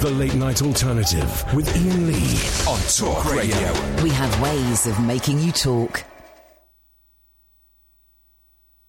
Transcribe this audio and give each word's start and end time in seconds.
The 0.00 0.10
Late 0.12 0.34
Night 0.34 0.62
Alternative 0.62 1.54
with 1.54 1.68
Iain 1.76 2.06
Lee 2.06 2.40
on 2.66 2.80
Talk 2.88 3.30
Radio. 3.34 4.02
We 4.02 4.08
have 4.08 4.40
ways 4.40 4.86
of 4.86 4.98
making 4.98 5.40
you 5.40 5.52
talk. 5.52 6.02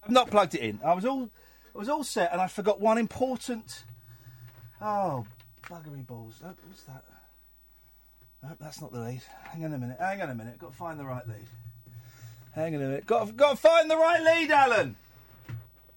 I've 0.02 0.10
not 0.10 0.30
plugged 0.30 0.54
it 0.54 0.62
in. 0.62 0.80
I 0.82 0.94
was 0.94 1.04
all, 1.04 1.28
I 1.74 1.78
was 1.78 1.90
all 1.90 2.02
set, 2.02 2.32
and 2.32 2.40
I 2.40 2.46
forgot 2.46 2.80
one 2.80 2.96
important. 2.96 3.84
Oh, 4.80 5.26
buggery 5.64 6.06
balls! 6.06 6.40
Oh, 6.42 6.54
what's 6.66 6.84
that? 6.84 7.04
No, 8.42 8.56
that's 8.58 8.80
not 8.80 8.90
the 8.90 9.00
lead. 9.00 9.20
Hang 9.50 9.66
on 9.66 9.74
a 9.74 9.78
minute. 9.78 9.98
Hang 10.00 10.22
on 10.22 10.30
a 10.30 10.34
minute. 10.34 10.58
Got 10.58 10.70
to 10.70 10.76
find 10.78 10.98
the 10.98 11.04
right 11.04 11.28
lead. 11.28 11.46
Hang 12.54 12.74
on 12.74 12.80
a 12.80 12.86
minute. 12.86 13.04
Got 13.04 13.26
to, 13.26 13.32
got 13.34 13.50
to 13.50 13.56
find 13.58 13.90
the 13.90 13.98
right 13.98 14.22
lead, 14.22 14.50
Alan. 14.50 14.96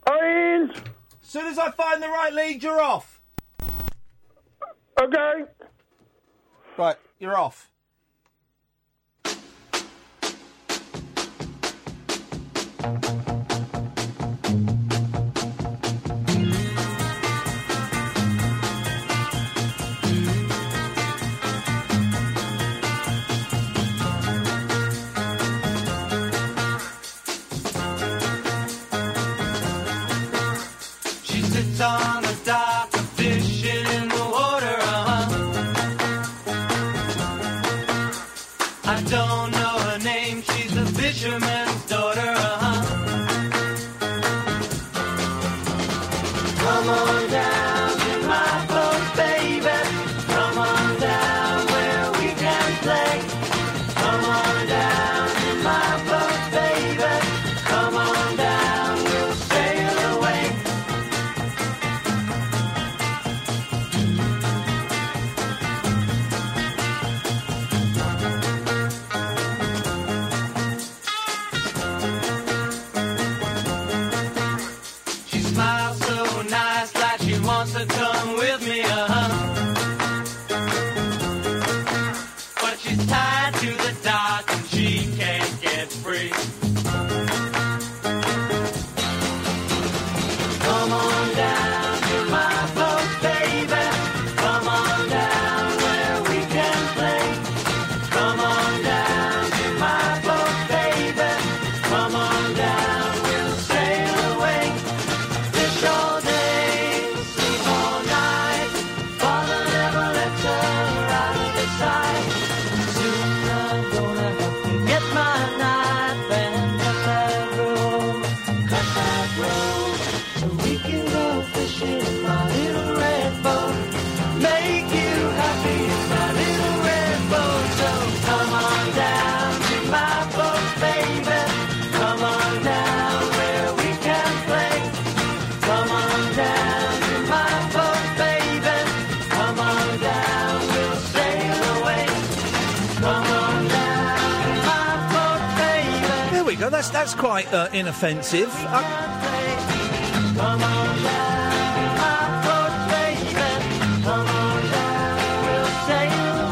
Iain. 0.10 0.72
As 0.72 1.30
soon 1.30 1.46
as 1.48 1.58
I 1.58 1.72
find 1.72 2.04
the 2.04 2.10
right 2.10 2.34
lead, 2.34 2.62
you're 2.62 2.82
off. 2.82 3.15
Okay. 5.02 5.44
Right, 6.78 6.98
you're 7.20 7.38
off. 7.38 7.70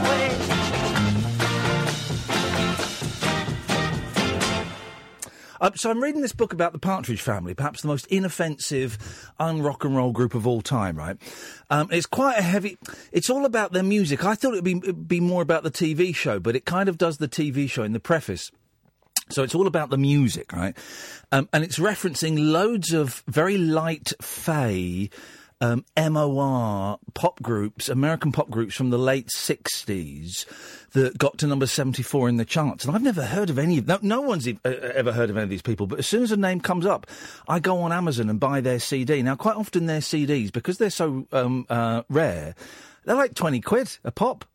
Away. 0.04 0.30
Uh, 5.60 5.72
so 5.76 5.90
I'm 5.90 6.02
reading 6.02 6.22
this 6.22 6.32
book 6.34 6.54
about 6.54 6.72
the 6.72 6.80
Partridge 6.80 7.22
Family, 7.22 7.54
perhaps 7.54 7.82
the 7.82 7.88
most 7.88 8.06
inoffensive, 8.08 8.98
un-rock 9.40 9.84
and 9.84 9.96
roll 9.96 10.12
group 10.12 10.36
of 10.36 10.48
all 10.48 10.62
time. 10.62 10.98
Right? 10.98 11.18
Um, 11.70 11.90
it's 11.92 12.06
quite 12.06 12.38
a 12.38 12.42
heavy. 12.42 12.78
It's 13.12 13.30
all 13.30 13.46
about 13.46 13.74
their 13.74 13.84
music. 13.84 14.24
I 14.24 14.36
thought 14.36 14.54
it'd 14.54 14.64
be 14.64 14.78
it'd 14.78 15.08
be 15.08 15.20
more 15.20 15.42
about 15.42 15.64
the 15.64 15.72
TV 15.72 16.16
show, 16.16 16.40
but 16.40 16.56
it 16.56 16.66
kind 16.66 16.88
of 16.88 16.98
does 16.98 17.18
the 17.18 17.28
TV 17.28 17.70
show 17.70 17.84
in 17.84 17.92
the 17.92 18.00
preface. 18.00 18.50
So 19.30 19.44
it's 19.44 19.56
all 19.56 19.68
about 19.68 19.90
the 19.90 19.98
music, 19.98 20.54
right? 20.54 20.78
Um, 21.32 21.50
and 21.54 21.64
it's 21.64 21.80
referencing 21.80 22.52
loads 22.52 22.94
of 22.94 23.24
very 23.28 23.58
light 23.58 24.14
fey 24.22 25.10
um, 25.64 25.86
MOR 25.98 27.00
pop 27.14 27.42
groups, 27.42 27.88
American 27.88 28.32
pop 28.32 28.50
groups 28.50 28.76
from 28.76 28.90
the 28.90 28.98
late 28.98 29.30
60s 29.30 30.46
that 30.92 31.18
got 31.18 31.38
to 31.38 31.48
number 31.48 31.66
74 31.66 32.30
in 32.30 32.38
the 32.38 32.46
charts. 32.46 32.86
And 32.86 32.94
I've 32.94 33.02
never 33.02 33.24
heard 33.24 33.50
of 33.50 33.58
any 33.58 33.78
of 33.78 33.88
no, 33.88 33.98
no 34.02 34.22
one's 34.22 34.48
uh, 34.48 34.54
ever 34.66 35.14
heard 35.14 35.30
of 35.30 35.38
any 35.38 35.44
of 35.44 35.50
these 35.50 35.62
people, 35.62 35.88
but 35.88 36.00
as 36.00 36.08
soon 36.08 36.22
as 36.22 36.32
a 36.32 36.38
name 36.38 36.60
comes 36.60 36.86
up, 36.86 37.08
I 37.48 37.60
go 37.60 37.80
on 37.80 37.94
Amazon 37.94 38.30
and 38.30 38.40
buy 38.40 38.60
their 38.60 38.80
CD. 38.80 39.22
Now, 39.22 39.36
quite 39.36 39.56
often 39.56 39.86
their 39.86 40.02
CDs, 40.02 40.52
because 40.52 40.78
they're 40.78 40.90
so 40.90 41.26
um, 41.32 41.66
uh, 41.70 42.04
rare, 42.10 42.56
they're 43.06 43.16
like 43.16 43.34
20 43.34 43.62
quid 43.62 43.98
a 44.04 44.12
pop. 44.12 44.46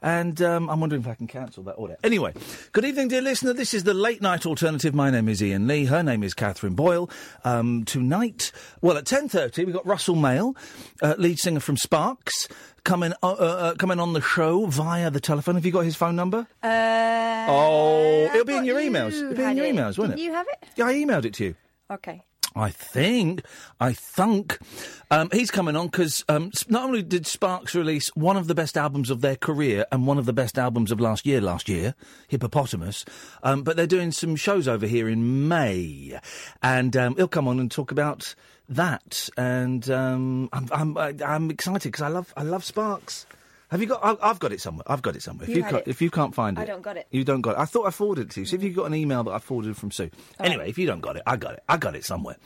And 0.00 0.40
um, 0.42 0.70
I'm 0.70 0.80
wondering 0.80 1.02
if 1.02 1.08
I 1.08 1.14
can 1.14 1.26
cancel 1.26 1.64
that 1.64 1.72
order. 1.72 1.96
Anyway, 2.04 2.32
good 2.72 2.84
evening, 2.84 3.08
dear 3.08 3.20
listener. 3.20 3.52
This 3.52 3.74
is 3.74 3.82
the 3.84 3.94
late 3.94 4.22
night 4.22 4.46
alternative. 4.46 4.94
My 4.94 5.10
name 5.10 5.28
is 5.28 5.42
Iain 5.42 5.66
Lee. 5.66 5.86
Her 5.86 6.02
name 6.02 6.22
is 6.22 6.34
Katherine 6.34 6.74
Boyle. 6.74 7.10
Um, 7.44 7.84
tonight, 7.84 8.52
well, 8.80 8.96
at 8.96 9.04
10.30, 9.04 9.66
we've 9.66 9.74
got 9.74 9.86
Russell 9.86 10.14
Mael, 10.14 10.56
uh, 11.02 11.16
lead 11.18 11.38
singer 11.38 11.60
from 11.60 11.76
Sparks, 11.76 12.46
coming, 12.84 13.12
uh, 13.22 13.32
uh, 13.32 13.32
uh, 13.32 13.74
coming 13.74 13.98
on 13.98 14.12
the 14.12 14.20
show 14.20 14.66
via 14.66 15.10
the 15.10 15.20
telephone. 15.20 15.56
Have 15.56 15.66
you 15.66 15.72
got 15.72 15.84
his 15.84 15.96
phone 15.96 16.14
number? 16.14 16.46
Uh, 16.62 17.46
oh, 17.48 18.30
it'll 18.32 18.44
be 18.44 18.56
in 18.56 18.64
your 18.64 18.80
you 18.80 18.90
emails. 18.90 19.14
It'll 19.14 19.34
be 19.34 19.42
in 19.42 19.56
your 19.56 19.66
emails, 19.66 19.98
won't 19.98 20.12
it? 20.12 20.18
you 20.20 20.32
have 20.32 20.46
it? 20.48 20.68
Yeah, 20.76 20.86
I 20.86 20.94
emailed 20.94 21.24
it 21.24 21.34
to 21.34 21.44
you. 21.46 21.54
Okay. 21.90 22.22
I 22.58 22.70
think, 22.70 23.42
I 23.80 23.92
think, 23.92 24.58
um, 25.10 25.28
he's 25.32 25.50
coming 25.50 25.76
on 25.76 25.86
because 25.86 26.24
um, 26.28 26.50
not 26.68 26.84
only 26.84 27.02
did 27.02 27.26
Sparks 27.26 27.74
release 27.74 28.08
one 28.16 28.36
of 28.36 28.48
the 28.48 28.54
best 28.54 28.76
albums 28.76 29.10
of 29.10 29.20
their 29.20 29.36
career 29.36 29.86
and 29.92 30.06
one 30.06 30.18
of 30.18 30.26
the 30.26 30.32
best 30.32 30.58
albums 30.58 30.90
of 30.90 31.00
last 31.00 31.24
year, 31.24 31.40
last 31.40 31.68
year, 31.68 31.94
Hippopotamus, 32.26 33.04
um, 33.44 33.62
but 33.62 33.76
they're 33.76 33.86
doing 33.86 34.10
some 34.10 34.34
shows 34.34 34.66
over 34.66 34.86
here 34.86 35.08
in 35.08 35.46
May, 35.46 36.18
and 36.62 36.96
um, 36.96 37.14
he'll 37.14 37.28
come 37.28 37.46
on 37.46 37.60
and 37.60 37.70
talk 37.70 37.92
about 37.92 38.34
that. 38.68 39.28
And 39.36 39.88
um, 39.90 40.48
I'm, 40.52 40.96
I'm, 40.98 41.22
I'm 41.24 41.50
excited 41.50 41.92
because 41.92 42.02
I 42.02 42.08
love, 42.08 42.34
I 42.36 42.42
love 42.42 42.64
Sparks. 42.64 43.24
Have 43.70 43.80
you 43.82 43.86
got? 43.86 44.18
I've 44.22 44.38
got 44.38 44.52
it 44.52 44.60
somewhere. 44.62 44.84
I've 44.86 45.02
got 45.02 45.14
it 45.14 45.22
somewhere. 45.22 45.44
If 45.44 45.50
You 45.50 45.56
you, 45.56 45.62
can't, 45.62 45.76
it. 45.76 45.88
if 45.88 46.00
you 46.00 46.10
can't 46.10 46.34
find 46.34 46.56
it, 46.58 46.62
I 46.62 46.64
don't 46.64 46.80
got 46.82 46.96
it. 46.96 47.06
You 47.10 47.22
don't 47.22 47.42
got 47.42 47.52
it. 47.52 47.58
I 47.58 47.66
thought 47.66 47.86
I 47.86 47.90
forwarded 47.90 48.26
it 48.28 48.30
to 48.32 48.40
you. 48.40 48.46
See 48.46 48.56
if 48.56 48.62
you 48.62 48.70
got 48.72 48.86
an 48.86 48.94
email 48.94 49.22
that 49.24 49.30
I 49.32 49.38
forwarded 49.38 49.76
from 49.76 49.90
Sue. 49.90 50.10
anyway, 50.40 50.70
if 50.70 50.78
you 50.78 50.86
don't 50.86 51.00
got 51.02 51.16
it, 51.16 51.22
I 51.26 51.36
got 51.36 51.54
it. 51.54 51.62
I 51.68 51.76
got 51.76 51.94
it 51.94 52.04
somewhere. 52.04 52.36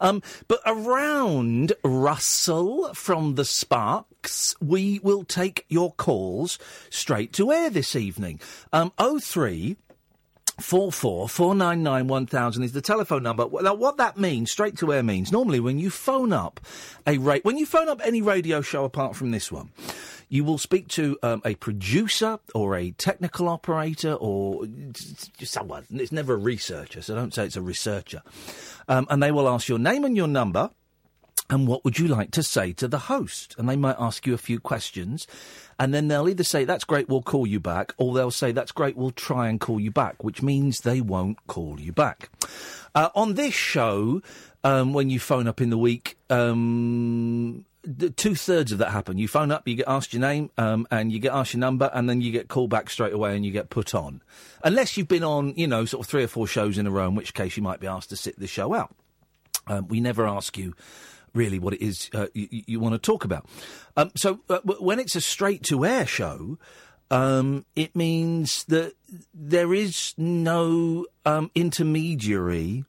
Um, 0.00 0.22
but 0.48 0.60
around 0.64 1.74
Russell 1.84 2.94
from 2.94 3.34
the 3.34 3.44
Sparks, 3.44 4.54
we 4.60 5.00
will 5.02 5.24
take 5.24 5.66
your 5.68 5.92
calls 5.92 6.58
straight 6.90 7.32
to 7.34 7.52
air 7.52 7.68
this 7.68 7.94
evening. 7.94 8.40
Um, 8.72 8.92
03 9.20 9.76
Four 10.60 10.92
four 10.92 11.28
four 11.28 11.52
nine 11.52 11.82
nine 11.82 12.06
one 12.06 12.26
thousand 12.26 12.62
is 12.62 12.70
the 12.70 12.80
telephone 12.80 13.24
number. 13.24 13.44
Now, 13.60 13.74
what 13.74 13.96
that 13.96 14.16
means, 14.16 14.52
straight 14.52 14.78
to 14.78 14.92
air 14.92 15.02
means, 15.02 15.32
normally 15.32 15.58
when 15.58 15.80
you 15.80 15.90
phone 15.90 16.32
up 16.32 16.60
a 17.08 17.18
ra- 17.18 17.40
when 17.42 17.58
you 17.58 17.66
phone 17.66 17.88
up 17.88 18.00
any 18.04 18.22
radio 18.22 18.60
show 18.60 18.84
apart 18.84 19.16
from 19.16 19.32
this 19.32 19.50
one, 19.50 19.70
you 20.28 20.44
will 20.44 20.58
speak 20.58 20.88
to 20.88 21.18
um, 21.22 21.42
a 21.44 21.54
producer 21.54 22.38
or 22.54 22.76
a 22.76 22.90
technical 22.92 23.48
operator 23.48 24.14
or 24.14 24.66
someone. 25.42 25.86
It's 25.90 26.12
never 26.12 26.34
a 26.34 26.38
researcher, 26.38 27.02
so 27.02 27.14
don't 27.14 27.34
say 27.34 27.44
it's 27.46 27.56
a 27.56 27.62
researcher. 27.62 28.22
Um, 28.88 29.06
and 29.10 29.22
they 29.22 29.32
will 29.32 29.48
ask 29.48 29.68
your 29.68 29.78
name 29.78 30.04
and 30.04 30.16
your 30.16 30.28
number. 30.28 30.70
And 31.50 31.68
what 31.68 31.84
would 31.84 31.98
you 31.98 32.08
like 32.08 32.30
to 32.32 32.42
say 32.42 32.72
to 32.74 32.88
the 32.88 33.00
host? 33.00 33.54
And 33.58 33.68
they 33.68 33.76
might 33.76 33.96
ask 33.98 34.26
you 34.26 34.32
a 34.32 34.38
few 34.38 34.58
questions. 34.58 35.26
And 35.78 35.92
then 35.92 36.08
they'll 36.08 36.28
either 36.28 36.44
say, 36.44 36.64
That's 36.64 36.84
great, 36.84 37.08
we'll 37.08 37.22
call 37.22 37.46
you 37.46 37.60
back, 37.60 37.92
or 37.98 38.14
they'll 38.14 38.30
say, 38.30 38.50
That's 38.52 38.72
great, 38.72 38.96
we'll 38.96 39.10
try 39.10 39.48
and 39.48 39.60
call 39.60 39.78
you 39.78 39.90
back, 39.90 40.24
which 40.24 40.42
means 40.42 40.80
they 40.80 41.02
won't 41.02 41.46
call 41.46 41.78
you 41.78 41.92
back. 41.92 42.30
Uh, 42.94 43.10
on 43.14 43.34
this 43.34 43.54
show, 43.54 44.22
um, 44.62 44.94
when 44.94 45.10
you 45.10 45.20
phone 45.20 45.46
up 45.46 45.60
in 45.60 45.68
the 45.68 45.78
week, 45.78 46.16
um, 46.30 47.66
two 48.16 48.34
thirds 48.34 48.72
of 48.72 48.78
that 48.78 48.90
happen. 48.90 49.18
You 49.18 49.28
phone 49.28 49.50
up, 49.50 49.66
you 49.68 49.76
get 49.76 49.88
asked 49.88 50.12
your 50.12 50.20
name, 50.20 50.50
um, 50.56 50.86
and 50.90 51.12
you 51.12 51.18
get 51.18 51.32
asked 51.32 51.54
your 51.54 51.60
number, 51.60 51.90
and 51.92 52.08
then 52.08 52.20
you 52.20 52.32
get 52.32 52.48
called 52.48 52.70
back 52.70 52.90
straight 52.90 53.12
away 53.12 53.36
and 53.36 53.44
you 53.44 53.52
get 53.52 53.70
put 53.70 53.94
on. 53.94 54.22
Unless 54.62 54.96
you've 54.96 55.08
been 55.08 55.24
on, 55.24 55.54
you 55.56 55.66
know, 55.66 55.84
sort 55.84 56.04
of 56.04 56.10
three 56.10 56.24
or 56.24 56.28
four 56.28 56.46
shows 56.46 56.78
in 56.78 56.86
a 56.86 56.90
row, 56.90 57.08
in 57.08 57.14
which 57.14 57.34
case 57.34 57.56
you 57.56 57.62
might 57.62 57.80
be 57.80 57.86
asked 57.86 58.10
to 58.10 58.16
sit 58.16 58.38
the 58.38 58.46
show 58.46 58.74
out. 58.74 58.94
Um, 59.66 59.88
we 59.88 60.00
never 60.00 60.26
ask 60.26 60.56
you 60.58 60.74
really 61.34 61.58
what 61.58 61.74
it 61.74 61.82
is 61.82 62.08
uh, 62.14 62.26
you, 62.32 62.48
you 62.50 62.80
want 62.80 62.94
to 62.94 62.98
talk 62.98 63.24
about. 63.24 63.46
Um, 63.96 64.12
so 64.14 64.40
uh, 64.48 64.60
when 64.64 64.98
it's 64.98 65.16
a 65.16 65.20
straight 65.20 65.62
to 65.64 65.84
air 65.84 66.06
show, 66.06 66.58
um, 67.10 67.64
it 67.76 67.94
means 67.94 68.64
that 68.64 68.94
there 69.32 69.74
is 69.74 70.14
no 70.16 71.06
um, 71.26 71.50
intermediary 71.54 72.84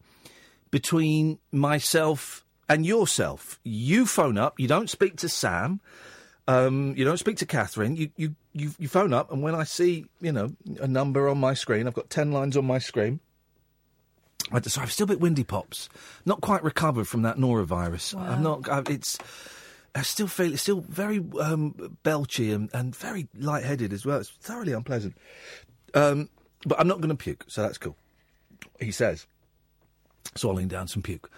between 0.71 1.39
myself 1.51 2.44
and 2.67 2.85
yourself. 2.85 3.59
You 3.63 4.05
phone 4.05 4.37
up, 4.37 4.59
you 4.59 4.67
don't 4.67 4.89
speak 4.89 5.17
to 5.17 5.29
Sam. 5.29 5.79
Um, 6.47 6.93
you 6.95 7.05
don't 7.05 7.17
speak 7.17 7.37
to 7.37 7.45
Katherine. 7.45 7.95
You, 7.95 8.09
you, 8.17 8.35
you, 8.53 8.71
you 8.77 8.87
phone 8.87 9.13
up, 9.13 9.31
and 9.31 9.41
when 9.41 9.55
I 9.55 9.63
see, 9.63 10.05
you 10.21 10.31
know, 10.31 10.51
a 10.79 10.87
number 10.87 11.27
on 11.27 11.39
my 11.39 11.55
screen, 11.55 11.87
I've 11.87 11.95
got 11.95 12.09
10 12.09 12.31
lines 12.31 12.55
on 12.55 12.65
my 12.65 12.77
screen. 12.77 13.19
I, 14.51 14.61
so 14.61 14.81
I'm 14.81 14.89
still 14.89 15.05
a 15.05 15.07
bit 15.07 15.19
windy, 15.19 15.43
pops. 15.43 15.89
Not 16.25 16.41
quite 16.41 16.63
recovered 16.63 17.07
from 17.07 17.23
that 17.23 17.37
norovirus. 17.37 18.15
I'm 18.15 18.43
not. 18.43 18.69
I, 18.69 18.83
it's. 18.89 19.17
I 19.95 20.01
still 20.01 20.27
feel 20.27 20.53
it's 20.53 20.61
still 20.61 20.81
very 20.81 21.17
um, 21.39 21.97
belchy 22.03 22.53
and, 22.53 22.69
and 22.73 22.95
very 22.95 23.27
lightheaded 23.35 23.93
as 23.93 24.05
well. 24.05 24.19
It's 24.19 24.29
thoroughly 24.29 24.73
unpleasant. 24.73 25.17
Um, 25.93 26.29
but 26.65 26.79
I'm 26.79 26.87
not 26.87 26.99
going 26.99 27.09
to 27.09 27.15
puke, 27.15 27.45
so 27.47 27.61
that's 27.61 27.77
cool. 27.77 27.95
He 28.79 28.91
says, 28.91 29.25
swallowing 30.35 30.67
down 30.67 30.87
some 30.87 31.01
puke. 31.01 31.31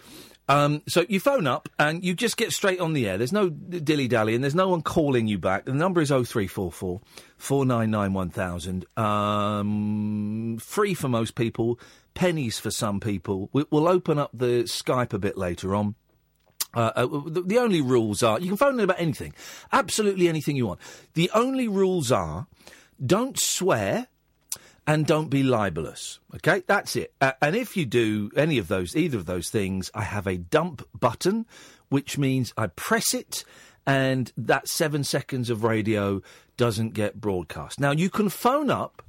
Um, 0.50 0.82
so 0.88 1.06
you 1.10 1.20
phone 1.20 1.46
up 1.46 1.68
and 1.78 2.04
you 2.04 2.14
just 2.14 2.38
get 2.38 2.54
straight 2.54 2.80
on 2.80 2.94
the 2.94 3.08
air. 3.08 3.18
There's 3.18 3.34
no 3.34 3.50
dilly 3.50 4.08
dally 4.08 4.34
and 4.34 4.44
there's 4.44 4.56
no 4.56 4.70
one 4.70 4.82
calling 4.82 5.28
you 5.28 5.38
back. 5.38 5.66
The 5.66 5.74
number 5.74 6.00
is 6.02 6.10
0344 6.10 7.02
499 7.38 8.14
1000. 8.14 8.86
Um, 8.98 10.58
free 10.60 10.94
for 10.94 11.10
most 11.10 11.36
people, 11.36 11.80
pennies 12.14 12.60
for 12.60 12.72
some 12.72 13.00
people. 13.00 13.50
We, 13.52 13.66
we'll 13.70 13.90
open 13.90 14.18
up 14.20 14.32
the 14.34 14.64
Skype 14.64 15.14
a 15.14 15.20
bit 15.20 15.38
later 15.38 15.76
on. 15.76 15.96
Uh, 16.74 16.92
uh, 16.96 17.08
the, 17.26 17.42
the 17.42 17.58
only 17.58 17.82
rules 17.82 18.22
are 18.22 18.40
you 18.40 18.48
can 18.48 18.58
phone 18.58 18.76
in 18.76 18.82
about 18.82 19.00
anything, 19.00 19.34
absolutely 19.72 20.28
anything 20.28 20.56
you 20.56 20.68
want. 20.68 20.80
The 21.14 21.32
only 21.34 21.68
rules 21.68 22.12
are 22.12 22.48
don't 23.04 23.40
swear 23.40 24.08
and 24.88 25.06
don't 25.06 25.30
be 25.30 25.44
libelous. 25.44 26.20
Okay, 26.36 26.64
that's 26.66 26.96
it. 26.96 27.14
Uh, 27.20 27.34
and 27.42 27.56
if 27.56 27.76
you 27.76 27.86
do 27.86 28.32
any 28.36 28.58
of 28.58 28.70
those, 28.70 28.96
either 28.96 29.18
of 29.18 29.26
those 29.26 29.50
things, 29.50 29.92
I 29.94 30.04
have 30.04 30.26
a 30.26 30.38
dump 30.38 30.88
button, 30.98 31.46
which 31.90 32.18
means 32.18 32.54
I 32.58 32.68
press 32.68 33.14
it, 33.14 33.44
and 33.86 34.32
that 34.38 34.70
seven 34.70 35.04
seconds 35.04 35.50
of 35.50 35.66
radio 35.66 36.22
doesn't 36.56 36.94
get 36.94 37.20
broadcast. 37.20 37.80
Now 37.80 37.92
you 37.92 38.10
can 38.10 38.30
phone 38.30 38.70
up, 38.70 39.04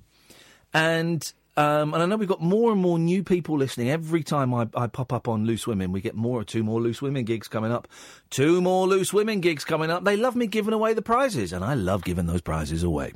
and 0.75 1.33
um, 1.57 1.95
and 1.95 2.03
I 2.03 2.07
know 2.07 2.17
we've 2.17 2.29
got 2.29 2.41
more 2.41 2.71
and 2.73 2.81
more 2.81 2.99
new 2.99 3.25
people 3.25 3.57
listening 3.57 3.91
every 3.91 4.23
time 4.23 4.55
I, 4.55 4.69
I 4.75 4.87
pop 4.87 5.13
up 5.13 5.27
on 5.27 5.45
Loose 5.45 5.67
Women. 5.67 5.91
We 5.91 6.01
get 6.01 6.15
more, 6.15 6.45
two 6.45 6.63
more 6.63 6.81
Loose 6.81 7.03
Women 7.03 7.25
gigs 7.25 7.49
coming 7.49 7.73
up, 7.73 7.89
two 8.31 8.61
more 8.61 8.87
Loose 8.87 9.13
Women 9.13 9.41
gigs 9.41 9.65
coming 9.65 9.91
up. 9.91 10.05
They 10.05 10.17
love 10.17 10.37
me 10.37 10.47
giving 10.49 10.75
away 10.75 10.95
the 10.95 11.03
prizes, 11.03 11.53
and 11.53 11.65
I 11.65 11.75
love 11.75 12.05
giving 12.05 12.27
those 12.27 12.43
prizes 12.43 12.83
away. 12.83 13.13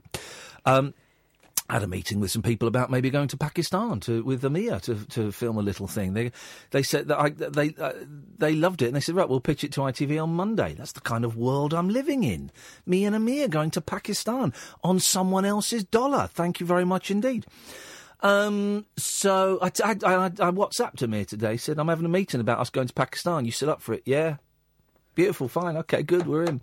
Um, 0.65 0.95
had 1.73 1.83
a 1.83 1.89
meeting 1.89 2.21
with 2.21 2.31
some 2.31 2.43
people 2.43 2.69
about 2.69 2.91
maybe 2.91 3.09
going 3.11 3.29
to 3.29 3.37
Pakistan 3.37 3.99
to 4.01 4.23
with 4.23 4.45
Amir 4.45 4.79
to 4.81 4.95
to 5.07 5.33
film 5.33 5.57
a 5.57 5.63
little 5.63 5.87
thing. 5.87 6.13
They 6.13 6.31
they 6.71 6.83
said 6.83 7.09
that 7.09 7.19
I, 7.19 7.31
they 7.31 7.75
uh, 7.79 7.93
they 8.39 8.55
loved 8.55 8.83
it 8.83 8.87
and 8.87 8.97
they 8.97 9.01
said 9.01 9.15
right 9.15 9.29
we'll 9.29 9.41
pitch 9.41 9.65
it 9.65 9.73
to 9.73 9.81
ITV 9.81 10.23
on 10.23 10.31
Monday. 10.35 10.75
That's 10.75 10.93
the 10.93 11.01
kind 11.01 11.25
of 11.25 11.37
world 11.37 11.73
I'm 11.73 11.89
living 11.89 12.25
in. 12.25 12.51
Me 12.87 13.05
and 13.05 13.17
Amir 13.17 13.49
going 13.49 13.71
to 13.73 13.81
Pakistan 13.81 14.53
on 14.85 15.01
someone 15.01 15.45
else's 15.45 15.85
dollar. 15.85 16.29
Thank 16.33 16.61
you 16.61 16.67
very 16.67 16.85
much 16.85 17.11
indeed. 17.11 17.47
Um, 18.21 18.87
so 18.97 19.59
I, 19.61 19.73
I, 19.85 19.91
I, 20.05 20.25
I 20.27 20.51
WhatsApped 20.51 21.03
Amir 21.03 21.25
today. 21.25 21.57
Said 21.57 21.79
I'm 21.79 21.89
having 21.89 22.07
a 22.07 22.11
meeting 22.11 22.41
about 22.41 22.61
us 22.61 22.71
going 22.71 22.87
to 22.87 22.95
Pakistan. 22.95 23.45
You 23.45 23.51
still 23.51 23.71
up 23.71 23.83
for 23.83 23.95
it? 23.95 24.03
Yeah. 24.05 24.37
Beautiful. 25.15 25.49
Fine. 25.49 25.77
Okay. 25.79 26.03
Good. 26.03 26.27
We're 26.27 26.45
in. 26.45 26.61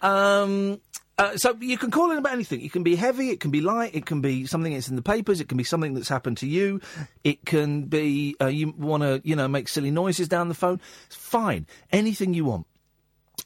Um, 0.00 0.80
uh, 1.22 1.36
so 1.36 1.56
you 1.60 1.78
can 1.78 1.90
call 1.90 2.10
in 2.10 2.18
about 2.18 2.32
anything. 2.32 2.60
It 2.62 2.72
can 2.72 2.82
be 2.82 2.96
heavy, 2.96 3.30
it 3.30 3.38
can 3.38 3.52
be 3.52 3.60
light, 3.60 3.94
it 3.94 4.06
can 4.06 4.20
be 4.20 4.44
something 4.46 4.72
that's 4.72 4.88
in 4.88 4.96
the 4.96 5.02
papers, 5.02 5.40
it 5.40 5.48
can 5.48 5.56
be 5.56 5.64
something 5.64 5.94
that's 5.94 6.08
happened 6.08 6.38
to 6.38 6.48
you, 6.48 6.80
it 7.22 7.46
can 7.46 7.84
be 7.84 8.34
uh, 8.40 8.46
you 8.46 8.74
want 8.76 9.04
to 9.04 9.20
you 9.24 9.36
know 9.36 9.46
make 9.46 9.68
silly 9.68 9.90
noises 9.90 10.26
down 10.28 10.48
the 10.48 10.54
phone. 10.54 10.80
It's 11.06 11.16
fine, 11.16 11.66
anything 11.92 12.34
you 12.34 12.44
want. 12.44 12.66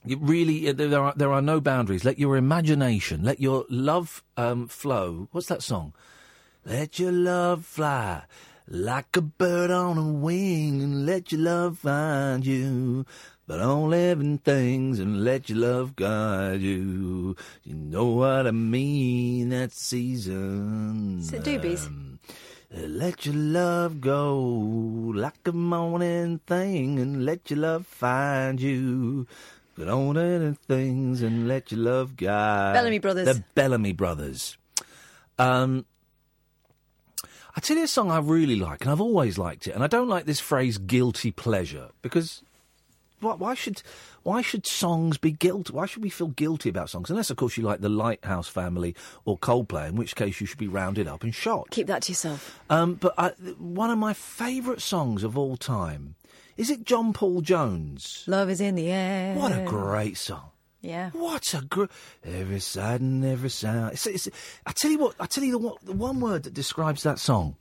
You 0.05 0.17
really, 0.17 0.69
uh, 0.69 0.73
there 0.73 1.03
are 1.03 1.13
there 1.17 1.33
are 1.33 1.43
no 1.43 1.61
boundaries. 1.61 2.05
Let 2.05 2.19
your 2.19 2.37
imagination, 2.37 3.23
let 3.23 3.41
your 3.41 3.67
love 3.69 4.25
um, 4.37 4.69
flow. 4.69 5.29
What's 5.33 5.49
that 5.49 5.63
song? 5.63 5.93
Let 6.65 6.99
your 6.99 7.13
love 7.13 7.67
fly 7.67 8.23
like 8.69 9.17
a 9.17 9.21
bird 9.21 9.71
on 9.71 9.99
a 9.99 10.13
wing, 10.13 10.83
and 10.83 11.07
let 11.07 11.31
your 11.31 11.43
love 11.43 11.79
find 11.79 12.45
you. 12.45 13.07
But 13.47 13.59
don't 13.59 13.91
live 13.91 14.21
in 14.21 14.39
things 14.39 14.99
and 14.99 15.23
let 15.23 15.49
your 15.49 15.59
love 15.59 15.95
guide 15.95 16.61
you. 16.61 17.37
You 17.63 17.75
know 17.75 18.07
what 18.07 18.47
I 18.47 18.51
mean? 18.51 19.51
That 19.51 19.71
season. 19.71 21.21
It 21.33 21.45
Doobies? 21.45 21.87
Um, 21.87 22.19
let 22.73 23.25
your 23.25 23.37
love 23.37 24.01
go 24.01 24.37
like 25.15 25.47
a 25.47 25.53
morning 25.53 26.41
thing 26.45 26.99
and 26.99 27.25
let 27.25 27.49
your 27.49 27.61
love 27.61 27.87
find 27.87 28.61
you. 28.61 29.29
But 29.77 29.85
don't 29.85 30.15
live 30.15 30.59
things 30.67 31.23
and 31.23 31.47
let 31.47 31.71
your 31.71 31.81
love 31.81 32.17
guide. 32.17 32.73
Bellamy 32.73 32.99
Brothers. 32.99 33.27
The 33.27 33.45
Bellamy 33.55 33.93
Brothers. 33.93 34.59
Um, 35.39 35.87
I 37.55 37.61
tell 37.61 37.77
you 37.77 37.85
a 37.85 37.89
song 37.89 38.11
I 38.11 38.19
really 38.19 38.57
like, 38.57 38.83
and 38.83 38.91
I've 38.91 39.01
always 39.01 39.39
liked 39.39 39.67
it, 39.67 39.75
and 39.75 39.85
I 39.85 39.87
don't 39.87 40.09
like 40.09 40.27
this 40.27 40.41
phrase 40.41 40.79
"guilty 40.79 41.31
pleasure" 41.31 41.91
because 42.03 42.43
why, 43.21 43.35
why 43.35 43.55
should 43.55 43.83
why 44.23 44.43
should 44.43 44.67
songs 44.67 45.19
be 45.19 45.31
guilty? 45.33 45.73
Why 45.73 45.87
should 45.87 46.03
we 46.03 46.11
feel 46.11 46.29
guilty 46.29 46.69
about 46.69 46.91
songs? 46.91 47.11
Unless, 47.11 47.31
of 47.31 47.37
course, 47.37 47.57
you 47.57 47.63
like 47.63 47.81
the 47.81 47.89
Lighthouse 47.89 48.49
Family 48.49 48.95
or 49.25 49.39
Coldplay, 49.39 49.89
in 49.89 49.97
which 49.97 50.17
case 50.17 50.41
you 50.41 50.47
should 50.47 50.59
be 50.59 50.69
rounded 50.69 51.09
up 51.09 51.23
and 51.23 51.35
shot. 51.35 51.71
Keep 51.71 51.87
that 51.87 52.03
to 52.03 52.13
yourself. 52.13 52.61
Um, 52.69 52.95
but 52.95 53.15
I, 53.17 53.31
one 53.59 53.91
of 53.91 53.99
my 53.99 54.13
favourite 54.13 54.81
songs 54.81 55.23
of 55.25 55.39
all 55.39 55.57
time 55.57 56.17
is 56.57 56.71
it 56.71 56.85
John 56.85 57.13
Paul 57.13 57.43
Jones? 57.43 58.25
Love 58.27 58.49
is 58.49 58.61
in 58.61 58.77
the 58.77 58.91
air. 58.91 59.35
What 59.37 59.53
a 59.53 59.65
great 59.65 60.17
song! 60.17 60.51
Yeah. 60.81 61.11
What 61.11 61.53
a 61.55 61.63
great 61.65 61.91
every 62.25 62.61
sight 62.61 63.01
and 63.01 63.25
every 63.25 63.51
sound. 63.51 63.93
It's, 63.93 64.07
it's, 64.07 64.29
I 64.65 64.73
tell 64.73 64.91
you 64.91 64.99
what. 64.99 65.15
I 65.21 65.27
tell 65.27 65.45
you 65.45 65.53
the, 65.53 65.59
one- 65.59 65.77
the 65.83 65.93
one 65.93 66.21
word 66.21 66.45
that 66.45 66.55
describes 66.55 67.03
that 67.03 67.19
song. 67.19 67.57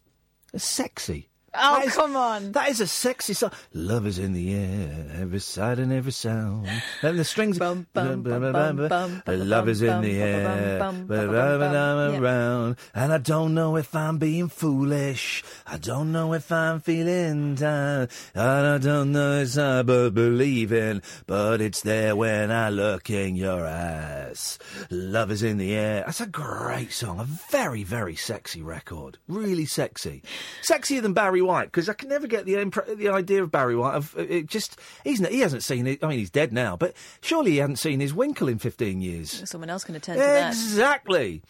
It's 0.53 0.63
sexy. 0.63 1.29
Oh, 1.57 1.81
is- 1.81 1.93
come 1.93 2.15
on. 2.15 2.51
That 2.53 2.69
is 2.69 2.81
a 2.81 2.87
sexy 2.87 3.33
song. 3.33 3.51
Love 3.73 4.05
is 4.07 4.19
in 4.19 4.33
the 4.33 4.53
air, 4.53 5.07
every 5.21 5.39
sight 5.39 5.79
and 5.79 5.91
every 5.93 6.11
sound. 6.11 6.67
And 7.01 7.17
the 7.19 7.23
strings. 7.23 7.57
Bum, 7.57 7.87
bum, 7.93 8.23
bum, 8.23 8.51
bum, 8.51 8.87
bum, 8.87 9.21
Love 9.27 9.69
is 9.69 9.81
in 9.81 10.01
the 10.01 10.21
air, 10.21 10.79
wherever 11.07 11.65
I'm 11.65 12.23
around. 12.23 12.75
And 12.93 13.13
I 13.13 13.17
don't 13.17 13.53
know 13.53 13.75
if 13.77 13.95
I'm 13.95 14.17
being 14.17 14.49
foolish. 14.49 15.43
I 15.65 15.77
don't 15.77 16.11
know 16.11 16.33
if 16.33 16.51
I'm 16.51 16.79
feeling 16.79 17.55
down. 17.55 18.07
And 18.33 18.67
I 18.67 18.77
don't 18.77 19.11
know 19.11 19.39
if 19.39 19.57
I 19.57 19.81
be- 19.81 20.09
believing, 20.09 21.01
but 21.27 21.61
it's 21.61 21.81
there 21.81 22.15
when 22.15 22.51
I 22.51 22.69
look 22.69 23.09
in 23.09 23.35
your 23.35 23.65
eyes. 23.65 24.57
Love 24.89 25.31
is 25.31 25.43
in 25.43 25.57
the 25.57 25.73
air. 25.75 26.03
That's 26.05 26.21
a 26.21 26.25
great 26.27 26.91
song. 26.91 27.19
A 27.19 27.23
very, 27.25 27.83
very 27.83 28.15
sexy 28.15 28.61
record. 28.61 29.17
Really 29.27 29.65
sexy. 29.65 30.23
Sexier 30.61 31.01
than 31.01 31.13
Barry 31.13 31.41
White, 31.45 31.65
because 31.65 31.87
I 31.87 31.93
can 31.93 32.09
never 32.09 32.27
get 32.27 32.45
the 32.45 32.55
impre- 32.55 32.97
the 32.97 33.09
idea 33.09 33.41
of 33.43 33.51
Barry 33.51 33.75
White. 33.75 33.95
Of, 33.95 34.15
it 34.17 34.47
just 34.47 34.79
he's 35.03 35.21
n- 35.21 35.31
he 35.31 35.39
hasn't 35.39 35.63
seen 35.63 35.87
it. 35.87 36.03
I 36.03 36.07
mean, 36.07 36.19
he's 36.19 36.29
dead 36.29 36.51
now, 36.51 36.75
but 36.75 36.93
surely 37.21 37.51
he 37.51 37.57
hasn't 37.57 37.79
seen 37.79 37.99
his 37.99 38.13
Winkle 38.13 38.47
in 38.47 38.59
fifteen 38.59 39.01
years. 39.01 39.47
Someone 39.49 39.69
else 39.69 39.83
can 39.83 39.95
attend 39.95 40.19
turn 40.19 40.27
to 40.27 40.33
that. 40.33 40.49
Exactly. 40.49 41.41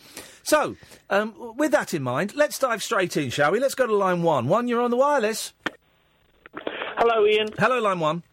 So, 0.44 0.75
um, 1.10 1.34
with 1.58 1.72
that 1.72 1.94
in 1.94 2.04
mind, 2.04 2.36
let's 2.36 2.60
dive 2.60 2.84
straight 2.84 3.18
in, 3.18 3.30
shall 3.32 3.52
we? 3.52 3.60
Let's 3.60 3.75
go 3.75 3.88
to 3.88 3.96
line 3.96 4.22
one. 4.22 4.48
One, 4.48 4.68
you're 4.68 4.82
on 4.82 4.92
the 4.92 4.98
wireless. 4.98 5.54
Hello, 6.98 7.25
Iain. 7.25 7.48
Hello, 7.58 7.80
line 7.80 8.00
one. 8.00 8.24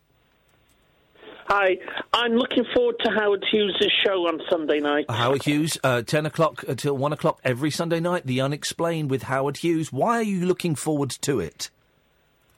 Hi, 1.54 1.76
I'm 2.14 2.32
looking 2.32 2.64
forward 2.74 2.94
to 3.04 3.10
Howard 3.10 3.44
Hughes' 3.52 3.74
show 4.06 4.26
on 4.26 4.40
Sunday 4.48 4.80
night. 4.80 5.04
Howard 5.10 5.42
Hughes, 5.42 5.76
uh, 5.84 6.00
10 6.00 6.24
o'clock 6.24 6.64
until 6.66 6.96
1 6.96 7.12
o'clock 7.12 7.40
every 7.44 7.70
Sunday 7.70 8.00
night, 8.00 8.24
The 8.24 8.40
Unexplained 8.40 9.10
with 9.10 9.24
Howard 9.24 9.58
Hughes. 9.58 9.92
Why 9.92 10.16
are 10.16 10.22
you 10.22 10.46
looking 10.46 10.74
forward 10.74 11.10
to 11.20 11.40
it? 11.40 11.68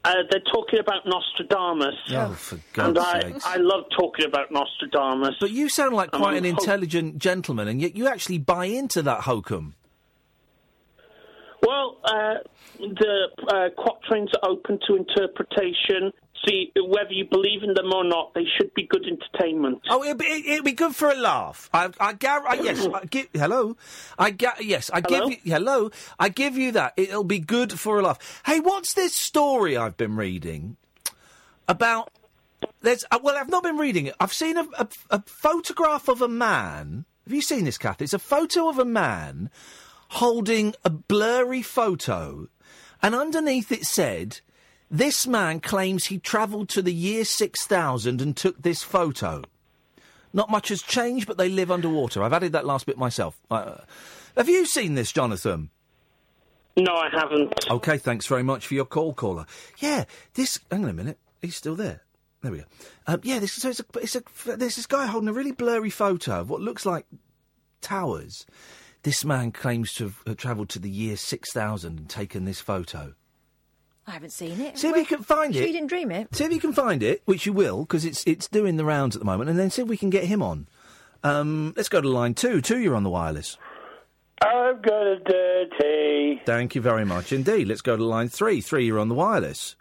Uh, 0.05 0.13
they're 0.31 0.41
talking 0.53 0.79
about 0.79 1.05
Nostradamus. 1.07 1.97
Oh, 2.13 2.35
for 2.35 2.55
and 2.55 2.95
God's 2.95 2.99
I, 3.01 3.21
sakes. 3.23 3.45
I 3.45 3.57
love 3.57 3.83
talking 3.99 4.27
about 4.27 4.53
Nostradamus. 4.53 5.35
But 5.41 5.51
you 5.51 5.69
sound 5.69 5.97
like 5.97 6.13
quite 6.13 6.37
an 6.37 6.45
hope- 6.45 6.61
intelligent 6.61 7.19
gentleman, 7.19 7.67
and 7.67 7.83
yet 7.83 7.97
you 7.97 8.07
actually 8.07 8.39
buy 8.39 8.67
into 8.67 9.03
that 9.03 9.23
hokum. 9.23 9.75
Well, 11.67 11.97
uh, 12.05 12.35
the 12.79 13.29
uh, 13.49 13.71
quatrains 13.77 14.31
are 14.41 14.51
open 14.51 14.79
to 14.87 14.95
interpretation. 14.95 16.13
See, 16.47 16.73
whether 16.77 17.13
you 17.13 17.25
believe 17.25 17.63
in 17.63 17.73
them 17.75 17.93
or 17.93 18.05
not, 18.05 18.35
they 18.35 18.45
should 18.59 18.75
be 18.75 18.87
good 18.87 19.05
entertainment. 19.07 19.81
Oh, 19.89 20.05
it'd 20.05 20.19
be, 20.19 20.27
it'd 20.27 20.65
be 20.65 20.73
good 20.73 20.95
for 20.95 21.09
a 21.09 21.15
laugh. 21.15 21.71
I, 21.73 21.91
I, 21.99 22.13
gar- 22.13 22.47
I 22.47 22.55
yes, 22.55 22.87
I 22.93 23.05
give, 23.07 23.29
hello, 23.33 23.77
I 24.19 24.31
ga- 24.31 24.61
yes, 24.61 24.91
I 24.93 25.01
Hello? 25.01 25.29
give 25.29 25.39
you 25.45 25.53
hello, 25.53 25.91
I 26.19 26.29
give 26.29 26.59
you 26.59 26.73
that. 26.73 26.93
It'll 26.97 27.25
be 27.25 27.39
good 27.39 27.79
for 27.79 27.99
a 27.99 28.03
laugh. 28.03 28.43
Hey, 28.45 28.61
what's 28.61 28.93
this 28.95 29.15
story 29.15 29.77
I've 29.77 29.97
been 29.97 30.17
reading 30.17 30.77
about? 31.67 32.11
There's 32.83 33.05
uh, 33.11 33.19
well, 33.23 33.37
I've 33.37 33.49
not 33.49 33.63
been 33.63 33.79
reading 33.79 34.07
it. 34.07 34.15
I've 34.21 34.33
seen 34.33 34.57
a, 34.59 34.67
a, 34.79 34.89
a 35.11 35.23
photograph 35.27 36.09
of 36.09 36.21
a 36.21 36.29
man. 36.29 37.05
Have 37.25 37.33
you 37.33 37.43
seen 37.43 37.65
this, 37.65 37.79
Kath? 37.79 38.03
It's 38.03 38.13
a 38.13 38.19
photo 38.19 38.69
of 38.69 38.79
a 38.79 38.85
man 38.85 39.51
holding 40.11 40.75
a 40.85 40.91
blurry 40.91 41.63
photo, 41.63 42.49
and 43.03 43.15
underneath 43.15 43.73
it 43.73 43.85
said. 43.85 44.41
This 44.95 45.27
man 45.27 45.59
claims 45.59 46.05
he 46.05 46.21
travelled 46.21 46.69
to 46.69 46.81
the 46.81 46.95
year 46.95 47.25
6000 47.25 48.23
and 48.23 48.37
took 48.37 48.63
this 48.63 48.85
photo. 48.85 49.43
Not 50.33 50.51
much 50.51 50.69
has 50.69 50.83
changed, 50.83 51.27
but 51.27 51.37
they 51.37 51.49
live 51.49 51.73
underwater. 51.73 52.23
I've 52.23 52.33
added 52.33 52.53
that 52.53 52.65
last 52.65 52.87
bit 52.87 52.97
myself. 52.97 53.37
Uh, 53.51 53.79
have 54.37 54.49
you 54.49 54.65
seen 54.65 54.95
this, 54.95 55.11
Jonathan? 55.11 55.71
No, 56.77 56.95
I 56.95 57.09
haven't. 57.11 57.69
Okay, 57.69 57.99
thanks 57.99 58.29
very 58.29 58.45
much 58.45 58.69
for 58.69 58.75
your 58.75 58.85
call, 58.85 59.15
caller. 59.15 59.47
Yeah, 59.79 60.05
this. 60.35 60.61
Hang 60.71 60.85
on 60.85 60.91
a 60.91 60.95
minute. 60.95 61.19
He's 61.43 61.57
still 61.57 61.75
there. 61.75 62.03
There 62.43 62.53
we 62.53 62.59
go. 62.59 62.65
Um, 63.09 63.21
yeah, 63.25 63.41
this, 63.41 63.55
so 63.55 63.71
it's 63.71 63.81
a, 63.81 63.85
it's 64.01 64.15
a, 64.15 64.23
there's 64.47 64.77
this 64.77 64.87
guy 64.87 65.07
holding 65.07 65.29
a 65.29 65.33
really 65.33 65.51
blurry 65.51 65.91
photo 65.91 66.43
of 66.43 66.51
what 66.51 66.61
looks 66.61 66.87
like 66.87 67.07
towers. 67.81 68.47
This 69.03 69.25
man 69.25 69.51
claims 69.51 69.93
to 69.95 70.05
have 70.05 70.23
uh, 70.25 70.35
travelled 70.35 70.69
to 70.69 70.79
the 70.79 70.89
year 70.89 71.17
6000 71.17 71.99
and 71.99 72.09
taken 72.09 72.45
this 72.45 72.61
photo. 72.61 73.15
I 74.07 74.11
haven't 74.11 74.31
seen 74.31 74.61
it. 74.61 74.79
See 74.79 74.89
if 74.89 74.97
you 74.97 75.07
can 75.07 75.23
find 75.23 75.55
it. 75.57 75.67
you 75.67 75.73
didn't 75.73 75.89
dream 75.89 76.11
it. 76.11 76.35
See 76.35 76.45
if 76.45 76.53
you 76.53 76.61
can 76.61 76.75
find 76.75 77.03
it, 77.03 77.23
which 77.25 77.47
you 77.47 77.53
will, 77.53 77.81
because 77.83 78.05
it's 78.05 78.23
it's 78.27 78.49
doing 78.49 78.77
the 78.77 78.85
rounds 78.85 79.17
at 79.17 79.21
the 79.21 79.27
moment, 79.27 79.49
and 79.49 79.59
then 79.59 79.71
see 79.71 79.83
if 79.83 79.89
we 79.89 79.97
can 79.97 80.11
get 80.11 80.25
him 80.25 80.43
on. 80.43 80.67
Um, 81.23 81.73
let's 81.77 81.89
go 81.89 82.03
to 82.03 82.09
line 82.09 82.35
two. 82.35 82.61
Two, 82.61 82.79
you're 82.79 82.97
on 82.97 83.03
the 83.03 83.11
wireless. 83.11 83.57
I've 84.43 84.83
got 84.83 85.07
a 85.07 85.19
dirty. 85.21 86.43
Thank 86.45 86.75
you 86.75 86.83
very 86.83 87.07
much 87.07 87.33
indeed. 87.33 87.67
Let's 87.67 87.81
go 87.81 87.97
to 87.97 88.05
line 88.05 88.29
three. 88.29 88.61
Three, 88.61 88.85
you're 88.85 88.99
on 88.99 89.09
the 89.09 89.15
wireless. 89.15 89.77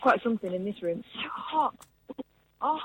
quite 0.00 0.22
something 0.22 0.52
in 0.54 0.64
this 0.64 0.82
room. 0.82 1.04
So 1.14 1.28
hot. 1.28 1.74
Oh, 2.62 2.78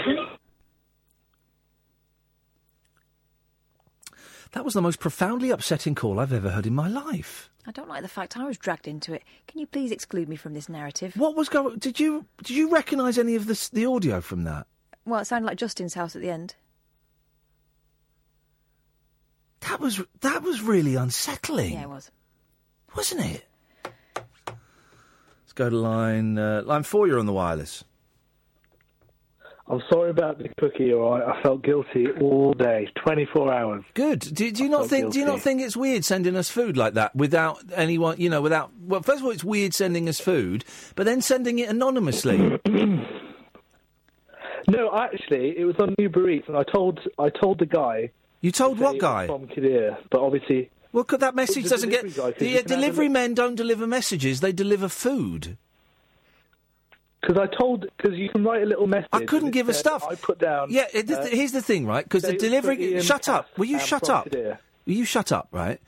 it's 0.00 0.30
That 4.54 4.64
was 4.64 4.74
the 4.74 4.80
most 4.80 5.00
profoundly 5.00 5.50
upsetting 5.50 5.96
call 5.96 6.20
I've 6.20 6.32
ever 6.32 6.50
heard 6.50 6.64
in 6.64 6.76
my 6.76 6.86
life. 6.86 7.50
I 7.66 7.72
don't 7.72 7.88
like 7.88 8.02
the 8.02 8.08
fact 8.08 8.36
I 8.36 8.44
was 8.44 8.56
dragged 8.56 8.86
into 8.86 9.12
it. 9.12 9.24
Can 9.48 9.58
you 9.58 9.66
please 9.66 9.90
exclude 9.90 10.28
me 10.28 10.36
from 10.36 10.54
this 10.54 10.68
narrative? 10.68 11.16
What 11.16 11.34
was 11.34 11.48
going? 11.48 11.78
Did 11.78 11.98
you 11.98 12.26
did 12.38 12.50
you 12.50 12.70
recognise 12.70 13.18
any 13.18 13.34
of 13.34 13.46
the 13.46 13.68
the 13.72 13.86
audio 13.86 14.20
from 14.20 14.44
that? 14.44 14.68
Well, 15.04 15.18
it 15.18 15.24
sounded 15.24 15.48
like 15.48 15.58
Justin's 15.58 15.94
house 15.94 16.14
at 16.14 16.22
the 16.22 16.30
end. 16.30 16.54
That 19.62 19.80
was 19.80 20.00
that 20.20 20.44
was 20.44 20.62
really 20.62 20.94
unsettling. 20.94 21.72
Yeah, 21.72 21.82
it 21.82 21.88
was. 21.88 22.12
wasn't 22.94 23.26
it? 23.26 23.44
Let's 24.46 25.52
go 25.56 25.68
to 25.68 25.76
line 25.76 26.38
uh, 26.38 26.62
line 26.64 26.84
four. 26.84 27.08
You're 27.08 27.18
on 27.18 27.26
the 27.26 27.32
wireless. 27.32 27.82
I'm 29.66 29.80
sorry 29.90 30.10
about 30.10 30.38
the 30.38 30.50
cookie. 30.58 30.92
All 30.92 31.12
right, 31.12 31.22
I 31.22 31.42
felt 31.42 31.62
guilty 31.62 32.06
all 32.20 32.52
day, 32.52 32.86
24 33.02 33.52
hours. 33.52 33.84
Good. 33.94 34.20
Do, 34.20 34.50
do 34.50 34.62
you 34.62 34.68
not 34.68 34.80
felt 34.80 34.90
think? 34.90 35.12
Do 35.12 35.18
you 35.18 35.24
not 35.24 35.40
think 35.40 35.62
it's 35.62 35.76
weird 35.76 36.04
sending 36.04 36.36
us 36.36 36.50
food 36.50 36.76
like 36.76 36.94
that 36.94 37.16
without 37.16 37.62
anyone? 37.74 38.20
You 38.20 38.28
know, 38.28 38.42
without. 38.42 38.72
Well, 38.78 39.02
first 39.02 39.20
of 39.20 39.24
all, 39.24 39.30
it's 39.30 39.44
weird 39.44 39.72
sending 39.72 40.08
us 40.08 40.20
food, 40.20 40.64
but 40.96 41.06
then 41.06 41.22
sending 41.22 41.58
it 41.58 41.68
anonymously. 41.70 42.60
No, 44.66 44.90
actually, 44.96 45.58
it 45.58 45.64
was 45.64 45.76
on 45.78 45.94
Uber 45.98 46.30
Eats, 46.30 46.48
and 46.48 46.56
I 46.56 46.62
told 46.62 47.00
I 47.18 47.28
told 47.28 47.58
the 47.58 47.66
guy. 47.66 48.10
You 48.40 48.50
told 48.50 48.78
to 48.78 48.84
what 48.84 48.98
guy? 48.98 49.26
From 49.26 49.46
Kadir, 49.46 49.98
but 50.10 50.20
obviously. 50.20 50.70
Well, 50.92 51.04
could 51.04 51.20
that 51.20 51.34
message 51.34 51.68
doesn't 51.68 51.90
get. 51.90 52.04
The 52.38 52.58
uh, 52.58 52.62
delivery 52.62 53.08
men 53.08 53.34
don't 53.34 53.56
deliver 53.56 53.86
messages; 53.86 54.40
they 54.40 54.52
deliver 54.52 54.88
food. 54.88 55.58
Because 57.26 57.38
I 57.38 57.56
told, 57.56 57.86
because 57.96 58.18
you 58.18 58.28
can 58.28 58.44
write 58.44 58.62
a 58.62 58.66
little 58.66 58.86
message. 58.86 59.08
I 59.12 59.24
couldn't 59.24 59.52
give 59.52 59.70
a 59.70 59.74
stuff. 59.74 60.04
I 60.08 60.14
put 60.14 60.38
down. 60.38 60.68
Yeah, 60.70 60.86
it, 60.92 61.10
uh, 61.10 61.24
here's 61.24 61.52
the 61.52 61.62
thing, 61.62 61.86
right? 61.86 62.04
Because 62.04 62.22
the 62.22 62.28
say 62.28 62.34
it 62.34 62.42
was 62.42 62.50
delivery. 62.50 63.00
Shut 63.00 63.28
up! 63.28 63.48
Will 63.56 63.64
you 63.64 63.78
shut 63.78 64.10
up? 64.10 64.30
Will 64.30 64.58
you 64.92 65.04
shut 65.06 65.32
up? 65.32 65.48
Right. 65.50 65.80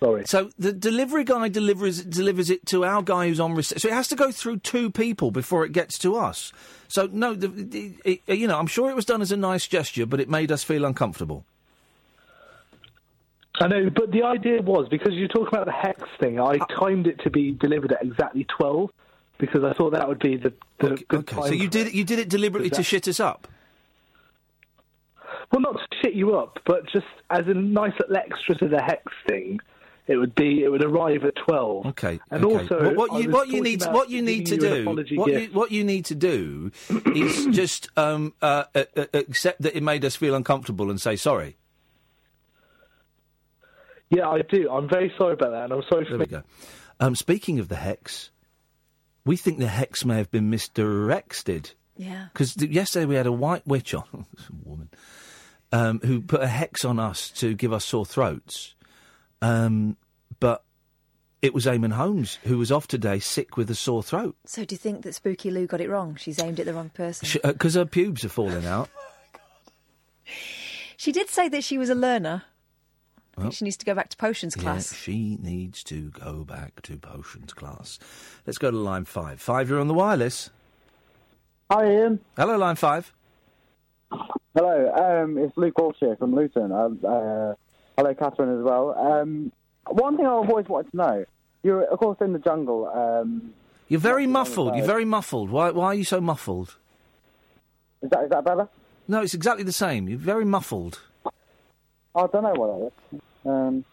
Sorry. 0.00 0.22
So 0.26 0.50
the 0.58 0.72
delivery 0.72 1.24
guy 1.24 1.48
delivers 1.48 2.02
delivers 2.04 2.50
it 2.50 2.64
to 2.66 2.84
our 2.84 3.02
guy 3.02 3.28
who's 3.28 3.40
on 3.40 3.54
receipt. 3.54 3.80
So 3.80 3.88
it 3.88 3.94
has 3.94 4.08
to 4.08 4.16
go 4.16 4.30
through 4.30 4.58
two 4.58 4.90
people 4.90 5.30
before 5.30 5.64
it 5.64 5.72
gets 5.72 5.98
to 5.98 6.16
us. 6.16 6.52
So 6.86 7.08
no, 7.10 7.34
the, 7.34 7.48
the, 7.48 7.94
it, 8.04 8.20
you 8.28 8.46
know, 8.46 8.58
I'm 8.58 8.68
sure 8.68 8.90
it 8.90 8.96
was 8.96 9.04
done 9.04 9.20
as 9.20 9.32
a 9.32 9.36
nice 9.36 9.66
gesture, 9.66 10.06
but 10.06 10.20
it 10.20 10.28
made 10.28 10.52
us 10.52 10.62
feel 10.62 10.84
uncomfortable. 10.84 11.44
I 13.60 13.66
know, 13.66 13.90
but 13.90 14.12
the 14.12 14.22
idea 14.22 14.62
was 14.62 14.88
because 14.88 15.14
you 15.14 15.26
talk 15.26 15.48
about 15.48 15.66
the 15.66 15.72
hex 15.72 16.00
thing. 16.20 16.40
I 16.40 16.58
timed 16.78 17.08
it 17.08 17.20
to 17.24 17.30
be 17.30 17.50
delivered 17.50 17.92
at 17.92 18.02
exactly 18.02 18.46
12 18.56 18.90
because 19.38 19.64
I 19.64 19.72
thought 19.72 19.92
that 19.92 20.08
would 20.08 20.18
be 20.18 20.36
the, 20.36 20.52
the 20.80 21.02
good 21.08 21.20
Okay, 21.20 21.36
time. 21.36 21.44
so 21.48 21.52
you 21.52 21.68
did 21.68 21.88
it. 21.88 21.94
You 21.94 22.04
did 22.04 22.18
it 22.18 22.28
deliberately 22.28 22.70
to 22.70 22.82
shit 22.82 23.08
us 23.08 23.20
up. 23.20 23.48
Well, 25.52 25.60
not 25.60 25.74
to 25.74 25.86
shit 26.02 26.14
you 26.14 26.36
up, 26.36 26.58
but 26.66 26.84
just 26.92 27.06
as 27.30 27.46
a 27.46 27.54
nice 27.54 27.92
little 28.00 28.16
extra 28.16 28.54
to 28.56 28.68
the 28.68 28.82
hex 28.82 29.12
thing. 29.28 29.60
It 30.06 30.16
would 30.16 30.34
be. 30.34 30.64
It 30.64 30.70
would 30.70 30.82
arrive 30.82 31.24
at 31.24 31.34
twelve. 31.36 31.84
Okay. 31.84 32.18
And 32.30 32.42
okay. 32.42 32.54
also, 32.54 32.94
what, 32.94 33.10
what 33.10 33.22
you 33.22 33.30
what 33.30 33.48
you 33.48 33.62
need 33.62 33.82
what 33.84 34.08
you 34.08 34.22
need 34.22 34.46
to 34.46 34.56
giving 34.56 34.84
you 34.84 34.90
an 34.90 35.04
do 35.04 35.16
what 35.16 35.32
you, 35.32 35.48
what 35.52 35.70
you 35.70 35.84
need 35.84 36.06
to 36.06 36.14
do 36.14 36.70
is 37.14 37.46
just 37.50 37.90
um, 37.98 38.32
uh, 38.40 38.64
uh, 38.74 38.84
uh, 38.96 39.04
accept 39.12 39.60
that 39.60 39.76
it 39.76 39.82
made 39.82 40.06
us 40.06 40.16
feel 40.16 40.34
uncomfortable 40.34 40.88
and 40.88 40.98
say 40.98 41.14
sorry. 41.14 41.58
Yeah, 44.08 44.28
I 44.30 44.40
do. 44.40 44.70
I'm 44.70 44.88
very 44.88 45.12
sorry 45.18 45.34
about 45.34 45.50
that, 45.50 45.64
and 45.64 45.72
I'm 45.74 45.82
sorry 45.90 46.06
for. 46.06 46.12
There 46.12 46.18
we 46.20 46.26
go. 46.26 46.42
Um, 47.00 47.14
speaking 47.14 47.58
of 47.58 47.68
the 47.68 47.76
hex, 47.76 48.30
we 49.24 49.36
think 49.36 49.58
the 49.58 49.68
hex 49.68 50.04
may 50.04 50.16
have 50.16 50.30
been 50.30 50.50
misdirected. 50.50 51.72
Yeah. 51.96 52.26
Because 52.32 52.56
yesterday 52.56 53.06
we 53.06 53.16
had 53.16 53.26
a 53.26 53.32
white 53.32 53.66
witch 53.66 53.94
on, 53.94 54.04
a 54.48 54.68
woman, 54.68 54.90
um, 55.72 56.00
who 56.00 56.20
put 56.20 56.40
a 56.40 56.46
hex 56.46 56.84
on 56.84 56.98
us 56.98 57.30
to 57.32 57.54
give 57.54 57.72
us 57.72 57.84
sore 57.84 58.06
throats. 58.06 58.74
Um, 59.42 59.96
but 60.40 60.62
it 61.42 61.54
was 61.54 61.66
Eamonn 61.66 61.92
Holmes 61.92 62.38
who 62.44 62.58
was 62.58 62.72
off 62.72 62.88
today, 62.88 63.18
sick 63.18 63.56
with 63.56 63.70
a 63.70 63.74
sore 63.74 64.02
throat. 64.02 64.36
So 64.44 64.64
do 64.64 64.74
you 64.74 64.78
think 64.78 65.02
that 65.02 65.14
Spooky 65.14 65.50
Lou 65.50 65.66
got 65.66 65.80
it 65.80 65.88
wrong? 65.88 66.16
She's 66.16 66.40
aimed 66.40 66.58
at 66.60 66.66
the 66.66 66.74
wrong 66.74 66.90
person. 66.90 67.40
Because 67.44 67.74
her 67.74 67.84
pubes 67.84 68.24
are 68.24 68.30
falling 68.30 68.66
out. 68.66 68.88
She 70.98 71.12
did 71.12 71.30
say 71.30 71.48
that 71.48 71.62
she 71.62 71.78
was 71.78 71.90
a 71.90 71.94
learner. 71.94 72.42
I 73.38 73.42
Well, 73.42 73.50
think 73.50 73.54
she 73.54 73.64
needs 73.66 73.76
to 73.76 73.86
go 73.86 73.94
back 73.94 74.08
to 74.08 74.16
potions 74.16 74.56
class. 74.56 74.64
Yeah, 74.64 74.72
class. 74.72 74.94
she 74.94 75.38
needs 75.40 75.84
to 75.84 76.10
go 76.10 76.42
back 76.42 76.82
to 76.82 76.96
potions 76.96 77.52
class. 77.52 78.00
Let's 78.44 78.58
go 78.58 78.72
to 78.72 78.76
line 78.76 79.04
five. 79.04 79.40
Five, 79.40 79.68
you're 79.68 79.78
on 79.80 79.86
the 79.86 79.94
wireless. 79.94 80.50
Hi, 81.70 81.84
Iain. 81.84 82.18
Hello, 82.36 82.56
line 82.58 82.74
five. 82.74 83.12
Hello, 84.56 85.22
um, 85.22 85.38
it's 85.38 85.56
Luke 85.56 85.78
Walsh 85.78 85.98
here 86.00 86.16
from 86.16 86.34
Luton. 86.34 86.72
Uh, 86.72 86.88
uh, 87.06 87.54
hello, 87.96 88.12
Katherine, 88.14 88.58
as 88.58 88.64
well. 88.64 88.98
Um, 88.98 89.52
one 89.86 90.16
thing 90.16 90.26
I've 90.26 90.50
always 90.50 90.66
wanted 90.66 90.90
to 90.90 90.96
know, 90.96 91.24
you're, 91.62 91.82
of 91.84 91.98
course, 92.00 92.18
in 92.20 92.32
the 92.32 92.40
jungle. 92.40 92.88
Um, 92.88 93.52
You're 93.86 94.00
very 94.00 94.26
Not 94.26 94.46
too 94.46 94.54
long 94.56 94.66
muffled. 94.66 94.76
You're 94.78 94.86
very 94.86 95.04
muffled. 95.04 95.50
Why, 95.50 95.70
why 95.70 95.86
are 95.86 95.94
you 95.94 96.02
so 96.04 96.20
muffled? 96.20 96.74
is, 98.02 98.10
that, 98.10 98.24
is 98.24 98.30
that 98.30 98.44
better? 98.44 98.68
No, 99.06 99.22
it's 99.22 99.34
exactly 99.34 99.62
the 99.62 99.72
same. 99.72 100.08
You're 100.08 100.18
very 100.18 100.44
muffled. 100.44 101.00
I 102.16 102.26
don't 102.26 102.42
know 102.42 102.52
what 102.54 102.78
that 103.12 103.16
is. 103.16 103.20
Um, 103.48 103.84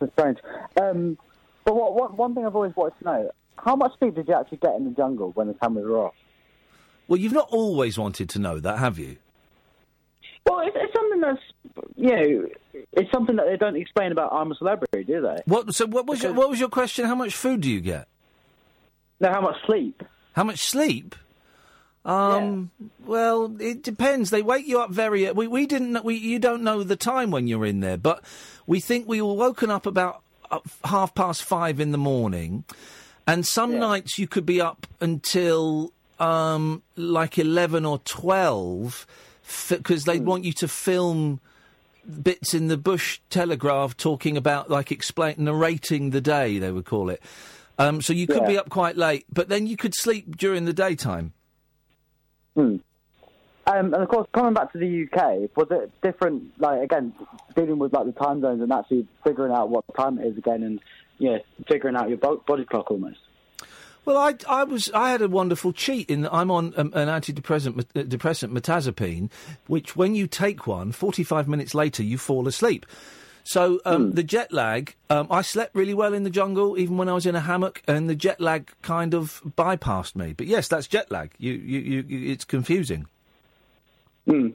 it's 0.00 0.12
strange. 0.12 0.38
Um, 0.80 1.18
but 1.64 1.74
what, 1.74 1.94
what, 1.94 2.16
one 2.16 2.34
thing 2.34 2.46
I've 2.46 2.54
always 2.54 2.74
wanted 2.76 2.98
to 2.98 3.04
know, 3.04 3.30
how 3.56 3.76
much 3.76 3.92
sleep 3.98 4.14
did 4.14 4.28
you 4.28 4.34
actually 4.34 4.58
get 4.58 4.74
in 4.76 4.84
the 4.84 4.90
jungle 4.90 5.32
when 5.32 5.48
the 5.48 5.54
cameras 5.54 5.86
were 5.86 6.06
off? 6.06 6.14
Well, 7.08 7.18
you've 7.18 7.32
not 7.32 7.48
always 7.50 7.98
wanted 7.98 8.28
to 8.30 8.38
know 8.38 8.60
that, 8.60 8.78
have 8.78 8.98
you? 8.98 9.16
Well, 10.44 10.60
it's, 10.60 10.76
it's 10.78 10.92
something 10.94 11.20
that's 11.20 11.40
you 11.96 12.10
know, 12.10 12.48
it's 12.92 13.10
something 13.12 13.36
that 13.36 13.46
they 13.46 13.56
don't 13.56 13.76
explain 13.76 14.12
about 14.12 14.32
I'm 14.32 14.52
a 14.52 14.54
Celebrity, 14.54 15.04
do 15.04 15.20
they? 15.20 15.36
What? 15.46 15.74
So 15.74 15.86
what 15.86 16.06
was 16.06 16.22
your, 16.22 16.32
what 16.32 16.48
was 16.48 16.60
your 16.60 16.68
question? 16.68 17.04
How 17.06 17.14
much 17.14 17.34
food 17.34 17.62
do 17.62 17.70
you 17.70 17.80
get? 17.80 18.08
No, 19.20 19.30
how 19.30 19.40
much 19.40 19.56
sleep? 19.66 20.02
How 20.34 20.44
much 20.44 20.60
sleep? 20.60 21.14
Um. 22.06 22.70
Well, 23.04 23.56
it 23.60 23.82
depends. 23.82 24.30
They 24.30 24.40
wake 24.42 24.66
you 24.66 24.80
up 24.80 24.90
very. 24.90 25.30
We 25.32 25.48
we 25.48 25.66
didn't. 25.66 26.04
We 26.04 26.14
you 26.14 26.38
don't 26.38 26.62
know 26.62 26.82
the 26.84 26.96
time 26.96 27.30
when 27.32 27.48
you're 27.48 27.66
in 27.66 27.80
there, 27.80 27.96
but 27.98 28.22
we 28.66 28.78
think 28.80 29.08
we 29.08 29.20
were 29.20 29.34
woken 29.34 29.70
up 29.70 29.86
about 29.86 30.22
uh, 30.50 30.60
half 30.84 31.14
past 31.16 31.42
five 31.42 31.80
in 31.80 31.90
the 31.90 31.98
morning, 31.98 32.62
and 33.26 33.44
some 33.44 33.78
nights 33.80 34.18
you 34.18 34.28
could 34.28 34.46
be 34.46 34.60
up 34.60 34.86
until 35.00 35.92
um 36.20 36.82
like 36.94 37.38
eleven 37.38 37.84
or 37.84 37.98
twelve, 37.98 39.04
because 39.68 40.04
they'd 40.04 40.24
want 40.24 40.44
you 40.44 40.52
to 40.52 40.68
film 40.68 41.40
bits 42.22 42.54
in 42.54 42.68
the 42.68 42.76
Bush 42.76 43.18
Telegraph 43.30 43.96
talking 43.96 44.36
about, 44.36 44.70
like, 44.70 44.92
explain 44.92 45.34
narrating 45.38 46.10
the 46.10 46.20
day. 46.20 46.56
They 46.60 46.70
would 46.70 46.84
call 46.84 47.10
it. 47.10 47.20
Um, 47.80 48.00
so 48.00 48.12
you 48.12 48.28
could 48.28 48.42
Yeah. 48.42 48.46
be 48.46 48.58
up 48.58 48.70
quite 48.70 48.96
late, 48.96 49.26
but 49.32 49.48
then 49.48 49.66
you 49.66 49.76
could 49.76 49.92
sleep 49.92 50.36
during 50.36 50.66
the 50.66 50.72
daytime. 50.72 51.32
Hmm. 52.56 52.76
Um, 53.68 53.92
and 53.92 53.96
of 53.96 54.08
course, 54.08 54.28
coming 54.32 54.54
back 54.54 54.72
to 54.72 54.78
the 54.78 55.04
UK, 55.04 55.56
was 55.56 55.66
it 55.70 55.90
different? 56.00 56.58
Like 56.58 56.82
again, 56.82 57.12
dealing 57.54 57.78
with 57.78 57.92
like 57.92 58.06
the 58.06 58.12
time 58.12 58.40
zones 58.40 58.62
and 58.62 58.72
actually 58.72 59.06
figuring 59.24 59.52
out 59.52 59.70
what 59.70 59.84
time 59.96 60.18
it 60.18 60.26
is 60.26 60.38
again, 60.38 60.62
and 60.62 60.80
yeah, 61.18 61.38
figuring 61.68 61.96
out 61.96 62.08
your 62.08 62.18
bo- 62.18 62.42
body 62.46 62.64
clock 62.64 62.90
almost. 62.90 63.18
Well, 64.04 64.18
I, 64.18 64.34
I 64.48 64.62
was 64.62 64.88
I 64.92 65.10
had 65.10 65.20
a 65.20 65.28
wonderful 65.28 65.72
cheat 65.72 66.08
in 66.10 66.22
that 66.22 66.32
I'm 66.32 66.48
on 66.48 66.74
um, 66.76 66.92
an 66.94 67.08
antidepressant 67.08 67.86
uh, 67.96 68.02
depressant 68.04 69.32
which 69.66 69.96
when 69.96 70.14
you 70.14 70.28
take 70.28 70.66
one, 70.68 70.92
45 70.92 71.48
minutes 71.48 71.74
later 71.74 72.04
you 72.04 72.16
fall 72.16 72.46
asleep. 72.46 72.86
So 73.46 73.80
um, 73.84 74.10
the 74.10 74.24
jet 74.24 74.52
lag, 74.52 74.96
um, 75.08 75.28
I 75.30 75.42
slept 75.42 75.76
really 75.76 75.94
well 75.94 76.12
in 76.14 76.24
the 76.24 76.30
jungle, 76.30 76.76
even 76.76 76.96
when 76.96 77.08
I 77.08 77.12
was 77.12 77.26
in 77.26 77.36
a 77.36 77.40
hammock, 77.40 77.80
and 77.86 78.10
the 78.10 78.16
jet 78.16 78.40
lag 78.40 78.72
kind 78.82 79.14
of 79.14 79.40
bypassed 79.56 80.16
me. 80.16 80.32
But 80.32 80.48
yes, 80.48 80.66
that's 80.66 80.88
jet 80.88 81.12
lag. 81.12 81.30
You, 81.38 81.52
you, 81.52 81.78
you, 81.78 82.04
you 82.08 82.32
it's 82.32 82.44
confusing. 82.44 83.06
Hmm. 84.24 84.48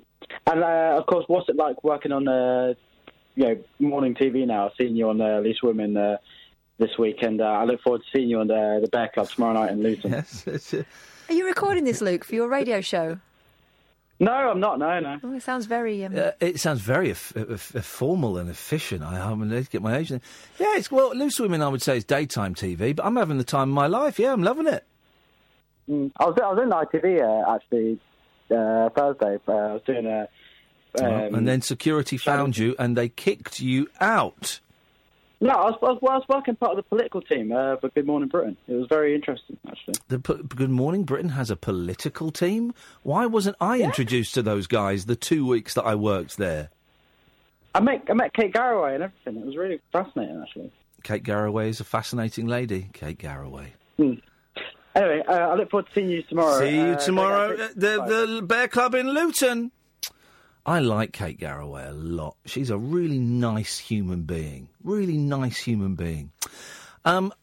And 0.46 0.64
uh, 0.64 0.98
of 1.00 1.06
course, 1.06 1.24
what's 1.30 1.48
it 1.48 1.56
like 1.56 1.82
working 1.86 2.12
on 2.12 2.28
uh, 2.28 2.74
you 3.36 3.46
know 3.46 3.64
morning 3.80 4.14
TV 4.14 4.46
now? 4.46 4.66
I've 4.66 4.74
seen 4.78 4.98
you 4.98 5.08
on 5.08 5.22
uh, 5.22 5.40
Loose 5.40 5.62
Women 5.64 5.96
uh, 5.96 6.18
this 6.78 6.98
week, 7.00 7.24
and 7.24 7.40
uh, 7.40 7.46
I 7.46 7.64
look 7.64 7.82
forward 7.82 8.02
to 8.02 8.08
seeing 8.14 8.28
you 8.28 8.42
on 8.42 8.48
the, 8.48 8.80
the 8.82 8.90
Bear 8.90 9.10
Club 9.14 9.30
tomorrow 9.30 9.54
night 9.54 9.72
in 9.72 9.82
Luton. 9.82 10.12
Yes, 10.46 10.74
uh, 10.74 10.84
Are 11.30 11.34
you 11.34 11.46
recording 11.46 11.86
this, 11.86 12.02
Luke, 12.02 12.26
for 12.26 12.36
your 12.36 12.50
radio 12.50 12.82
show? 12.82 13.20
No, 14.22 14.32
I'm 14.32 14.60
not. 14.60 14.78
No, 14.78 15.00
no. 15.00 15.18
Oh, 15.24 15.34
it 15.34 15.42
sounds 15.42 15.66
very. 15.66 16.06
Um, 16.06 16.16
Uh, 16.16 16.32
it 16.40 16.60
sounds 16.60 16.80
very 16.80 17.10
eff- 17.10 17.36
eff- 17.36 17.76
eff- 17.76 17.84
formal 17.86 18.38
and 18.38 18.52
efficient. 18.52 19.02
I, 19.02 19.20
I'm 19.20 19.40
going 19.40 19.50
to 19.50 19.68
get 19.70 19.82
my 19.82 19.98
agent. 19.98 20.22
Yeah, 20.60 20.78
it's 20.78 20.92
well, 20.92 21.16
loose 21.16 21.40
women. 21.40 21.64
I 21.64 21.68
would 21.68 21.82
say 21.82 21.98
is 21.98 22.04
daytime 22.06 22.54
TV, 22.54 22.96
but 22.96 23.04
I'm 23.04 23.16
having 23.16 23.40
the 23.40 23.44
time 23.44 23.70
of 23.70 23.74
my 23.76 23.88
life. 23.88 24.20
Yeah, 24.20 24.32
I'm 24.32 24.44
loving 24.44 24.68
it. 24.68 24.86
Mm. 25.90 26.12
I 26.18 26.26
was 26.26 26.38
I 26.40 26.54
was 26.54 26.60
in 26.62 26.70
ITV 26.70 27.20
uh, 27.20 27.56
actually 27.56 28.00
uh, 28.52 28.90
Thursday. 28.90 29.40
Uh, 29.48 29.52
I 29.52 29.74
was 29.74 29.82
doing 29.88 30.06
a. 30.06 30.28
Um, 31.02 31.34
and 31.36 31.48
then 31.48 31.62
security 31.62 32.18
found 32.18 32.58
you 32.58 32.76
and 32.78 32.96
they 32.96 33.10
kicked 33.10 33.60
you 33.60 33.88
out. 34.00 34.60
No, 35.42 35.50
I 35.50 35.70
was, 35.72 35.80
I 35.82 35.86
was, 35.86 36.00
well, 36.02 36.14
I 36.14 36.18
was 36.18 36.26
working 36.30 36.56
part 36.56 36.72
of 36.72 36.78
the 36.78 36.84
political 36.84 37.22
team 37.22 37.52
uh, 37.52 37.76
for 37.78 37.90
Good 37.90 38.06
Morning 38.08 38.30
Britain. 38.30 38.56
It 38.68 38.74
was 38.74 38.88
very 38.88 39.14
interesting, 39.16 39.58
actually. 39.68 39.96
The 40.08 40.20
P- 40.20 40.44
Good 40.56 40.70
Morning 40.70 41.04
Britain 41.04 41.30
has 41.30 41.50
a 41.52 41.56
political 41.56 42.32
team. 42.32 42.74
Why 43.04 43.26
wasn't 43.26 43.58
I 43.60 43.80
introduced 43.82 44.34
to 44.36 44.42
those 44.42 44.68
guys 44.68 45.06
the 45.06 45.16
two 45.16 45.46
weeks 45.48 45.74
that 45.74 45.84
I 45.84 45.96
worked 45.96 46.38
there? 46.38 46.70
I 47.74 47.80
met 47.80 48.04
I 48.10 48.14
met 48.14 48.34
Kate 48.34 48.54
Garraway 48.54 48.96
and 48.96 49.04
everything. 49.04 49.38
It 49.38 49.46
was 49.46 49.56
really 49.58 49.80
fascinating, 49.92 50.42
actually. 50.42 50.72
Kate 51.04 51.24
Garraway 51.24 51.70
is 51.70 51.80
a 51.80 51.84
fascinating 51.86 52.46
lady. 52.48 52.90
Kate 52.94 53.18
Garraway. 53.18 53.74
Hmm. 53.98 54.14
Anyway, 54.94 55.24
uh, 55.28 55.32
I 55.32 55.56
look 55.56 55.72
forward 55.72 55.88
to 55.88 55.94
seeing 55.96 56.10
you 56.10 56.22
tomorrow. 56.24 56.60
See 56.60 56.76
you 56.76 56.82
Uh, 56.82 56.96
tomorrow 56.98 57.54
at 57.54 57.80
the, 57.80 58.36
the 58.38 58.42
Bear 58.46 58.68
Club 58.68 58.94
in 58.94 59.10
Luton. 59.10 59.72
I 60.66 60.80
like 60.80 61.12
Kate 61.12 61.40
Garraway 61.40 61.88
a 61.88 61.92
lot. 61.92 62.36
She's 62.46 62.70
a 62.70 62.78
really 62.78 63.18
nice 63.18 63.80
human 63.80 64.22
being. 64.24 64.70
Really 64.84 65.18
nice 65.18 65.58
human 65.58 65.96
being. 65.96 66.32
Um, 67.04 67.34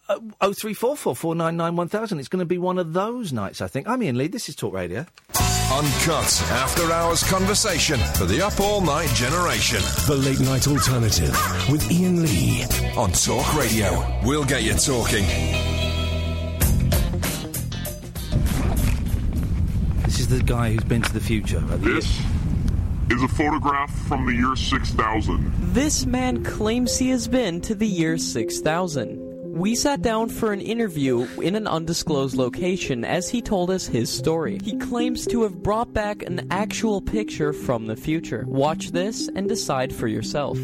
oh 0.41 0.53
three 0.53 0.75
four 0.75 0.97
four 0.97 1.17
four 1.17 1.35
nine 1.35 1.57
nine 1.57 1.75
one 1.75 1.89
thousand. 1.89 2.21
It's 2.21 2.29
going 2.29 2.41
to 2.41 2.47
be 2.47 2.59
one 2.59 2.79
of 2.79 2.93
those 2.93 3.33
nights, 3.33 3.61
I 3.61 3.67
think. 3.67 3.89
I'm 3.89 4.03
Iain 4.03 4.17
Lee. 4.17 4.29
This 4.29 4.49
is 4.49 4.55
Talk 4.55 4.73
Radio. 4.73 5.05
Uncut 5.71 6.43
after 6.51 6.91
hours 6.93 7.23
conversation 7.25 7.99
for 8.15 8.25
the 8.25 8.41
up 8.41 8.59
all 8.61 8.81
night 8.81 9.09
generation. 9.11 9.81
The 10.07 10.15
Late 10.15 10.41
Night 10.41 10.69
Alternative 10.69 11.37
with 11.71 11.91
Iain 11.91 12.23
Lee. 12.23 12.63
On 12.97 13.11
Talk 13.11 13.55
Radio. 13.57 14.21
We'll 14.25 14.45
get 14.45 14.63
you 14.63 14.75
talking. 14.75 15.25
This 20.05 20.21
is 20.21 20.29
the 20.29 20.41
guy 20.45 20.71
who's 20.71 20.85
been 20.85 21.03
to 21.03 21.13
the 21.13 21.21
future. 21.21 21.59
Right? 21.59 21.81
This 21.81 22.23
is 23.11 23.23
a 23.23 23.29
photograph 23.29 23.91
from 24.07 24.27
the 24.27 24.33
year 24.33 24.55
6000. 24.55 25.53
This 25.73 26.05
man 26.05 26.45
claims 26.45 26.99
he 26.99 27.11
has 27.11 27.27
been 27.27 27.61
to 27.63 27.75
the 27.75 27.87
year 27.87 28.19
6000. 28.19 29.27
We 29.59 29.75
sat 29.75 30.03
down 30.03 30.29
for 30.29 30.53
an 30.53 30.61
interview 30.61 31.27
in 31.41 31.57
an 31.57 31.67
undisclosed 31.67 32.37
location 32.37 33.05
as 33.05 33.29
he 33.29 33.41
told 33.41 33.71
us 33.71 33.87
his 33.87 34.11
story. 34.11 34.61
He 34.63 34.77
claims 34.77 35.27
to 35.29 35.43
have 35.43 35.63
brought 35.63 35.93
back 35.93 36.23
an 36.23 36.47
actual 36.51 37.01
picture 37.01 37.53
from 37.53 37.87
the 37.87 37.97
future. 37.97 38.45
Watch 38.47 38.93
this 38.93 39.29
and 39.35 39.49
decide 39.49 39.93
for 39.93 40.07
yourself. 40.07 40.59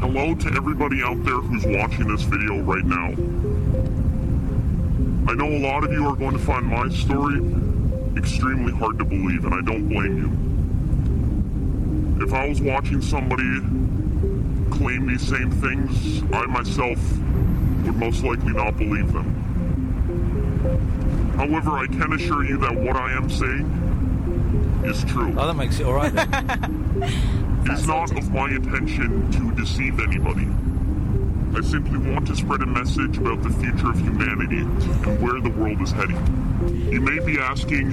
Hello 0.00 0.34
to 0.34 0.52
everybody 0.56 1.02
out 1.02 1.22
there 1.24 1.40
who's 1.40 1.64
watching 1.66 2.08
this 2.08 2.22
video 2.22 2.60
right 2.62 2.84
now. 2.84 3.12
I 5.30 5.34
know 5.34 5.46
a 5.46 5.60
lot 5.60 5.84
of 5.84 5.92
you 5.92 6.06
are 6.08 6.16
going 6.16 6.32
to 6.32 6.38
find 6.38 6.66
my 6.66 6.88
story 6.88 7.40
extremely 8.16 8.72
hard 8.72 8.98
to 8.98 9.04
believe, 9.04 9.44
and 9.44 9.54
I 9.54 9.60
don't 9.60 9.88
blame 9.88 10.16
you. 10.16 10.53
If 12.20 12.32
I 12.32 12.48
was 12.48 12.60
watching 12.60 13.02
somebody 13.02 13.60
claim 14.70 15.06
these 15.06 15.26
same 15.26 15.50
things, 15.50 16.22
I 16.32 16.46
myself 16.46 16.98
would 17.84 17.96
most 17.96 18.24
likely 18.24 18.52
not 18.52 18.76
believe 18.76 19.12
them. 19.12 19.30
However, 21.36 21.78
I 21.78 21.86
can 21.86 22.12
assure 22.12 22.44
you 22.44 22.56
that 22.58 22.74
what 22.74 22.96
I 22.96 23.12
am 23.12 23.28
saying 23.28 24.82
is 24.84 25.04
true. 25.04 25.34
Oh, 25.36 25.46
that 25.46 25.54
makes 25.54 25.80
it 25.80 25.86
all 25.86 25.94
right. 25.94 26.12
It's 27.66 27.86
not 27.86 28.10
of 28.16 28.30
my 28.30 28.50
intention 28.50 29.32
to 29.32 29.50
deceive 29.52 29.98
anybody. 29.98 30.46
I 31.56 31.62
simply 31.62 31.98
want 32.12 32.26
to 32.26 32.36
spread 32.36 32.60
a 32.60 32.66
message 32.66 33.16
about 33.16 33.42
the 33.42 33.48
future 33.48 33.90
of 33.90 33.98
humanity 33.98 34.58
and 34.58 35.22
where 35.22 35.40
the 35.40 35.48
world 35.48 35.80
is 35.80 35.90
heading. 35.90 36.18
You 36.92 37.00
may 37.00 37.24
be 37.24 37.38
asking, 37.38 37.92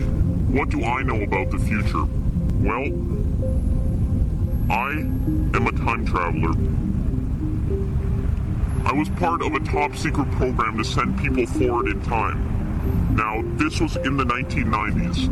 what 0.53 0.69
do 0.69 0.83
I 0.83 1.03
know 1.03 1.21
about 1.21 1.51
the 1.51 1.59
future? 1.59 2.03
Well, 2.55 2.89
I 4.69 4.91
am 4.91 5.67
a 5.67 5.71
time 5.71 6.05
traveler. 6.05 6.53
I 8.85 8.93
was 8.93 9.09
part 9.09 9.41
of 9.41 9.53
a 9.53 9.59
top 9.59 9.95
secret 9.95 10.29
program 10.31 10.77
to 10.77 10.83
send 10.83 11.17
people 11.19 11.45
forward 11.45 11.87
in 11.87 12.01
time. 12.03 13.15
Now, 13.15 13.41
this 13.57 13.79
was 13.79 13.95
in 13.97 14.17
the 14.17 14.23
1990s. 14.23 15.29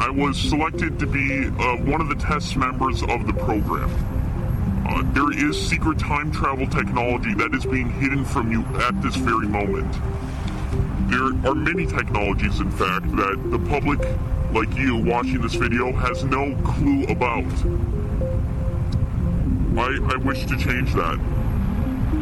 I 0.00 0.10
was 0.10 0.36
selected 0.36 0.98
to 0.98 1.06
be 1.06 1.46
uh, 1.46 1.76
one 1.84 2.00
of 2.00 2.08
the 2.08 2.16
test 2.16 2.56
members 2.56 3.02
of 3.02 3.26
the 3.26 3.32
program. 3.32 3.90
Uh, 4.86 5.02
there 5.12 5.32
is 5.32 5.56
secret 5.56 5.98
time 5.98 6.30
travel 6.30 6.66
technology 6.66 7.32
that 7.34 7.54
is 7.54 7.64
being 7.64 7.88
hidden 7.90 8.24
from 8.24 8.50
you 8.52 8.62
at 8.82 9.00
this 9.00 9.16
very 9.16 9.46
moment. 9.46 9.92
There 11.10 11.50
are 11.50 11.54
many 11.54 11.86
technologies, 11.86 12.60
in 12.60 12.70
fact, 12.70 13.10
that 13.16 13.50
the 13.50 13.58
public, 13.70 14.00
like 14.54 14.72
you 14.76 14.96
watching 14.96 15.40
this 15.40 15.54
video, 15.54 15.90
has 15.92 16.22
no 16.22 16.54
clue 16.62 17.02
about. 17.04 17.44
I, 19.76 20.14
I 20.14 20.16
wish 20.18 20.46
to 20.46 20.56
change 20.56 20.94
that. 20.94 21.18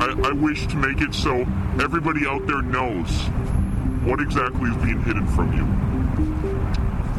I, 0.01 0.29
I 0.29 0.33
wish 0.33 0.67
to 0.69 0.77
make 0.77 1.03
it 1.03 1.15
so 1.15 1.43
everybody 1.79 2.27
out 2.27 2.47
there 2.47 2.63
knows 2.63 3.11
what 4.07 4.21
exactly 4.21 4.71
is 4.71 4.77
being 4.79 5.03
hidden 5.03 5.27
from 5.27 5.53
you 5.53 5.67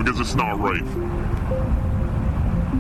because 0.04 0.20
it's 0.20 0.34
not 0.34 0.60
right. 0.60 0.84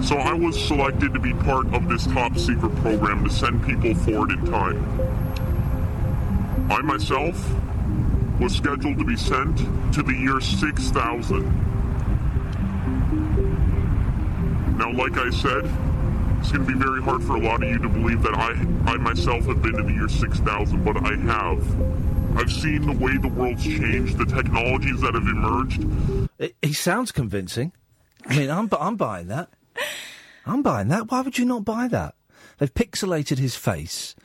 So 0.03 0.17
I 0.17 0.33
was 0.33 0.59
selected 0.59 1.13
to 1.13 1.19
be 1.19 1.33
part 1.33 1.71
of 1.71 1.87
this 1.87 2.07
top 2.07 2.35
secret 2.35 2.75
program 2.77 3.23
to 3.25 3.29
send 3.29 3.63
people 3.63 3.93
forward 3.93 4.31
in 4.31 4.43
time. 4.47 4.83
I 6.71 6.81
myself 6.81 7.37
was 8.39 8.55
scheduled 8.55 8.97
to 8.97 9.05
be 9.05 9.15
sent 9.15 9.55
to 9.93 10.01
the 10.01 10.13
year 10.13 10.41
6000. 10.41 11.72
Like 14.97 15.17
I 15.17 15.29
said, 15.29 15.65
it's 16.39 16.51
going 16.51 16.65
to 16.65 16.73
be 16.73 16.77
very 16.77 17.01
hard 17.01 17.23
for 17.23 17.35
a 17.35 17.39
lot 17.39 17.63
of 17.63 17.69
you 17.69 17.79
to 17.79 17.89
believe 17.89 18.21
that 18.23 18.33
I, 18.33 18.51
I 18.91 18.97
myself 18.97 19.45
have 19.45 19.61
been 19.61 19.73
to 19.73 19.83
the 19.83 19.93
year 19.93 20.09
6000, 20.09 20.83
but 20.83 20.97
I 20.97 21.15
have. 21.15 22.37
I've 22.37 22.51
seen 22.51 22.85
the 22.85 22.93
way 22.93 23.17
the 23.17 23.27
world's 23.27 23.63
changed, 23.63 24.17
the 24.17 24.25
technologies 24.25 24.99
that 25.01 25.13
have 25.13 25.23
emerged, 25.23 26.29
It, 26.39 26.55
he 26.61 26.73
sounds 26.73 27.11
convincing. 27.11 27.71
I 28.25 28.37
mean, 28.37 28.49
I'm, 28.49 28.69
I'm 28.79 28.95
buying 28.95 29.27
that. 29.27 29.49
I'm 30.45 30.63
buying 30.63 30.87
that. 30.89 31.11
Why 31.11 31.21
would 31.21 31.37
you 31.37 31.45
not 31.45 31.63
buy 31.63 31.87
that? 31.89 32.15
They've 32.57 32.73
pixelated 32.73 33.37
his 33.37 33.55
face. 33.55 34.15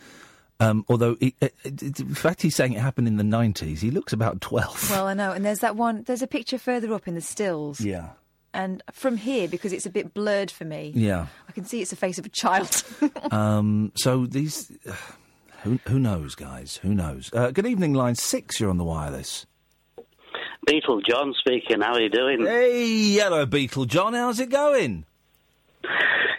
Um, 0.61 0.85
although, 0.89 1.17
he, 1.21 1.35
uh, 1.41 1.47
uh, 1.65 1.71
the 1.71 2.15
fact 2.15 2.43
he's 2.43 2.57
saying 2.57 2.73
it 2.73 2.81
happened 2.81 3.07
in 3.07 3.17
the 3.17 3.23
90s, 3.23 3.79
he 3.79 3.91
looks 3.91 4.13
about 4.13 4.41
12. 4.41 4.91
Well, 4.91 5.07
I 5.07 5.15
know. 5.15 5.33
And 5.33 5.45
there's 5.45 5.61
that 5.61 5.77
one. 5.77 6.03
There's 6.03 6.23
a 6.23 6.27
picture 6.27 6.59
further 6.59 6.93
up 6.95 7.07
in 7.07 7.15
the 7.15 7.21
stills. 7.21 7.81
Yeah. 7.81 8.11
And 8.59 8.83
from 8.91 9.17
here, 9.17 9.47
because 9.47 9.73
it's 9.73 9.87
a 9.87 9.91
bit 9.91 10.13
blurred 10.15 10.51
for 10.51 10.65
me, 10.65 10.91
Yeah. 10.93 11.27
I 11.49 11.53
can 11.53 11.65
see 11.65 11.81
it's 11.81 11.91
the 11.91 11.97
face 11.97 12.19
of 12.19 12.27
a 12.27 12.29
child. 12.29 12.83
Um, 13.31 13.93
so 13.95 14.27
these. 14.27 14.73
who, 15.63 15.79
who 15.87 15.99
knows, 16.01 16.35
guys? 16.35 16.79
Who 16.83 16.93
knows? 16.93 17.31
Uh, 17.33 17.53
good 17.53 17.67
evening, 17.67 17.95
line 17.95 18.17
six. 18.17 18.59
You're 18.59 18.71
on 18.71 18.79
the 18.79 18.85
wireless. 18.85 19.47
Beetle 20.67 21.03
John 21.09 21.35
speaking. 21.39 21.81
How 21.81 21.93
are 21.95 22.01
you 22.01 22.09
doing? 22.11 22.45
Hey, 22.45 23.13
hello, 23.13 23.47
Beetle 23.47 23.85
John. 23.85 24.13
How's 24.15 24.41
it 24.41 24.51
going? 24.51 25.05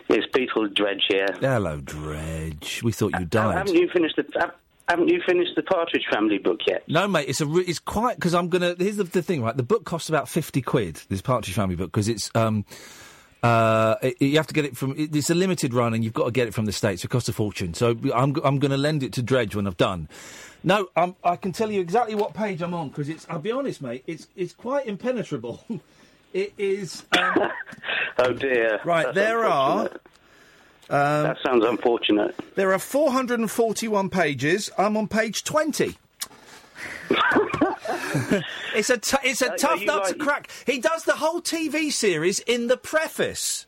It's 0.09 0.27
Beetle 0.33 0.67
Dredge 0.69 1.03
here. 1.07 1.27
Hello, 1.39 1.79
Dredge. 1.79 2.81
We 2.83 2.91
thought 2.91 3.13
you 3.13 3.25
Uh, 3.25 3.29
died. 3.29 3.57
haven't 3.59 3.75
you 3.75 3.87
finished 3.93 4.17
the 4.17 4.25
ha- 4.37 4.51
Haven't 4.89 5.07
you 5.07 5.21
finished 5.23 5.51
the 5.55 5.61
Partridge 5.61 6.05
Family 6.11 6.39
book 6.39 6.61
yet? 6.65 6.83
No, 6.87 7.07
mate, 7.07 7.29
it's 7.29 7.41
a 7.41 7.45
re- 7.45 7.63
it's 7.63 7.77
quite 7.77 8.15
because 8.15 8.33
I'm 8.33 8.49
gonna. 8.49 8.75
Here's 8.77 8.97
the, 8.97 9.03
the 9.03 9.21
thing, 9.21 9.43
right? 9.43 9.55
The 9.55 9.61
book 9.61 9.85
costs 9.85 10.09
about 10.09 10.27
fifty 10.27 10.63
quid. 10.63 10.99
This 11.09 11.21
Partridge 11.21 11.55
Family 11.55 11.75
book 11.75 11.91
because 11.91 12.07
it's 12.09 12.31
um. 12.33 12.65
Uh, 13.41 13.95
it, 14.01 14.21
you 14.21 14.35
have 14.35 14.47
to 14.47 14.53
get 14.53 14.65
it 14.65 14.75
from. 14.75 14.91
It, 14.97 15.15
it's 15.15 15.29
a 15.29 15.35
limited 15.35 15.75
run, 15.75 15.93
and 15.93 16.03
you've 16.03 16.13
got 16.13 16.25
to 16.25 16.31
get 16.31 16.47
it 16.47 16.55
from 16.55 16.65
the 16.65 16.71
states. 16.71 17.03
It 17.03 17.09
costs 17.09 17.29
a 17.29 17.33
fortune. 17.33 17.75
So 17.75 17.91
I'm 18.13 18.35
I'm 18.43 18.57
going 18.57 18.71
to 18.71 18.77
lend 18.77 19.03
it 19.03 19.13
to 19.13 19.21
Dredge 19.21 19.55
when 19.55 19.67
I've 19.67 19.77
done. 19.77 20.09
No, 20.63 20.89
um, 20.97 21.15
I 21.23 21.35
can 21.35 21.51
tell 21.51 21.71
you 21.71 21.79
exactly 21.79 22.15
what 22.15 22.33
page 22.33 22.61
I'm 22.63 22.73
on 22.73 22.89
because 22.89 23.09
it's. 23.09 23.27
I'll 23.29 23.39
be 23.39 23.51
honest, 23.51 23.83
mate. 23.83 24.03
It's 24.07 24.27
it's 24.35 24.53
quite 24.53 24.87
impenetrable. 24.87 25.63
it 26.33 26.53
is. 26.57 27.03
Um, 27.15 27.35
Oh 28.21 28.33
dear. 28.33 28.81
Right, 28.83 29.05
That's 29.05 29.15
there 29.15 29.45
are. 29.45 29.89
Um, 30.89 31.23
that 31.23 31.37
sounds 31.45 31.63
unfortunate. 31.65 32.35
There 32.55 32.73
are 32.73 32.79
441 32.79 34.09
pages. 34.09 34.71
I'm 34.77 34.97
on 34.97 35.07
page 35.07 35.43
20. 35.43 35.95
it's 38.75 38.89
a 38.89 38.97
t- 38.97 39.17
it's 39.23 39.41
a 39.41 39.53
Uh, 39.53 39.57
tough 39.57 39.81
nut 39.83 40.07
to 40.07 40.15
crack. 40.15 40.49
He 40.65 40.79
does 40.79 41.03
the 41.03 41.13
whole 41.17 41.41
TV 41.41 41.91
series 41.91 42.39
in 42.39 42.67
the 42.67 42.77
preface. 42.77 43.65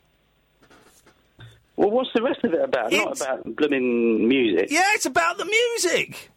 Well, 1.76 1.90
what's 1.90 2.10
the 2.14 2.22
rest 2.22 2.40
of 2.44 2.52
it 2.54 2.62
about? 2.62 2.92
Not 2.92 3.20
about 3.20 3.56
blooming 3.56 4.28
music. 4.28 4.70
Yeah, 4.70 4.82
it's 4.94 5.06
about 5.06 5.38
the 5.38 5.44
music. 5.44 6.30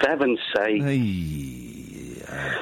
For 0.00 0.08
heaven's 0.08 0.40
sake. 0.56 0.82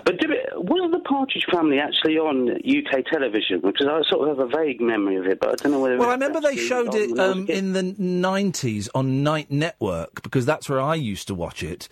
But 0.04 0.18
did 0.18 0.30
it, 0.30 0.50
was 0.54 0.90
the 0.92 1.00
Partridge 1.00 1.46
Family 1.50 1.78
actually 1.78 2.18
on 2.18 2.50
UK 2.50 3.04
television? 3.06 3.60
Because 3.60 3.86
I 3.86 4.02
sort 4.08 4.28
of 4.28 4.38
have 4.38 4.48
a 4.48 4.56
vague 4.56 4.80
memory 4.80 5.16
of 5.16 5.26
it, 5.26 5.40
but 5.40 5.50
I 5.50 5.54
don't 5.56 5.72
know 5.72 5.80
whether. 5.80 5.98
Well, 5.98 6.08
I 6.08 6.12
remember 6.12 6.40
they 6.40 6.56
showed 6.56 6.94
it 6.94 7.10
when 7.10 7.20
I 7.20 7.28
was 7.28 7.36
a 7.36 7.40
um, 7.40 7.46
in 7.48 7.72
the 7.72 7.82
90s 7.82 8.88
on 8.94 9.22
Night 9.22 9.50
Network 9.50 10.22
because 10.22 10.46
that's 10.46 10.68
where 10.68 10.80
I 10.80 10.94
used 10.94 11.28
to 11.28 11.34
watch 11.34 11.62
it. 11.62 11.88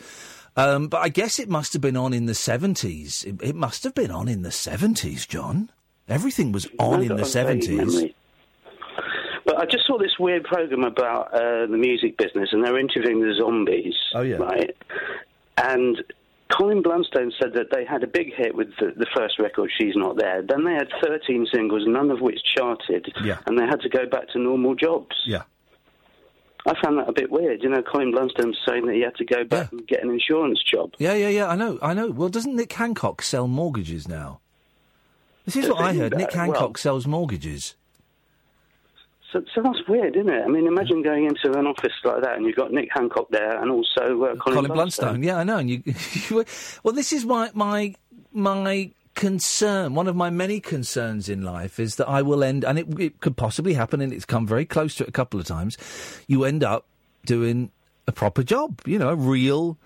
Um, 0.56 0.88
but 0.88 0.98
I 0.98 1.08
guess 1.08 1.38
it 1.38 1.48
must 1.48 1.72
have 1.74 1.82
been 1.82 1.96
on 1.96 2.12
in 2.12 2.26
the 2.26 2.32
70s. 2.32 3.24
It, 3.24 3.40
it 3.40 3.54
must 3.54 3.84
have 3.84 3.94
been 3.94 4.10
on 4.10 4.26
in 4.26 4.42
the 4.42 4.48
70s, 4.48 5.28
John. 5.28 5.70
Everything 6.08 6.52
was 6.52 6.66
on 6.80 7.02
in 7.02 7.16
the 7.16 7.22
70s. 7.22 8.12
But 9.44 9.56
I 9.56 9.64
just 9.66 9.86
saw 9.86 9.98
this 9.98 10.18
weird 10.18 10.44
program 10.44 10.82
about 10.82 11.32
uh, 11.32 11.66
the 11.66 11.78
music 11.78 12.18
business, 12.18 12.50
and 12.52 12.64
they 12.64 12.72
were 12.72 12.78
interviewing 12.80 13.20
the 13.20 13.34
zombies. 13.38 13.94
Oh, 14.14 14.22
yeah. 14.22 14.36
Right. 14.36 14.76
And 15.56 16.02
Colin 16.56 16.82
Blunstone 16.82 17.30
said 17.40 17.52
that 17.54 17.66
they 17.72 17.84
had 17.84 18.02
a 18.02 18.06
big 18.06 18.32
hit 18.34 18.54
with 18.54 18.68
the, 18.80 18.92
the 18.96 19.06
first 19.14 19.38
record, 19.38 19.70
She's 19.78 19.94
Not 19.94 20.16
There. 20.18 20.42
Then 20.42 20.64
they 20.64 20.72
had 20.72 20.88
13 21.04 21.46
singles, 21.52 21.82
none 21.86 22.10
of 22.10 22.20
which 22.20 22.38
charted. 22.56 23.12
Yeah. 23.22 23.38
And 23.46 23.58
they 23.58 23.64
had 23.66 23.80
to 23.82 23.88
go 23.88 24.06
back 24.06 24.28
to 24.32 24.38
normal 24.38 24.74
jobs. 24.74 25.14
Yeah. 25.26 25.42
I 26.66 26.74
found 26.82 26.98
that 26.98 27.08
a 27.08 27.12
bit 27.12 27.30
weird. 27.30 27.62
You 27.62 27.68
know, 27.68 27.82
Colin 27.82 28.12
Blunstone 28.12 28.52
saying 28.66 28.86
that 28.86 28.94
he 28.94 29.02
had 29.02 29.14
to 29.16 29.24
go 29.24 29.44
back 29.44 29.70
and 29.72 29.86
get 29.86 30.02
an 30.02 30.10
insurance 30.10 30.62
job. 30.62 30.92
Yeah, 30.98 31.14
yeah, 31.14 31.28
yeah. 31.28 31.48
I 31.48 31.54
know, 31.54 31.78
I 31.82 31.94
know. 31.94 32.10
Well, 32.10 32.28
doesn't 32.28 32.56
Nick 32.56 32.72
Hancock 32.72 33.22
sell 33.22 33.46
mortgages 33.46 34.08
now? 34.08 34.40
This 35.44 35.56
is 35.56 35.68
what 35.68 35.80
I 35.80 35.92
he? 35.92 35.98
heard. 35.98 36.16
Nick 36.16 36.34
Uh, 36.34 36.40
Hancock 36.40 36.60
well- 36.60 36.74
sells 36.76 37.06
mortgages. 37.06 37.74
So, 39.32 39.44
so 39.54 39.60
that's 39.62 39.86
weird, 39.86 40.16
isn't 40.16 40.30
it? 40.32 40.42
I 40.42 40.48
mean, 40.48 40.66
imagine 40.66 41.02
going 41.02 41.24
into 41.26 41.52
an 41.58 41.66
office 41.66 41.92
like 42.02 42.22
that 42.22 42.36
and 42.36 42.46
you've 42.46 42.56
got 42.56 42.72
Nick 42.72 42.88
Hancock 42.90 43.28
there 43.30 43.60
and 43.60 43.70
also 43.70 44.00
uh, 44.24 44.34
Colin, 44.36 44.64
Colin 44.66 44.70
Blunstone. 44.70 45.22
Yeah, 45.22 45.36
I 45.36 45.44
know. 45.44 45.58
And 45.58 45.68
you, 45.68 45.82
you- 46.30 46.44
well, 46.82 46.94
this 46.94 47.12
is 47.12 47.26
my 47.26 47.50
my 47.52 47.94
my 48.32 48.90
concern. 49.14 49.94
One 49.94 50.06
of 50.08 50.16
my 50.16 50.30
many 50.30 50.60
concerns 50.60 51.28
in 51.28 51.42
life 51.42 51.78
is 51.78 51.96
that 51.96 52.08
I 52.08 52.22
will 52.22 52.42
end, 52.42 52.64
and 52.64 52.78
it, 52.78 53.00
it 53.00 53.20
could 53.20 53.36
possibly 53.36 53.74
happen, 53.74 54.00
and 54.00 54.12
it's 54.14 54.24
come 54.24 54.46
very 54.46 54.64
close 54.64 54.94
to 54.96 55.02
it 55.04 55.08
a 55.10 55.12
couple 55.12 55.38
of 55.38 55.44
times. 55.46 55.76
You 56.26 56.44
end 56.44 56.64
up 56.64 56.86
doing 57.26 57.70
a 58.06 58.12
proper 58.12 58.42
job, 58.42 58.80
you 58.86 58.98
know, 58.98 59.10
a 59.10 59.14
real 59.16 59.76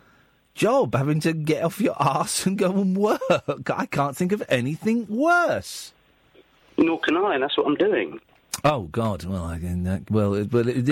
job, 0.55 0.94
having 0.94 1.18
to 1.20 1.33
get 1.33 1.64
off 1.64 1.81
your 1.81 1.94
arse 2.00 2.46
and 2.46 2.57
go 2.57 2.70
and 2.70 2.96
work. 2.96 3.20
I 3.74 3.87
can't 3.87 4.16
think 4.16 4.31
of 4.31 4.42
anything 4.48 5.07
worse. 5.09 5.92
Nor 6.78 7.00
can 7.00 7.16
I, 7.16 7.35
and 7.35 7.42
that's 7.42 7.57
what 7.59 7.66
I'm 7.66 7.74
doing. 7.74 8.20
Oh 8.65 8.83
God! 8.93 9.25
Well, 9.25 9.45
I, 9.45 9.59
that, 9.59 10.11
well, 10.11 10.35
it, 10.35 10.53
well, 10.53 10.69
it, 10.69 10.88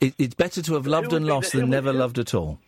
it, 0.00 0.14
it's 0.18 0.34
better 0.34 0.62
to 0.62 0.74
have 0.74 0.86
loved 0.86 1.12
and 1.12 1.24
be 1.24 1.28
the- 1.28 1.34
lost 1.34 1.52
than 1.52 1.70
never 1.70 1.92
loved 1.92 2.18
at 2.18 2.34
all. 2.34 2.58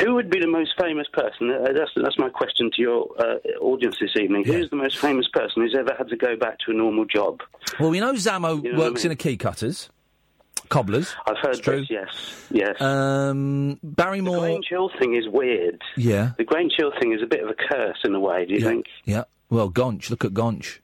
Who 0.00 0.14
would 0.14 0.30
be 0.30 0.38
the 0.38 0.46
most 0.46 0.74
famous 0.78 1.06
person? 1.12 1.50
Uh, 1.50 1.72
that's, 1.74 1.90
that's 1.96 2.18
my 2.18 2.28
question 2.28 2.70
to 2.74 2.80
your 2.82 3.08
uh, 3.18 3.36
audience 3.60 3.96
this 3.98 4.10
evening. 4.20 4.44
Who's 4.44 4.68
the 4.70 4.76
most 4.76 4.98
famous 4.98 5.26
person 5.28 5.62
who's 5.62 5.74
ever 5.76 5.92
had 5.96 6.08
to 6.10 6.16
go 6.16 6.36
back 6.36 6.58
to 6.66 6.70
a 6.70 6.74
normal 6.74 7.06
job? 7.06 7.40
Well, 7.80 7.88
we 7.90 7.98
know 7.98 8.12
Zammo 8.12 8.62
You 8.62 8.72
know 8.72 8.78
what 8.78 8.86
I 8.86 8.90
works 8.90 9.02
mean? 9.04 9.12
in 9.12 9.12
a 9.12 9.16
key 9.16 9.36
cutters, 9.38 9.88
cobblers. 10.68 11.14
I've 11.26 11.38
heard 11.38 11.60
true. 11.62 11.80
this, 11.80 11.90
yes. 11.90 12.44
Yes. 12.50 12.80
Um, 12.80 13.80
Barrymore. 13.82 14.36
The 14.36 14.40
Grange 14.42 14.66
Hill 14.68 14.90
thing 15.00 15.16
is 15.16 15.26
weird. 15.26 15.82
Yeah, 15.96 16.32
The 16.36 16.44
Grange 16.44 16.74
Hill 16.76 16.92
thing 17.00 17.12
is 17.14 17.22
a 17.22 17.26
bit 17.26 17.42
of 17.42 17.48
a 17.48 17.54
curse 17.54 17.98
in 18.04 18.14
a 18.14 18.20
way, 18.20 18.44
do 18.46 18.54
you 18.54 18.60
think? 18.60 18.86
yeah. 19.04 19.24
Well, 19.50 19.70
Gonch. 19.70 20.10
Look 20.10 20.24
at 20.24 20.32
Gonch. 20.32 20.78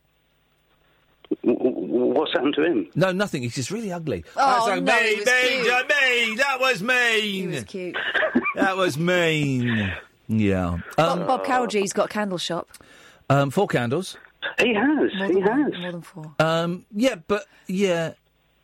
W- 1.45 1.74
What's 2.15 2.33
happened 2.33 2.55
to 2.55 2.65
him? 2.65 2.89
No, 2.95 3.13
nothing. 3.13 3.43
He's 3.43 3.55
just 3.55 3.71
really 3.71 3.93
ugly. 3.93 4.25
Oh, 4.37 4.67
That's 4.67 4.67
like, 4.69 4.83
no, 4.85 5.01
me, 5.01 5.09
he 5.09 5.17
was 5.17 5.27
me, 5.27 5.49
cute. 5.63 5.73
uh, 5.73 5.83
me. 5.89 6.37
That 6.37 6.61
was 6.61 6.83
mean. 6.83 7.23
He 7.23 7.47
was 7.49 7.65
cute. 7.65 7.97
That 8.55 8.77
was 8.77 8.97
mean. 8.97 9.93
Yeah. 10.29 10.79
Bob, 10.97 11.19
Um, 11.21 11.27
Bob 11.27 11.45
Cowgie's 11.45 11.93
got 11.93 12.07
a 12.07 12.09
candle 12.09 12.39
shop. 12.39 12.69
um, 13.29 13.51
four 13.51 13.67
candles. 13.67 14.17
He 14.61 14.73
has. 14.75 15.11
More 15.19 15.27
he 15.27 15.33
than 15.35 15.43
has. 15.43 15.73
One, 15.73 15.81
more 15.81 15.93
than 15.93 16.03
four. 16.03 16.33
Um, 16.39 16.87
yeah, 16.95 17.17
but 17.27 17.47
yeah. 17.67 18.13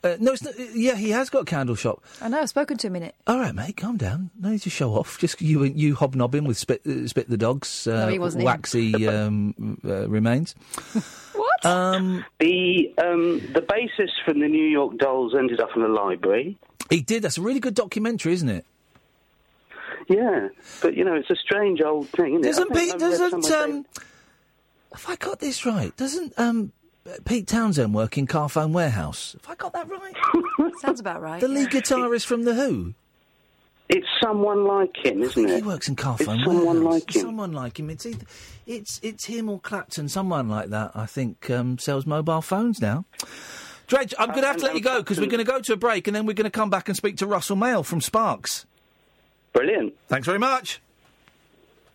Uh, 0.03 0.17
no, 0.21 0.33
it's 0.33 0.43
not, 0.43 0.55
yeah, 0.75 0.95
he 0.95 1.11
has 1.11 1.29
got 1.29 1.41
a 1.41 1.45
candle 1.45 1.75
shop. 1.75 2.03
I 2.23 2.29
know. 2.29 2.41
I've 2.41 2.49
spoken 2.49 2.79
to 2.79 2.87
him 2.87 2.97
in 2.97 3.03
it. 3.03 3.15
All 3.27 3.39
right, 3.39 3.55
mate, 3.55 3.77
calm 3.77 3.97
down. 3.99 4.31
No 4.41 4.51
need 4.51 4.63
to 4.63 4.71
show 4.71 4.93
off. 4.95 5.19
Just 5.19 5.43
you 5.43 5.65
you 5.65 5.95
hobnobbing 5.97 6.45
with 6.45 6.57
Spit, 6.57 6.83
uh, 6.87 7.07
Spit 7.09 7.29
the 7.29 7.37
dog's 7.37 7.87
uh, 7.87 8.07
No, 8.07 8.09
he 8.13 8.19
wasn't 8.19 8.45
waxy 8.45 9.07
um, 9.09 9.79
uh, 9.85 10.09
remains. 10.09 10.55
What? 11.35 11.50
Um, 11.65 12.25
The 12.39 12.93
um, 12.99 13.41
the 13.53 13.61
bassist 13.61 14.13
from 14.25 14.41
the 14.41 14.49
New 14.49 14.67
York 14.67 14.97
Dolls 14.99 15.35
ended 15.39 15.61
up 15.61 15.71
in 15.77 15.83
the 15.83 15.89
library. 15.89 16.57
he 16.89 17.01
did. 17.03 17.23
That's 17.23 17.39
a 17.39 17.43
really 17.43 17.61
good 17.61 17.75
documentary, 17.75 18.33
isn't 18.35 18.49
it? 18.49 18.65
Yeah, 20.09 20.49
but 20.83 20.95
you 20.97 21.05
know 21.05 21.15
it's 21.15 21.31
a 21.31 21.37
strange 21.37 21.81
old 21.83 22.09
thing, 22.09 22.41
isn't 22.45 22.45
it? 22.45 22.49
Doesn't 22.49 22.77
I 22.77 22.81
Pete? 22.81 22.99
Doesn't 22.99 23.43
somewhere 23.45 23.65
um? 23.79 23.87
Have 24.93 25.07
I 25.09 25.17
got 25.17 25.39
this 25.41 25.65
right? 25.67 25.97
Doesn't 25.97 26.33
um? 26.39 26.73
Pete 27.25 27.47
Townshend 27.47 27.95
work 27.95 28.19
in 28.19 28.27
Carphone 28.27 28.73
Warehouse? 28.73 29.35
Have 29.43 29.53
I 29.53 29.55
got 29.57 29.73
that 29.73 29.89
right? 29.89 30.15
Sounds 30.81 31.01
about 31.01 31.23
right. 31.23 31.41
The 31.41 31.49
lead 31.49 31.71
guitarist 31.71 32.27
from 32.27 32.45
the 32.45 32.55
Who. 32.55 32.95
It's 33.93 34.07
someone 34.23 34.65
like 34.67 34.97
him, 35.05 35.21
isn't 35.21 35.51
it? 35.51 35.57
He 35.57 35.63
works 35.63 35.89
in 35.89 35.97
Carphone 35.97 36.37
It's 36.37 36.45
someone 36.45 36.65
Warehouse. 36.85 36.85
like 36.85 37.17
him. 37.17 37.23
Someone 37.23 37.53
like 37.53 37.81
him. 37.81 37.91
It's 37.91 38.07
either, 38.07 38.25
it's 38.65 39.01
it's 39.03 39.25
him 39.25 39.49
or 39.49 39.59
Clapton. 39.59 40.09
Someone 40.09 40.49
like 40.49 40.69
that. 40.69 40.93
I 40.95 41.07
think 41.07 41.51
um, 41.51 41.77
sells 41.79 42.07
mobile 42.07 42.41
phones 42.41 42.81
now. 42.81 43.05
Dredge, 43.89 44.15
I'm 44.17 44.29
going 44.29 44.43
to 44.43 44.47
have 44.47 44.59
to 44.59 44.67
let 44.67 44.77
you 44.77 44.81
go 44.81 44.99
because 45.01 45.19
we're 45.19 45.27
going 45.27 45.45
to 45.45 45.51
go 45.51 45.59
to 45.61 45.73
a 45.73 45.77
break 45.77 46.07
and 46.07 46.15
then 46.15 46.25
we're 46.25 46.35
going 46.35 46.45
to 46.45 46.51
come 46.51 46.71
back 46.71 46.87
and 46.89 46.97
speak 46.97 47.17
to 47.17 47.27
Russell 47.27 47.57
Mael 47.57 47.83
from 47.83 48.01
Sparks. 48.01 48.65
Brilliant. 49.53 49.95
Thanks 50.07 50.27
very 50.27 50.39
much. 50.39 50.81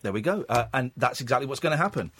There 0.02 0.12
we 0.12 0.20
go. 0.20 0.44
Uh, 0.46 0.66
and 0.74 0.90
that's 0.98 1.22
exactly 1.22 1.46
what's 1.46 1.60
going 1.60 1.70
to 1.70 1.78
happen. 1.78 2.10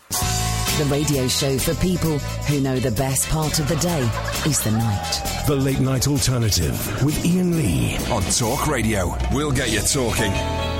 The 0.79 0.85
radio 0.91 1.27
show 1.27 1.57
for 1.57 1.75
people 1.77 2.19
who 2.19 2.61
know 2.61 2.79
the 2.79 2.91
best 2.91 3.31
part 3.31 3.59
of 3.61 3.67
the 3.67 3.77
day 3.77 4.03
is 4.47 4.61
the 4.61 4.73
night. 4.73 5.45
The 5.47 5.57
Late 5.57 5.81
Night 5.81 6.07
Alternative 6.07 7.03
with 7.03 7.19
Iain 7.25 7.57
Lee. 7.57 7.97
On 8.11 8.23
Talk 8.25 8.67
Radio. 8.67 9.17
We'll 9.33 9.53
get 9.53 9.71
you 9.71 9.81
talking. 9.81 10.76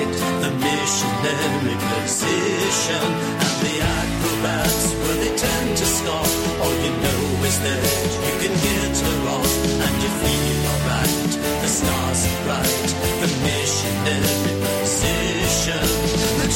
Are 0.00 0.06
bright, 0.06 0.42
the 0.42 0.50
missionary 0.50 1.76
position, 1.76 3.04
and 3.44 3.56
the 3.62 3.74
acrobats, 3.80 4.94
well, 4.94 5.16
they 5.16 5.36
tend 5.36 5.76
to 5.76 5.84
scoff. 5.84 6.60
All 6.60 6.74
you 6.84 6.92
know 7.04 7.44
is 7.44 7.58
that 7.60 7.82
you 8.26 8.34
can 8.40 8.54
hit 8.56 8.96
her 8.98 9.28
off, 9.28 9.52
and 9.84 9.94
you 10.02 10.10
feel 10.20 10.58
alright. 10.72 11.32
The 11.62 11.68
stars 11.68 12.26
are 12.26 12.42
bright, 12.44 12.90
the 13.20 13.28
missionary 13.44 14.54
position. 14.64 15.86
The 16.42 16.50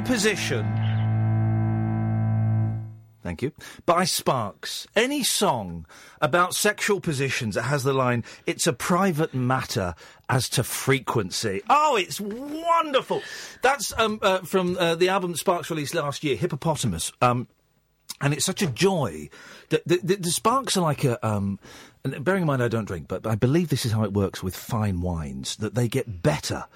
Missionary 0.00 0.14
position. 0.14 0.66
Thank 3.22 3.42
you. 3.42 3.52
By 3.86 4.04
Sparks. 4.04 4.86
Any 4.94 5.24
song 5.24 5.86
about 6.20 6.54
sexual 6.54 7.00
positions 7.00 7.54
that 7.54 7.62
has 7.62 7.82
the 7.82 7.92
line, 7.92 8.22
it's 8.46 8.66
a 8.66 8.72
private 8.72 9.34
matter 9.34 9.94
as 10.28 10.48
to 10.50 10.62
frequency. 10.62 11.62
Oh, 11.68 11.96
it's 11.96 12.20
wonderful. 12.20 13.22
That's 13.62 13.92
um, 13.98 14.20
uh, 14.22 14.40
from 14.40 14.76
uh, 14.78 14.94
the 14.94 15.08
album 15.08 15.34
Sparks 15.34 15.70
released 15.70 15.94
last 15.94 16.22
year, 16.22 16.36
Hippopotamus. 16.36 17.12
Um, 17.20 17.48
and 18.20 18.32
it's 18.32 18.44
such 18.44 18.62
a 18.62 18.68
joy. 18.68 19.28
that 19.70 19.86
the, 19.86 19.98
the, 20.02 20.16
the 20.16 20.30
Sparks 20.30 20.76
are 20.76 20.82
like 20.82 21.04
a. 21.04 21.24
Um, 21.26 21.58
bearing 22.20 22.42
in 22.42 22.46
mind 22.46 22.62
I 22.62 22.68
don't 22.68 22.84
drink, 22.84 23.08
but 23.08 23.26
I 23.26 23.34
believe 23.34 23.68
this 23.68 23.84
is 23.84 23.90
how 23.90 24.04
it 24.04 24.12
works 24.12 24.42
with 24.42 24.54
fine 24.54 25.00
wines, 25.00 25.56
that 25.56 25.74
they 25.74 25.88
get 25.88 26.22
better 26.22 26.66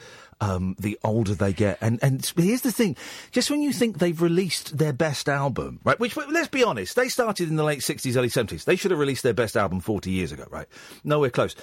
um, 0.41 0.77
the 0.79 0.99
older 1.05 1.35
they 1.35 1.53
get. 1.53 1.79
And 1.81 1.99
and 2.03 2.25
here's 2.37 2.63
the 2.63 2.73
thing: 2.73 2.97
just 3.31 3.51
when 3.51 3.63
you 3.63 3.73
think 3.73 3.99
they've 3.99 4.21
released 4.21 4.77
their 4.79 4.93
best 4.93 5.29
album, 5.29 5.81
right? 5.85 5.99
Which 5.99 6.17
let's 6.17 6.49
be 6.49 6.65
honest, 6.65 6.97
they 6.97 7.09
started 7.09 7.49
in 7.49 7.57
the 7.57 7.65
late 7.65 7.81
'60s, 7.81 8.17
early 8.17 8.29
'70s. 8.29 8.65
They 8.65 8.77
should 8.77 8.91
have 8.91 9.01
released 9.01 9.23
their 9.23 9.35
best 9.35 9.57
album 9.57 9.81
40 9.81 10.11
years 10.11 10.33
ago, 10.33 10.47
right? 10.51 10.67
Nowhere 11.05 11.31
close. 11.31 11.55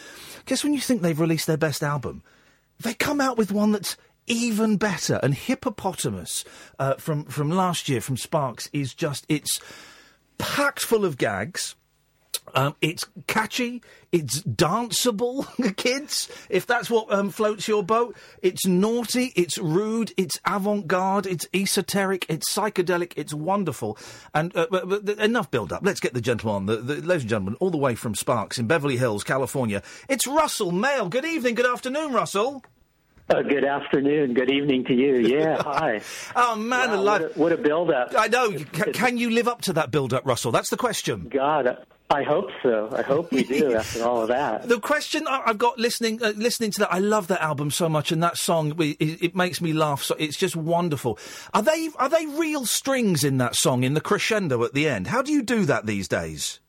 Just 0.45 0.63
when 0.63 0.73
you 0.73 0.79
think 0.79 1.01
they've 1.01 1.19
released 1.19 1.47
their 1.47 1.57
best 1.57 1.83
album, 1.83 2.23
they 2.79 2.93
come 2.93 3.21
out 3.21 3.37
with 3.37 3.51
one 3.51 3.71
that's 3.71 3.97
even 4.27 4.77
better. 4.77 5.19
And 5.23 5.33
Hippopotamus 5.33 6.45
uh, 6.77 6.95
from 6.95 7.25
from 7.25 7.49
last 7.49 7.89
year 7.89 8.01
from 8.01 8.17
Sparks 8.17 8.69
is 8.73 8.93
just 8.93 9.25
it's 9.29 9.59
packed 10.37 10.81
full 10.81 11.05
of 11.05 11.17
gags. 11.17 11.75
Um, 12.53 12.75
it's 12.81 13.05
catchy. 13.27 13.81
It's 14.11 14.41
danceable, 14.41 15.45
kids. 15.77 16.29
If 16.49 16.65
that's 16.65 16.89
what 16.89 17.11
um, 17.11 17.29
floats 17.29 17.67
your 17.67 17.83
boat, 17.83 18.15
it's 18.41 18.65
naughty. 18.65 19.33
It's 19.35 19.57
rude. 19.57 20.13
It's 20.17 20.39
avant-garde. 20.45 21.25
It's 21.25 21.47
esoteric. 21.53 22.25
It's 22.29 22.51
psychedelic. 22.51 23.13
It's 23.15 23.33
wonderful. 23.33 23.97
And 24.33 24.55
uh, 24.55 24.67
but, 24.71 24.87
but 24.87 25.09
enough 25.19 25.51
build-up. 25.51 25.81
Let's 25.83 25.99
get 25.99 26.13
the 26.13 26.21
gentleman 26.21 26.55
on. 26.55 26.65
The, 26.65 26.77
the, 26.77 26.95
ladies 26.95 27.23
and 27.23 27.29
gentlemen, 27.29 27.57
all 27.59 27.69
the 27.69 27.77
way 27.77 27.95
from 27.95 28.15
Sparks 28.15 28.57
in 28.57 28.67
Beverly 28.67 28.97
Hills, 28.97 29.23
California. 29.23 29.83
It's 30.07 30.25
Russell 30.25 30.71
Mael. 30.71 31.09
Good 31.09 31.25
evening. 31.25 31.55
Good 31.55 31.65
afternoon, 31.65 32.13
Russell. 32.13 32.63
Uh, 33.29 33.41
good 33.41 33.65
afternoon. 33.65 34.33
Good 34.33 34.49
evening 34.49 34.85
to 34.85 34.93
you. 34.93 35.17
Yeah, 35.17 35.57
hi. 35.61 35.99
oh 36.33 36.55
man, 36.55 36.91
Wow, 36.91 36.95
alive! 36.95 37.21
What 37.21 37.35
a, 37.35 37.39
what 37.39 37.51
a 37.51 37.57
build-up. 37.57 38.13
I 38.17 38.27
know. 38.27 38.53
Can, 38.53 38.93
can 38.93 39.17
you 39.17 39.31
live 39.31 39.49
up 39.49 39.61
to 39.63 39.73
that 39.73 39.91
build-up, 39.91 40.25
Russell? 40.25 40.53
That's 40.53 40.69
the 40.69 40.77
question. 40.77 41.27
God, 41.27 41.85
I 42.09 42.23
hope 42.23 42.49
so. 42.63 42.89
I 42.95 43.01
hope 43.01 43.31
we 43.31 43.43
do 43.43 43.73
after 43.77 44.03
all 44.03 44.21
of 44.21 44.29
that. 44.29 44.67
The 44.67 44.79
question 44.79 45.27
I've 45.27 45.57
got 45.57 45.77
listening 45.77 46.23
uh, 46.23 46.33
listening 46.37 46.71
to 46.71 46.79
that, 46.79 46.93
I 46.93 46.99
love 46.99 47.27
that 47.27 47.41
album 47.41 47.69
so 47.69 47.89
much, 47.89 48.11
and 48.11 48.23
that 48.23 48.37
song 48.37 48.73
it, 48.79 48.95
it 49.01 49.35
makes 49.35 49.59
me 49.59 49.73
laugh. 49.73 50.03
So 50.03 50.15
it's 50.17 50.37
just 50.37 50.55
wonderful. 50.55 51.19
Are 51.53 51.61
they 51.61 51.89
are 51.97 52.07
they 52.07 52.25
real 52.25 52.65
strings 52.65 53.23
in 53.25 53.39
that 53.39 53.55
song 53.55 53.83
in 53.83 53.93
the 53.93 54.01
crescendo 54.01 54.63
at 54.63 54.73
the 54.73 54.87
end? 54.87 55.07
How 55.07 55.21
do 55.21 55.33
you 55.33 55.43
do 55.43 55.65
that 55.65 55.85
these 55.85 56.07
days? 56.07 56.59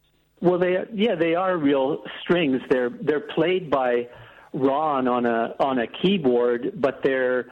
Well, 0.40 0.58
they 0.58 0.76
yeah, 0.92 1.14
they 1.14 1.36
are 1.36 1.56
real 1.56 2.02
strings. 2.22 2.60
They're 2.68 2.90
they're 2.90 3.20
played 3.20 3.70
by 3.70 4.08
Ron 4.52 5.06
on 5.06 5.24
a 5.24 5.54
on 5.60 5.78
a 5.78 5.86
keyboard, 5.86 6.72
but 6.74 7.02
they're 7.04 7.46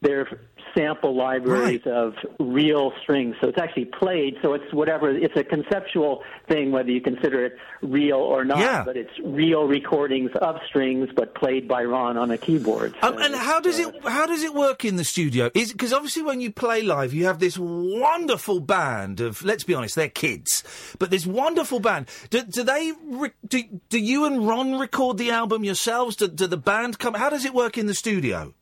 they're 0.00 0.47
sample 0.78 1.16
libraries 1.16 1.82
of 1.86 2.14
real 2.38 2.92
strings. 3.02 3.34
So 3.40 3.48
it's 3.48 3.58
actually 3.58 3.86
played. 3.86 4.36
So 4.42 4.54
it's 4.54 4.72
whatever. 4.72 5.10
It's 5.10 5.36
a 5.36 5.42
conceptual 5.42 6.22
thing, 6.48 6.70
whether 6.70 6.90
you 6.90 7.00
consider 7.00 7.44
it 7.44 7.56
real 7.82 8.18
or 8.18 8.44
not. 8.44 8.58
Yeah. 8.58 8.84
But 8.84 8.96
it's 8.96 9.10
real 9.24 9.64
recordings 9.64 10.30
of 10.40 10.56
strings, 10.68 11.08
but 11.14 11.34
played 11.34 11.66
by 11.66 11.84
Ron 11.84 12.16
on 12.16 12.30
a 12.30 12.38
keyboard. 12.38 12.94
Um, 13.02 13.18
and 13.18 13.34
how 13.34 13.60
does 13.60 13.78
it 13.78 13.92
how 14.04 14.26
does 14.26 14.42
it 14.42 14.54
work 14.54 14.84
in 14.84 14.96
the 14.96 15.04
studio? 15.04 15.50
Is 15.54 15.72
because 15.72 15.92
obviously 15.92 16.22
when 16.22 16.40
you 16.40 16.52
play 16.52 16.82
live, 16.82 17.12
you 17.12 17.26
have 17.26 17.40
this 17.40 17.58
wonderful 17.58 18.60
band 18.60 19.20
of 19.20 19.44
let's 19.44 19.64
be 19.64 19.74
honest, 19.74 19.96
they're 19.96 20.08
kids, 20.08 20.62
but 20.98 21.10
this 21.10 21.26
wonderful 21.26 21.80
band. 21.80 22.08
Do, 22.30 22.42
do 22.42 22.62
they 22.62 22.92
re- 23.04 23.32
do, 23.46 23.62
do 23.88 23.98
you 23.98 24.24
and 24.26 24.46
Ron 24.46 24.78
record 24.78 25.18
the 25.18 25.30
album 25.30 25.64
yourselves? 25.64 26.16
Do, 26.16 26.28
do 26.28 26.46
the 26.46 26.56
band 26.56 26.98
come? 26.98 27.14
How 27.14 27.30
does 27.30 27.44
it 27.44 27.54
work 27.54 27.76
in 27.76 27.86
the 27.86 27.94
studio? 27.94 28.54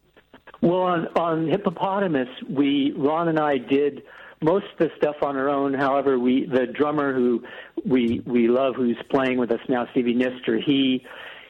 Well, 0.62 0.80
on, 0.80 1.06
on 1.18 1.48
Hippopotamus, 1.48 2.28
we 2.48 2.92
Ron 2.96 3.28
and 3.28 3.38
I 3.38 3.58
did 3.58 4.02
most 4.42 4.66
of 4.72 4.78
the 4.78 4.90
stuff 4.96 5.16
on 5.22 5.36
our 5.36 5.48
own. 5.48 5.74
However, 5.74 6.18
we 6.18 6.46
the 6.46 6.66
drummer 6.66 7.14
who 7.14 7.42
we 7.84 8.22
we 8.26 8.48
love, 8.48 8.74
who's 8.74 8.98
playing 9.10 9.38
with 9.38 9.50
us 9.50 9.60
now, 9.68 9.86
Stevie 9.92 10.14
Nistor, 10.14 10.62
he 10.64 11.04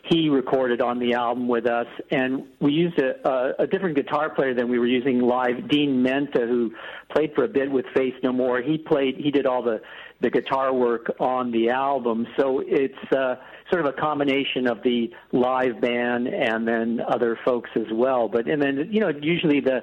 he 0.09 0.29
recorded 0.29 0.81
on 0.81 1.01
the 1.01 1.15
album 1.15 1.49
with 1.49 1.67
us, 1.67 1.87
and 2.13 2.45
we 2.61 2.73
used 2.73 2.97
a, 3.01 3.29
a, 3.29 3.65
a 3.65 3.67
different 3.67 3.97
guitar 3.97 4.31
player 4.31 4.55
than 4.55 4.69
we 4.69 4.79
were 4.79 4.87
using 4.87 5.19
live. 5.19 5.69
Dean 5.69 6.05
Menta, 6.05 6.47
who 6.47 6.73
played 7.13 7.33
for 7.35 7.43
a 7.43 7.49
bit 7.49 7.71
with 7.71 7.87
Faith 7.95 8.15
No 8.23 8.33
More, 8.33 8.63
he 8.63 8.79
played 8.79 9.17
he 9.17 9.31
did 9.31 9.47
all 9.47 9.63
the 9.63 9.81
the 10.21 10.31
guitar 10.31 10.73
work 10.73 11.15
on 11.21 11.51
the 11.51 11.71
album. 11.71 12.27
So 12.39 12.63
it's 12.65 13.13
uh, 13.13 13.37
sort 13.71 13.85
of 13.85 13.95
a 13.95 14.01
combination 14.01 14.67
of 14.67 14.83
the 14.83 15.11
live 15.33 15.81
band 15.81 16.29
and 16.29 16.67
then 16.67 17.01
other 17.07 17.39
folks 17.45 17.71
as 17.77 17.87
well. 17.93 18.29
But 18.29 18.49
and 18.49 18.61
then 18.61 18.89
you 18.91 19.01
know 19.01 19.11
usually 19.21 19.61
the 19.61 19.81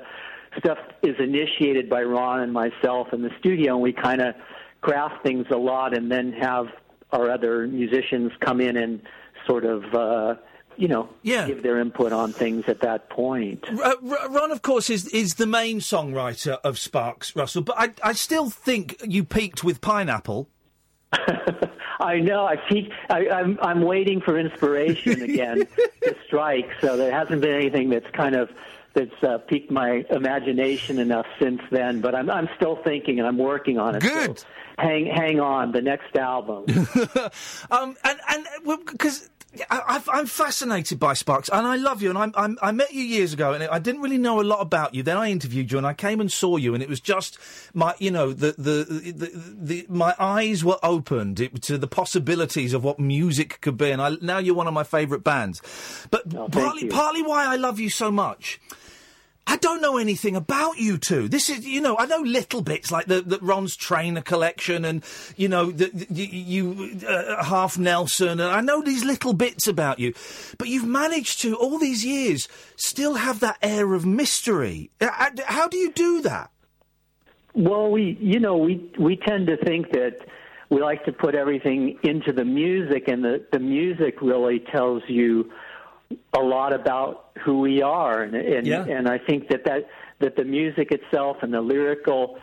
stuff 0.57 0.77
is 1.01 1.15
initiated 1.19 1.89
by 1.89 2.03
Ron 2.03 2.41
and 2.41 2.53
myself 2.53 3.07
in 3.13 3.21
the 3.21 3.31
studio, 3.39 3.73
and 3.73 3.81
we 3.81 3.93
kind 3.93 4.21
of 4.21 4.35
craft 4.81 5.23
things 5.25 5.45
a 5.51 5.57
lot, 5.57 5.95
and 5.95 6.11
then 6.11 6.33
have 6.33 6.67
our 7.11 7.31
other 7.31 7.67
musicians 7.67 8.31
come 8.43 8.61
in 8.61 8.77
and 8.77 9.01
sort 9.47 9.65
of. 9.65 9.83
Uh, 9.93 10.35
you 10.77 10.87
know, 10.87 11.09
yeah. 11.21 11.47
give 11.47 11.63
their 11.63 11.79
input 11.79 12.11
on 12.11 12.33
things 12.33 12.65
at 12.67 12.81
that 12.81 13.09
point. 13.09 13.63
R- 13.69 13.97
Ron, 14.29 14.51
of 14.51 14.61
course, 14.61 14.89
is 14.89 15.07
is 15.07 15.35
the 15.35 15.47
main 15.47 15.79
songwriter 15.79 16.59
of 16.63 16.79
Sparks, 16.79 17.35
Russell. 17.35 17.61
But 17.61 17.75
I 17.79 17.93
I 18.03 18.13
still 18.13 18.49
think 18.49 19.01
you 19.07 19.23
peaked 19.23 19.63
with 19.63 19.81
Pineapple. 19.81 20.49
I 21.99 22.19
know. 22.19 22.45
I 22.45 22.57
peak, 22.57 22.91
I, 23.09 23.29
I'm 23.29 23.57
I'm 23.61 23.81
waiting 23.81 24.21
for 24.21 24.37
inspiration 24.37 25.21
again 25.21 25.67
to 26.03 26.15
strike. 26.25 26.69
So 26.81 26.97
there 26.97 27.11
hasn't 27.11 27.41
been 27.41 27.53
anything 27.53 27.89
that's 27.89 28.09
kind 28.11 28.35
of 28.35 28.49
that's 28.93 29.23
uh, 29.23 29.37
piqued 29.39 29.71
my 29.71 30.05
imagination 30.09 30.99
enough 30.99 31.25
since 31.39 31.61
then. 31.71 32.01
But 32.01 32.15
I'm 32.15 32.29
I'm 32.29 32.49
still 32.55 32.75
thinking 32.83 33.19
and 33.19 33.27
I'm 33.27 33.37
working 33.37 33.77
on 33.77 33.95
it. 33.95 34.01
Good. 34.01 34.39
So 34.39 34.45
hang 34.77 35.05
hang 35.05 35.39
on. 35.39 35.71
The 35.71 35.81
next 35.81 36.15
album. 36.15 36.65
um, 37.71 37.95
and 38.03 38.19
and 38.29 38.47
because. 38.85 39.29
I, 39.69 39.81
I- 40.07 40.17
I'm 40.19 40.25
fascinated 40.25 40.99
by 40.99 41.13
Sparks, 41.13 41.49
and 41.49 41.67
I 41.67 41.75
love 41.75 42.01
you. 42.01 42.09
And 42.09 42.17
I'm, 42.17 42.33
I'm, 42.35 42.57
I 42.61 42.71
met 42.71 42.93
you 42.93 43.03
years 43.03 43.33
ago, 43.33 43.53
and 43.53 43.63
I 43.63 43.79
didn't 43.79 44.01
really 44.01 44.17
know 44.17 44.41
a 44.41 44.43
lot 44.43 44.59
about 44.61 44.95
you. 44.95 45.03
Then 45.03 45.17
I 45.17 45.29
interviewed 45.31 45.71
you, 45.71 45.77
and 45.77 45.85
I 45.85 45.93
came 45.93 46.19
and 46.19 46.31
saw 46.31 46.57
you, 46.57 46.73
and 46.73 46.81
it 46.81 46.89
was 46.89 46.99
just 46.99 47.37
my, 47.73 47.93
you 47.99 48.11
know, 48.11 48.33
the 48.33 48.53
the 48.57 48.83
the, 49.13 49.31
the 49.61 49.85
my 49.89 50.15
eyes 50.19 50.63
were 50.63 50.79
opened 50.81 51.49
to 51.61 51.77
the 51.77 51.87
possibilities 51.87 52.73
of 52.73 52.83
what 52.83 52.99
music 52.99 53.59
could 53.61 53.77
be. 53.77 53.91
And 53.91 54.01
I, 54.01 54.17
now 54.21 54.39
you're 54.39 54.55
one 54.55 54.67
of 54.67 54.73
my 54.73 54.83
favourite 54.83 55.23
bands. 55.23 55.61
But 56.09 56.23
oh, 56.35 56.49
partly, 56.49 56.87
partly 56.87 57.21
why 57.21 57.45
I 57.45 57.55
love 57.57 57.79
you 57.79 57.89
so 57.89 58.11
much. 58.11 58.59
I 59.45 59.57
don't 59.57 59.81
know 59.81 59.97
anything 59.97 60.35
about 60.35 60.77
you 60.77 60.97
two. 60.97 61.27
This 61.27 61.49
is, 61.49 61.65
you 61.67 61.81
know, 61.81 61.97
I 61.97 62.05
know 62.05 62.19
little 62.19 62.61
bits 62.61 62.91
like 62.91 63.07
the, 63.07 63.21
the 63.21 63.39
Ron's 63.39 63.75
trainer 63.75 64.21
collection 64.21 64.85
and, 64.85 65.03
you 65.35 65.49
know, 65.49 65.69
the, 65.69 65.89
the, 66.09 66.23
you 66.23 66.97
uh, 67.07 67.43
half 67.43 67.77
Nelson, 67.77 68.39
and 68.39 68.41
I 68.41 68.61
know 68.61 68.81
these 68.81 69.03
little 69.03 69.33
bits 69.33 69.67
about 69.67 69.99
you, 69.99 70.13
but 70.57 70.69
you've 70.69 70.87
managed 70.87 71.41
to 71.41 71.55
all 71.55 71.77
these 71.77 72.05
years 72.05 72.47
still 72.77 73.15
have 73.15 73.41
that 73.41 73.57
air 73.61 73.93
of 73.93 74.05
mystery. 74.05 74.91
Uh, 75.01 75.09
uh, 75.17 75.29
How 75.45 75.67
do 75.67 75.77
you 75.77 75.91
do 75.91 76.21
that? 76.21 76.49
Well, 77.53 77.91
we, 77.91 78.17
you 78.19 78.39
know, 78.39 78.57
we 78.57 78.91
we 78.97 79.15
tend 79.15 79.47
to 79.47 79.57
think 79.57 79.91
that 79.91 80.17
we 80.69 80.81
like 80.81 81.05
to 81.05 81.11
put 81.11 81.35
everything 81.35 81.99
into 82.03 82.31
the 82.33 82.45
music, 82.45 83.07
and 83.07 83.23
the 83.23 83.45
the 83.51 83.59
music 83.59 84.21
really 84.21 84.59
tells 84.59 85.03
you 85.07 85.51
a 86.33 86.41
lot 86.41 86.73
about 86.73 87.31
who 87.43 87.59
we 87.59 87.81
are, 87.81 88.21
and 88.21 88.35
and, 88.35 88.67
Yeah. 88.67 88.85
and 88.85 89.07
I 89.07 89.17
think 89.17 89.49
that 89.49 89.65
that 89.65 89.87
that 90.19 90.35
the 90.35 90.43
music 90.45 90.91
itself 90.91 91.37
and 91.41 91.53
the 91.53 91.61
lyrical 91.61 92.37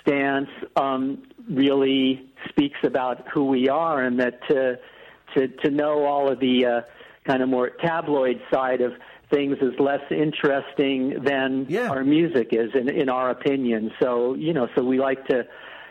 stance 0.00 0.48
um, 0.76 1.22
really 1.48 2.30
speaks 2.48 2.78
about 2.84 3.26
who 3.32 3.44
we 3.46 3.68
are, 3.68 4.02
and 4.02 4.18
that 4.20 4.40
to 4.48 4.78
to 5.34 5.48
to 5.48 5.70
know 5.70 6.04
all 6.04 6.30
of 6.30 6.40
the 6.40 6.66
uh, 6.66 6.80
kind 7.26 7.42
of 7.42 7.48
more 7.48 7.70
tabloid 7.70 8.40
side 8.52 8.80
of 8.80 8.92
things 9.30 9.56
is 9.60 9.78
less 9.78 10.00
interesting 10.10 11.22
than 11.22 11.66
our 11.90 12.04
music 12.04 12.48
is 12.52 12.70
in 12.74 12.88
in 12.88 13.08
our 13.08 13.30
opinion. 13.30 13.92
So 14.02 14.34
you 14.34 14.52
know 14.52 14.68
so 14.74 14.82
we 14.84 14.98
like 14.98 15.26
to 15.28 15.46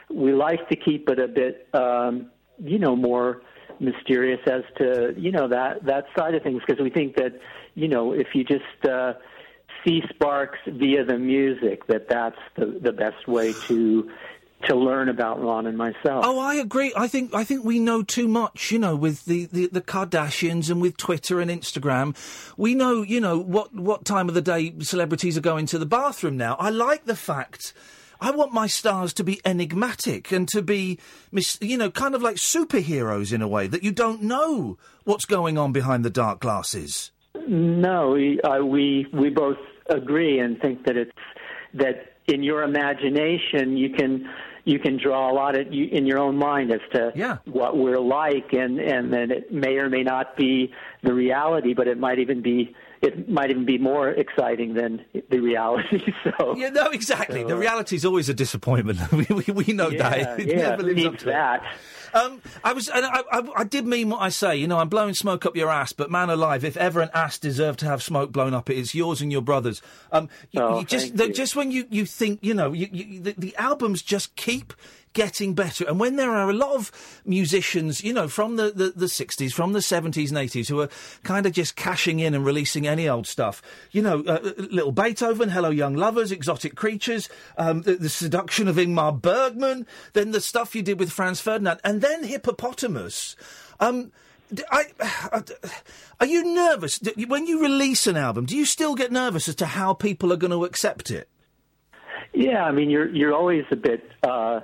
we 0.10 0.34
like 0.34 0.68
to 0.70 0.76
keep 0.76 1.10
it 1.10 1.20
a 1.20 1.28
bit 1.28 1.68
um 1.74 2.30
you 2.62 2.80
know 2.80 2.96
more 2.96 3.42
mysterious 3.80 4.39
as 4.48 4.63
to 4.78 5.13
you 5.18 5.32
know 5.32 5.48
that 5.48 5.84
that 5.86 6.06
side 6.18 6.36
of 6.36 6.44
things 6.44 6.62
because 6.65 6.82
we 6.82 6.89
think 6.89 7.15
that 7.15 7.39
you 7.76 7.88
know 7.88 8.12
if 8.13 8.28
you 8.34 8.44
just 8.44 8.86
uh 8.89 9.13
see 9.86 10.02
sparks 10.10 10.60
via 10.68 11.04
the 11.06 11.18
music 11.18 11.86
that 11.88 12.10
that's 12.10 12.39
the 12.58 12.80
the 12.82 12.92
best 12.92 13.28
way 13.28 13.54
to 13.68 14.10
to 14.63 14.76
learn 14.76 15.08
about 15.08 15.42
Ron 15.42 15.65
and 15.68 15.78
myself 15.78 16.26
Oh, 16.26 16.38
I 16.38 16.56
agree. 16.56 16.92
I 16.98 17.08
think 17.08 17.34
I 17.34 17.46
think 17.46 17.63
we 17.63 17.80
know 17.80 18.04
too 18.04 18.28
much. 18.28 18.72
You 18.72 18.80
know, 18.80 18.96
with 18.96 19.24
the, 19.24 19.46
the, 19.46 19.68
the 19.68 19.82
Kardashians 19.82 20.70
and 20.70 20.82
with 20.82 20.98
Twitter 20.98 21.39
and 21.39 21.50
Instagram, 21.50 22.13
we 22.58 22.76
know 22.76 23.02
you 23.02 23.22
know 23.22 23.38
what 23.39 23.74
what 23.74 24.04
time 24.04 24.28
of 24.28 24.36
the 24.36 24.42
day 24.42 24.74
celebrities 24.80 25.38
are 25.38 25.42
going 25.42 25.65
to 25.68 25.80
the 25.80 25.86
bathroom 25.86 26.36
now. 26.36 26.56
I 26.60 26.70
like 26.72 27.06
the 27.06 27.15
fact. 27.15 27.74
I 28.21 28.32
want 28.32 28.53
my 28.53 28.67
stars 28.67 29.13
to 29.15 29.23
be 29.23 29.39
enigmatic 29.45 30.32
and 30.32 30.47
to 30.49 30.62
be, 30.62 30.99
mis- 31.32 31.58
you 31.62 31.77
know, 31.77 31.89
kind 31.89 32.15
of 32.15 32.21
like 32.21 32.36
superheroes 32.36 33.32
in 33.32 33.41
a 33.41 33.47
way 33.47 33.67
that 33.67 33.84
you 33.84 33.91
don't 33.91 34.21
know 34.21 34.77
what's 35.05 35.25
going 35.25 35.58
on 35.58 35.71
behind 35.71 36.03
the 36.03 36.10
dark 36.10 36.39
glasses. 36.39 37.12
No, 37.47 38.12
we 38.12 38.41
uh, 38.41 38.63
we 38.63 39.08
we 39.13 39.29
both 39.29 39.58
agree 39.89 40.39
and 40.39 40.60
think 40.60 40.86
that 40.86 40.97
it's 40.97 41.12
that 41.75 42.13
in 42.27 42.43
your 42.43 42.63
imagination 42.63 43.77
you 43.77 43.91
can 43.91 44.29
you 44.65 44.77
can 44.77 44.97
draw 44.97 45.32
a 45.32 45.34
lot 45.34 45.58
of, 45.58 45.73
you, 45.73 45.86
in 45.86 46.05
your 46.05 46.19
own 46.19 46.38
mind 46.38 46.71
as 46.71 46.82
to 46.93 47.12
what 47.45 47.77
we're 47.77 47.99
like, 47.99 48.53
and 48.53 48.79
and 48.79 49.12
then 49.12 49.32
it 49.32 49.51
may 49.51 49.77
or 49.77 49.89
may 49.89 50.03
not 50.03 50.36
be 50.36 50.71
the 51.03 51.13
reality, 51.13 51.73
but 51.73 51.88
it 51.88 51.97
might 51.97 52.19
even 52.19 52.41
be 52.41 52.75
it 53.01 53.29
might 53.29 53.49
even 53.49 53.65
be 53.65 53.77
more 53.77 54.09
exciting 54.09 54.73
than 54.73 55.03
the 55.29 55.39
reality. 55.39 56.13
So 56.23 56.56
Yeah, 56.58 56.69
no, 56.69 56.87
exactly. 56.87 57.43
the 57.43 57.56
reality 57.56 57.95
is 57.95 58.04
always 58.06 58.27
a 58.29 58.33
disappointment. 58.33 59.00
we, 59.12 59.25
we, 59.29 59.43
we 59.65 59.73
know 59.73 59.89
Yeah, 59.89 60.10
that. 60.10 60.39
It 60.39 60.47
yeah, 60.47 60.69
never 60.69 60.83
lives 60.83 61.06
up 61.06 61.17
to 61.19 61.25
that? 61.25 61.63
Um, 62.12 62.41
I 62.63 62.73
was, 62.73 62.89
and 62.89 63.06
I, 63.06 63.21
I, 63.31 63.47
I 63.58 63.63
did 63.63 63.85
mean 63.85 64.10
what 64.10 64.19
I 64.21 64.29
say. 64.29 64.56
You 64.56 64.67
know, 64.67 64.79
I'm 64.79 64.89
blowing 64.89 65.13
smoke 65.13 65.45
up 65.45 65.56
your 65.56 65.69
ass, 65.69 65.93
but 65.93 66.10
man 66.10 66.29
alive, 66.31 66.63
if 66.65 66.75
ever 66.75 67.02
an 67.02 67.10
ass 67.13 67.37
deserved 67.37 67.79
to 67.79 67.85
have 67.85 68.02
smoke 68.02 68.31
blown 68.31 68.54
up, 68.56 68.67
it 68.69 68.77
is 68.77 68.95
yours 68.95 69.21
and 69.21 69.31
your 69.31 69.43
brothers. 69.43 69.81
Um, 70.12 70.27
you, 70.52 70.60
Oh, 70.62 70.79
you 70.79 70.85
just, 70.85 71.15
the, 71.15 71.29
just 71.29 71.56
when 71.56 71.69
you, 71.71 71.85
you 71.91 72.06
think, 72.08 72.39
you 72.41 72.56
know, 72.56 72.73
you, 72.73 72.87
you, 72.91 73.19
the, 73.21 73.35
the 73.37 73.56
albums 73.58 74.02
just 74.02 74.35
keep 74.35 74.73
getting 75.13 75.53
better. 75.53 75.85
And 75.87 75.99
when 75.99 76.15
there 76.15 76.31
are 76.31 76.49
a 76.49 76.53
lot 76.53 76.75
of 76.75 77.21
musicians, 77.25 78.03
you 78.03 78.13
know, 78.13 78.27
from 78.27 78.55
the, 78.55 78.71
the, 78.71 78.93
the 78.95 79.05
60s, 79.07 79.51
from 79.51 79.73
the 79.73 79.79
70s 79.79 80.29
and 80.29 80.37
80s, 80.37 80.67
who 80.67 80.81
are 80.81 80.89
kind 81.23 81.45
of 81.45 81.53
just 81.53 81.75
cashing 81.75 82.19
in 82.19 82.33
and 82.33 82.45
releasing 82.45 82.87
any 82.87 83.07
old 83.10 83.27
stuff, 83.27 83.62
you 83.91 84.01
know, 84.01 84.23
uh, 84.27 84.39
Little 84.57 84.91
Beethoven, 84.91 85.49
Hello 85.49 85.69
Young 85.69 85.95
Lovers, 85.95 86.31
Exotic 86.31 86.75
Creatures, 86.75 87.29
um, 87.57 87.81
the, 87.81 87.95
the 87.95 88.10
seduction 88.10 88.67
of 88.67 88.75
Ingmar 88.75 89.19
Bergman, 89.19 89.85
then 90.13 90.31
the 90.31 90.41
stuff 90.41 90.75
you 90.75 90.81
did 90.81 90.99
with 90.99 91.12
Franz 91.12 91.41
Ferdinand, 91.41 91.79
and 91.83 92.01
then 92.01 92.23
Hippopotamus. 92.23 93.35
Um, 93.79 94.12
d- 94.53 94.63
I, 94.71 94.85
are 96.19 96.27
you 96.27 96.53
nervous 96.53 96.99
when 97.27 97.47
you 97.47 97.62
release 97.62 98.07
an 98.07 98.17
album? 98.17 98.45
Do 98.45 98.55
you 98.55 98.65
still 98.65 98.95
get 98.95 99.12
nervous 99.12 99.47
as 99.47 99.55
to 99.55 99.65
how 99.65 99.93
people 99.93 100.31
are 100.31 100.37
going 100.37 100.51
to 100.51 100.65
accept 100.65 101.10
it? 101.10 101.29
Yeah, 102.33 102.63
I 102.63 102.71
mean, 102.71 102.89
you're 102.89 103.10
you're 103.10 103.33
always 103.33 103.65
a 103.71 103.75
bit, 103.75 104.10
uh, 104.23 104.62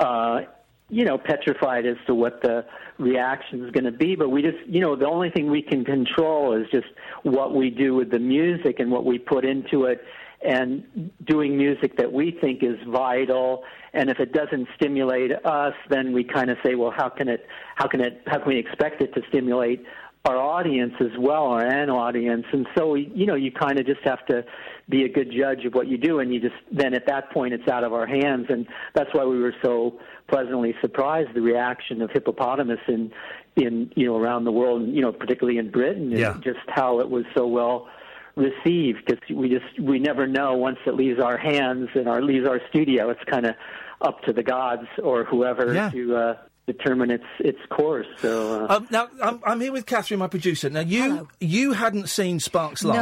uh, 0.00 0.42
you 0.90 1.04
know, 1.04 1.18
petrified 1.18 1.86
as 1.86 1.96
to 2.06 2.14
what 2.14 2.42
the 2.42 2.64
reaction 2.98 3.64
is 3.64 3.70
going 3.70 3.84
to 3.84 3.92
be. 3.92 4.16
But 4.16 4.28
we 4.28 4.42
just, 4.42 4.58
you 4.66 4.80
know, 4.80 4.96
the 4.96 5.08
only 5.08 5.30
thing 5.30 5.50
we 5.50 5.62
can 5.62 5.84
control 5.84 6.54
is 6.54 6.68
just 6.70 6.86
what 7.22 7.54
we 7.54 7.70
do 7.70 7.94
with 7.94 8.10
the 8.10 8.18
music 8.18 8.78
and 8.78 8.90
what 8.90 9.04
we 9.04 9.18
put 9.18 9.44
into 9.44 9.84
it, 9.84 10.04
and 10.46 11.10
doing 11.24 11.56
music 11.56 11.96
that 11.96 12.12
we 12.12 12.36
think 12.38 12.62
is 12.62 12.76
vital. 12.86 13.64
And 13.94 14.10
if 14.10 14.20
it 14.20 14.32
doesn't 14.32 14.68
stimulate 14.76 15.32
us, 15.44 15.74
then 15.88 16.12
we 16.12 16.22
kind 16.22 16.50
of 16.50 16.58
say, 16.64 16.74
well, 16.74 16.92
how 16.94 17.08
can 17.08 17.28
it? 17.28 17.46
How 17.76 17.88
can 17.88 18.00
it? 18.00 18.22
How 18.26 18.38
can 18.38 18.48
we 18.48 18.58
expect 18.58 19.02
it 19.02 19.14
to 19.14 19.22
stimulate? 19.28 19.84
our 20.26 20.38
audience 20.38 20.94
as 21.00 21.10
well, 21.18 21.44
our 21.44 21.66
an 21.66 21.90
audience, 21.90 22.46
and 22.50 22.66
so 22.74 22.94
you 22.94 23.26
know 23.26 23.34
you 23.34 23.52
kind 23.52 23.78
of 23.78 23.84
just 23.84 24.00
have 24.04 24.24
to 24.24 24.42
be 24.88 25.04
a 25.04 25.08
good 25.08 25.32
judge 25.32 25.64
of 25.64 25.74
what 25.74 25.86
you 25.88 25.96
do, 25.96 26.18
and 26.20 26.32
you 26.34 26.40
just 26.40 26.54
then 26.70 26.92
at 26.94 27.06
that 27.06 27.30
point 27.32 27.54
it's 27.54 27.68
out 27.68 27.84
of 27.84 27.92
our 27.92 28.06
hands, 28.06 28.46
and 28.50 28.66
that's 28.94 29.10
why 29.14 29.24
we 29.24 29.38
were 29.38 29.54
so 29.62 29.98
pleasantly 30.28 30.74
surprised 30.80 31.30
the 31.34 31.40
reaction 31.40 32.02
of 32.02 32.10
hippopotamus 32.10 32.80
in 32.88 33.10
in 33.56 33.90
you 33.96 34.06
know 34.06 34.16
around 34.16 34.44
the 34.44 34.52
world, 34.52 34.82
and, 34.82 34.94
you 34.94 35.00
know 35.00 35.12
particularly 35.12 35.58
in 35.58 35.70
Britain, 35.70 36.10
and 36.10 36.18
Yeah. 36.18 36.36
just 36.42 36.60
how 36.68 37.00
it 37.00 37.08
was 37.08 37.24
so 37.34 37.46
well 37.46 37.88
received 38.36 39.04
because 39.06 39.20
we 39.30 39.48
just 39.48 39.78
we 39.80 39.98
never 39.98 40.26
know 40.26 40.54
once 40.54 40.78
it 40.86 40.94
leaves 40.94 41.20
our 41.20 41.36
hands 41.38 41.88
and 41.94 42.08
our 42.08 42.20
leaves 42.20 42.46
our 42.48 42.60
studio, 42.68 43.10
it's 43.10 43.22
kind 43.24 43.46
of 43.46 43.54
up 44.02 44.20
to 44.22 44.32
the 44.32 44.42
gods 44.42 44.86
or 45.02 45.24
whoever 45.24 45.72
Yeah. 45.72 45.90
to 45.90 46.16
uh, 46.16 46.34
determine 46.66 47.10
its 47.10 47.24
its 47.38 47.58
course. 47.70 48.06
So. 48.18 48.64
Uh, 48.68 48.76
Um, 48.76 48.88
now 48.90 49.08
I'm, 49.22 49.40
I'm 49.46 49.60
here 49.60 49.72
with 49.72 49.86
Katherine, 49.86 50.18
my 50.20 50.26
producer. 50.26 50.68
Now 50.68 50.80
you 50.80 51.28
you 51.40 51.72
hadn't 51.72 52.08
seen 52.08 52.40
Sparks 52.40 52.82
No. 52.82 52.92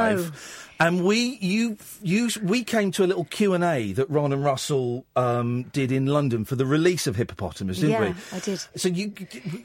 Live, 0.82 0.92
and 0.92 1.04
we 1.04 1.38
you 1.40 1.76
you 2.02 2.30
we 2.42 2.64
came 2.64 2.90
to 2.92 3.04
a 3.04 3.06
little 3.06 3.24
Q 3.24 3.54
and 3.54 3.64
A 3.64 3.92
that 3.92 4.10
Ron 4.10 4.32
and 4.32 4.44
Russell 4.44 5.04
um, 5.16 5.64
did 5.72 5.92
in 5.92 6.06
London 6.06 6.44
for 6.44 6.56
the 6.56 6.66
release 6.66 7.06
of 7.06 7.16
Hippopotamus, 7.16 7.78
didn't 7.78 7.90
yeah, 7.90 8.00
we? 8.00 8.14
I 8.32 8.40
did. 8.40 8.60
So 8.76 8.88
you, 8.88 9.12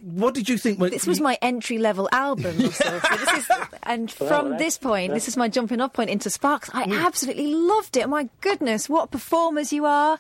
what 0.03 0.33
did 0.33 0.49
you 0.49 0.57
think? 0.57 0.79
When, 0.79 0.91
This 0.91 1.07
was 1.07 1.19
my 1.19 1.37
entry 1.41 1.77
level 1.77 2.07
album, 2.11 2.57
Russell. 2.57 2.99
So 2.99 3.17
this 3.17 3.33
is, 3.33 3.49
and 3.83 4.15
Well, 4.19 4.29
from 4.29 4.49
that's- 4.51 4.59
this 4.59 4.77
point, 4.77 5.13
this 5.13 5.27
is 5.27 5.37
my 5.37 5.47
jumping 5.47 5.81
off 5.81 5.93
point 5.93 6.09
into 6.09 6.29
Sparks. 6.29 6.69
I 6.73 6.83
absolutely 6.83 7.53
loved 7.53 7.97
it. 7.97 8.07
My 8.07 8.29
goodness, 8.41 8.89
what 8.89 9.11
performers 9.11 9.73
you 9.73 9.85
are, 9.85 10.17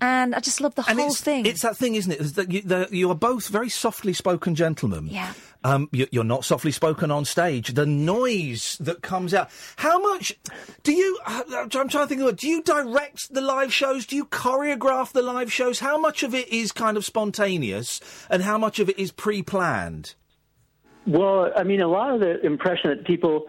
and 0.00 0.34
I 0.34 0.40
just 0.40 0.60
love 0.60 0.74
the 0.74 0.84
and 0.88 0.98
whole 0.98 1.08
it's, 1.08 1.20
thing. 1.20 1.46
It's 1.46 1.62
that 1.62 1.76
thing, 1.76 1.94
isn't 1.94 2.12
it? 2.12 2.20
is 2.20 2.32
That 2.34 2.50
you, 2.50 2.62
that 2.62 2.92
you 2.92 3.10
are 3.10 3.14
both 3.14 3.48
very 3.48 3.68
softly 3.68 4.12
spoken 4.12 4.54
gentlemen. 4.54 5.08
Yeah. 5.08 5.32
Um, 5.66 5.88
you, 5.90 6.06
you're 6.12 6.22
not 6.22 6.44
softly 6.44 6.70
spoken 6.70 7.10
on 7.10 7.24
stage. 7.24 7.74
The 7.74 7.86
noise 7.86 8.76
that 8.78 9.02
comes 9.02 9.34
out. 9.34 9.50
How 9.74 9.98
much 9.98 10.32
do 10.84 10.92
you? 10.92 11.18
uh, 11.26 11.42
I'm 11.50 11.68
trying 11.68 11.88
to 11.88 12.06
think 12.06 12.20
of 12.20 12.28
it. 12.28 12.36
Do 12.36 12.46
you 12.46 12.62
direct 12.62 13.34
the 13.34 13.40
live 13.40 13.72
shows? 13.72 14.06
Do 14.06 14.14
you 14.14 14.26
choreograph 14.26 15.10
the 15.10 15.22
live 15.22 15.52
shows? 15.52 15.80
How 15.80 15.98
much 15.98 16.22
of 16.22 16.36
it 16.36 16.48
is 16.50 16.70
kind 16.70 16.96
of 16.96 17.04
spontaneous, 17.04 18.00
and 18.30 18.44
how 18.44 18.58
much 18.58 18.78
of 18.78 18.88
it 18.88 18.96
is 18.96 19.10
pre-planned? 19.10 20.14
Well, 21.04 21.50
I 21.56 21.64
mean, 21.64 21.80
a 21.80 21.88
lot 21.88 22.14
of 22.14 22.20
the 22.20 22.40
impression 22.46 22.90
that 22.90 23.04
people, 23.04 23.46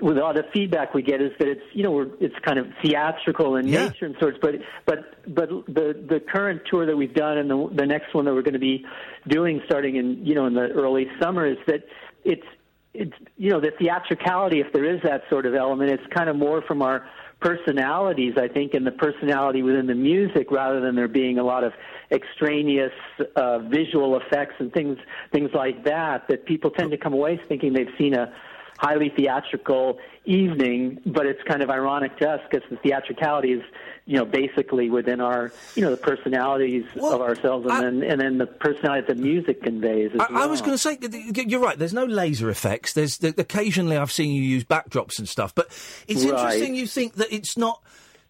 with 0.00 0.18
a 0.18 0.20
lot 0.20 0.38
of 0.38 0.44
feedback 0.52 0.92
we 0.94 1.02
get, 1.02 1.22
is 1.22 1.32
that 1.38 1.48
it's 1.48 1.62
you 1.72 1.82
know 1.82 1.90
we're, 1.90 2.08
it's 2.20 2.34
kind 2.44 2.58
of 2.58 2.66
theatrical 2.82 3.56
in 3.56 3.66
Yeah. 3.68 3.88
nature 3.88 4.06
and 4.06 4.16
sorts. 4.20 4.38
But 4.40 4.56
but 4.84 5.24
but 5.34 5.48
the 5.66 6.04
the 6.08 6.20
current 6.20 6.62
tour 6.70 6.86
that 6.86 6.96
we've 6.96 7.14
done 7.14 7.38
and 7.38 7.50
the 7.50 7.68
the 7.74 7.86
next 7.86 8.14
one 8.14 8.24
that 8.26 8.34
we're 8.34 8.42
going 8.42 8.54
to 8.54 8.58
be 8.58 8.84
doing 9.28 9.62
starting 9.66 9.96
in 9.96 10.24
you 10.26 10.34
know 10.34 10.46
in 10.46 10.54
the 10.54 10.68
early 10.68 11.06
summer 11.20 11.46
is 11.46 11.58
that 11.66 11.84
it's 12.24 12.46
it's 12.94 13.12
you 13.36 13.50
know 13.50 13.60
the 13.60 13.72
theatricality 13.78 14.60
if 14.60 14.72
there 14.72 14.84
is 14.84 15.00
that 15.02 15.22
sort 15.30 15.46
of 15.46 15.54
element 15.54 15.90
it's 15.90 16.06
kind 16.14 16.28
of 16.30 16.36
more 16.36 16.62
from 16.62 16.80
our 16.82 17.06
personalities 17.40 18.32
i 18.38 18.48
think 18.48 18.72
and 18.72 18.86
the 18.86 18.90
personality 18.92 19.62
within 19.62 19.86
the 19.86 19.94
music 19.94 20.50
rather 20.50 20.80
than 20.80 20.94
there 20.96 21.06
being 21.06 21.38
a 21.38 21.42
lot 21.42 21.62
of 21.62 21.72
extraneous 22.10 22.92
uh, 23.36 23.58
visual 23.58 24.16
effects 24.18 24.54
and 24.58 24.72
things 24.72 24.96
things 25.32 25.50
like 25.52 25.84
that 25.84 26.26
that 26.28 26.46
people 26.46 26.70
tend 26.70 26.90
to 26.90 26.96
come 26.96 27.12
away 27.12 27.38
thinking 27.48 27.74
they've 27.74 27.92
seen 27.98 28.14
a 28.14 28.32
highly 28.78 29.08
theatrical 29.10 29.98
evening 30.24 31.00
but 31.06 31.24
it's 31.26 31.42
kind 31.44 31.62
of 31.62 31.70
ironic 31.70 32.16
to 32.18 32.28
us 32.28 32.40
because 32.50 32.68
the 32.70 32.76
theatricality 32.78 33.52
is 33.52 33.62
you 34.06 34.16
know 34.16 34.24
basically 34.24 34.90
within 34.90 35.20
our 35.20 35.52
you 35.76 35.82
know 35.82 35.90
the 35.90 35.96
personalities 35.96 36.84
of 37.00 37.20
ourselves 37.20 37.66
and 37.70 37.82
then 38.02 38.10
and 38.10 38.20
then 38.20 38.36
the 38.38 38.46
personality 38.46 39.06
that 39.06 39.16
the 39.16 39.22
music 39.22 39.62
conveys 39.62 40.10
I, 40.18 40.42
I 40.42 40.46
was 40.46 40.60
going 40.60 40.72
to 40.72 40.78
say, 40.78 40.98
you're 41.46 41.60
right. 41.60 41.78
There's 41.78 41.92
no 41.94 42.04
laser 42.04 42.48
effects. 42.50 42.92
There's 42.92 43.18
th- 43.18 43.34
occasionally 43.38 43.96
I've 43.96 44.12
seen 44.12 44.32
you 44.32 44.42
use 44.42 44.64
backdrops 44.64 45.18
and 45.18 45.28
stuff, 45.28 45.54
but 45.54 45.66
it's 46.08 46.24
Right. 46.24 46.30
interesting. 46.32 46.74
You 46.74 46.86
think 46.86 47.14
that 47.14 47.32
it's 47.32 47.56
not. 47.56 47.82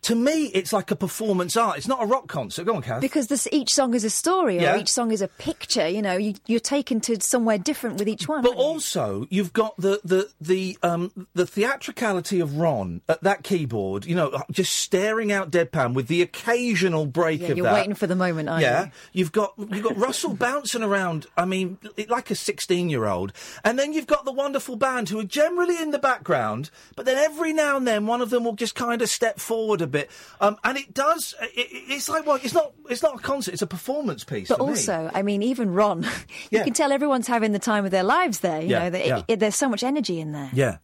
To 0.06 0.14
me, 0.14 0.44
it's 0.54 0.72
like 0.72 0.92
a 0.92 0.96
performance 0.96 1.56
art. 1.56 1.78
It's 1.78 1.88
not 1.88 2.00
a 2.00 2.06
rock 2.06 2.28
concert. 2.28 2.62
Go 2.64 2.76
on, 2.76 2.82
Kath. 2.82 3.00
because 3.00 3.26
this, 3.26 3.48
each 3.50 3.70
song 3.74 3.92
is 3.92 4.04
a 4.04 4.10
story, 4.10 4.60
Yeah. 4.60 4.74
or 4.74 4.78
each 4.78 4.88
song 4.88 5.10
is 5.10 5.20
a 5.20 5.26
picture. 5.26 5.88
You 5.88 6.00
know, 6.00 6.16
you, 6.16 6.34
you're 6.46 6.60
taken 6.60 7.00
to 7.00 7.20
somewhere 7.20 7.58
different 7.58 7.98
with 7.98 8.08
each 8.08 8.28
one. 8.28 8.42
But 8.42 8.54
also, 8.54 9.26
you've 9.30 9.52
got 9.52 9.76
the 9.78 10.00
the 10.04 10.30
the 10.40 10.78
um 10.84 11.10
the 11.34 11.44
theatricality 11.44 12.38
of 12.38 12.56
Ron 12.56 13.00
at 13.08 13.20
that 13.24 13.42
keyboard. 13.42 14.04
You 14.06 14.14
know, 14.14 14.42
just 14.52 14.76
staring 14.76 15.32
out 15.32 15.50
deadpan 15.50 15.94
with 15.94 16.06
the 16.06 16.22
occasional 16.22 17.06
break 17.06 17.40
yeah, 17.40 17.48
of 17.48 17.56
you're 17.56 17.64
that. 17.66 17.74
waiting 17.74 17.96
for 17.96 18.06
the 18.06 18.14
moment, 18.14 18.48
aren't 18.48 18.62
yeah, 18.62 18.84
you? 18.84 18.90
you've 19.14 19.32
got 19.32 19.54
you've 19.58 19.82
got 19.82 19.96
Russell 19.96 20.34
bouncing 20.46 20.84
around. 20.84 21.26
I 21.36 21.46
mean, 21.46 21.78
like 22.08 22.30
a 22.30 22.36
sixteen-year-old, 22.36 23.32
and 23.64 23.76
then 23.76 23.92
you've 23.92 24.06
got 24.06 24.24
the 24.24 24.30
wonderful 24.32 24.76
band 24.76 25.08
who 25.08 25.18
are 25.18 25.24
generally 25.24 25.82
in 25.82 25.90
the 25.90 25.98
background, 25.98 26.70
but 26.94 27.06
then 27.06 27.16
every 27.16 27.52
now 27.52 27.76
and 27.76 27.88
then 27.88 28.06
one 28.06 28.20
of 28.20 28.30
them 28.30 28.44
will 28.44 28.54
just 28.54 28.76
kind 28.76 29.02
of 29.02 29.08
step 29.08 29.40
forward 29.40 29.80
a 29.80 29.86
bit, 29.86 29.95
um, 30.40 30.56
and 30.64 30.76
it 30.78 30.92
does. 30.94 31.34
It, 31.40 31.50
it- 31.58 31.82
it's 31.92 32.08
like 32.08 32.26
well, 32.26 32.38
it's 32.42 32.54
not 32.54 32.72
it's 32.90 33.02
not 33.02 33.14
a 33.16 33.18
concert; 33.18 33.52
it's 33.54 33.62
a 33.62 33.66
performance 33.66 34.24
piece. 34.24 34.48
But 34.48 34.58
for 34.58 34.64
me. 34.64 34.70
also, 34.70 35.10
I 35.14 35.22
mean, 35.22 35.42
even 35.42 35.72
Ron, 35.72 36.02
you 36.04 36.08
Yeah. 36.50 36.64
can 36.64 36.72
tell 36.72 36.92
everyone's 36.92 37.26
having 37.26 37.52
the 37.52 37.58
time 37.58 37.84
of 37.84 37.90
their 37.90 38.02
lives 38.04 38.40
there. 38.40 38.60
You 38.60 38.68
Yeah, 38.68 38.78
know, 38.84 38.90
that 38.90 39.06
yeah. 39.06 39.22
it, 39.28 39.40
there's 39.40 39.56
so 39.56 39.68
much 39.68 39.82
energy 39.82 40.20
in 40.20 40.32
there. 40.32 40.50
yeah. 40.52 40.78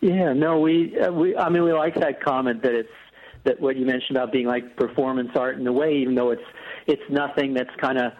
Yeah, 0.00 0.32
no, 0.32 0.60
we 0.60 0.98
uh, 0.98 1.10
we 1.10 1.36
I 1.36 1.48
mean 1.48 1.64
we 1.64 1.72
like 1.72 1.94
that 1.96 2.22
comment 2.22 2.62
that 2.62 2.72
it's 2.74 2.88
that 3.44 3.60
what 3.60 3.76
you 3.76 3.84
mentioned 3.84 4.16
about 4.16 4.30
being 4.32 4.46
like 4.46 4.76
performance 4.76 5.30
art 5.34 5.58
in 5.58 5.66
a 5.66 5.72
way, 5.72 5.96
even 5.96 6.14
though 6.14 6.30
it's 6.30 6.42
it's 6.86 7.02
nothing 7.10 7.54
that's 7.54 7.74
kind 7.80 7.98
of 7.98 8.12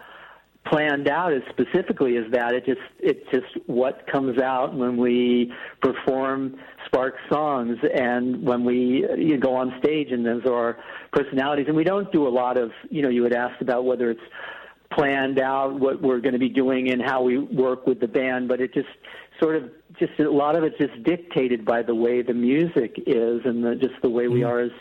planned 0.65 1.07
out 1.07 1.33
as 1.33 1.41
specifically 1.49 2.17
as 2.17 2.25
that. 2.31 2.53
It 2.53 2.65
just 2.65 2.81
it's 2.99 3.25
just 3.31 3.67
what 3.67 4.05
comes 4.11 4.39
out 4.39 4.75
when 4.75 4.97
we 4.97 5.51
perform 5.81 6.57
Spark 6.85 7.15
songs 7.31 7.77
and 7.93 8.45
when 8.45 8.63
we 8.65 9.05
you 9.17 9.37
go 9.37 9.55
on 9.55 9.73
stage 9.79 10.11
and 10.11 10.25
those 10.25 10.45
are 10.45 10.53
our 10.53 10.77
personalities. 11.11 11.65
And 11.67 11.75
we 11.75 11.83
don't 11.83 12.11
do 12.11 12.27
a 12.27 12.29
lot 12.29 12.57
of 12.57 12.71
you 12.89 13.01
know 13.01 13.09
you 13.09 13.23
had 13.23 13.33
asked 13.33 13.61
about 13.61 13.85
whether 13.85 14.11
it's 14.11 14.21
planned 14.91 15.39
out 15.39 15.79
what 15.79 16.01
we're 16.01 16.19
going 16.19 16.33
to 16.33 16.39
be 16.39 16.49
doing 16.49 16.91
and 16.91 17.01
how 17.01 17.21
we 17.21 17.37
work 17.37 17.85
with 17.85 17.99
the 17.99 18.07
band, 18.07 18.47
but 18.47 18.59
it 18.59 18.73
just 18.73 18.87
sort 19.39 19.55
of 19.55 19.69
just 19.99 20.19
a 20.19 20.29
lot 20.29 20.55
of 20.55 20.63
it's 20.63 20.77
just 20.77 21.03
dictated 21.03 21.63
by 21.63 21.81
the 21.81 21.95
way 21.95 22.21
the 22.21 22.33
music 22.33 22.95
is 23.05 23.41
and 23.45 23.63
the, 23.63 23.75
just 23.75 23.93
the 24.01 24.09
way 24.09 24.27
we 24.27 24.41
mm-hmm. 24.41 24.49
are 24.49 24.59
as 24.61 24.71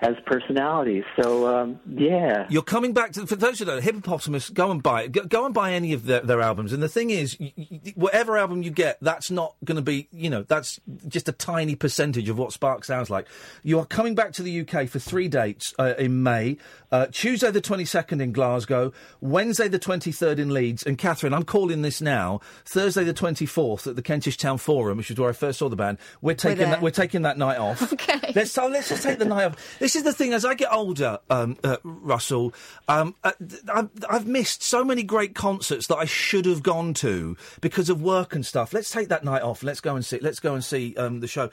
as 0.00 0.14
personalities. 0.26 1.04
So 1.20 1.46
um, 1.46 1.80
yeah, 1.88 2.46
You're 2.50 2.62
coming 2.62 2.92
back 2.92 3.12
to 3.12 3.26
for 3.26 3.36
those 3.36 3.58
who 3.58 3.64
don't 3.64 3.76
know, 3.76 3.82
Hippopotamus. 3.82 4.50
Go 4.50 4.70
and 4.70 4.82
buy. 4.82 5.06
Go, 5.08 5.24
go 5.24 5.44
and 5.44 5.54
buy 5.54 5.72
any 5.72 5.92
of 5.92 6.06
their, 6.06 6.20
their 6.20 6.40
albums. 6.40 6.72
And 6.72 6.82
the 6.82 6.88
thing 6.88 7.10
is, 7.10 7.36
y 7.38 7.52
y 7.56 7.92
whatever 7.94 8.36
album 8.36 8.62
you 8.62 8.70
get, 8.70 8.98
that's 9.00 9.30
not 9.30 9.54
going 9.64 9.76
to 9.76 9.82
be. 9.82 10.08
You 10.10 10.30
know, 10.30 10.42
that's 10.42 10.80
just 11.06 11.28
a 11.28 11.32
tiny 11.32 11.76
percentage 11.76 12.28
of 12.28 12.38
what 12.38 12.52
Spark 12.52 12.84
sounds 12.84 13.10
like. 13.10 13.26
You 13.62 13.78
are 13.78 13.86
coming 13.86 14.14
back 14.14 14.32
to 14.34 14.42
the 14.42 14.60
UK 14.60 14.88
for 14.88 14.98
three 14.98 15.28
dates 15.28 15.74
uh, 15.78 15.94
in 15.98 16.22
May. 16.22 16.56
Uh, 16.90 17.06
Tuesday 17.10 17.50
the 17.50 17.60
22nd 17.60 18.22
in 18.22 18.32
Glasgow, 18.32 18.92
Wednesday 19.20 19.68
the 19.68 19.78
23rd 19.78 20.38
in 20.38 20.54
Leeds, 20.54 20.84
and 20.84 20.96
Katherine, 20.96 21.34
I'm 21.34 21.42
calling 21.42 21.82
this 21.82 22.00
now. 22.00 22.40
Thursday 22.64 23.02
the 23.04 23.12
24th 23.12 23.88
at 23.88 23.96
the 23.96 24.02
Kentish 24.02 24.36
Town 24.36 24.56
Town 24.56 24.58
Forum, 24.58 24.98
which 24.98 25.10
is 25.10 25.18
where 25.18 25.28
I 25.28 25.32
first 25.32 25.58
saw 25.58 25.68
the 25.68 25.76
band. 25.76 25.98
We're 26.22 26.34
taking 26.34 26.58
there. 26.58 26.68
that. 26.68 26.82
We're 26.82 26.90
taking 26.90 27.22
that 27.22 27.38
night 27.38 27.58
off. 27.58 27.92
Okay. 27.96 28.32
Let's 28.34 28.52
so 28.52 28.66
let's 28.66 28.90
just 28.90 29.02
take 29.02 29.18
the 29.18 29.24
night 29.24 29.44
off. 29.46 29.78
This 29.86 29.94
is 29.94 30.02
the 30.02 30.12
thing. 30.12 30.32
As 30.32 30.44
I 30.44 30.54
get 30.54 30.72
older, 30.72 31.20
um, 31.30 31.56
uh, 31.62 31.76
Russell, 31.84 32.52
um, 32.88 33.14
uh, 33.22 33.30
I've, 33.72 33.88
I've 34.10 34.26
missed 34.26 34.64
so 34.64 34.84
many 34.84 35.04
great 35.04 35.36
concerts 35.36 35.86
that 35.86 35.94
I 35.94 36.06
should 36.06 36.44
have 36.44 36.60
gone 36.60 36.92
to 36.94 37.36
because 37.60 37.88
of 37.88 38.02
work 38.02 38.34
and 38.34 38.44
stuff. 38.44 38.72
Let's 38.72 38.90
take 38.90 39.10
that 39.10 39.22
night 39.22 39.42
off. 39.42 39.62
Let's 39.62 39.80
go 39.80 39.94
and 39.94 40.04
see. 40.04 40.18
Let's 40.18 40.40
go 40.40 40.54
and 40.54 40.64
see 40.64 40.96
um, 40.96 41.20
the 41.20 41.28
show. 41.28 41.50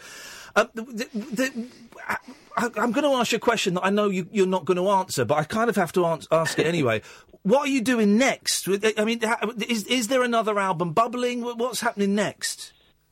Uh, 0.56 0.66
the, 0.74 0.82
the, 0.82 1.10
the, 1.14 1.68
I, 2.08 2.18
I'm 2.58 2.92
going 2.92 3.04
to 3.04 3.12
ask 3.20 3.34
you 3.34 3.36
a 3.36 3.40
question 3.40 3.76
that 3.76 3.86
I 3.86 3.92
know 3.92 4.10
you, 4.10 4.28
you're 4.32 4.48
not 4.48 4.66
going 4.66 4.78
to 4.78 4.90
answer, 4.90 5.26
but 5.26 5.36
I 5.36 5.44
kind 5.44 5.70
of 5.70 5.76
have 5.76 5.92
to 5.92 6.04
ans- 6.04 6.28
ask 6.32 6.58
it 6.58 6.66
anyway. 6.66 7.04
What 7.44 7.68
are 7.68 7.72
you 7.72 7.82
doing 7.82 8.18
next? 8.18 8.68
I 8.98 9.04
mean, 9.04 9.20
is 9.68 9.84
is 9.88 10.08
there 10.08 10.24
another 10.24 10.58
album 10.58 10.94
bubbling? 10.94 11.42
What's 11.44 11.82
happening 11.82 12.16
next? 12.16 12.72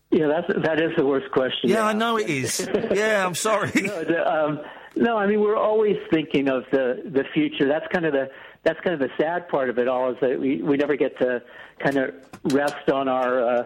Yeah, 0.10 0.28
that's 0.28 0.66
that 0.66 0.82
is 0.82 0.92
the 0.96 1.06
worst 1.06 1.30
question. 1.32 1.70
Yeah, 1.70 1.84
I 1.84 1.92
know 1.92 2.18
it 2.18 2.30
is. 2.30 2.66
yeah, 2.94 3.26
I'm 3.26 3.36
sorry. 3.36 3.72
no, 3.82 4.06
the, 4.06 4.26
um, 4.26 4.62
no, 4.96 5.18
I 5.18 5.26
mean 5.28 5.40
we're 5.42 5.58
always 5.58 5.98
thinking 6.12 6.50
of 6.50 6.64
the 6.72 7.04
the 7.06 7.24
future. 7.34 7.68
That's 7.68 7.88
kind 7.94 8.06
of 8.06 8.14
the 8.14 8.30
that's 8.64 8.80
kind 8.82 8.94
of 8.94 9.00
the 9.00 9.14
sad 9.20 9.48
part 9.50 9.70
of 9.70 9.80
it 9.80 9.88
all 9.88 10.12
is 10.12 10.18
that 10.22 10.40
we 10.40 10.62
we 10.62 10.78
never 10.78 10.96
get 10.96 11.18
to 11.20 11.42
kind 11.80 11.98
of 11.98 12.14
rest 12.52 12.90
on 12.90 13.08
our 13.08 13.44
uh, 13.44 13.64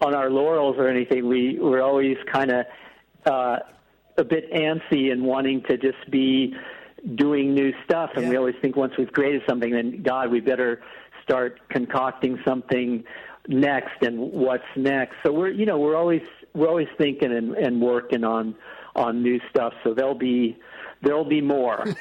on 0.00 0.14
our 0.14 0.30
laurels 0.30 0.76
or 0.78 0.88
anything. 0.88 1.26
We 1.26 1.58
we're 1.60 1.82
always 1.82 2.16
kind 2.32 2.50
of 2.50 2.66
uh, 3.26 3.58
a 4.16 4.24
bit 4.24 4.52
antsy 4.52 5.12
and 5.12 5.22
wanting 5.24 5.62
to 5.68 5.76
just 5.76 6.10
be 6.10 6.54
doing 7.14 7.54
new 7.54 7.72
stuff. 7.84 8.10
And 8.16 8.28
we 8.28 8.36
always 8.36 8.56
think 8.60 8.76
once 8.76 8.92
we've 8.98 9.12
created 9.12 9.42
something, 9.48 9.70
then 9.72 10.02
God, 10.02 10.30
we 10.30 10.40
better 10.40 10.82
start 11.22 11.60
concocting 11.68 12.38
something 12.46 13.04
next 13.48 14.02
and 14.02 14.18
what's 14.18 14.64
next. 14.76 15.14
So 15.24 15.32
we're 15.32 15.50
you 15.50 15.66
know 15.66 15.78
we're 15.78 15.96
always 15.96 16.22
we're 16.54 16.68
always 16.68 16.88
thinking 16.98 17.32
and, 17.32 17.54
and 17.54 17.80
working 17.80 18.24
on 18.24 18.54
on 18.94 19.22
new 19.22 19.40
stuff. 19.50 19.72
So 19.84 19.94
there'll 19.94 20.14
be 20.14 20.58
there'll 21.02 21.24
be 21.24 21.40
more. 21.40 21.84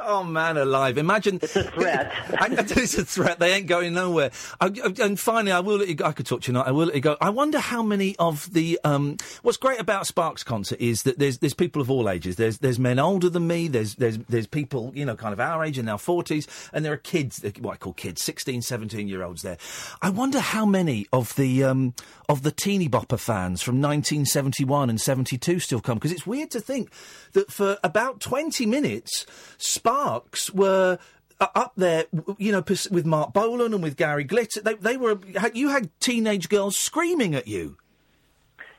Oh 0.00 0.24
man, 0.24 0.56
alive! 0.56 0.98
Imagine 0.98 1.38
it's 1.40 1.54
a 1.56 1.62
threat. 1.62 2.12
it's 2.40 2.98
a 2.98 3.04
threat. 3.04 3.38
They 3.38 3.52
ain't 3.54 3.68
going 3.68 3.94
nowhere. 3.94 4.30
I, 4.60 4.66
I- 4.66 4.94
and 5.02 5.18
finally, 5.20 5.52
I 5.52 5.60
will 5.60 5.76
let 5.76 5.88
you 5.88 5.94
go. 5.94 6.04
I 6.06 6.12
could 6.12 6.26
talk 6.26 6.40
to 6.42 6.50
you 6.50 6.54
tonight. 6.54 6.66
I 6.66 6.72
will 6.72 6.86
let 6.86 6.94
you 6.96 7.00
go. 7.00 7.16
I 7.20 7.30
wonder 7.30 7.58
how 7.58 7.82
many 7.82 8.16
of 8.18 8.52
the 8.52 8.80
um, 8.82 9.18
what's 9.42 9.56
great 9.56 9.78
about 9.78 10.06
Sparks 10.06 10.42
concert 10.42 10.80
is 10.80 11.04
that 11.04 11.18
there's 11.18 11.38
there's 11.38 11.54
people 11.54 11.80
of 11.80 11.90
all 11.90 12.08
ages. 12.10 12.36
There's 12.36 12.58
there's 12.58 12.78
men 12.78 12.98
older 12.98 13.28
than 13.30 13.46
me. 13.46 13.68
There's 13.68 13.94
there's 13.94 14.18
there's 14.18 14.46
people 14.48 14.90
you 14.94 15.04
know 15.04 15.14
kind 15.16 15.32
of 15.32 15.38
our 15.38 15.62
age 15.64 15.78
in 15.78 15.84
their 15.84 15.98
forties, 15.98 16.48
and 16.72 16.84
there 16.84 16.92
are 16.92 16.98
kids. 16.98 17.44
What 17.60 17.74
I 17.74 17.76
call 17.76 17.92
kids, 17.92 18.22
16, 18.22 18.62
17 18.62 19.06
year 19.06 19.22
olds. 19.22 19.42
There. 19.42 19.58
I 20.02 20.10
wonder 20.10 20.40
how 20.40 20.66
many 20.66 21.06
of 21.12 21.36
the 21.36 21.62
um, 21.64 21.94
of 22.28 22.42
the 22.42 22.50
teeny 22.50 22.88
bopper 22.88 23.18
fans 23.18 23.62
from 23.62 23.76
1971 23.76 24.90
and 24.90 25.00
72 25.00 25.60
still 25.60 25.80
come 25.80 25.98
because 25.98 26.12
it's 26.12 26.26
weird 26.26 26.50
to 26.52 26.60
think 26.60 26.90
that 27.32 27.50
for 27.54 27.78
about 27.84 28.20
20 28.20 28.66
minutes, 28.66 29.26
Sparks 29.58 30.52
were 30.52 30.98
up 31.40 31.72
there, 31.76 32.06
you 32.38 32.52
know, 32.52 32.64
with 32.90 33.06
Marc 33.06 33.32
Bolan 33.32 33.72
and 33.72 33.82
with 33.82 33.96
Gary 33.96 34.24
Glitter. 34.24 34.60
They, 34.60 34.74
they 34.74 34.96
were, 34.96 35.18
you 35.52 35.68
had 35.68 35.88
teenage 36.00 36.48
girls 36.48 36.76
screaming 36.76 37.34
at 37.34 37.46
you. 37.46 37.76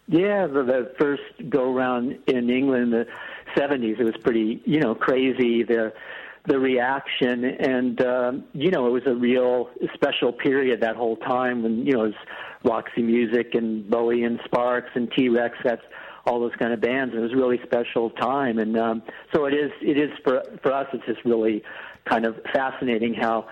Yeah, 0.07 0.47
the, 0.47 0.63
the 0.63 0.93
first 0.99 1.23
go 1.49 1.73
round 1.73 2.19
in 2.27 2.49
England 2.49 2.83
in 2.83 2.89
the 2.91 3.05
seventies, 3.57 3.97
it 3.99 4.03
was 4.03 4.17
pretty, 4.23 4.61
you 4.65 4.79
know, 4.79 4.93
crazy 4.93 5.63
the 5.63 5.93
the 6.47 6.59
reaction, 6.59 7.43
and 7.43 7.99
um, 8.01 8.43
you 8.53 8.69
know, 8.69 8.85
it 8.85 8.91
was 8.91 9.07
a 9.07 9.15
real 9.15 9.69
special 9.95 10.31
period 10.31 10.81
that 10.81 10.95
whole 10.95 11.17
time 11.17 11.63
when 11.63 11.87
you 11.87 11.93
know 11.93 12.03
it 12.03 12.07
was 12.09 12.15
Roxy 12.63 13.01
Music 13.01 13.55
and 13.55 13.89
Bowie 13.89 14.23
and 14.23 14.39
Sparks 14.45 14.91
and 14.93 15.11
T 15.11 15.29
Rex. 15.29 15.57
That's 15.63 15.81
all 16.25 16.39
those 16.39 16.55
kind 16.57 16.73
of 16.73 16.81
bands. 16.81 17.13
It 17.15 17.19
was 17.19 17.33
a 17.33 17.35
really 17.35 17.59
special 17.63 18.09
time, 18.09 18.57
and 18.59 18.77
um, 18.77 19.03
so 19.33 19.45
it 19.45 19.53
is. 19.53 19.71
It 19.81 19.97
is 19.97 20.09
for 20.23 20.43
for 20.61 20.73
us. 20.73 20.87
It's 20.93 21.05
just 21.05 21.23
really 21.25 21.63
kind 22.09 22.25
of 22.25 22.35
fascinating 22.53 23.13
how 23.13 23.47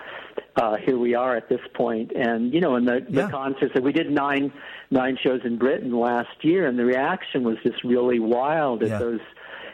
uh, 0.56 0.76
here 0.76 0.98
we 0.98 1.14
are 1.14 1.36
at 1.36 1.48
this 1.48 1.60
point. 1.74 2.12
And 2.12 2.52
you 2.52 2.60
know, 2.60 2.76
in 2.76 2.84
the, 2.84 3.04
the 3.08 3.28
concerts 3.28 3.74
that 3.74 3.82
we 3.82 3.92
did 3.92 4.10
nine 4.10 4.52
nine 4.90 5.16
shows 5.22 5.40
in 5.44 5.56
Britain 5.58 5.92
last 5.98 6.42
year, 6.42 6.66
and 6.66 6.78
the 6.78 6.84
reaction 6.84 7.44
was 7.44 7.56
just 7.62 7.82
really 7.84 8.18
wild 8.20 8.82
at 8.82 8.90
Yeah. 8.90 8.98
those 8.98 9.20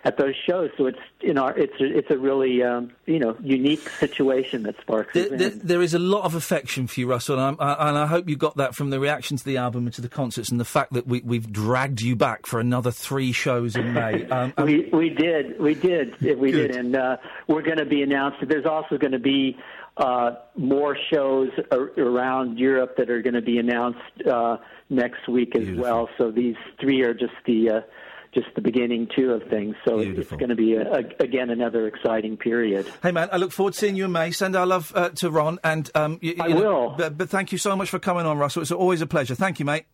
at 0.05 0.16
those 0.16 0.34
shows. 0.48 0.70
So 0.76 0.86
it's 0.86 0.98
you 1.20 1.34
know 1.34 1.46
it's 1.48 1.78
a, 1.80 1.84
it's 1.98 2.11
a 2.11 2.18
really 2.18 2.62
um, 2.62 2.92
you 3.07 3.18
know 3.18 3.36
unique 3.42 3.88
situation 3.88 4.62
that 4.64 4.80
Sparks 4.80 5.14
is 5.14 5.28
There, 5.28 5.48
in. 5.51 5.61
there, 5.62 5.82
is 5.82 5.94
a 5.94 5.98
lot 5.98 6.24
of 6.24 6.34
affection 6.34 6.86
for 6.86 7.01
you, 7.01 7.07
Russell, 7.09 7.38
and, 7.38 7.57
I, 7.61 7.88
and 7.88 7.98
I 7.98 8.07
hope 8.07 8.28
you 8.28 8.36
got 8.36 8.57
that 8.57 8.74
from 8.74 8.90
the 8.90 9.01
reaction 9.01 9.36
to 9.36 9.44
the 9.44 9.57
album 9.57 9.86
and 9.86 9.94
to 9.94 10.01
the 10.01 10.09
concerts, 10.09 10.51
and 10.51 10.59
the 10.59 10.64
fact 10.64 10.92
that 10.94 11.07
we, 11.07 11.20
we've 11.20 11.51
dragged 11.53 12.01
you 12.01 12.16
back 12.16 12.46
for 12.46 12.61
another 12.61 12.90
three 12.90 13.32
shows 13.32 13.76
in 13.76 13.92
May. 13.92 14.26
Um, 14.30 14.53
we 14.59 14.88
we 14.92 15.11
did 15.11 15.59
we 15.61 15.74
did 15.74 16.20
we 16.38 16.53
did 16.53 16.76
and 16.76 16.94
uh, 16.94 17.16
we're 17.48 17.62
going 17.62 17.78
to 17.78 17.84
be 17.84 18.03
announced. 18.03 18.38
there's 18.46 18.66
also 18.66 18.96
going 18.96 19.12
to 19.12 19.18
be 19.18 19.57
uh, 19.96 20.36
more 20.57 20.96
shows 21.12 21.48
ar- 21.72 21.90
around 21.98 22.59
Europe 22.59 22.96
that 22.96 23.11
are 23.11 23.22
going 23.22 23.34
to 23.34 23.42
be 23.42 23.59
announced 23.59 23.98
uh, 24.30 24.57
next 24.88 25.28
week 25.28 25.57
as 25.57 25.68
well 25.76 26.09
so 26.16 26.30
these 26.30 26.55
three 26.80 27.03
are 27.03 27.12
just 27.14 27.32
the 27.46 27.70
uh, 27.70 27.80
just 28.35 28.47
the 28.55 28.61
beginning 28.61 29.09
too 29.16 29.33
of 29.33 29.43
things 29.49 29.74
so 29.85 29.99
it's 29.99 30.31
going 30.31 30.49
to 30.49 30.55
be 30.55 30.74
a, 30.74 30.83
a, 30.83 30.99
again 31.18 31.51
another 31.51 31.87
exciting 31.87 32.37
period 32.37 32.87
Hey 33.03 33.12
man, 33.12 33.28
I 33.33 33.39
look 33.39 33.53
forward 33.53 33.72
to 33.72 33.78
seeing 33.78 33.97
you 33.97 34.05
in 34.05 34.12
May. 34.12 34.31
Send 34.31 34.55
our 34.55 34.66
love 34.66 34.93
uh, 34.95 35.09
to 35.11 35.31
Ron, 35.31 35.59
and 35.64 35.91
um, 35.95 36.18
you, 36.20 36.35
I 36.39 36.49
know, 36.49 36.57
will. 36.57 36.95
But, 36.97 37.16
but 37.16 37.31
thank 37.31 37.53
you 37.53 37.59
so 37.59 37.74
much 37.74 37.89
for 37.89 37.99
coming 37.99 38.26
on, 38.26 38.37
Russell. 38.39 38.62
It's 38.62 38.70
always 38.70 39.01
a 39.01 39.07
pleasure. 39.07 39.35
Thank 39.35 39.59
you, 39.59 39.64
mate. 39.64 39.87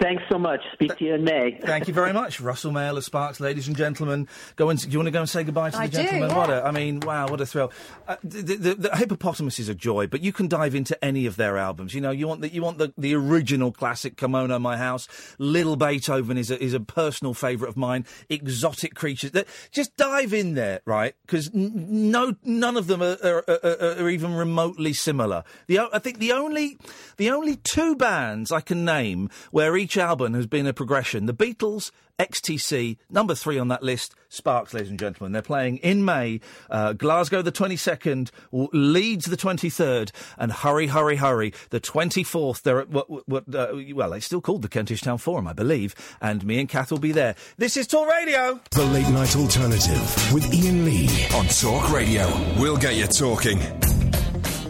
Thanks 0.00 0.24
so 0.28 0.38
much. 0.38 0.60
Speak 0.72 0.96
to 0.98 1.04
you 1.04 1.14
in 1.14 1.22
May. 1.24 1.58
Thank 1.62 1.86
you 1.86 1.94
very 1.94 2.12
much, 2.12 2.40
Russell 2.40 2.72
Mael 2.72 2.96
of 2.96 3.04
Sparks, 3.04 3.38
ladies 3.38 3.68
and 3.68 3.76
gentlemen. 3.76 4.26
Go 4.56 4.68
and 4.68 4.78
do 4.80 4.88
you 4.90 4.98
want 4.98 5.06
to 5.06 5.12
go 5.12 5.20
and 5.20 5.30
say 5.30 5.44
goodbye 5.44 5.70
to 5.70 5.78
I 5.78 5.86
the 5.86 5.96
do, 5.98 6.02
gentlemen? 6.02 6.30
yeah. 6.30 6.36
What 6.36 6.50
a, 6.50 6.64
I 6.66 6.70
mean, 6.72 6.98
wow, 7.00 7.28
what 7.28 7.40
a 7.40 7.46
thrill! 7.46 7.72
Uh, 8.08 8.16
the, 8.24 8.56
the, 8.56 8.74
the 8.74 8.96
hippopotamus 8.96 9.60
is 9.60 9.68
a 9.68 9.74
joy, 9.74 10.08
but 10.08 10.20
you 10.20 10.32
can 10.32 10.48
dive 10.48 10.74
into 10.74 11.02
any 11.02 11.26
of 11.26 11.36
their 11.36 11.56
albums. 11.56 11.94
You 11.94 12.00
know, 12.00 12.10
you 12.10 12.26
want 12.26 12.40
the 12.40 12.48
you 12.52 12.60
want 12.60 12.78
the, 12.78 12.92
the 12.98 13.14
original 13.14 13.70
classic 13.70 14.16
"Kimono 14.16 14.58
My 14.58 14.76
House." 14.76 15.06
Little 15.38 15.76
Beethoven 15.76 16.36
is 16.36 16.50
a, 16.50 16.60
is 16.62 16.74
a 16.74 16.80
personal 16.80 17.32
favourite 17.32 17.70
of 17.70 17.76
mine. 17.76 18.04
Exotic 18.28 18.94
creatures. 18.96 19.30
That- 19.30 19.46
Just 19.70 19.96
dive 19.96 20.34
in 20.34 20.54
there, 20.54 20.80
right? 20.84 21.14
Because 21.24 21.48
n- 21.54 22.10
no, 22.10 22.34
none 22.42 22.76
of 22.76 22.88
them 22.88 23.00
are, 23.00 23.16
are, 23.22 23.44
are, 23.48 24.02
are 24.02 24.08
even 24.10 24.34
remotely 24.34 24.92
similar. 24.92 25.44
The 25.68 25.78
o- 25.78 25.88
I 25.92 26.00
think 26.00 26.18
the 26.18 26.32
only 26.32 26.78
the 27.16 27.30
only 27.30 27.56
two 27.56 27.94
bands 27.94 28.50
I 28.50 28.60
can 28.60 28.84
name 28.84 29.30
where 29.50 29.76
each 29.76 29.96
album 29.96 30.34
has 30.34 30.46
been 30.46 30.66
a 30.66 30.72
progression: 30.72 31.26
the 31.26 31.34
Beatles, 31.34 31.90
XTC, 32.18 32.96
number 33.10 33.34
three 33.34 33.58
on 33.58 33.68
that 33.68 33.82
list. 33.82 34.14
Sparks, 34.28 34.74
ladies 34.74 34.90
and 34.90 34.98
gentlemen, 34.98 35.32
they're 35.32 35.42
playing 35.42 35.78
in 35.78 36.04
May. 36.04 36.40
Uh, 36.68 36.92
Glasgow 36.92 37.42
the 37.42 37.50
twenty 37.50 37.76
second, 37.76 38.30
Leeds 38.52 39.26
the 39.26 39.36
twenty 39.36 39.70
third, 39.70 40.12
and 40.38 40.52
hurry, 40.52 40.88
hurry, 40.88 41.16
hurry, 41.16 41.52
the 41.70 41.80
twenty 41.80 42.22
fourth. 42.22 42.62
They're 42.62 42.80
at 42.80 42.90
what, 42.90 43.28
what 43.28 43.54
uh, 43.54 43.74
well, 43.94 44.12
it's 44.12 44.26
still 44.26 44.40
called 44.40 44.62
the 44.62 44.68
Kentish 44.68 45.02
Town 45.02 45.18
Forum, 45.18 45.46
I 45.46 45.52
believe, 45.52 45.94
and 46.20 46.44
me 46.44 46.60
and 46.60 46.68
Kath 46.68 46.90
will 46.90 46.98
be 46.98 47.12
there. 47.12 47.34
This 47.56 47.76
is 47.76 47.86
Talk 47.86 48.08
Radio. 48.08 48.60
The 48.70 48.84
Late 48.84 49.08
Night 49.08 49.36
Alternative 49.36 50.32
with 50.32 50.44
Iain 50.52 50.84
Lee 50.84 51.26
on 51.34 51.46
Talk 51.46 51.92
Radio. 51.92 52.28
We'll 52.58 52.76
get 52.76 52.94
you 52.94 53.06
talking. 53.06 53.58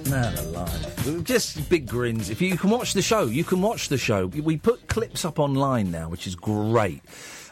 Man 0.08 0.36
alive. 0.38 0.93
Just 1.22 1.68
big 1.68 1.86
grins. 1.86 2.30
If 2.30 2.40
you 2.40 2.56
can 2.56 2.70
watch 2.70 2.94
the 2.94 3.02
show, 3.02 3.26
you 3.26 3.44
can 3.44 3.60
watch 3.60 3.88
the 3.88 3.98
show. 3.98 4.26
We 4.26 4.56
put 4.56 4.88
clips 4.88 5.24
up 5.24 5.38
online 5.38 5.90
now, 5.90 6.08
which 6.08 6.26
is 6.26 6.34
great. 6.34 7.02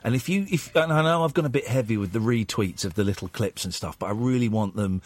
And 0.03 0.15
if 0.15 0.29
you, 0.29 0.47
if 0.51 0.75
and 0.75 0.93
I 0.93 1.03
know 1.03 1.23
I've 1.23 1.35
gone 1.35 1.45
a 1.45 1.51
bit 1.51 1.69
heavy 1.69 1.97
with 1.99 2.13
the 2.13 2.19
retweets 2.19 2.85
of 2.85 2.95
the 2.95 3.05
little 3.05 3.29
clips 3.29 3.65
and 3.65 3.75
stuff, 3.75 3.99
but 3.99 4.07
I 4.07 4.13
really 4.13 4.49
want 4.49 4.75
them 4.75 5.03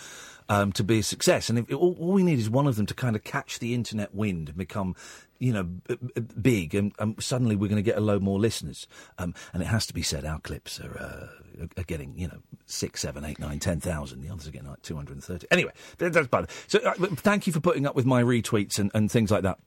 um, 0.48 0.72
to 0.72 0.84
be 0.84 1.00
a 1.00 1.02
success. 1.02 1.50
And 1.50 1.58
if, 1.58 1.72
all, 1.74 1.96
all 1.98 2.12
we 2.12 2.22
need 2.22 2.38
is 2.38 2.48
one 2.48 2.68
of 2.68 2.76
them 2.76 2.86
to 2.86 2.94
kind 2.94 3.16
of 3.16 3.24
catch 3.24 3.58
the 3.58 3.74
internet 3.74 4.14
wind 4.14 4.48
and 4.48 4.56
become, 4.56 4.94
you 5.38 5.52
know, 5.52 5.64
b- 5.64 5.98
b- 6.14 6.22
big, 6.40 6.74
and 6.74 6.92
um, 6.98 7.16
suddenly 7.18 7.56
we're 7.56 7.68
going 7.68 7.82
to 7.82 7.90
get 7.90 7.98
a 7.98 8.00
load 8.00 8.22
more 8.22 8.38
listeners. 8.38 8.86
Um, 9.18 9.34
and 9.52 9.62
it 9.62 9.66
has 9.66 9.86
to 9.86 9.94
be 9.94 10.02
said, 10.02 10.24
our 10.24 10.38
clips 10.38 10.80
are, 10.80 10.98
uh, 10.98 11.42
are 11.76 11.84
getting, 11.84 12.18
you 12.18 12.28
know, 12.28 12.38
six, 12.66 13.00
seven, 13.00 13.24
eight, 13.24 13.38
nine, 13.38 13.58
ten 13.58 13.80
thousand. 13.80 14.22
The 14.22 14.30
others 14.30 14.46
are 14.46 14.50
getting 14.50 14.68
like 14.68 14.82
two 14.82 14.96
hundred 14.96 15.14
and 15.14 15.24
thirty. 15.24 15.46
Anyway, 15.50 15.72
that's 15.98 16.28
bad. 16.28 16.50
So 16.66 16.78
uh, 16.80 16.94
thank 17.16 17.46
you 17.46 17.52
for 17.52 17.60
putting 17.60 17.86
up 17.86 17.94
with 17.94 18.06
my 18.06 18.22
retweets 18.22 18.78
and, 18.78 18.90
and 18.94 19.10
things 19.10 19.30
like 19.30 19.42
that. 19.42 19.58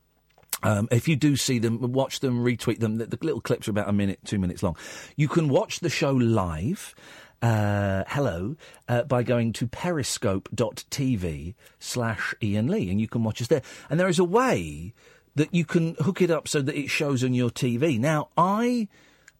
Um, 0.61 0.87
if 0.91 1.07
you 1.07 1.15
do 1.15 1.35
see 1.35 1.59
them, 1.59 1.79
watch 1.93 2.19
them, 2.19 2.43
retweet 2.43 2.79
them. 2.79 2.97
The, 2.97 3.05
the 3.05 3.17
little 3.21 3.41
clips 3.41 3.67
are 3.67 3.71
about 3.71 3.87
a 3.87 3.93
minute, 3.93 4.19
two 4.25 4.39
minutes 4.39 4.61
long. 4.61 4.75
You 5.15 5.27
can 5.27 5.49
watch 5.49 5.79
the 5.79 5.89
show 5.89 6.11
live. 6.11 6.95
Uh, 7.41 8.03
hello, 8.09 8.57
uh, 8.89 9.03
by 9.03 9.23
going 9.23 9.53
to 9.53 9.65
periscope.tv 9.65 11.55
slash 11.79 12.35
Iain 12.43 12.67
Lee, 12.67 12.91
and 12.91 12.99
you 12.99 13.07
can 13.07 13.23
watch 13.23 13.41
us 13.41 13.47
there. 13.47 13.61
And 13.89 13.97
there 13.97 14.09
is 14.09 14.19
a 14.19 14.25
way 14.25 14.93
that 15.35 15.55
you 15.55 15.63
can 15.63 15.95
hook 16.01 16.21
it 16.21 16.29
up 16.29 16.49
so 16.49 16.61
that 16.61 16.75
it 16.75 16.89
shows 16.89 17.23
on 17.23 17.33
your 17.33 17.49
TV. 17.49 17.97
Now, 17.97 18.27
I, 18.35 18.89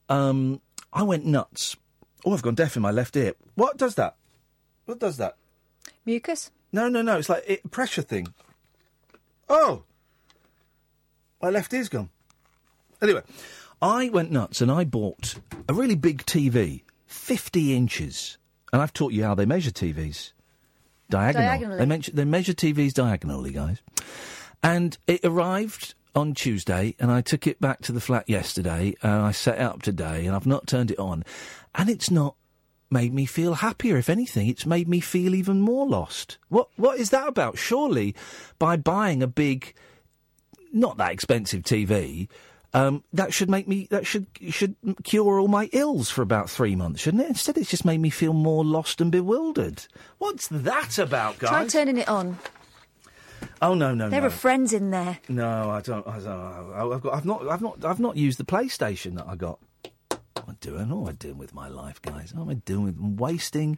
um, 0.08 0.62
I 0.94 1.04
went 1.04 1.26
nuts. 1.26 1.76
Oh, 2.26 2.34
I've 2.34 2.42
gone 2.42 2.56
deaf 2.56 2.76
in 2.76 2.82
my 2.82 2.92
left 2.92 3.16
ear. 3.16 3.34
What 3.56 3.78
does 3.78 3.96
that? 3.96 4.16
What 4.86 5.00
does 5.00 5.18
that? 5.18 5.36
Mucus? 6.06 6.52
No, 6.72 6.88
no, 6.90 7.02
no. 7.02 7.18
It's 7.18 7.30
like 7.30 7.44
it, 7.48 7.72
pressure 7.72 8.02
thing. 8.02 8.34
Oh, 9.48 9.84
my 11.42 11.50
left 11.50 11.74
ear's 11.74 11.90
gone. 11.90 12.10
Anyway, 13.02 13.22
I 13.82 14.10
went 14.10 14.32
nuts 14.32 14.62
and 14.62 14.72
I 14.72 14.84
bought 14.84 15.36
a 15.68 15.74
really 15.74 15.96
big 15.96 16.26
TV, 16.26 16.84
50 17.08 17.76
inches. 17.76 18.38
And 18.72 18.82
I've 18.82 18.94
taught 18.94 19.14
you 19.14 19.24
how 19.24 19.36
they 19.36 19.46
measure 19.46 19.72
TVs. 19.72 20.34
Diagonal. 21.10 21.48
Diagonally. 21.48 21.80
They, 21.80 21.86
measure, 21.86 22.12
they 22.12 22.26
measure 22.26 22.54
TVs 22.54 22.94
diagonally, 22.94 23.52
guys. 23.52 23.82
And 24.62 24.98
it 25.08 25.22
arrived 25.24 25.96
on 26.16 26.34
Tuesday, 26.34 26.96
and 27.00 27.12
I 27.12 27.22
took 27.22 27.48
it 27.48 27.62
back 27.62 27.82
to 27.82 27.92
the 27.92 28.02
flat 28.02 28.30
yesterday, 28.30 28.96
and 29.02 29.12
I 29.12 29.32
set 29.32 29.56
it 29.56 29.62
up 29.62 29.82
today, 29.82 30.26
and 30.26 30.36
I've 30.36 30.46
not 30.46 30.68
turned 30.68 30.92
it 30.92 31.00
on. 31.00 31.24
And 31.76 31.90
it's 31.90 32.12
not 32.12 32.36
made 32.92 33.14
me 33.14 33.26
feel 33.26 33.56
happier. 33.56 33.98
If 33.98 34.10
anything, 34.10 34.48
it's 34.48 34.66
made 34.66 34.88
me 34.88 35.00
feel 35.00 35.36
even 35.36 35.62
more 35.62 35.88
lost. 35.88 36.38
What 36.50 36.70
What 36.76 37.00
is 37.00 37.10
that 37.12 37.28
about? 37.28 37.58
Surely, 37.58 38.16
by 38.58 38.78
buying 38.78 39.22
a 39.22 39.28
big, 39.28 39.74
not 40.74 40.98
that 40.98 41.12
expensive 41.12 41.64
TV, 41.64 42.28
um, 42.74 43.04
that 43.14 43.34
should 43.34 43.50
make 43.50 43.68
me 43.68 43.88
that 43.90 44.06
should 44.06 44.28
should 44.50 44.76
cure 45.04 45.40
all 45.40 45.48
my 45.48 45.70
ills 45.74 46.10
for 46.10 46.22
about 46.22 46.50
three 46.50 46.76
months, 46.76 47.02
shouldn't 47.02 47.24
it? 47.24 47.30
Instead, 47.30 47.58
it's 47.58 47.70
just 47.70 47.86
made 47.86 48.00
me 48.00 48.10
feel 48.10 48.34
more 48.34 48.64
lost 48.64 49.02
and 49.02 49.12
bewildered. 49.12 49.86
What's 50.18 50.48
that 50.50 50.98
about, 50.98 51.40
guys? 51.40 51.50
Try 51.50 51.68
turning 51.68 51.98
it 51.98 52.08
on. 52.08 52.38
Oh 53.62 53.74
no, 53.74 53.94
no, 53.94 54.06
no. 54.06 54.10
there 54.10 54.22
no. 54.22 54.28
are 54.28 54.32
friends 54.32 54.74
in 54.74 54.92
there. 54.92 55.20
No, 55.28 55.70
I 55.70 55.82
don't. 55.82 56.06
I 56.08 56.20
don't. 56.20 56.94
I've 56.94 57.02
got. 57.02 57.14
I've 57.14 57.26
not. 57.26 57.48
I've 57.48 57.62
not. 57.62 57.86
I've 57.86 58.00
not 58.00 58.18
used 58.18 58.38
the 58.38 58.46
PlayStation 58.46 59.16
that 59.16 59.28
I 59.28 59.36
got. 59.36 59.60
Am 60.40 60.46
I 60.48 60.56
doing? 60.62 60.90
What 60.90 61.02
am 61.02 61.08
I 61.10 61.12
doing 61.14 61.38
with 61.38 61.54
my 61.54 61.68
life, 61.68 62.02
guys? 62.02 62.34
What 62.34 62.44
am 62.44 62.50
I 62.50 62.54
doing? 62.54 62.86
With, 62.86 62.98
I'm 62.98 63.18
wasting 63.18 63.78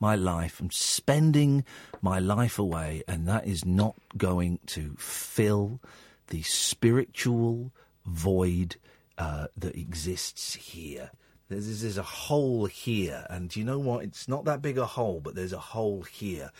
my 0.00 0.16
life. 0.16 0.60
I'm 0.60 0.70
spending 0.70 1.64
my 2.02 2.18
life 2.18 2.58
away, 2.58 3.02
and 3.08 3.26
that 3.26 3.46
is 3.46 3.64
not 3.64 3.94
going 4.16 4.58
to 4.66 4.94
fill 4.98 5.80
the 6.28 6.42
spiritual 6.42 7.72
void 8.04 8.76
uh, 9.16 9.46
that 9.56 9.76
exists 9.76 10.54
here. 10.54 11.10
There's, 11.48 11.82
there's 11.82 11.98
a 11.98 12.02
hole 12.02 12.66
here, 12.66 13.26
and 13.30 13.54
you 13.54 13.64
know 13.64 13.78
what? 13.78 14.04
It's 14.04 14.28
not 14.28 14.44
that 14.44 14.60
big 14.60 14.78
a 14.78 14.86
hole, 14.86 15.20
but 15.20 15.34
there's 15.34 15.52
a 15.52 15.58
hole 15.58 16.02
here, 16.02 16.50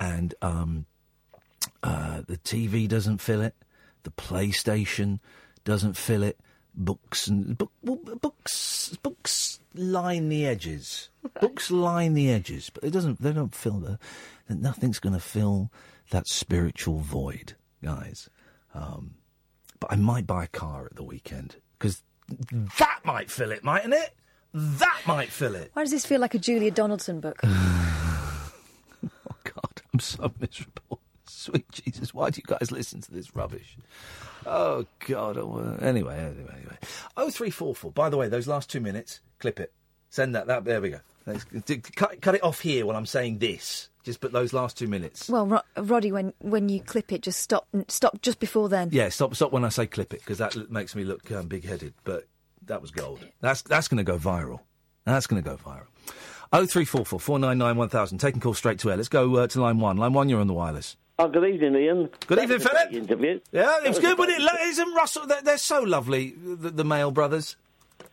and 0.00 0.34
um, 0.42 0.86
uh, 1.82 2.22
the 2.26 2.38
TV 2.38 2.88
doesn't 2.88 3.18
fill 3.18 3.42
it. 3.42 3.54
The 4.02 4.10
PlayStation 4.10 5.20
doesn't 5.64 5.96
fill 5.96 6.22
it. 6.22 6.40
Books 6.80 7.26
and 7.26 7.58
book, 7.58 7.72
well, 7.82 7.96
books 7.96 8.96
books 9.02 9.58
line 9.74 10.28
the 10.28 10.46
edges. 10.46 11.08
books 11.40 11.72
line 11.72 12.14
the 12.14 12.30
edges, 12.30 12.70
but 12.70 12.84
it 12.84 12.90
doesn't. 12.92 13.20
They 13.20 13.32
don't 13.32 13.54
fill 13.54 13.80
the. 13.80 13.98
Nothing's 14.48 15.00
going 15.00 15.12
to 15.14 15.20
fill 15.20 15.72
that 16.10 16.28
spiritual 16.28 17.00
void, 17.00 17.54
guys. 17.82 18.30
Um, 18.74 19.14
but 19.80 19.90
I 19.92 19.96
might 19.96 20.26
buy 20.26 20.44
a 20.44 20.48
car 20.48 20.86
at 20.86 20.94
the 20.94 21.02
weekend 21.02 21.56
because 21.78 22.02
that 22.78 23.00
might 23.04 23.28
fill 23.30 23.50
it, 23.50 23.64
mightn't 23.64 23.94
it? 23.94 24.14
That 24.54 25.00
might 25.06 25.30
fill 25.30 25.56
it. 25.56 25.70
Why 25.74 25.82
does 25.82 25.90
this 25.90 26.06
feel 26.06 26.20
like 26.20 26.34
a 26.34 26.38
Julia 26.38 26.70
Donaldson 26.70 27.20
book? 27.20 27.40
Oh 29.30 29.36
God, 29.44 29.82
I'm 29.92 30.00
so 30.00 30.32
miserable. 30.40 31.00
Sweet 31.28 31.70
Jesus, 31.70 32.12
why 32.14 32.30
do 32.30 32.40
you 32.40 32.56
guys 32.56 32.70
listen 32.72 33.00
to 33.02 33.12
this 33.12 33.34
rubbish? 33.36 33.76
Oh 34.46 34.86
God! 35.06 35.36
Oh, 35.36 35.76
anyway, 35.80 36.16
anyway, 36.18 36.54
anyway. 36.56 36.78
Oh 37.16 37.30
three 37.30 37.50
four 37.50 37.74
four. 37.74 37.90
By 37.92 38.08
the 38.08 38.16
way, 38.16 38.28
those 38.28 38.46
last 38.48 38.70
two 38.70 38.80
minutes, 38.80 39.20
clip 39.38 39.60
it. 39.60 39.72
Send 40.10 40.34
that. 40.34 40.46
That 40.46 40.64
there 40.64 40.80
we 40.80 40.90
go. 40.90 41.00
Cut, 41.96 42.22
cut 42.22 42.34
it 42.34 42.42
off 42.42 42.60
here 42.60 42.86
while 42.86 42.96
I'm 42.96 43.04
saying 43.06 43.38
this. 43.38 43.90
Just 44.04 44.20
put 44.20 44.32
those 44.32 44.54
last 44.54 44.78
two 44.78 44.88
minutes. 44.88 45.28
well, 45.28 45.46
Ro- 45.46 45.60
Roddy, 45.76 46.10
when 46.10 46.32
when 46.38 46.70
you 46.70 46.80
clip 46.80 47.12
it, 47.12 47.20
just 47.20 47.40
stop 47.40 47.66
stop 47.88 48.22
just 48.22 48.40
before 48.40 48.70
then. 48.70 48.88
Yeah, 48.92 49.10
stop 49.10 49.34
stop 49.34 49.52
when 49.52 49.64
I 49.64 49.68
say 49.68 49.86
clip 49.86 50.14
it 50.14 50.20
because 50.20 50.38
that 50.38 50.56
l- 50.56 50.66
makes 50.70 50.94
me 50.94 51.04
look 51.04 51.30
um, 51.30 51.46
big 51.46 51.64
headed. 51.66 51.92
But 52.04 52.26
that 52.64 52.80
was 52.80 52.90
gold. 52.90 53.26
That's 53.42 53.60
that's 53.62 53.88
going 53.88 53.98
to 53.98 54.04
go 54.04 54.16
viral. 54.18 54.60
That's 55.04 55.26
going 55.26 55.42
to 55.42 55.48
go 55.48 55.56
viral. 55.56 55.86
Oh 56.50 56.64
three 56.64 56.86
four 56.86 57.04
four 57.04 57.20
four 57.20 57.38
nine 57.38 57.58
nine 57.58 57.76
one 57.76 57.90
thousand. 57.90 58.16
Taking 58.18 58.40
call 58.40 58.54
straight 58.54 58.78
to 58.78 58.90
air. 58.90 58.96
Let's 58.96 59.10
go 59.10 59.36
uh, 59.36 59.46
to 59.48 59.60
line 59.60 59.78
one. 59.78 59.98
Line 59.98 60.14
one, 60.14 60.30
you're 60.30 60.40
on 60.40 60.46
the 60.46 60.54
wireless. 60.54 60.96
Oh, 61.20 61.28
good 61.28 61.44
evening, 61.52 61.74
Iain. 61.74 62.08
Good 62.28 62.38
That 62.38 62.44
evening, 62.44 62.60
Philip. 62.60 62.92
Interview. 62.92 63.40
Yeah, 63.50 63.78
it 63.84 63.88
was 63.88 63.98
good, 63.98 64.16
wasn't 64.16 64.40
it? 64.40 64.60
Isn't 64.68 64.94
Russell? 64.94 65.26
They're, 65.26 65.42
they're 65.42 65.58
so 65.58 65.80
lovely, 65.82 66.30
the, 66.30 66.70
the 66.70 66.84
Mael 66.84 67.10
brothers. 67.10 67.56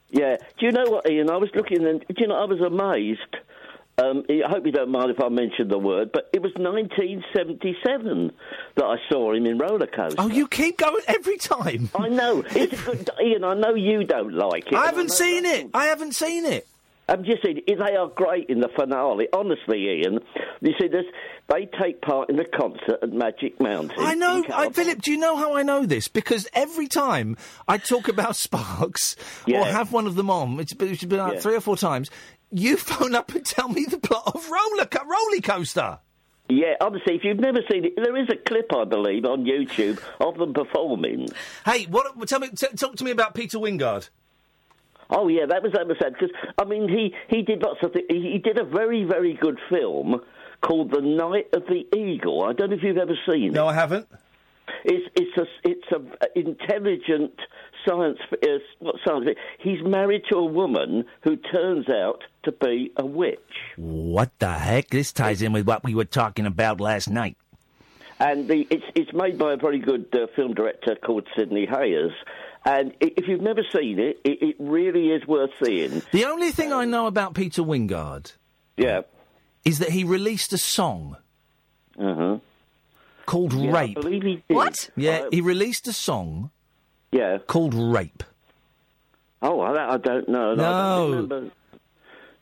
Yeah. 0.10 0.38
Do 0.60 0.66
you 0.66 0.72
know 0.72 0.86
what, 0.86 1.08
Iain? 1.08 1.30
I 1.30 1.38
was 1.38 1.50
looking 1.54 1.86
and 1.86 2.00
do 2.08 2.16
you 2.18 2.28
know 2.28 2.36
I 2.36 2.46
was 2.46 2.62
amazed. 2.62 3.20
Um, 3.98 4.24
I 4.28 4.50
hope 4.50 4.66
you 4.66 4.72
don't 4.72 4.90
mind 4.90 5.12
if 5.12 5.22
I 5.22 5.30
mention 5.30 5.68
the 5.70 5.78
word, 5.78 6.12
but 6.12 6.30
it 6.34 6.42
was 6.42 6.52
1977 6.58 8.32
that 8.76 8.84
I 8.84 8.96
saw 9.10 9.34
him 9.34 9.46
in 9.46 9.58
Roller 9.58 9.88
Coaster. 9.88 10.18
Oh, 10.20 10.28
you 10.28 10.48
keep 10.48 10.78
going 10.80 11.04
every 11.08 11.38
time. 11.38 11.90
I 11.96 12.10
know. 12.10 12.44
It's 12.50 12.74
a 12.74 12.86
good, 12.86 13.10
Iain, 13.22 13.44
I 13.44 13.54
know 13.54 13.76
you 13.76 14.04
don't 14.04 14.34
like 14.34 14.68
it. 14.68 14.74
I 14.74 14.88
haven't 14.88 15.08
know 15.10 15.14
seen 15.14 15.46
it. 15.46 15.70
I 15.74 15.86
haven't 15.86 16.14
seen 16.14 16.46
it. 16.46 16.68
Um, 17.08 17.20
I'm 17.20 17.24
just 17.26 17.44
saying, 17.44 17.62
they 17.68 17.96
are 17.96 18.08
great 18.08 18.50
in 18.50 18.60
the 18.60 18.70
finale. 18.78 19.28
Honestly, 19.34 19.88
Iain, 19.90 20.20
you 20.62 20.74
see, 20.80 20.88
this, 20.88 21.06
they 21.50 21.68
take 21.82 22.02
part 22.02 22.30
in 22.30 22.36
the 22.38 22.46
concert 22.46 23.00
at 23.04 23.14
Magic 23.14 23.60
Mountain. 23.62 23.98
I 24.00 24.16
know, 24.16 24.44
I, 24.54 24.70
Philip. 24.70 25.02
Do 25.02 25.12
you 25.12 25.18
know 25.18 25.36
how 25.36 25.56
I 25.56 25.64
know 25.64 25.86
this? 25.86 26.08
Because 26.08 26.48
every 26.54 26.88
time 26.88 27.38
I 27.68 27.78
talk 27.78 28.08
about 28.08 28.36
Sparks 28.36 29.16
or 29.48 29.66
have 29.66 29.92
one 29.92 30.08
of 30.08 30.16
them 30.16 30.30
on, 30.30 30.60
it's, 30.60 30.74
been- 30.74 30.90
it's 30.94 31.04
been 31.04 31.20
like 31.20 31.34
Yeah. 31.36 31.40
three 31.40 31.56
or 31.56 31.62
four 31.62 31.78
times. 31.78 32.10
You 32.52 32.78
phone 32.78 33.14
up 33.16 33.34
and 33.36 33.46
tell 33.46 33.70
me 33.70 33.86
the 33.86 33.98
plot 34.00 34.24
of 34.34 34.50
Roller 34.50 34.86
Co- 34.86 35.06
Roller 35.06 35.42
Coaster. 35.42 36.00
Yeah, 36.48 36.76
honestly, 36.80 37.16
if 37.16 37.24
you've 37.24 37.40
never 37.40 37.60
seen 37.72 37.86
it, 37.86 37.94
there 37.96 38.16
is 38.18 38.30
a 38.30 38.36
clip, 38.36 38.72
I 38.72 38.84
believe, 38.84 39.26
on 39.26 39.46
YouTube 39.46 40.00
of 40.20 40.38
them 40.38 40.54
performing. 40.54 41.28
Hey, 41.66 41.86
what? 41.86 42.28
Tell 42.28 42.40
me, 42.40 42.50
t- 42.50 42.68
talk 42.76 42.96
to 42.98 43.04
me 43.04 43.10
about 43.10 43.34
Peter 43.34 43.58
Wyngarde. 43.58 44.10
Oh 45.10 45.28
yeah, 45.28 45.46
that 45.48 45.62
was 45.64 45.72
that 45.74 45.88
was 45.88 45.98
sad 46.02 46.14
because 46.14 46.36
I 46.58 46.66
mean 46.66 46.90
he 46.90 47.14
he 47.30 47.42
did 47.44 47.62
lots 47.62 47.80
of 47.84 47.94
things. 47.94 48.06
He, 48.10 48.32
he 48.34 48.38
did 48.40 48.58
a 48.58 48.64
very 48.66 49.04
very 49.04 49.38
good 49.40 49.60
film 49.70 50.22
called 50.62 50.92
The 50.92 51.02
Night 51.02 51.48
of 51.54 51.64
the 51.68 51.86
Eagle. 51.96 52.44
I 52.44 52.54
don't 52.54 52.72
know 52.72 52.76
if 52.78 52.84
you've 52.84 52.98
ever 52.98 53.18
seen 53.30 53.50
it. 53.50 53.54
No, 53.54 53.68
I 53.68 53.74
haven't. 53.74 54.08
It's 54.84 55.08
it's 55.16 55.38
a 55.38 55.46
it's 55.64 55.92
a 55.92 56.40
intelligent 56.40 57.34
science. 57.88 58.18
Uh, 58.32 58.48
what 58.80 58.96
science? 59.06 59.28
He's 59.60 59.84
married 59.84 60.24
to 60.32 60.38
a 60.38 60.46
woman 60.46 61.06
who 61.22 61.36
turns 61.38 61.88
out 61.90 62.24
to 62.44 62.52
be 62.52 62.92
a 62.98 63.06
witch. 63.06 63.40
What 63.76 64.32
the 64.40 64.54
heck? 64.54 64.90
This 64.90 65.12
ties 65.12 65.42
in 65.44 65.54
with 65.54 65.68
what 65.68 65.84
we 65.84 65.94
were 65.94 66.06
talking 66.06 66.46
about 66.48 66.82
last 66.82 67.10
night. 67.10 67.38
and 68.20 68.48
the, 68.48 68.66
it's 68.72 68.86
it's 68.96 69.14
made 69.14 69.38
by 69.38 69.54
a 69.54 69.58
very 69.58 69.80
good 69.80 70.08
uh, 70.14 70.28
film 70.36 70.54
director 70.56 70.96
called 70.96 71.28
Sidney 71.38 71.68
Hayers. 71.68 72.14
And 72.66 72.94
if 73.00 73.28
you've 73.28 73.42
never 73.42 73.62
seen 73.76 74.00
it, 74.00 74.20
it, 74.24 74.42
it 74.42 74.56
really 74.60 75.10
is 75.12 75.26
worth 75.28 75.52
seeing. 75.64 76.02
The 76.12 76.26
only 76.26 76.52
thing 76.52 76.74
I 76.74 76.86
know 76.86 77.06
about 77.06 77.36
Peter 77.36 77.62
Wyngarde, 77.62 78.34
yeah, 78.76 79.02
is 79.64 79.80
that 79.80 79.90
he 79.90 80.04
released 80.04 80.52
a 80.52 80.58
song 80.58 81.16
uh-huh. 82.00 82.38
called 83.28 83.54
Yeah, 83.54 83.70
I 83.70 83.82
"Rape." 83.82 83.96
believe 83.96 84.24
he 84.24 84.36
did. 84.48 84.56
What? 84.56 84.90
Yeah, 84.96 85.26
Uh, 85.26 85.30
he 85.32 85.42
released 85.42 85.88
a 85.88 85.94
song. 85.94 86.50
Yeah. 87.12 87.38
Called 87.46 87.74
"Rape." 87.76 88.24
Oh, 89.44 89.60
I, 89.62 89.94
I 89.94 89.98
don't 89.98 90.28
know. 90.28 90.54
I 90.54 90.56
No. 90.56 91.26
don't. 91.28 91.54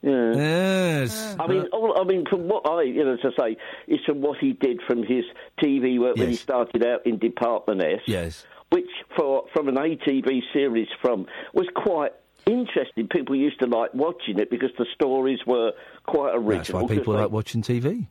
Yeah. 0.02 0.34
Yes. 0.36 1.36
I 1.40 1.48
mean, 1.48 1.68
all, 1.74 2.00
I 2.00 2.04
mean, 2.06 2.26
from 2.30 2.48
what 2.48 2.66
I, 2.70 2.84
you 2.84 3.04
know, 3.04 3.16
to 3.18 3.32
say, 3.40 3.58
is 3.88 4.00
from 4.06 4.22
what 4.22 4.38
he 4.38 4.54
did 4.54 4.82
from 4.88 5.04
his 5.04 5.26
TV 5.62 6.00
work 6.00 6.16
when 6.18 6.30
he 6.30 6.36
started 6.36 6.86
out 6.86 7.06
in 7.06 7.18
Department 7.20 7.82
S. 7.84 8.02
Yes. 8.06 8.46
Which, 8.74 8.90
for 9.16 9.44
from 9.54 9.68
an 9.68 9.76
ATV 9.76 10.42
series, 10.52 10.88
from 11.02 11.28
was 11.54 11.68
quite 11.76 12.12
interesting. 12.48 13.08
People 13.08 13.36
used 13.36 13.60
to 13.60 13.68
like 13.68 13.94
watching 13.94 14.40
it 14.40 14.50
because 14.50 14.72
the 14.80 14.88
stories 14.96 15.40
were 15.46 15.74
quite 16.08 16.32
original. 16.34 16.58
That's 16.58 16.70
why 16.72 16.82
'cause 16.82 16.90
people 16.98 17.14
they- 17.14 17.20
like 17.22 17.32
watching 17.32 17.62
TV. 17.62 18.08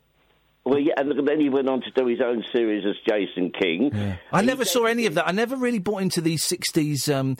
Well, 0.65 0.79
yeah, 0.79 0.93
and 0.95 1.11
then 1.27 1.41
he 1.41 1.49
went 1.49 1.67
on 1.67 1.81
to 1.81 1.91
do 1.91 2.05
his 2.07 2.21
own 2.21 2.41
series 2.55 2.85
as 2.85 2.95
Jason 3.05 3.51
King. 3.51 3.91
I 4.31 4.41
never 4.41 4.63
saw 4.63 4.85
any 4.85 5.05
of 5.05 5.15
that. 5.15 5.27
I 5.27 5.33
never 5.33 5.57
really 5.57 5.79
bought 5.79 6.01
into 6.01 6.21
these 6.21 6.41
'60s 6.45 7.09
um, 7.13 7.35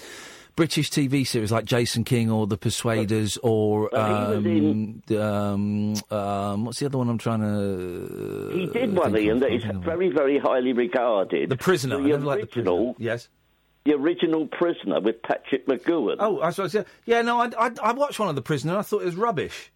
British 0.56 0.92
TV 0.92 1.26
series 1.26 1.52
like 1.52 1.66
Jason 1.66 2.04
King 2.04 2.30
or 2.30 2.46
The 2.46 2.58
Persuaders 2.58 3.38
or 3.42 3.90
But 3.92 4.00
was 4.10 4.38
um, 4.38 5.02
um, 5.12 5.96
um, 6.12 6.66
what's 6.66 6.80
the 6.80 6.86
other 6.86 6.98
one 6.98 7.10
I'm 7.10 7.18
trying 7.18 7.42
to. 7.42 8.52
He 8.54 8.68
did 8.68 8.96
one, 8.96 9.16
Iain, 9.16 9.40
that 9.40 9.52
is 9.52 9.64
very, 9.84 10.10
very 10.10 10.38
highly 10.38 10.74
regarded. 10.74 11.50
The 11.50 11.58
Prisoner. 11.58 11.98
The 11.98 12.10
never 12.10 12.26
liked 12.26 12.54
The 12.54 12.60
original, 12.60 12.96
yes. 13.00 13.30
The 13.86 13.94
original 13.94 14.48
Prisoner 14.48 15.02
with 15.02 15.22
Patrick 15.24 15.68
McGoohan. 15.68 16.18
Oh, 16.20 16.40
I 16.42 16.52
suppose. 16.52 16.74
Yeah, 16.74 16.84
yeah. 17.06 17.22
No, 17.24 17.40
I, 17.40 17.50
I, 17.58 17.72
I 17.82 17.92
watched 17.94 18.20
one 18.20 18.30
of 18.30 18.36
The 18.36 18.42
Prisoner. 18.42 18.78
I 18.78 18.84
thought 18.84 19.02
it 19.02 19.06
was 19.06 19.16
rubbish. 19.16 19.72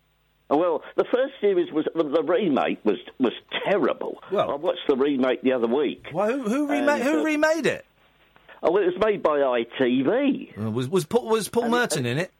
Well, 0.49 0.81
the 0.95 1.03
first 1.11 1.33
series 1.41 1.71
was 1.73 1.85
the, 1.93 2.03
the 2.03 2.23
remake 2.23 2.79
was 2.85 2.97
was 3.19 3.33
terrible. 3.65 4.21
Well, 4.31 4.51
I 4.51 4.55
watched 4.55 4.87
the 4.87 4.95
remake 4.95 5.41
the 5.41 5.51
other 5.51 5.67
week. 5.67 6.05
Well, 6.13 6.31
who, 6.31 6.43
who 6.43 6.67
remade 6.67 7.01
who 7.01 7.25
remade 7.25 7.65
it? 7.65 7.85
Oh, 8.63 8.71
well, 8.71 8.83
it 8.83 8.87
was 8.87 9.03
made 9.03 9.21
by 9.23 9.37
ITV. 9.39 10.57
Uh, 10.65 10.71
was 10.71 10.89
was 10.89 11.05
Paul, 11.05 11.27
was 11.27 11.47
Paul 11.49 11.69
Merton 11.69 12.05
in 12.05 12.17
it? 12.17 12.31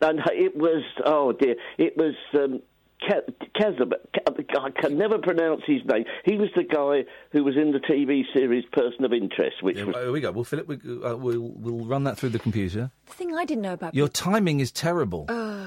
And 0.00 0.20
it 0.32 0.56
was 0.56 0.82
oh 1.04 1.32
dear, 1.32 1.54
it 1.78 1.96
was 1.96 2.14
um, 2.34 2.60
Ke- 3.00 3.30
Kezem, 3.54 3.92
Ke- 4.12 4.56
I 4.58 4.70
can 4.70 4.98
never 4.98 5.18
pronounce 5.18 5.62
his 5.66 5.82
name. 5.84 6.04
He 6.24 6.36
was 6.36 6.48
the 6.56 6.64
guy 6.64 7.04
who 7.30 7.44
was 7.44 7.56
in 7.56 7.70
the 7.72 7.78
TV 7.78 8.22
series 8.32 8.64
Person 8.72 9.04
of 9.04 9.12
Interest, 9.12 9.62
which 9.62 9.76
Yeah, 9.76 9.84
was 9.84 9.96
Here 9.96 10.12
we 10.12 10.20
go. 10.20 10.32
Well, 10.32 10.44
Philip. 10.44 10.66
We, 10.68 10.76
uh, 10.76 11.16
we'll 11.16 11.40
we'll 11.40 11.84
run 11.86 12.04
that 12.04 12.18
through 12.18 12.30
the 12.30 12.38
computer. 12.38 12.90
The 13.06 13.12
thing 13.12 13.34
I 13.34 13.44
didn't 13.44 13.62
know 13.62 13.74
about 13.74 13.94
Your 13.94 14.08
timing 14.08 14.60
is 14.60 14.72
terrible. 14.72 15.26
Uh, 15.28 15.66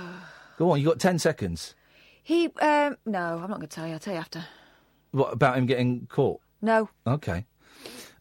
Go 0.57 0.71
on. 0.71 0.79
You 0.81 0.87
got 0.87 0.99
ten 0.99 1.17
seconds. 1.19 1.75
he, 2.23 2.45
um, 2.61 2.97
no, 3.05 3.39
I'm 3.41 3.49
not 3.49 3.57
going 3.59 3.61
to 3.61 3.67
tell 3.67 3.87
you. 3.87 3.93
I'll 3.93 3.99
tell 3.99 4.13
you 4.13 4.19
after. 4.19 4.43
What 5.11 5.31
about 5.33 5.57
him 5.57 5.65
getting 5.65 6.07
caught? 6.07 6.41
No. 6.61 6.89
Okay. 7.07 7.45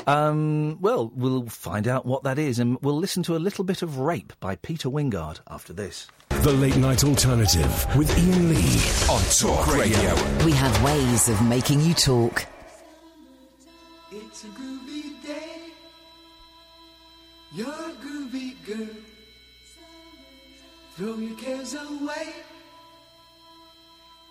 Um, 0.06 0.78
well, 0.80 1.10
we'll 1.14 1.46
find 1.46 1.88
out 1.88 2.06
what 2.06 2.22
that 2.22 2.38
is, 2.38 2.58
and 2.58 2.78
we'll 2.80 2.96
listen 2.96 3.22
to 3.24 3.36
a 3.36 3.38
little 3.38 3.64
bit 3.64 3.82
of 3.82 3.98
"Rape" 3.98 4.32
by 4.38 4.54
Peter 4.56 4.88
Wyngarde 4.88 5.40
after 5.48 5.72
this. 5.72 6.06
The 6.28 6.52
Late 6.52 6.76
Night 6.76 7.02
Alternative 7.02 7.96
with 7.96 8.10
Iain 8.16 8.48
Lee 8.48 8.80
on 9.10 9.22
Talk 9.38 9.74
Radio. 9.74 10.14
We 10.44 10.52
have 10.52 10.82
ways 10.84 11.28
of 11.28 11.42
making 11.42 11.80
you 11.80 11.94
talk. 11.94 12.46
It's 14.12 14.44
a 14.44 14.48
groovy 14.48 15.22
day. 15.24 15.72
You're 17.52 17.68
a 17.68 17.92
groovy 18.04 18.54
girl. 18.64 18.96
Throw 20.94 21.16
your 21.16 21.36
cares 21.36 21.74
away. 21.74 22.32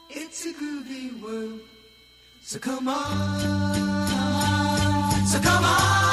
It's 0.10 0.46
a 0.46 0.54
groovy 0.54 1.22
world. 1.22 1.60
So 2.42 2.60
come 2.60 2.88
on. 2.88 3.95
So 5.26 5.40
come 5.40 5.66
on. 5.66 6.05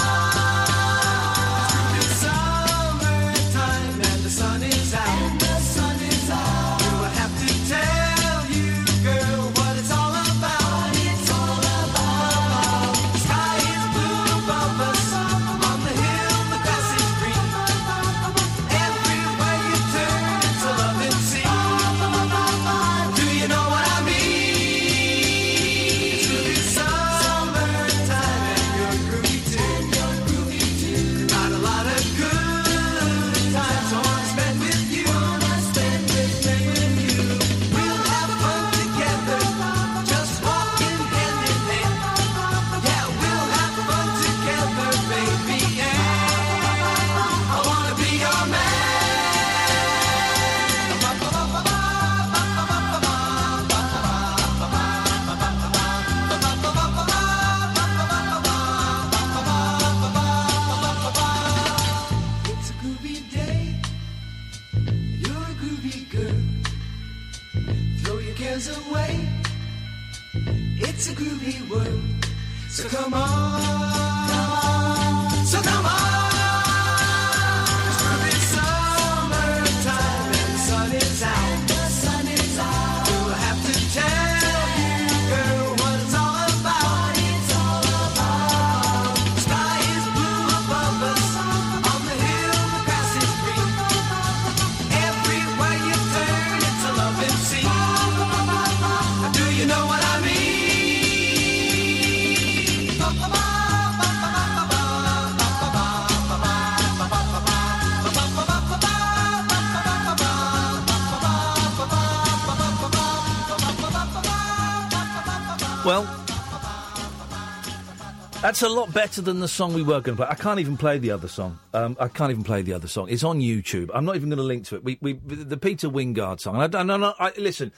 That's 118.53 118.61
a 118.61 118.69
lot 118.69 118.93
better 118.93 119.23
than 119.23 119.41
the 119.41 119.49
song 119.49 119.73
we 119.73 119.83
were 119.83 120.03
going 120.03 120.15
to 120.19 120.25
play. 120.25 120.27
I 120.29 120.35
can't 120.35 120.61
even 120.61 120.77
play 120.77 120.99
the 120.99 121.11
other 121.11 121.27
song. 121.27 121.59
Um, 121.73 121.97
I 121.99 122.09
can't 122.09 122.31
even 122.31 122.45
play 122.45 122.61
the 122.61 122.75
other 122.75 122.87
song. 122.87 123.09
It's 123.09 123.25
on 123.25 123.41
YouTube. 123.41 123.89
I'm 123.95 124.05
not 124.05 124.15
even 124.15 124.29
going 124.29 124.37
to 124.37 124.43
link 124.43 124.67
to 124.67 124.77
it. 124.77 124.85
We, 124.85 124.99
we, 125.01 125.15
the 125.15 125.57
Peter 125.57 125.89
Wyngarde 125.89 126.39
song. 126.39 126.57
I 126.57 126.67
don't, 126.67 126.87
no, 126.87 126.99
no, 126.99 127.15
I, 127.19 127.33
listen. 127.39 127.73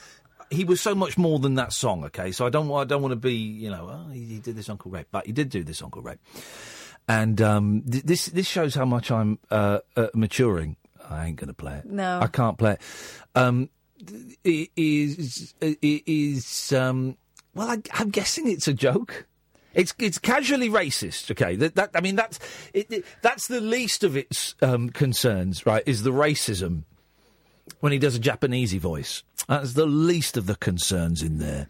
He 0.50 0.64
was 0.64 0.80
so 0.80 0.92
much 0.96 1.16
more 1.16 1.38
than 1.38 1.54
that 1.54 1.72
song. 1.72 2.04
Okay, 2.06 2.32
so 2.32 2.44
I 2.44 2.50
don't, 2.50 2.68
I 2.72 2.82
don't 2.82 3.02
want 3.02 3.12
to 3.12 3.16
be, 3.16 3.34
you 3.34 3.70
know, 3.70 3.88
oh, 3.88 4.10
he, 4.10 4.24
he 4.24 4.38
did 4.40 4.56
this 4.56 4.68
Uncle 4.68 4.90
Rape, 4.90 5.06
but 5.12 5.26
he 5.26 5.30
did 5.30 5.48
do 5.48 5.62
this 5.62 5.80
Uncle 5.80 6.02
Rape, 6.02 6.18
and 7.06 7.40
um, 7.40 7.84
th- 7.88 8.02
this 8.02 8.26
this 8.26 8.48
shows 8.48 8.74
how 8.74 8.84
much 8.84 9.12
I'm 9.12 9.38
uh, 9.52 9.78
uh, 9.96 10.08
maturing. 10.12 10.74
I 11.08 11.26
ain't 11.26 11.36
going 11.36 11.46
to 11.46 11.54
play 11.54 11.76
it. 11.76 11.84
No. 11.84 12.18
I 12.20 12.26
can't 12.26 12.58
play 12.58 12.72
it. 12.72 12.80
Um, 13.36 13.68
it 14.42 14.70
is 14.74 15.54
it 15.60 15.78
is 15.80 16.72
um, 16.72 17.16
well, 17.54 17.70
I, 17.70 17.80
I'm 17.92 18.10
guessing 18.10 18.48
it's 18.48 18.66
a 18.66 18.74
joke. 18.74 19.26
It's 19.74 19.94
it's 19.98 20.18
casually 20.18 20.68
racist. 20.70 21.30
Okay, 21.30 21.56
that, 21.56 21.74
that 21.76 21.90
I 21.94 22.00
mean 22.00 22.16
that's 22.16 22.38
it, 22.72 22.86
it- 22.90 23.04
that's 23.22 23.46
the 23.48 23.60
least 23.60 24.04
of 24.04 24.16
its 24.16 24.54
um, 24.62 24.90
concerns. 24.90 25.66
Right, 25.66 25.82
is 25.86 26.02
the 26.02 26.10
racism 26.12 26.84
when 27.80 27.92
he 27.92 27.98
does 27.98 28.16
a 28.16 28.20
Japanesey 28.20 28.78
voice. 28.78 29.22
That's 29.48 29.74
the 29.74 29.86
least 29.86 30.36
of 30.36 30.46
the 30.46 30.56
concerns 30.56 31.22
in 31.22 31.38
there. 31.38 31.66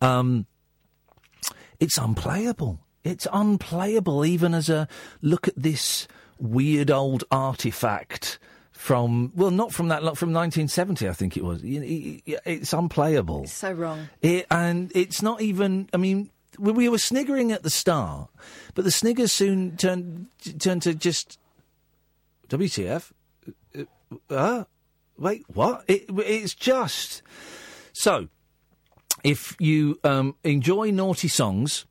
Um, 0.00 0.46
it's 1.80 1.98
unplayable. 1.98 2.80
It's 3.04 3.26
unplayable 3.32 4.24
even 4.24 4.54
as 4.54 4.68
a 4.68 4.88
look 5.20 5.46
at 5.48 5.54
this 5.56 6.08
weird 6.38 6.90
old 6.90 7.24
artifact 7.30 8.38
from 8.72 9.32
well, 9.36 9.50
not 9.50 9.72
from 9.72 9.88
that 9.88 10.00
from 10.00 10.32
1970, 10.32 11.08
I 11.08 11.12
think 11.12 11.36
it 11.36 11.44
was. 11.44 11.62
You 11.62 11.80
know, 11.80 11.86
it- 11.86 12.22
it- 12.26 12.40
It's 12.44 12.72
unplayable. 12.72 13.46
So 13.46 13.72
wrong. 13.72 14.08
It, 14.22 14.46
and 14.50 14.90
it's 14.94 15.22
not 15.22 15.40
even. 15.42 15.88
I 15.92 15.96
mean, 15.98 16.30
we, 16.58 16.72
we 16.72 16.88
were 16.88 16.98
sniggering 16.98 17.52
at 17.52 17.62
the 17.62 17.70
start, 17.70 18.30
but 18.74 18.84
the 18.84 18.90
sniggers 18.90 19.32
soon 19.32 19.76
turned 19.76 20.26
turned 20.58 20.82
to 20.82 20.94
just 20.94 21.38
WTF. 22.48 23.12
Uh, 23.76 23.84
uh, 24.30 24.64
wait, 25.18 25.44
what? 25.48 25.84
It, 25.88 26.06
it's 26.08 26.54
just 26.54 27.22
so. 27.92 28.28
If 29.22 29.56
you 29.58 29.98
um, 30.04 30.36
enjoy 30.44 30.90
naughty 30.90 31.28
songs 31.28 31.86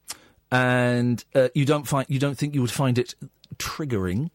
and 0.51 1.23
uh, 1.33 1.49
you 1.55 1.65
don't 1.65 1.87
find 1.87 2.05
you 2.09 2.19
don't 2.19 2.37
think 2.37 2.53
you 2.53 2.61
would 2.61 2.71
find 2.71 2.99
it 2.99 3.15
triggering, 3.57 4.29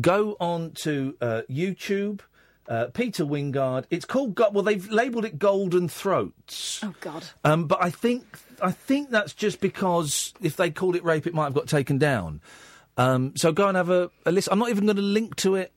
go 0.00 0.36
on 0.40 0.72
to 0.72 1.16
uh, 1.20 1.42
YouTube. 1.50 2.20
Uh, 2.68 2.86
Peter 2.92 3.24
Wyngarde. 3.24 3.84
It's 3.90 4.04
called. 4.04 4.36
Well, 4.36 4.64
they've 4.64 4.90
labelled 4.90 5.24
it 5.24 5.38
Golden 5.38 5.88
Throats. 5.88 6.80
Oh 6.82 6.94
God. 7.00 7.24
Um, 7.44 7.68
but 7.68 7.78
I 7.80 7.90
think 7.90 8.40
I 8.62 8.72
think 8.72 9.10
that's 9.10 9.32
just 9.34 9.60
because 9.60 10.32
if 10.40 10.56
they 10.56 10.70
called 10.70 10.96
it 10.96 11.04
rape, 11.04 11.26
it 11.26 11.34
might 11.34 11.44
have 11.44 11.54
got 11.54 11.66
taken 11.68 11.98
down. 11.98 12.40
Um, 12.96 13.34
so 13.36 13.52
go 13.52 13.68
and 13.68 13.76
have 13.76 13.90
a, 13.90 14.10
a 14.24 14.32
list. 14.32 14.48
I'm 14.50 14.58
not 14.58 14.70
even 14.70 14.86
going 14.86 14.96
to 14.96 15.02
link 15.02 15.36
to 15.36 15.54
it 15.56 15.72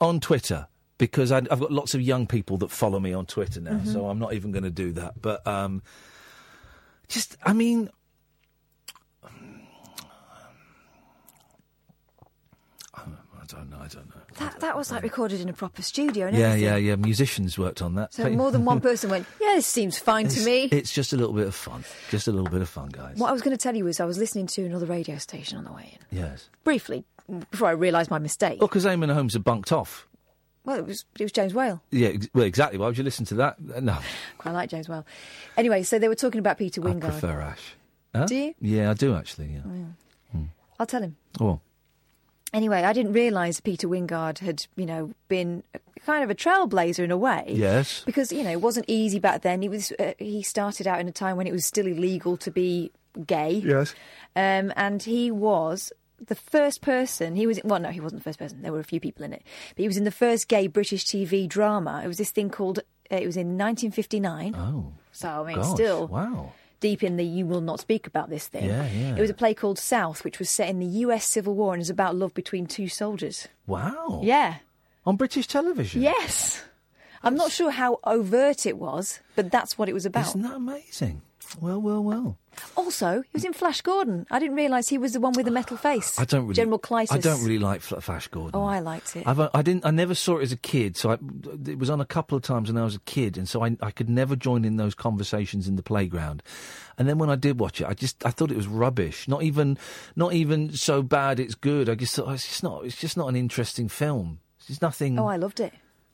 on 0.00 0.20
Twitter 0.20 0.66
because 0.98 1.30
I, 1.32 1.38
I've 1.38 1.60
got 1.60 1.70
lots 1.72 1.94
of 1.94 2.00
young 2.00 2.26
people 2.26 2.56
that 2.58 2.70
follow 2.70 2.98
me 3.00 3.12
on 3.12 3.26
Twitter 3.26 3.60
now. 3.60 3.72
Mhm. 3.78 3.92
So 3.92 4.08
I'm 4.08 4.18
not 4.18 4.32
even 4.34 4.50
going 4.52 4.64
to 4.64 4.70
do 4.70 4.92
that. 4.92 5.20
But 5.20 5.46
um, 5.46 5.82
just, 7.08 7.36
I 7.44 7.52
mean. 7.52 7.90
I 12.94 13.02
don't 13.46 13.70
know. 13.70 13.78
I 13.78 13.88
don't 13.88 14.08
know. 14.13 14.13
That 14.38 14.60
that 14.60 14.76
was 14.76 14.90
like 14.90 15.02
recorded 15.02 15.40
in 15.40 15.48
a 15.48 15.52
proper 15.52 15.82
studio. 15.82 16.26
And 16.26 16.36
Yeah, 16.36 16.46
everything. 16.48 16.64
yeah, 16.64 16.76
yeah. 16.76 16.88
Yeah. 16.90 16.96
Musicians 16.96 17.58
worked 17.58 17.80
on 17.82 17.94
that. 17.94 18.14
So 18.14 18.28
more 18.30 18.50
than 18.50 18.64
one 18.64 18.80
person 18.88 19.10
went. 19.10 19.26
Yeah, 19.40 19.54
this 19.54 19.66
seems 19.66 19.98
fine 19.98 20.28
to 20.28 20.44
me. 20.44 20.64
It's 20.72 20.92
just 20.92 21.12
a 21.12 21.16
little 21.16 21.32
bit 21.34 21.46
of 21.46 21.54
fun. 21.54 21.84
Just 22.10 22.28
a 22.28 22.32
little 22.32 22.48
bit 22.50 22.62
of 22.62 22.68
fun, 22.68 22.88
guys. 22.88 23.16
What 23.16 23.28
I 23.28 23.32
was 23.32 23.42
going 23.42 23.56
to 23.56 23.62
tell 23.62 23.74
you 23.76 23.84
was 23.84 24.00
I 24.00 24.04
was 24.04 24.18
listening 24.18 24.46
to 24.48 24.64
another 24.64 24.86
radio 24.86 25.18
station 25.18 25.58
on 25.58 25.64
the 25.64 25.72
way 25.72 25.98
in. 26.10 26.18
Yes. 26.18 26.48
Briefly, 26.64 27.04
before 27.50 27.68
I 27.68 27.72
realised 27.72 28.10
my 28.10 28.18
mistake. 28.18 28.60
Well, 28.60 28.68
because 28.68 28.84
Eamonn 28.84 29.12
Holmes 29.12 29.32
had 29.34 29.44
bunked 29.44 29.72
off. 29.72 30.06
Well, 30.64 30.78
it 30.78 30.86
was 30.86 31.04
it 31.18 31.22
was 31.24 31.32
James 31.32 31.52
Whale. 31.52 31.82
Yeah, 31.90 32.08
ex- 32.08 32.28
well, 32.32 32.44
exactly. 32.44 32.78
Why 32.78 32.86
would 32.86 32.96
you 32.98 33.04
listen 33.04 33.26
to 33.26 33.34
that? 33.34 33.56
Uh, 33.74 33.80
No, 33.80 33.98
Quite 34.38 34.52
like 34.52 34.70
James 34.70 34.88
Whale. 34.88 35.04
Anyway, 35.58 35.82
so 35.82 35.98
they 35.98 36.08
were 36.08 36.14
talking 36.14 36.38
about 36.38 36.56
Peter 36.58 36.80
Wyngarde. 36.80 37.04
I 37.04 37.10
prefer 37.10 37.40
Ash. 37.40 37.74
Huh? 38.14 38.24
Do 38.26 38.34
you? 38.34 38.54
Yeah, 38.60 38.90
I 38.90 38.94
do 38.94 39.14
actually. 39.14 39.48
Yeah. 39.48 39.60
Oh, 39.66 39.74
yeah. 39.74 40.40
I'll 40.80 40.86
tell 40.86 41.02
him. 41.02 41.16
Oh, 41.40 41.60
Anyway, 42.54 42.82
I 42.82 42.92
didn't 42.92 43.12
realise 43.12 43.60
Peter 43.60 43.88
Wyngarde 43.88 44.38
had, 44.38 44.66
you 44.76 44.86
know, 44.86 45.12
been 45.28 45.64
kind 46.06 46.22
of 46.22 46.30
a 46.30 46.34
trailblazer 46.34 47.02
in 47.02 47.10
a 47.10 47.16
way. 47.16 47.44
Yes. 47.48 48.02
Because 48.06 48.30
you 48.32 48.44
know 48.44 48.50
it 48.50 48.60
wasn't 48.60 48.86
easy 48.88 49.18
back 49.18 49.42
then. 49.42 49.60
He 49.60 49.68
was 49.68 49.92
uh, 49.98 50.12
he 50.18 50.42
started 50.42 50.86
out 50.86 51.00
in 51.00 51.08
a 51.08 51.12
time 51.12 51.36
when 51.36 51.46
it 51.46 51.52
was 51.52 51.66
still 51.66 51.86
illegal 51.86 52.36
to 52.38 52.50
be 52.50 52.92
gay. 53.26 53.54
Yes. 53.64 53.94
Um, 54.36 54.72
and 54.76 55.02
he 55.02 55.30
was 55.30 55.92
the 56.24 56.34
first 56.34 56.80
person. 56.80 57.36
He 57.36 57.46
was 57.46 57.58
well, 57.64 57.80
no, 57.80 57.90
he 57.90 58.00
wasn't 58.00 58.20
the 58.22 58.24
first 58.24 58.38
person. 58.38 58.62
There 58.62 58.72
were 58.72 58.80
a 58.80 58.84
few 58.84 59.00
people 59.00 59.24
in 59.24 59.32
it, 59.32 59.42
but 59.74 59.82
he 59.82 59.88
was 59.88 59.96
in 59.96 60.04
the 60.04 60.10
first 60.12 60.48
gay 60.48 60.66
British 60.68 61.04
TV 61.04 61.48
drama. 61.48 62.02
It 62.04 62.08
was 62.08 62.18
this 62.18 62.30
thing 62.30 62.50
called. 62.50 62.78
Uh, 63.10 63.16
it 63.16 63.26
was 63.26 63.36
in 63.36 63.58
1959. 63.58 64.54
Oh. 64.56 64.92
So 65.12 65.28
I 65.28 65.46
mean, 65.46 65.56
gosh, 65.56 65.74
still 65.74 66.06
Wow. 66.06 66.52
Deep 66.84 67.02
in 67.02 67.16
the 67.16 67.24
"you 67.24 67.46
will 67.46 67.62
not 67.62 67.80
speak 67.80 68.06
about 68.06 68.28
this" 68.28 68.46
thing. 68.46 68.66
Yeah, 68.66 68.86
yeah. 68.88 69.16
It 69.16 69.20
was 69.20 69.30
a 69.30 69.40
play 69.42 69.54
called 69.54 69.78
South, 69.78 70.22
which 70.22 70.38
was 70.38 70.50
set 70.50 70.68
in 70.68 70.80
the 70.80 70.92
U.S. 71.04 71.24
Civil 71.24 71.54
War 71.54 71.72
and 71.72 71.80
is 71.80 71.88
about 71.88 72.14
love 72.14 72.34
between 72.34 72.66
two 72.66 72.88
soldiers. 72.88 73.48
Wow. 73.66 74.20
Yeah. 74.22 74.56
On 75.06 75.16
British 75.16 75.46
television. 75.46 76.02
Yes. 76.02 76.62
I'm 77.22 77.36
not 77.36 77.50
sure 77.50 77.70
how 77.70 78.00
overt 78.04 78.66
it 78.66 78.76
was, 78.76 79.20
but 79.34 79.50
that's 79.50 79.78
what 79.78 79.88
it 79.88 79.94
was 79.94 80.04
about. 80.04 80.26
Isn't 80.26 80.42
that 80.42 80.56
amazing? 80.56 81.22
Well, 81.58 81.80
well, 81.80 82.04
well. 82.04 82.36
Also, 82.76 83.22
he 83.22 83.28
was 83.32 83.44
in 83.44 83.52
Flash 83.52 83.80
Gordon. 83.80 84.26
I 84.30 84.38
didn't 84.38 84.56
realise 84.56 84.88
he 84.88 84.98
was 84.98 85.12
the 85.12 85.20
one 85.20 85.32
with 85.34 85.44
the 85.44 85.50
metal 85.50 85.76
face. 85.76 86.18
I 86.18 86.24
don't 86.24 86.42
really. 86.42 86.54
General 86.54 86.78
Klytus. 86.78 87.12
I 87.12 87.18
don't 87.18 87.42
really 87.42 87.58
like 87.58 87.80
Flash 87.80 88.28
Gordon. 88.28 88.52
Oh, 88.54 88.64
I 88.64 88.80
liked 88.80 89.16
it. 89.16 89.26
I've, 89.26 89.40
uh, 89.40 89.50
I 89.54 89.62
didn't. 89.62 89.86
I 89.86 89.90
never 89.90 90.14
saw 90.14 90.38
it 90.38 90.42
as 90.42 90.52
a 90.52 90.56
kid, 90.56 90.96
so 90.96 91.10
I, 91.10 91.18
it 91.66 91.78
was 91.78 91.90
on 91.90 92.00
a 92.00 92.04
couple 92.04 92.36
of 92.36 92.42
times 92.42 92.70
when 92.70 92.80
I 92.80 92.84
was 92.84 92.96
a 92.96 93.00
kid, 93.00 93.36
and 93.36 93.48
so 93.48 93.64
I, 93.64 93.76
I 93.80 93.90
could 93.90 94.08
never 94.08 94.36
join 94.36 94.64
in 94.64 94.76
those 94.76 94.94
conversations 94.94 95.68
in 95.68 95.76
the 95.76 95.82
playground. 95.82 96.42
And 96.98 97.08
then 97.08 97.18
when 97.18 97.30
I 97.30 97.36
did 97.36 97.58
watch 97.58 97.80
it, 97.80 97.86
I 97.86 97.94
just 97.94 98.24
I 98.24 98.30
thought 98.30 98.50
it 98.50 98.56
was 98.56 98.66
rubbish. 98.66 99.28
Not 99.28 99.42
even 99.42 99.78
not 100.16 100.32
even 100.32 100.72
so 100.72 101.02
bad. 101.02 101.40
It's 101.40 101.54
good. 101.54 101.88
I 101.88 101.94
just 101.94 102.14
thought 102.14 102.28
oh, 102.28 102.32
it's 102.32 102.46
just 102.46 102.62
not. 102.62 102.84
It's 102.84 102.96
just 102.96 103.16
not 103.16 103.28
an 103.28 103.36
interesting 103.36 103.88
film. 103.88 104.40
It's 104.68 104.80
nothing. 104.80 105.18
Oh, 105.18 105.26
I 105.26 105.36
loved 105.36 105.60
it. 105.60 105.72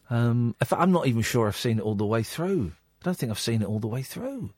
Um, 0.09 0.57
fact, 0.59 0.81
I'm 0.81 0.91
not 0.91 1.07
even 1.07 1.23
sure 1.23 1.47
I've 1.47 1.57
seen 1.57 1.79
it 1.79 1.83
all 1.83 1.95
the 1.95 2.07
way 2.07 2.23
through. 2.23 2.73
I 3.01 3.05
don't 3.05 3.17
think 3.17 3.31
I've 3.31 3.39
seen 3.39 3.63
it 3.63 3.69
all 3.69 3.79
the 3.79 3.87
way 3.87 4.03
through. 4.03 4.51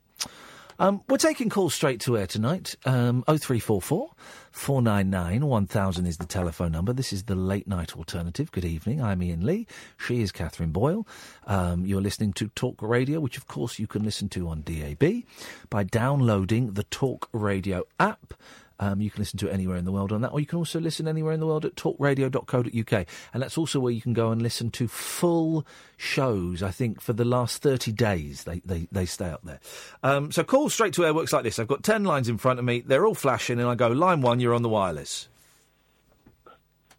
Um, 0.82 1.00
we're 1.08 1.16
taking 1.16 1.48
calls 1.48 1.76
straight 1.76 2.00
to 2.00 2.18
air 2.18 2.26
tonight. 2.26 2.74
Um, 2.84 3.22
0344 3.28 4.10
499 4.50 5.46
1000 5.46 6.06
is 6.06 6.16
the 6.16 6.26
telephone 6.26 6.72
number. 6.72 6.92
This 6.92 7.12
is 7.12 7.22
the 7.22 7.36
late 7.36 7.68
night 7.68 7.96
alternative. 7.96 8.50
Good 8.50 8.64
evening. 8.64 9.00
I'm 9.00 9.22
Iain 9.22 9.46
Lee. 9.46 9.68
She 9.96 10.22
is 10.22 10.32
Katherine 10.32 10.72
Boyle. 10.72 11.06
Um, 11.46 11.86
you're 11.86 12.00
listening 12.00 12.32
to 12.32 12.48
Talk 12.48 12.82
Radio, 12.82 13.20
which 13.20 13.36
of 13.36 13.46
course 13.46 13.78
you 13.78 13.86
can 13.86 14.02
listen 14.02 14.28
to 14.30 14.48
on 14.48 14.62
DAB 14.62 15.22
by 15.70 15.84
downloading 15.84 16.72
the 16.72 16.82
Talk 16.82 17.28
Radio 17.30 17.84
app. 18.00 18.34
Um, 18.78 19.00
you 19.00 19.10
can 19.10 19.20
listen 19.20 19.38
to 19.40 19.48
it 19.48 19.52
anywhere 19.52 19.76
in 19.76 19.84
the 19.84 19.92
world 19.92 20.12
on 20.12 20.20
that, 20.22 20.32
or 20.32 20.40
you 20.40 20.46
can 20.46 20.58
also 20.58 20.80
listen 20.80 21.06
anywhere 21.08 21.32
in 21.32 21.40
the 21.40 21.46
world 21.46 21.64
at 21.64 21.74
talkradio.co.uk. 21.76 23.06
And 23.32 23.42
that's 23.42 23.58
also 23.58 23.80
where 23.80 23.92
you 23.92 24.00
can 24.00 24.12
go 24.12 24.30
and 24.30 24.42
listen 24.42 24.70
to 24.72 24.88
full 24.88 25.66
shows. 25.96 26.62
I 26.62 26.70
think 26.70 27.00
for 27.00 27.12
the 27.12 27.24
last 27.24 27.62
30 27.62 27.92
days, 27.92 28.44
they, 28.44 28.60
they, 28.60 28.88
they 28.90 29.06
stay 29.06 29.30
up 29.30 29.42
there. 29.44 29.60
Um, 30.02 30.32
so 30.32 30.44
call 30.44 30.70
straight 30.70 30.94
to 30.94 31.04
air 31.04 31.14
works 31.14 31.32
like 31.32 31.44
this. 31.44 31.58
I've 31.58 31.68
got 31.68 31.82
10 31.82 32.04
lines 32.04 32.28
in 32.28 32.38
front 32.38 32.58
of 32.58 32.64
me. 32.64 32.80
They're 32.80 33.06
all 33.06 33.14
flashing, 33.14 33.58
and 33.60 33.68
I 33.68 33.74
go, 33.74 33.88
line 33.88 34.20
one, 34.20 34.40
you're 34.40 34.54
on 34.54 34.62
the 34.62 34.68
wireless. 34.68 35.28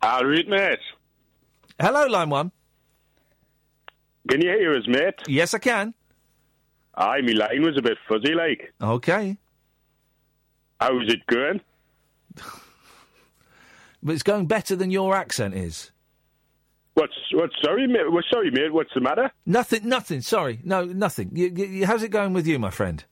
All 0.01 0.25
right, 0.25 0.47
mate. 0.47 0.79
Hello, 1.79 2.07
line 2.07 2.29
one. 2.29 2.51
Can 4.29 4.41
you 4.41 4.49
hear 4.49 4.75
us, 4.75 4.87
mate? 4.87 5.15
Yes, 5.27 5.53
I 5.53 5.59
can. 5.59 5.93
Aye, 6.95 7.21
my 7.21 7.33
line 7.33 7.63
was 7.63 7.77
a 7.77 7.81
bit 7.81 7.97
fuzzy, 8.07 8.33
like. 8.33 8.73
Okay. 8.81 9.37
How's 10.83 11.07
it 11.13 11.25
going? 11.27 11.61
But 14.03 14.11
it's 14.13 14.23
going 14.23 14.47
better 14.47 14.75
than 14.75 14.91
your 14.91 15.15
accent 15.15 15.53
is. 15.55 15.91
What's 16.95 17.13
what's 17.31 17.55
sorry, 17.63 17.87
mate? 17.87 18.11
Well, 18.11 18.21
sorry, 18.29 18.51
mate. 18.51 18.73
What's 18.73 18.93
the 18.93 18.99
matter? 18.99 19.31
Nothing, 19.45 19.87
nothing. 19.87 20.19
Sorry. 20.19 20.59
No, 20.65 20.83
nothing. 20.83 21.29
You, 21.33 21.47
you, 21.55 21.85
how's 21.85 22.03
it 22.03 22.09
going 22.09 22.33
with 22.33 22.45
you, 22.45 22.59
my 22.59 22.69
friend? 22.69 23.03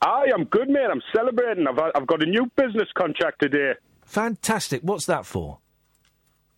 I'm 0.00 0.44
good, 0.44 0.68
mate. 0.68 0.88
I'm 0.90 1.02
celebrating. 1.14 1.66
I've 1.68 1.78
I've 1.94 2.06
got 2.06 2.22
a 2.22 2.26
new 2.26 2.50
business 2.56 2.88
contract 2.96 3.42
today. 3.42 3.72
Fantastic. 4.06 4.80
What's 4.82 5.04
that 5.06 5.26
for? 5.26 5.58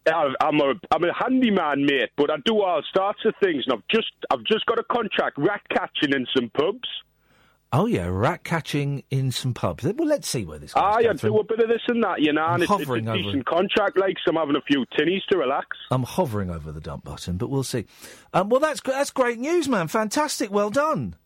I- 0.07 0.35
I'm 0.41 0.61
a 0.61 0.75
I'm 0.93 1.03
a 1.05 1.13
handyman, 1.13 1.85
mate, 1.85 2.11
but 2.17 2.31
I 2.31 2.37
do 2.45 2.63
all 2.63 2.81
sorts 2.97 3.25
of 3.25 3.35
things, 3.43 3.65
and 3.67 3.75
I've 3.75 3.89
just 3.91 4.13
I've 4.31 4.45
just 4.45 4.67
got 4.67 4.79
a 4.79 4.85
contract 4.85 5.37
rat 5.37 5.63
catching 5.71 6.15
in 6.15 6.27
some 6.35 6.49
pubs. 6.51 6.89
Oh 7.71 7.85
yeah, 7.85 8.07
rat 8.07 8.45
catching 8.45 9.03
in 9.11 9.31
some 9.31 9.53
pubs. 9.53 9.85
Well, 9.85 10.09
let's 10.09 10.27
see 10.27 10.45
where 10.47 10.59
this 10.59 10.73
goes. 10.73 10.83
I 10.83 11.03
Katherine. 11.03 11.33
do 11.35 11.39
a 11.39 11.45
bit 11.45 11.61
of 11.61 11.69
this 11.69 11.83
and 11.89 12.03
that, 12.03 12.23
you 12.23 12.33
know, 12.33 12.47
and 12.47 12.63
it's, 12.63 12.71
it's 12.73 12.81
a 12.81 12.85
hovering 12.85 13.09
over 13.09 13.19
decent 13.23 13.45
contract, 13.45 13.99
like, 13.99 14.17
so 14.25 14.31
I'm 14.31 14.37
having 14.37 14.57
a 14.57 14.63
few 14.63 14.87
tinnies 14.99 15.23
to 15.31 15.37
relax. 15.37 15.77
I'm 15.91 16.03
hovering 16.05 16.49
over 16.49 16.73
the 16.73 16.81
dump 16.81 17.05
button, 17.05 17.37
but 17.37 17.51
we'll 17.51 17.63
see. 17.63 17.85
Um, 18.33 18.49
well, 18.49 18.61
that's 18.61 18.81
that's 18.81 19.11
great 19.11 19.39
news, 19.39 19.69
man. 19.69 19.89
Fantastic. 19.89 20.51
Well 20.51 20.71
done. 20.71 21.17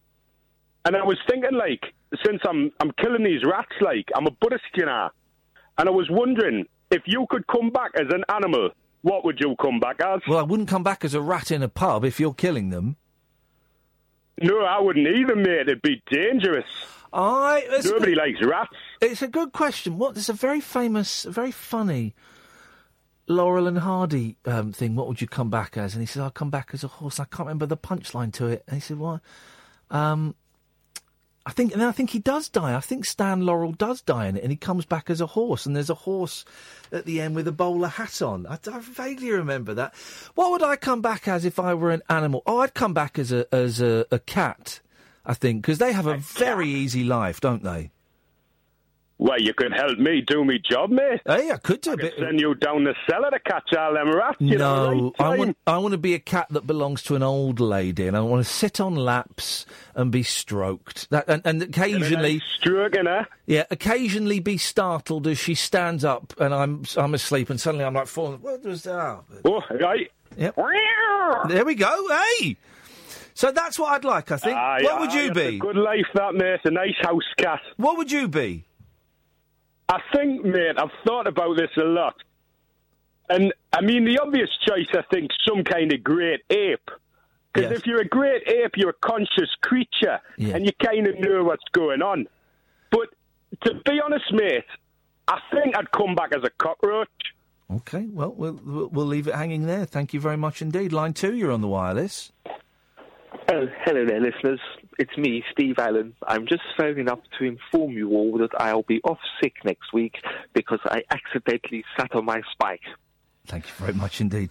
And 0.85 0.97
I 0.97 1.05
was 1.05 1.19
thinking, 1.31 1.57
like, 1.57 1.95
since 2.27 2.41
I'm 2.49 2.73
I'm 2.81 2.91
killing 3.01 3.23
these 3.23 3.45
rats, 3.45 3.73
like, 3.81 4.07
I'm 4.17 4.27
a 4.27 4.33
Buddhist, 4.33 4.65
you 4.75 4.87
know, 4.87 5.11
and 5.79 5.89
I 5.89 5.93
was 5.93 6.09
wondering 6.11 6.67
if 6.91 7.03
you 7.07 7.25
could 7.31 7.47
come 7.47 7.71
back 7.71 7.93
as 7.95 8.09
an 8.11 8.25
animal, 8.29 8.71
what 9.03 9.25
would 9.25 9.39
you 9.39 9.55
come 9.63 9.79
back 9.79 10.01
as? 10.01 10.21
Well, 10.27 10.41
I 10.41 10.43
wouldn't 10.43 10.69
come 10.69 10.83
back 10.83 11.05
as 11.05 11.15
a 11.15 11.21
rat 11.21 11.53
in 11.53 11.63
a 11.63 11.69
pub 11.69 12.05
if 12.05 12.19
you're 12.19 12.35
killing 12.35 12.71
them. 12.71 12.97
No, 14.43 14.65
I 14.65 14.81
wouldn't 14.81 15.07
either, 15.07 15.37
mate. 15.37 15.69
It'd 15.69 15.83
be 15.83 16.03
dangerous. 16.11 16.67
I 17.13 17.67
nobody 17.85 18.15
likes 18.15 18.43
rats. 18.43 18.77
It's 19.01 19.23
a 19.23 19.29
good 19.29 19.53
question. 19.53 19.99
What? 19.99 20.15
There's 20.15 20.31
a 20.31 20.35
very 20.35 20.61
famous, 20.61 21.25
very 21.25 21.51
funny 21.51 22.15
Laurel 23.27 23.67
and 23.67 23.79
Hardy 23.79 24.37
um, 24.47 24.73
thing. 24.73 24.97
What 24.97 25.09
would 25.09 25.21
you 25.21 25.27
come 25.27 25.51
back 25.51 25.77
as? 25.77 25.95
And 25.95 26.03
he 26.03 26.07
said, 26.07 26.23
"I'll 26.23 26.31
come 26.31 26.51
back 26.51 26.71
as 26.73 26.85
a 26.85 26.89
horse." 26.89 27.21
I 27.21 27.25
can't 27.25 27.47
remember 27.47 27.67
the 27.67 27.77
punchline 27.77 28.33
to 28.35 28.47
it. 28.47 28.65
And 28.67 28.77
he 28.77 28.81
said, 28.81 28.99
"What?" 28.99 29.21
Um, 29.91 30.35
I 31.45 31.51
think, 31.51 31.73
and 31.73 31.81
then 31.81 31.89
I 31.89 31.93
think 31.93 32.11
he 32.11 32.21
does 32.21 32.49
die. 32.49 32.77
I 32.77 32.81
think 32.81 33.05
Stan 33.05 33.41
Laurel 33.41 33.73
does 33.73 34.01
die 34.01 34.27
in 34.27 34.37
it, 34.37 34.45
and 34.45 34.53
he 34.53 34.57
comes 34.57 34.85
back 34.85 35.11
as 35.11 35.21
a 35.21 35.27
horse. 35.27 35.67
And 35.67 35.75
there's 35.75 35.91
a 35.91 35.95
horse 35.95 36.45
at 36.93 37.05
the 37.05 37.21
end 37.21 37.35
with 37.35 37.49
a 37.49 37.53
bowler 37.53 37.89
hat 37.89 38.23
on. 38.23 38.47
I, 38.47 38.59
I 38.73 38.79
vaguely 38.79 39.33
remember 39.33 39.75
that. 39.75 39.95
What 40.37 40.53
would 40.53 40.63
I 40.63 40.77
come 40.77 41.03
back 41.03 41.27
as 41.27 41.45
if 41.45 41.59
I 41.59 41.75
were 41.75 41.91
an 41.91 42.03
animal? 42.09 42.43
Oh, 42.47 42.59
I'd 42.59 42.75
come 42.75 42.95
back 42.95 43.19
as 43.19 43.33
a 43.33 43.53
as 43.53 43.81
a, 43.81 44.07
a 44.13 44.21
cat. 44.21 44.81
I 45.27 45.35
think 45.35 45.63
because 45.63 45.79
they 45.79 45.93
have 45.93 46.07
a 46.07 46.17
very 46.17 46.69
easy 46.69 47.05
life, 47.05 47.41
don't 47.41 47.65
they? 47.65 47.91
Well, 49.19 49.41
you 49.41 49.55
could 49.55 49.73
help 49.73 49.99
me 49.99 50.21
do 50.21 50.45
my 50.45 50.59
job, 50.69 50.91
mate. 50.91 51.21
Hey, 51.25 51.53
I 51.53 51.57
could 51.57 51.81
do 51.81 51.91
I 51.91 51.95
a 51.95 51.97
bit. 51.97 52.15
Send 52.19 52.41
you 52.41 52.55
down 52.57 52.85
the 52.85 52.95
cellar 53.09 53.31
to 53.31 53.39
catch 53.39 53.73
all 53.75 53.95
them 53.95 54.11
rats. 54.15 54.37
You 54.41 54.59
know, 54.59 54.93
no, 54.93 55.05
right 55.05 55.13
I 55.21 55.39
want 55.39 55.57
I 55.67 55.79
want 55.79 55.93
to 55.93 55.99
be 55.99 56.15
a 56.15 56.19
cat 56.19 56.49
that 56.51 56.67
belongs 56.67 57.03
to 57.05 57.15
an 57.15 57.23
old 57.23 57.61
lady, 57.61 58.09
and 58.09 58.17
I 58.17 58.21
want 58.21 58.45
to 58.45 58.53
sit 58.53 58.81
on 58.81 58.97
laps 58.97 59.65
and 59.95 60.11
be 60.11 60.25
stroked. 60.25 61.09
That 61.11 61.29
and, 61.29 61.43
and 61.45 61.63
occasionally 61.63 62.41
stroking 62.57 63.07
her. 63.07 63.29
Yeah, 63.47 63.65
occasionally 63.71 64.41
be 64.41 64.59
startled 64.59 65.27
as 65.29 65.39
she 65.39 65.55
stands 65.55 66.05
up 66.05 66.35
and 66.39 66.53
I'm 66.53 66.83
I'm 66.97 67.15
asleep, 67.15 67.49
and 67.51 67.61
suddenly 67.61 67.85
I'm 67.85 67.95
like 67.95 68.09
falling. 68.09 68.41
What 68.41 68.65
was 68.65 68.83
that? 68.85 69.23
Oh, 69.45 69.63
right. 69.71 70.11
Yep. 70.37 70.57
There 71.49 71.65
we 71.65 71.75
go. 71.75 72.09
Hey. 72.09 72.57
So 73.35 73.51
that's 73.51 73.79
what 73.79 73.93
I'd 73.93 74.05
like. 74.05 74.31
I 74.31 74.37
think. 74.37 74.57
Aye, 74.57 74.81
what 74.83 75.01
would 75.01 75.11
aye, 75.11 75.23
you 75.23 75.33
be? 75.33 75.57
A 75.57 75.59
good 75.59 75.77
life, 75.77 76.07
that 76.15 76.35
mate. 76.35 76.61
A 76.65 76.71
nice 76.71 76.97
house 77.01 77.23
cat. 77.37 77.61
What 77.77 77.97
would 77.97 78.11
you 78.11 78.29
be? 78.29 78.65
I 79.93 80.01
think, 80.15 80.45
mate, 80.45 80.77
I've 80.79 80.91
thought 81.07 81.27
about 81.27 81.57
this 81.57 81.71
a 81.77 81.85
lot. 81.85 82.15
And, 83.29 83.53
I 83.73 83.81
mean, 83.83 84.05
the 84.05 84.19
obvious 84.21 84.49
choice, 84.67 84.89
I 84.95 85.03
think, 85.13 85.31
some 85.47 85.65
kind 85.65 85.93
of 85.93 86.03
great 86.03 86.41
ape. 86.51 86.89
Because 87.53 87.71
Yes. 87.71 87.81
if 87.81 87.87
you're 87.87 88.01
a 88.01 88.09
great 88.09 88.43
ape, 88.49 88.73
you're 88.77 88.91
a 88.91 89.07
conscious 89.11 89.51
creature, 89.61 90.19
Yeah. 90.39 90.55
and 90.57 90.65
you 90.65 90.73
kind 90.83 91.07
of 91.07 91.19
know 91.21 91.45
what's 91.45 91.69
going 91.73 92.01
on. 92.01 92.27
But 92.91 93.09
to 93.65 93.75
be 93.85 94.01
honest, 94.03 94.33
mate, 94.33 94.65
I 95.29 95.39
think 95.53 95.77
I'd 95.77 95.91
come 95.93 96.15
back 96.15 96.35
as 96.35 96.43
a 96.45 96.51
cockroach. 96.65 97.09
Okay, 97.71 98.07
well, 98.11 98.33
we'll 98.37 98.59
we'll 98.65 98.89
we'll 98.89 99.07
leave 99.07 99.29
it 99.29 99.35
hanging 99.35 99.67
there. 99.67 99.85
Thank 99.87 100.13
you 100.15 100.21
very 100.21 100.37
much 100.39 100.61
indeed. 100.63 100.93
Line 100.93 101.13
two, 101.15 101.35
you're 101.35 101.53
on 101.53 101.61
the 101.63 101.69
wireless. 101.69 102.33
Oh, 103.55 103.69
hello 103.85 104.07
there, 104.07 104.19
listeners. 104.19 104.61
It's 104.99 105.15
me, 105.19 105.45
Steve 105.53 105.79
Allen. 105.79 106.15
I'm 106.27 106.47
just 106.47 106.63
phoning 106.75 107.11
up 107.11 107.21
to 107.39 107.45
inform 107.45 107.93
you 107.93 108.09
all 108.09 108.39
that 108.39 108.59
I'll 108.59 108.83
be 108.85 109.03
off 109.05 109.19
sick 109.43 109.57
next 109.63 109.93
week 109.93 110.23
because 110.55 110.79
I 110.87 111.03
accidentally 111.11 111.85
sat 111.95 112.15
on 112.15 112.25
my 112.25 112.41
spike. 112.51 112.81
Thank 113.45 113.67
you 113.67 113.75
very 113.77 113.93
much 113.93 114.23
indeed. 114.23 114.49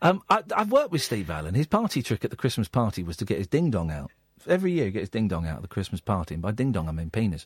Um, 0.00 0.22
I, 0.30 0.44
I've 0.56 0.72
worked 0.72 0.92
with 0.92 1.02
Steve 1.02 1.28
Allen. 1.28 1.54
His 1.54 1.66
party 1.66 2.02
trick 2.02 2.24
at 2.24 2.30
the 2.30 2.38
Christmas 2.38 2.68
party 2.68 3.02
was 3.02 3.18
to 3.18 3.26
get 3.26 3.36
his 3.36 3.48
ding 3.48 3.70
dong 3.70 3.90
out. 3.90 4.10
Every 4.46 4.72
year, 4.72 4.86
he 4.86 4.92
get 4.92 5.00
his 5.00 5.10
ding 5.10 5.28
dong 5.28 5.46
out 5.46 5.56
at 5.56 5.62
the 5.62 5.68
Christmas 5.68 6.00
party, 6.00 6.32
and 6.32 6.40
by 6.42 6.52
ding 6.52 6.72
dong 6.72 6.88
I 6.88 6.92
mean 6.92 7.10
penis. 7.10 7.44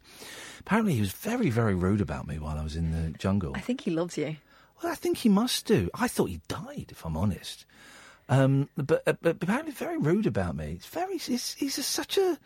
Apparently, 0.60 0.94
he 0.94 1.00
was 1.00 1.10
very, 1.10 1.50
very 1.50 1.74
rude 1.74 2.00
about 2.00 2.28
me 2.28 2.38
while 2.38 2.56
I 2.56 2.62
was 2.62 2.76
in 2.76 2.92
the 2.92 3.18
jungle. 3.18 3.54
I 3.56 3.60
think 3.60 3.80
he 3.80 3.90
loves 3.90 4.16
you. 4.16 4.36
Well, 4.80 4.92
I 4.92 4.94
think 4.94 5.18
he 5.18 5.28
must 5.28 5.66
do. 5.66 5.90
I 5.94 6.06
thought 6.06 6.30
he 6.30 6.42
died, 6.46 6.90
if 6.90 7.04
I'm 7.04 7.16
honest. 7.16 7.66
Um, 8.28 8.68
but, 8.76 9.02
uh, 9.06 9.14
but 9.20 9.42
apparently 9.42 9.72
very 9.72 9.98
rude 9.98 10.26
about 10.26 10.56
me. 10.56 10.72
It's 10.76 10.86
very. 10.86 11.18
He's, 11.18 11.54
he's 11.54 11.78
a, 11.78 11.82
such 11.82 12.16
a. 12.18 12.38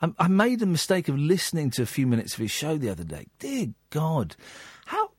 I, 0.00 0.12
I 0.18 0.28
made 0.28 0.60
the 0.60 0.66
mistake 0.66 1.08
of 1.08 1.16
listening 1.18 1.70
to 1.72 1.82
a 1.82 1.86
few 1.86 2.06
minutes 2.06 2.34
of 2.34 2.40
his 2.40 2.50
show 2.50 2.76
the 2.76 2.88
other 2.90 3.04
day. 3.04 3.26
Dear 3.38 3.68
God, 3.90 4.36
how? 4.86 5.10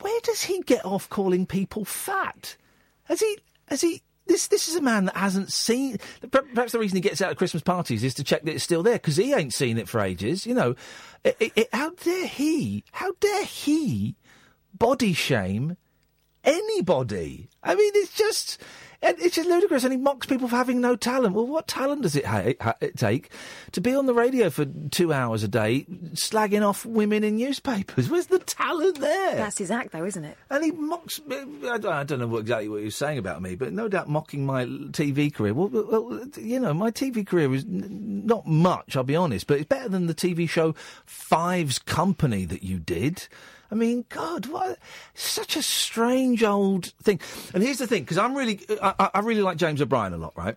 Where 0.00 0.20
does 0.22 0.42
he 0.42 0.60
get 0.62 0.84
off 0.84 1.08
calling 1.08 1.46
people 1.46 1.84
fat? 1.84 2.56
Has 3.04 3.20
he? 3.20 3.38
Has 3.68 3.80
he? 3.80 4.02
This 4.26 4.46
this 4.46 4.68
is 4.68 4.76
a 4.76 4.80
man 4.80 5.04
that 5.06 5.16
hasn't 5.16 5.52
seen. 5.52 5.98
Perhaps 6.30 6.72
the 6.72 6.78
reason 6.78 6.96
he 6.96 7.02
gets 7.02 7.20
out 7.20 7.30
of 7.30 7.36
Christmas 7.36 7.62
parties 7.62 8.02
is 8.02 8.14
to 8.14 8.24
check 8.24 8.42
that 8.44 8.54
it's 8.54 8.64
still 8.64 8.82
there 8.82 8.94
because 8.94 9.16
he 9.16 9.34
ain't 9.34 9.52
seen 9.52 9.76
it 9.76 9.88
for 9.88 10.00
ages. 10.00 10.46
You 10.46 10.54
know, 10.54 10.74
It- 11.24 11.36
it- 11.40 11.52
it- 11.56 11.68
how 11.74 11.90
dare 11.90 12.26
he? 12.26 12.84
How 12.92 13.12
dare 13.20 13.44
he 13.44 14.16
body 14.72 15.12
shame 15.12 15.76
anybody? 16.44 17.48
I 17.62 17.74
mean, 17.74 17.92
it's 17.94 18.14
just. 18.14 18.60
and 19.02 19.18
It's 19.18 19.36
just 19.36 19.48
ludicrous, 19.48 19.84
and 19.84 19.92
he 19.92 19.98
mocks 19.98 20.26
people 20.26 20.48
for 20.48 20.56
having 20.56 20.80
no 20.80 20.96
talent. 20.96 21.34
Well, 21.34 21.46
what 21.46 21.66
talent 21.66 22.02
does 22.02 22.14
it, 22.16 22.24
ha- 22.26 22.52
ha- 22.60 22.76
it 22.80 22.96
take 22.96 23.30
to 23.72 23.80
be 23.80 23.94
on 23.94 24.06
the 24.06 24.14
radio 24.14 24.50
for 24.50 24.66
two 24.90 25.12
hours 25.12 25.42
a 25.42 25.48
day, 25.48 25.86
slagging 26.12 26.66
off 26.66 26.84
women 26.86 27.24
in 27.24 27.36
newspapers? 27.36 28.08
Where's 28.10 28.26
the 28.26 28.38
talent 28.38 29.00
there? 29.00 29.36
That's 29.36 29.58
his 29.58 29.70
act, 29.70 29.92
though, 29.92 30.04
isn't 30.04 30.24
it? 30.24 30.36
And 30.50 30.62
he 30.64 30.70
mocks. 30.72 31.20
I 31.30 31.78
don't, 31.78 31.86
I 31.86 32.04
don't 32.04 32.18
know 32.20 32.26
what, 32.26 32.40
exactly 32.40 32.68
what 32.68 32.78
he 32.80 32.84
was 32.86 32.96
saying 32.96 33.18
about 33.18 33.40
me, 33.42 33.54
but 33.56 33.72
no 33.72 33.88
doubt 33.88 34.08
mocking 34.08 34.44
my 34.46 34.64
TV 34.66 35.32
career. 35.32 35.54
Well, 35.54 35.68
well, 35.68 36.20
you 36.36 36.60
know, 36.60 36.74
my 36.74 36.90
TV 36.90 37.26
career 37.26 37.52
is 37.54 37.64
n- 37.64 38.22
not 38.26 38.46
much, 38.46 38.96
I'll 38.96 39.04
be 39.04 39.16
honest, 39.16 39.46
but 39.46 39.58
it's 39.58 39.68
better 39.68 39.88
than 39.88 40.06
the 40.06 40.14
TV 40.14 40.48
show 40.48 40.74
Five's 41.06 41.78
Company 41.78 42.44
that 42.44 42.62
you 42.62 42.78
did. 42.78 43.26
I 43.74 43.76
mean, 43.76 44.04
God, 44.08 44.46
what 44.46 44.78
such 45.14 45.56
a 45.56 45.62
strange 45.62 46.44
old 46.44 46.86
thing. 47.02 47.18
And 47.52 47.60
here's 47.60 47.78
the 47.78 47.88
thing, 47.88 48.04
because 48.04 48.18
I'm 48.18 48.36
really, 48.36 48.60
I, 48.80 49.10
I- 49.14 49.18
really 49.18 49.42
like 49.42 49.56
James 49.56 49.82
O'Brien 49.82 50.12
a 50.12 50.16
lot, 50.16 50.32
right? 50.36 50.54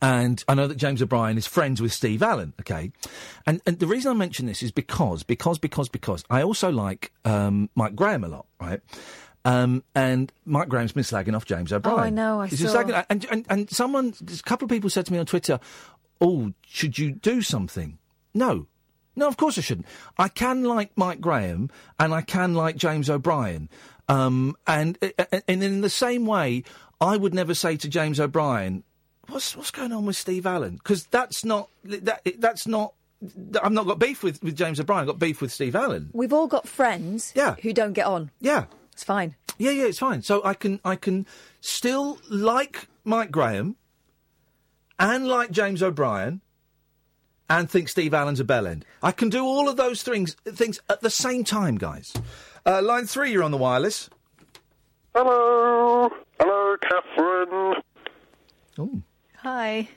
And 0.00 0.42
I 0.48 0.54
know 0.54 0.66
that 0.66 0.76
James 0.78 1.02
O'Brien 1.02 1.36
is 1.36 1.46
friends 1.46 1.82
with 1.82 1.92
Steve 1.92 2.22
Allen, 2.22 2.54
okay? 2.60 2.90
And, 3.44 3.60
and 3.66 3.78
the 3.80 3.86
reason 3.86 4.10
I 4.10 4.14
mention 4.14 4.46
this 4.46 4.62
is 4.62 4.72
because, 4.72 5.24
because, 5.24 5.58
because, 5.58 5.90
because 5.90 6.24
I 6.30 6.42
also 6.42 6.70
like 6.70 7.12
um, 7.26 7.68
Mike 7.74 7.94
Graham 7.94 8.24
a 8.24 8.28
lot, 8.28 8.46
right? 8.58 8.80
Um, 9.44 9.84
and 9.94 10.32
Mike 10.46 10.70
Graham's 10.70 10.92
been 10.92 11.04
slagging 11.04 11.36
off 11.36 11.44
James 11.44 11.70
O'Brien. 11.70 11.98
Oh, 11.98 12.02
I 12.02 12.08
know, 12.10 12.40
I 12.40 12.46
He's 12.46 12.60
saw. 12.66 12.82
slagging- 12.82 13.04
and, 13.10 13.26
and, 13.30 13.46
and 13.50 13.70
someone, 13.70 14.14
a 14.26 14.42
couple 14.42 14.64
of 14.64 14.70
people 14.70 14.88
said 14.88 15.04
to 15.04 15.12
me 15.12 15.18
on 15.18 15.26
Twitter, 15.26 15.60
oh, 16.22 16.52
should 16.66 16.98
you 16.98 17.12
do 17.12 17.42
something? 17.42 17.98
No. 18.32 18.68
No, 19.16 19.26
of 19.26 19.36
course 19.36 19.58
I 19.58 19.62
shouldn't. 19.62 19.86
I 20.18 20.28
can 20.28 20.64
like 20.64 20.92
Mike 20.96 21.20
Graham 21.20 21.70
and 21.98 22.14
I 22.14 22.20
can 22.20 22.54
like 22.54 22.76
James 22.76 23.10
O'Brien. 23.10 23.68
Um, 24.08 24.56
and, 24.66 24.98
uh, 25.02 25.08
uh, 25.18 25.24
uh, 25.32 25.40
and 25.48 25.62
in 25.62 25.80
the 25.80 25.90
same 25.90 26.26
way, 26.26 26.62
I 27.00 27.16
would 27.16 27.34
never 27.34 27.54
say 27.54 27.76
to 27.78 27.88
James 27.88 28.20
O'Brien, 28.20 28.84
what's, 29.28 29.56
what's 29.56 29.70
going 29.70 29.92
on 29.92 30.06
with 30.06 30.16
Steve 30.16 30.46
Allen? 30.46 30.76
Because 30.76 31.06
that's 31.06 31.44
not, 31.44 31.70
that, 31.84 32.20
that's 32.38 32.66
not, 32.66 32.92
I've 33.62 33.72
not 33.72 33.86
got 33.86 33.98
beef 33.98 34.22
with, 34.22 34.42
with 34.42 34.56
James 34.56 34.78
O'Brien, 34.78 35.00
I've 35.00 35.06
got 35.06 35.18
beef 35.18 35.40
with 35.40 35.50
Steve 35.52 35.74
Allen. 35.74 36.10
We've 36.12 36.32
all 36.32 36.46
got 36.46 36.68
friends 36.68 37.32
yeah. 37.34 37.56
who 37.62 37.72
don't 37.72 37.94
get 37.94 38.06
on. 38.06 38.30
Yeah. 38.40 38.66
It's 38.92 39.04
fine. 39.04 39.34
Yeah, 39.58 39.72
yeah, 39.72 39.84
it's 39.84 39.98
fine. 39.98 40.22
So 40.22 40.42
I 40.42 40.54
can 40.54 40.80
I 40.84 40.96
can 40.96 41.26
still 41.60 42.18
like 42.30 42.88
Mike 43.04 43.30
Graham 43.30 43.76
and 44.98 45.28
like 45.28 45.50
James 45.50 45.82
O'Brien 45.82 46.40
and 47.48 47.70
think 47.70 47.88
Steve 47.88 48.14
Allen's 48.14 48.40
a 48.40 48.44
bell 48.44 48.66
end. 48.66 48.84
I 49.02 49.12
can 49.12 49.28
do 49.28 49.44
all 49.44 49.68
of 49.68 49.76
those 49.76 50.02
things 50.02 50.34
things 50.44 50.80
at 50.88 51.00
the 51.00 51.10
same 51.10 51.44
time, 51.44 51.76
guys. 51.76 52.12
Uh, 52.64 52.82
line 52.82 53.06
three, 53.06 53.32
you're 53.32 53.42
on 53.42 53.50
the 53.52 53.56
wireless. 53.56 54.10
Hello. 55.14 56.10
Hello, 56.40 56.76
Katherine. 56.82 57.74
Oh. 58.78 59.02
Hi. 59.38 59.88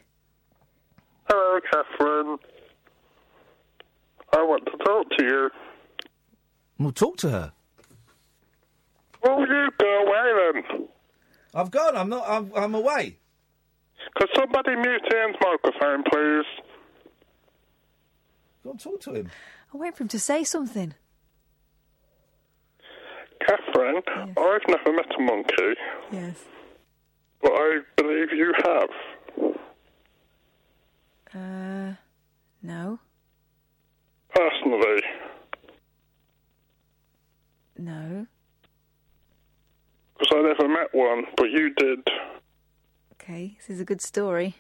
Hello, 1.30 1.60
Katherine. 1.72 2.38
I 4.32 4.44
want 4.44 4.66
to 4.66 4.78
talk 4.84 5.10
to 5.18 5.26
you. 5.26 5.50
We'll 6.78 6.92
talk 6.92 7.18
to 7.18 7.30
her. 7.30 7.52
Will 9.24 9.40
you 9.42 9.70
go 9.78 10.04
away 10.06 10.54
then? 10.54 10.88
I've 11.54 11.72
gone. 11.72 11.98
I'm 11.98 12.10
not. 12.10 12.24
I'm, 12.28 12.52
I'm 12.56 12.76
away. 12.76 13.18
Could 14.16 14.30
somebody 14.38 14.76
mute 14.76 15.02
Iain's 15.14 15.36
microphone, 15.42 16.04
please? 16.10 16.46
Go 18.70 18.74
and 18.74 18.80
talk 18.80 19.02
to 19.02 19.14
him. 19.16 19.32
I'm 19.74 19.80
waiting 19.80 19.96
for 19.96 20.04
him 20.04 20.10
to 20.10 20.20
say 20.20 20.44
something. 20.44 20.94
Katherine, 23.42 24.04
I've 24.38 24.62
never 24.68 24.94
met 24.94 25.08
a 25.18 25.22
monkey, 25.24 25.74
Yes. 26.12 26.44
but 27.42 27.52
I 27.52 27.80
believe 27.96 28.32
you 28.32 28.54
have. 28.64 28.90
Uh, 31.34 31.96
no. 32.62 33.00
Personally. 34.36 35.02
No. 37.76 38.28
Because 40.20 40.34
I 40.38 40.42
never 40.44 40.68
met 40.68 40.94
one, 40.94 41.24
but 41.36 41.50
you 41.50 41.74
did. 41.74 42.08
Okay, 43.14 43.56
this 43.58 43.72
is 43.72 43.80
a 43.82 43.86
good 43.86 44.02
story. 44.02 44.54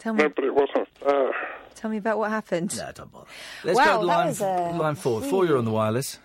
Tell 0.00 0.14
me, 0.14 0.22
No, 0.22 0.28
but 0.30 0.44
it 0.44 0.54
wasn't 0.54 0.88
fair. 0.98 1.30
tell 1.74 1.90
me 1.90 1.98
about 1.98 2.18
what 2.18 2.30
happened. 2.30 2.74
No, 2.76 2.90
don't 2.94 3.12
bother. 3.12 3.26
Let's 3.64 3.76
wow, 3.78 3.96
go 3.96 4.00
to 4.00 4.06
line, 4.06 4.34
a... 4.40 4.78
line 4.78 4.94
four. 4.94 5.20
Four, 5.20 5.44
you're 5.44 5.58
on 5.58 5.66
the 5.66 5.70
wireless. 5.70 6.18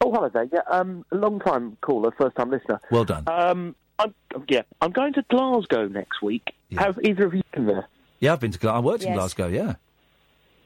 Oh, 0.00 0.12
hello 0.12 0.28
there. 0.28 0.48
Yeah, 0.52 0.60
um, 0.70 1.04
long 1.10 1.40
time 1.40 1.76
caller, 1.80 2.12
first 2.16 2.36
time 2.36 2.50
listener. 2.50 2.80
Well 2.92 3.04
done. 3.04 3.24
Um, 3.26 3.74
I'm, 3.98 4.14
yeah, 4.48 4.62
I'm 4.80 4.92
going 4.92 5.14
to 5.14 5.24
Glasgow 5.28 5.88
next 5.88 6.22
week. 6.22 6.52
Have 6.78 6.98
either 7.02 7.26
of 7.26 7.34
you 7.34 7.42
been 7.52 7.66
there? 7.66 7.88
Yeah, 8.20 8.34
I've 8.34 8.40
been 8.40 8.52
to. 8.52 8.58
Glasgow. 8.58 8.76
I 8.76 8.80
worked 8.80 9.02
in 9.02 9.14
Glasgow. 9.14 9.48
Yeah. 9.48 9.74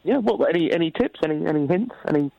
Yeah. 0.04 0.18
What? 0.18 0.46
Any 0.54 0.70
any 0.72 0.90
tips? 0.90 1.20
Any 1.24 1.46
any 1.46 1.66
hints? 1.66 1.94
Any 2.06 2.30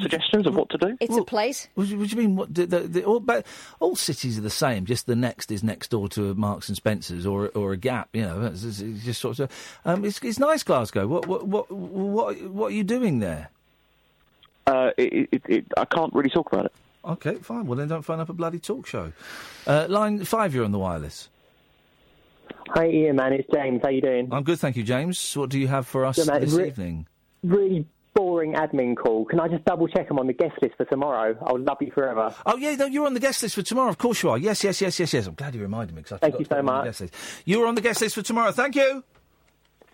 suggestions 0.00 0.46
of 0.46 0.54
what 0.54 0.68
to 0.70 0.78
do? 0.78 0.96
It's 1.00 1.16
a 1.16 1.24
place. 1.24 1.68
What, 1.74 1.84
do 1.84 1.90
you- 1.90 1.98
what 1.98 2.08
do 2.10 2.16
you 2.16 2.22
mean? 2.22 2.36
What 2.36 2.54
the, 2.54 2.66
the, 2.66 2.78
the, 2.80 3.04
all, 3.04 3.20
but 3.20 3.46
all 3.80 3.96
cities 3.96 4.38
are 4.38 4.42
the 4.42 4.50
same. 4.50 4.84
Just 4.84 5.06
the 5.06 5.16
next 5.16 5.50
is 5.50 5.62
next 5.62 5.88
door 5.90 6.08
to 6.10 6.30
a 6.30 6.34
Marks 6.34 6.68
and 6.68 6.76
Spencers 6.76 7.24
or 7.26 7.48
or 7.54 7.72
a 7.72 7.76
Gap. 7.76 8.08
You 8.12 8.22
know, 8.22 8.42
it's, 8.46 8.62
it's- 8.62 8.80
it's 8.80 9.04
just 9.04 9.20
sort 9.20 9.38
of. 9.38 9.50
Um, 9.84 10.04
it's, 10.04 10.18
it's 10.22 10.38
nice, 10.38 10.62
Glasgow. 10.62 11.06
What 11.06 11.26
what 11.26 11.46
what 11.46 11.70
what 11.70 12.40
what 12.42 12.66
are 12.72 12.74
you 12.74 12.84
doing 12.84 13.20
there? 13.20 13.48
Uh, 14.66 14.90
it, 14.96 15.28
it, 15.32 15.42
it, 15.48 15.64
I 15.76 15.84
can't 15.86 16.12
really 16.14 16.30
talk 16.30 16.52
about 16.52 16.66
it. 16.66 16.72
Okay, 17.04 17.34
fine. 17.36 17.66
Well, 17.66 17.76
then 17.78 17.88
don't 17.88 18.02
phone 18.02 18.20
up 18.20 18.28
a 18.28 18.32
bloody 18.34 18.58
talk 18.58 18.86
show. 18.86 19.12
Uh, 19.66 19.86
line 19.88 20.22
five, 20.24 20.54
you're 20.54 20.64
on 20.66 20.72
the 20.72 20.78
wireless. 20.78 21.28
Hi, 22.68 22.84
Iain, 22.84 23.16
man. 23.16 23.32
It's 23.32 23.48
James. 23.52 23.80
How 23.82 23.88
you 23.88 24.00
doing? 24.02 24.28
I'm 24.30 24.42
good, 24.44 24.58
thank 24.60 24.76
you, 24.76 24.82
James. 24.84 25.34
What 25.36 25.50
do 25.50 25.58
you 25.58 25.66
have 25.68 25.86
for 25.86 26.04
us 26.04 26.16
Good, 26.16 26.28
mate. 26.28 26.40
this 26.42 26.52
Re- 26.52 26.66
evening? 26.68 27.06
Really 27.42 27.86
boring 28.14 28.54
admin 28.54 28.96
call. 28.96 29.24
Can 29.24 29.40
I 29.40 29.48
just 29.48 29.64
double 29.64 29.86
check 29.88 30.08
I'm 30.10 30.18
on 30.18 30.26
the 30.26 30.32
guest 30.32 30.54
list 30.62 30.76
for 30.76 30.84
tomorrow? 30.84 31.36
I'll 31.46 31.58
love 31.60 31.78
you 31.80 31.90
forever. 31.92 32.34
Oh 32.46 32.56
yeah, 32.56 32.74
no, 32.76 32.86
you're 32.86 33.06
on 33.06 33.14
the 33.14 33.20
guest 33.20 33.42
list 33.42 33.54
for 33.54 33.62
tomorrow. 33.62 33.88
Of 33.90 33.98
course 33.98 34.22
you 34.22 34.30
are. 34.30 34.38
Yes, 34.38 34.62
yes, 34.64 34.80
yes, 34.80 34.98
yes, 34.98 35.12
yes. 35.12 35.26
I'm 35.26 35.34
glad 35.34 35.54
you 35.54 35.60
reminded 35.62 35.94
me 35.94 36.02
because 36.02 36.16
I 36.16 36.18
Thank 36.18 36.34
forgot 36.34 36.40
you 36.40 36.46
so 36.46 36.54
you 36.54 36.58
on 36.60 36.66
the 36.66 36.72
much. 36.72 36.84
guest 36.86 37.00
list. 37.00 37.14
You 37.44 37.62
are 37.62 37.66
on 37.66 37.74
the 37.74 37.80
guest 37.80 38.00
list 38.00 38.14
for 38.14 38.22
tomorrow. 38.22 38.52
Thank 38.52 38.76
you. 38.76 39.04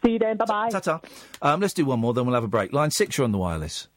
See 0.04 0.12
you 0.12 0.18
then. 0.18 0.36
Bye 0.36 0.44
bye. 0.44 0.68
Ta-ta. 0.70 1.00
Um, 1.42 1.60
let's 1.60 1.74
do 1.74 1.84
one 1.84 2.00
more, 2.00 2.14
then 2.14 2.26
we'll 2.26 2.34
have 2.34 2.44
a 2.44 2.48
break. 2.48 2.72
Line 2.72 2.90
six, 2.90 3.16
you're 3.18 3.24
on 3.24 3.32
the 3.32 3.38
wireless. 3.38 3.88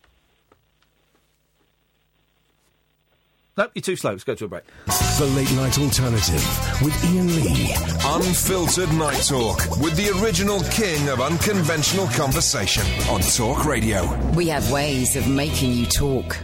Nope, 3.60 3.72
you're 3.76 3.82
too 3.82 3.98
slow. 3.98 4.12
Let's 4.12 4.24
go 4.24 4.36
to 4.36 4.46
a 4.46 4.48
break. 4.48 4.64
The 4.86 5.30
Late 5.36 5.52
Night 5.52 5.78
Alternative 5.78 6.82
with 6.82 6.96
Iain 7.04 7.28
Lee. 7.36 7.74
Unfiltered 8.06 8.90
night 8.94 9.22
talk 9.28 9.58
with 9.82 9.98
the 9.98 10.18
original 10.24 10.62
king 10.72 11.10
of 11.10 11.20
unconventional 11.20 12.08
conversation 12.08 12.86
on 13.10 13.20
Talk 13.20 13.66
Radio. 13.66 14.18
We 14.32 14.48
have 14.48 14.72
ways 14.72 15.18
of 15.18 15.28
making 15.28 15.74
you 15.74 15.86
talk. 15.88 16.38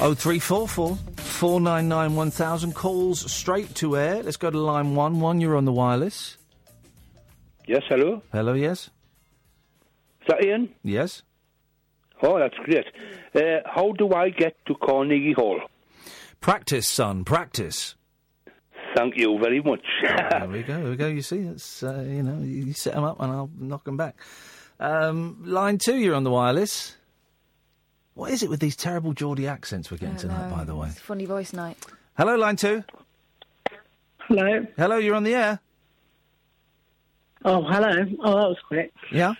Oh 0.00 0.14
three 0.16 0.38
four 0.38 0.68
four 0.68 0.96
four 1.16 1.60
nine 1.60 1.88
nine 1.88 2.14
one 2.14 2.30
thousand 2.30 2.76
calls 2.76 3.28
straight 3.32 3.74
to 3.74 3.96
air. 3.96 4.22
Let's 4.22 4.36
go 4.36 4.52
to 4.52 4.58
line 4.60 4.94
one. 4.94 5.18
One, 5.18 5.40
you're 5.40 5.56
on 5.56 5.64
the 5.64 5.72
wireless. 5.72 6.36
Yes, 7.66 7.82
hello. 7.88 8.22
Hello, 8.30 8.52
yes. 8.52 8.88
Is 10.20 10.28
that 10.28 10.44
Iain? 10.44 10.72
Yes. 10.84 11.24
Oh, 12.22 12.38
that's 12.38 12.56
great. 12.56 12.86
Uh, 13.34 13.60
how 13.66 13.92
do 13.92 14.12
I 14.12 14.30
get 14.30 14.56
to 14.66 14.74
Carnegie 14.74 15.34
Hall? 15.34 15.60
Practice, 16.40 16.88
son. 16.88 17.24
Practice. 17.24 17.94
Thank 18.96 19.16
you 19.16 19.38
very 19.38 19.60
much. 19.60 19.84
there 20.02 20.48
we 20.50 20.62
go. 20.62 20.80
There 20.80 20.90
we 20.90 20.96
go. 20.96 21.06
You 21.18 21.22
see, 21.22 21.38
it's 21.38 21.82
uh, 21.82 22.04
you 22.08 22.22
know, 22.22 22.42
you 22.42 22.72
set 22.72 22.94
them 22.94 23.04
up 23.04 23.20
and 23.20 23.30
I'll 23.30 23.50
knock 23.58 23.84
them 23.84 23.96
back. 23.96 24.16
Um, 24.80 25.42
line 25.44 25.78
two, 25.78 25.96
you're 25.96 26.14
on 26.14 26.24
the 26.24 26.30
wireless. 26.30 26.96
What 28.14 28.30
is 28.32 28.42
it 28.42 28.50
with 28.50 28.60
these 28.60 28.76
terrible 28.76 29.12
Geordie 29.12 29.46
accents 29.46 29.90
we're 29.90 29.98
getting 29.98 30.16
tonight? 30.16 30.50
By 30.50 30.64
the 30.64 30.74
way. 30.74 30.88
It's 30.88 30.98
funny 30.98 31.24
voice 31.24 31.52
night. 31.52 31.76
Hello, 32.16 32.36
line 32.36 32.56
two. 32.56 32.82
Hello. 34.26 34.66
Hello, 34.76 34.96
you're 34.96 35.14
on 35.14 35.24
the 35.24 35.34
air. 35.34 35.60
Oh, 37.44 37.62
hello. 37.62 37.90
Oh, 38.24 38.34
that 38.34 38.48
was 38.48 38.58
quick. 38.66 38.92
Yeah. 39.12 39.34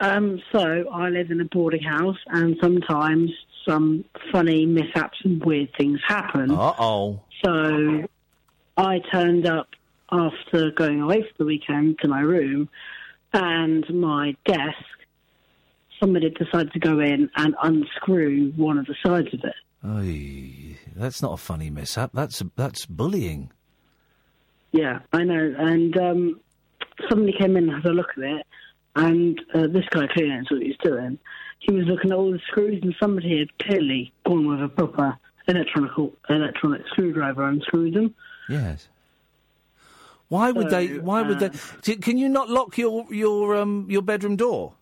Um, 0.00 0.42
so 0.52 0.88
I 0.92 1.08
live 1.08 1.30
in 1.30 1.40
a 1.40 1.44
boarding 1.44 1.82
house, 1.82 2.18
and 2.26 2.56
sometimes 2.60 3.30
some 3.66 4.04
funny 4.30 4.66
mishaps 4.66 5.18
and 5.24 5.42
weird 5.44 5.70
things 5.76 6.00
happen. 6.06 6.50
Uh 6.50 6.74
oh. 6.78 7.20
So 7.44 8.04
I 8.76 9.00
turned 9.10 9.46
up 9.46 9.68
after 10.10 10.70
going 10.70 11.00
away 11.00 11.22
for 11.22 11.38
the 11.38 11.44
weekend 11.44 11.98
to 12.00 12.08
my 12.08 12.20
room, 12.20 12.68
and 13.32 13.84
my 13.92 14.36
desk, 14.44 14.84
somebody 15.98 16.30
decided 16.30 16.72
to 16.72 16.78
go 16.78 17.00
in 17.00 17.30
and 17.36 17.54
unscrew 17.62 18.52
one 18.56 18.78
of 18.78 18.86
the 18.86 18.94
sides 19.04 19.28
of 19.32 19.40
it. 19.44 19.54
Oy, 19.84 20.78
that's 20.94 21.22
not 21.22 21.32
a 21.32 21.36
funny 21.36 21.70
mishap. 21.70 22.10
That's 22.12 22.42
that's 22.56 22.86
bullying. 22.86 23.50
Yeah, 24.72 25.00
I 25.12 25.24
know. 25.24 25.54
And 25.58 25.96
um, 25.96 26.40
somebody 27.08 27.34
came 27.38 27.56
in 27.56 27.68
and 27.68 27.82
had 27.82 27.90
a 27.90 27.94
look 27.94 28.10
at 28.16 28.22
it, 28.24 28.46
and 28.96 29.40
uh, 29.54 29.66
this 29.68 29.84
guy 29.90 30.06
clearly 30.08 30.34
knows 30.34 30.50
what 30.50 30.62
he's 30.62 30.76
doing. 30.82 31.18
He 31.60 31.72
was 31.72 31.86
looking 31.86 32.10
at 32.12 32.16
all 32.16 32.30
the 32.32 32.40
screws, 32.48 32.82
and 32.82 32.94
somebody 33.00 33.38
had 33.38 33.56
clearly 33.58 34.12
gone 34.26 34.46
with 34.46 34.62
a 34.62 34.68
proper 34.68 35.16
electronic 35.48 35.92
electronic 36.28 36.82
screwdriver 36.88 37.48
and 37.48 37.62
screwed 37.62 37.94
them. 37.94 38.14
Yes. 38.48 38.88
Why 40.28 40.50
would 40.50 40.70
So, 40.70 40.76
they? 40.76 40.98
Why 40.98 41.22
would 41.22 41.38
they? 41.38 41.96
Can 41.96 42.18
you 42.18 42.28
not 42.28 42.48
lock 42.50 42.76
your 42.78 43.06
your 43.12 43.56
um 43.56 43.86
your 43.88 44.02
bedroom 44.02 44.36
door? 44.36 44.72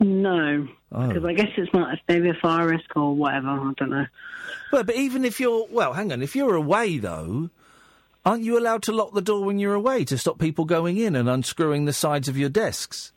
No, 0.00 0.68
Oh. 0.92 1.08
because 1.08 1.24
I 1.24 1.32
guess 1.32 1.48
it's 1.56 1.72
not 1.72 1.98
maybe 2.08 2.28
a 2.28 2.34
fire 2.34 2.68
risk 2.68 2.96
or 2.96 3.14
whatever. 3.14 3.48
I 3.48 3.72
don't 3.76 3.90
know. 3.90 4.06
Well, 4.72 4.84
but 4.84 4.96
even 4.96 5.24
if 5.24 5.40
you're 5.40 5.66
well, 5.70 5.92
hang 5.92 6.12
on. 6.12 6.20
If 6.22 6.36
you're 6.36 6.54
away 6.56 6.98
though, 6.98 7.50
aren't 8.24 8.42
you 8.42 8.58
allowed 8.58 8.82
to 8.84 8.92
lock 8.92 9.12
the 9.14 9.20
door 9.22 9.44
when 9.44 9.58
you're 9.58 9.74
away 9.74 10.04
to 10.06 10.18
stop 10.18 10.38
people 10.38 10.64
going 10.64 10.96
in 10.96 11.14
and 11.16 11.28
unscrewing 11.28 11.84
the 11.84 11.92
sides 11.92 12.28
of 12.28 12.36
your 12.36 12.48
desks? 12.48 13.12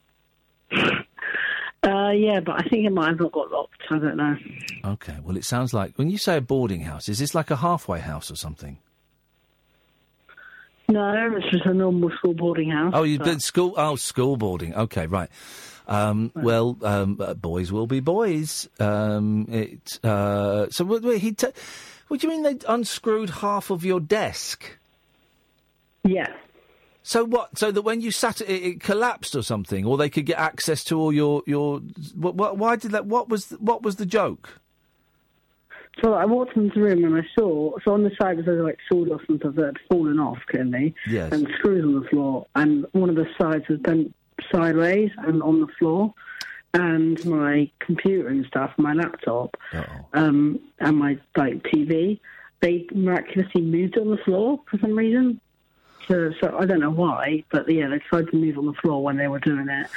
Uh, 1.84 2.10
yeah, 2.12 2.40
but 2.42 2.56
I 2.60 2.68
think 2.68 2.86
it 2.86 2.92
might 2.92 3.10
have 3.10 3.20
not 3.20 3.32
got 3.32 3.52
locked. 3.52 3.82
I 3.90 4.00
don't 4.00 4.18
know. 4.18 4.36
Okay. 4.84 5.18
Well, 5.24 5.38
it 5.38 5.46
sounds 5.46 5.74
like 5.74 5.98
when 5.98 6.10
you 6.10 6.18
say 6.18 6.38
a 6.38 6.42
boarding 6.42 6.82
house, 6.82 7.08
is 7.08 7.20
this 7.20 7.34
like 7.34 7.50
a 7.52 7.56
halfway 7.56 8.00
house 8.00 8.30
or 8.30 8.36
something? 8.36 8.78
No, 10.90 11.36
it's 11.38 11.50
just 11.52 11.66
a 11.66 11.74
normal 11.74 12.10
school 12.12 12.34
boarding 12.34 12.72
house. 12.72 12.94
Oh, 12.96 13.04
you 13.04 13.18
but- 13.20 13.26
did 13.26 13.42
school. 13.42 13.74
Oh, 13.78 13.96
school 13.96 14.38
boarding. 14.38 14.74
Okay, 14.74 15.08
right. 15.08 15.30
Um, 15.88 16.32
well, 16.36 16.78
um, 16.82 17.18
uh, 17.22 17.34
boys 17.34 17.72
will 17.72 17.88
be 17.88 18.02
boys. 18.02 18.68
Um, 18.80 19.48
it. 19.50 20.00
Uh, 20.04 20.68
so? 20.70 20.84
Wait, 20.84 21.22
he. 21.22 21.32
T- 21.32 21.48
what 22.10 22.20
do 22.20 22.28
you 22.28 22.34
mean 22.34 22.44
they 22.44 22.58
unscrewed 22.68 23.30
half 23.30 23.70
of 23.70 23.86
your 23.86 24.00
desk? 24.02 24.77
Yeah. 26.08 26.28
So 27.04 27.24
what? 27.24 27.58
So 27.58 27.72
that 27.72 27.84
when 27.84 28.02
you 28.02 28.12
sat, 28.12 28.42
it, 28.42 28.50
it 28.50 28.80
collapsed 28.82 29.36
or 29.36 29.42
something, 29.42 29.86
or 29.86 29.98
they 29.98 30.10
could 30.10 30.26
get 30.26 30.38
access 30.40 30.84
to 30.86 31.00
all 31.00 31.14
your 31.14 31.42
your. 31.46 31.80
What, 32.16 32.36
what, 32.36 32.58
why 32.58 32.76
did 32.76 32.92
that? 32.92 33.06
What 33.06 33.30
was 33.30 33.52
what 33.52 33.82
was 33.84 33.96
the 33.98 34.06
joke? 34.06 34.60
So 36.04 36.14
I 36.14 36.26
walked 36.26 36.56
into 36.56 36.76
the 36.76 36.82
room 36.82 37.04
and 37.06 37.16
I 37.18 37.26
saw, 37.38 37.72
so 37.84 37.92
on 37.94 38.04
the 38.04 38.12
side 38.22 38.38
there 38.46 38.54
was 38.56 38.64
like 38.64 38.78
sawdust 38.88 39.24
and 39.30 39.40
stuff 39.40 39.56
that 39.56 39.66
had 39.66 39.78
fallen 39.90 40.20
off, 40.20 40.38
clearly, 40.48 40.94
Yes. 41.08 41.32
and 41.32 41.48
screws 41.58 41.84
on 41.84 42.00
the 42.02 42.08
floor, 42.10 42.46
and 42.56 42.86
one 42.92 43.10
of 43.10 43.16
the 43.16 43.26
sides 43.42 43.68
was 43.68 43.80
bent 43.80 44.14
sideways 44.52 45.10
and 45.26 45.42
on 45.42 45.60
the 45.62 45.68
floor, 45.80 46.14
and 46.76 47.24
my 47.26 47.72
computer 47.80 48.28
and 48.28 48.46
stuff, 48.46 48.72
my 48.78 48.94
laptop, 48.94 49.58
um, 50.14 50.60
and 50.80 50.98
my 50.98 51.18
like 51.36 51.64
TV, 51.64 52.20
they 52.60 52.86
miraculously 52.94 53.62
moved 53.62 53.98
on 53.98 54.12
the 54.12 54.18
floor 54.18 54.60
for 54.70 54.78
some 54.78 54.96
reason. 54.96 55.42
So, 56.08 56.32
so 56.40 56.58
I 56.58 56.66
don't 56.66 56.80
know 56.80 56.92
why, 56.92 57.44
but 57.52 57.70
yeah, 57.70 57.88
they 57.90 58.00
tried 58.00 58.28
to 58.30 58.36
move 58.36 58.58
on 58.58 58.66
the 58.66 58.74
floor 58.74 59.04
when 59.04 59.18
they 59.18 59.28
were 59.28 59.40
doing 59.40 59.68
it. 59.68 59.88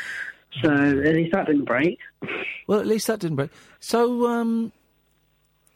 So 0.63 0.73
at 0.73 1.15
least 1.15 1.33
that 1.33 1.47
didn't 1.47 1.65
break. 1.65 1.99
Well, 2.67 2.81
at 2.81 2.87
least 2.87 3.07
that 3.07 3.21
didn't 3.21 3.37
break. 3.37 3.51
So, 3.79 4.27
um, 4.27 4.73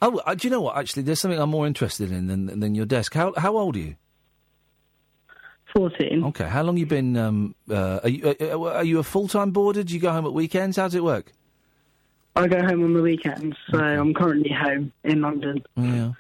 oh, 0.02 0.18
uh, 0.26 0.34
do 0.34 0.48
you 0.48 0.50
know 0.50 0.60
what? 0.60 0.76
Actually, 0.76 1.04
there's 1.04 1.20
something 1.20 1.38
I'm 1.38 1.50
more 1.50 1.66
interested 1.66 2.10
in 2.10 2.26
than 2.26 2.58
than 2.58 2.74
your 2.74 2.86
desk. 2.86 3.14
How 3.14 3.32
how 3.36 3.56
old 3.56 3.76
are 3.76 3.80
you? 3.80 3.94
Fourteen. 5.72 6.24
Okay. 6.24 6.48
How 6.48 6.62
long 6.62 6.76
you 6.76 6.86
been? 6.86 7.16
Um, 7.16 7.54
uh, 7.70 8.00
are 8.02 8.08
you 8.08 8.34
uh, 8.40 8.44
uh, 8.44 8.72
are 8.72 8.84
you 8.84 8.98
a 8.98 9.04
full 9.04 9.28
time 9.28 9.52
boarder? 9.52 9.84
Do 9.84 9.94
you 9.94 10.00
go 10.00 10.10
home 10.10 10.26
at 10.26 10.32
weekends? 10.32 10.76
How 10.76 10.84
does 10.84 10.96
it 10.96 11.04
work? 11.04 11.32
I 12.36 12.48
go 12.48 12.60
home 12.60 12.82
on 12.82 12.94
the 12.94 13.02
weekends, 13.02 13.56
so 13.70 13.78
I'm 13.78 14.12
currently 14.12 14.52
home 14.52 14.92
in 15.04 15.20
London. 15.20 15.62
Yeah. 15.76 16.12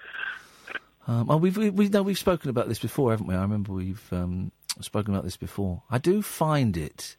Um, 1.06 1.30
oh, 1.30 1.36
we've 1.36 1.56
we, 1.56 1.70
we 1.70 1.88
no, 1.88 2.02
we've 2.02 2.18
spoken 2.18 2.50
about 2.50 2.68
this 2.68 2.78
before, 2.78 3.10
haven't 3.10 3.26
we? 3.26 3.34
I 3.34 3.42
remember 3.42 3.72
we've 3.72 4.12
um, 4.12 4.52
spoken 4.80 5.14
about 5.14 5.24
this 5.24 5.36
before. 5.36 5.82
I 5.90 5.98
do 5.98 6.22
find 6.22 6.76
it. 6.76 7.16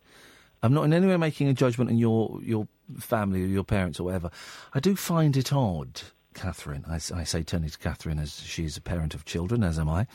I'm 0.63 0.73
not 0.73 0.83
in 0.83 0.93
any 0.93 1.05
way 1.07 1.17
making 1.17 1.47
a 1.47 1.53
judgment 1.53 1.91
on 1.91 1.97
your 1.97 2.39
your 2.41 2.67
family 2.99 3.43
or 3.43 3.47
your 3.47 3.63
parents 3.63 3.99
or 3.99 4.03
whatever. 4.03 4.31
I 4.73 4.79
do 4.79 4.95
find 4.95 5.37
it 5.37 5.53
odd, 5.53 6.01
Katherine. 6.33 6.85
I 6.87 6.97
say 6.97 7.43
turning 7.43 7.69
to 7.69 7.77
Katherine 7.77 8.19
as 8.19 8.39
she's 8.41 8.75
a 8.77 8.81
parent 8.81 9.13
of 9.13 9.25
children, 9.25 9.63
as 9.63 9.77
am 9.77 9.89
I. 9.89 10.07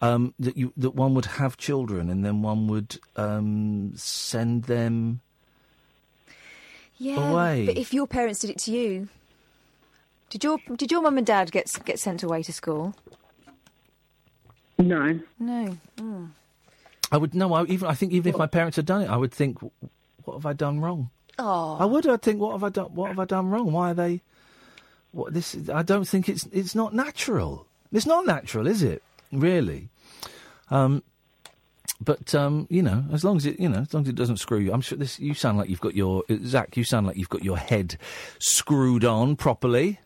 Um, 0.00 0.34
that 0.38 0.56
you 0.56 0.72
that 0.76 0.94
one 0.94 1.14
would 1.14 1.24
have 1.24 1.56
children 1.56 2.10
and 2.10 2.24
then 2.24 2.42
one 2.42 2.66
would 2.68 2.98
um, 3.16 3.92
send 3.96 4.64
them. 4.64 5.20
Yeah, 6.98 7.30
Away. 7.30 7.66
but 7.66 7.76
if 7.76 7.92
your 7.92 8.06
parents 8.06 8.40
did 8.40 8.48
it 8.48 8.58
to 8.60 8.72
you, 8.72 9.08
did 10.30 10.44
your 10.44 10.58
did 10.76 10.90
your 10.90 11.02
mum 11.02 11.18
and 11.18 11.26
dad 11.26 11.52
get 11.52 11.70
get 11.84 11.98
sent 11.98 12.22
away 12.22 12.42
to 12.42 12.52
school? 12.52 12.94
No. 14.78 15.18
No. 15.38 15.76
Mm. 15.96 16.30
I 17.10 17.16
would 17.16 17.34
no. 17.34 17.52
I, 17.54 17.64
even 17.64 17.88
I 17.88 17.94
think 17.94 18.12
even 18.12 18.30
if 18.30 18.38
my 18.38 18.46
parents 18.46 18.76
had 18.76 18.86
done 18.86 19.02
it, 19.02 19.08
I 19.10 19.16
would 19.16 19.32
think, 19.32 19.58
what 20.24 20.34
have 20.34 20.46
I 20.46 20.52
done 20.52 20.80
wrong? 20.80 21.10
Oh. 21.38 21.76
I 21.78 21.84
would. 21.84 22.06
I'd 22.06 22.22
think, 22.22 22.40
what 22.40 22.52
have 22.52 22.64
I 22.64 22.68
done? 22.68 22.86
What 22.94 23.08
have 23.08 23.18
I 23.18 23.24
done 23.24 23.48
wrong? 23.48 23.72
Why 23.72 23.92
are 23.92 23.94
they? 23.94 24.22
What 25.12 25.32
this? 25.32 25.54
is- 25.54 25.70
I 25.70 25.82
don't 25.82 26.06
think 26.06 26.28
it's 26.28 26.46
it's 26.52 26.74
not 26.74 26.94
natural. 26.94 27.66
It's 27.92 28.06
not 28.06 28.26
natural, 28.26 28.66
is 28.66 28.82
it? 28.82 29.02
Really? 29.32 29.88
Um, 30.70 31.02
but 32.00 32.34
um, 32.34 32.66
you 32.68 32.82
know, 32.82 33.04
as 33.12 33.24
long 33.24 33.36
as 33.36 33.46
it 33.46 33.60
you 33.60 33.68
know, 33.68 33.78
as 33.78 33.94
long 33.94 34.02
as 34.02 34.08
it 34.08 34.16
doesn't 34.16 34.38
screw 34.38 34.58
you, 34.58 34.72
I'm 34.72 34.80
sure 34.80 34.98
this. 34.98 35.18
You 35.20 35.32
sound 35.34 35.58
like 35.58 35.70
you've 35.70 35.80
got 35.80 35.94
your 35.94 36.24
uh, 36.28 36.36
Zach. 36.44 36.76
You 36.76 36.84
sound 36.84 37.06
like 37.06 37.16
you've 37.16 37.28
got 37.30 37.44
your 37.44 37.56
head 37.56 37.96
screwed 38.40 39.04
on 39.04 39.36
properly. 39.36 40.00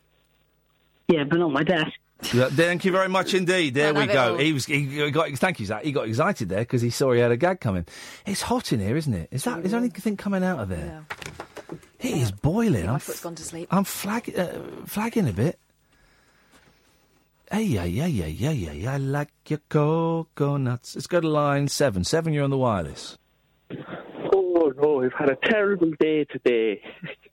Yeah, 1.11 1.25
but 1.25 1.39
not 1.39 1.51
my 1.51 1.65
desk. 1.65 1.93
Thank 2.23 2.85
you 2.85 2.93
very 2.93 3.09
much 3.09 3.35
indeed. 3.35 3.75
There 3.75 3.95
we 3.95 4.07
go. 4.07 4.37
He 4.37 4.53
was. 4.53 4.67
He 4.67 5.11
got. 5.11 5.31
Thank 5.31 5.59
you, 5.59 5.67
Zach. 5.67 5.83
He 5.83 5.93
got 5.93 6.09
excited 6.09 6.49
there 6.49 6.61
because 6.61 6.83
he 6.83 6.91
saw 6.91 7.13
he 7.13 7.21
had 7.21 7.33
a 7.33 7.37
gag 7.37 7.61
coming. 7.61 7.87
It's 8.27 8.43
hot 8.43 8.73
in 8.73 8.81
here, 8.81 8.97
isn't 8.97 9.15
it? 9.15 9.29
Is 9.31 9.45
that? 9.45 9.65
Is 9.65 9.71
there 9.73 9.81
anything 9.81 10.17
coming 10.17 10.45
out 10.45 10.61
of 10.61 10.69
there? 10.69 11.05
It 11.99 12.13
is 12.13 12.31
boiling. 12.31 12.87
My 12.87 12.95
I'm, 12.95 12.99
foot's 12.99 13.21
gone 13.21 13.35
to 13.35 13.43
sleep. 13.43 13.69
I'm 13.71 13.85
flag, 13.85 14.33
uh, 14.37 14.61
flagging 14.87 15.29
a 15.29 15.33
bit. 15.33 15.59
Hey, 17.51 17.65
yeah, 17.65 17.85
yeah, 17.85 18.07
yeah, 18.07 18.27
yeah, 18.27 18.53
yeah, 18.53 18.73
yeah. 18.73 18.95
I 18.95 18.97
like 18.97 19.31
your 19.49 19.61
coconuts. 19.69 20.95
Let's 20.95 21.07
go 21.07 21.21
to 21.21 21.29
line 21.29 21.69
seven. 21.69 22.05
Seven, 22.05 22.33
you're 22.33 22.45
on 22.45 22.51
the 22.51 22.59
wireless. 22.59 23.19
Oh 24.33 24.73
no, 24.77 24.95
we've 24.95 25.13
had 25.13 25.31
a 25.31 25.37
terrible 25.37 25.91
day 25.99 26.25
today. 26.25 26.83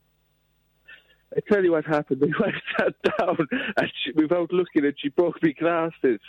I 1.38 1.42
tell 1.48 1.64
you 1.64 1.72
what 1.72 1.86
happened. 1.86 2.22
My 2.40 2.48
wife 2.48 2.56
sat 2.78 2.96
down 3.20 3.38
and 3.78 3.92
she, 4.04 4.12
without 4.14 4.52
looking 4.52 4.86
and 4.86 4.96
she 4.98 5.10
broke 5.10 5.42
me 5.44 5.54
glasses. 5.54 6.20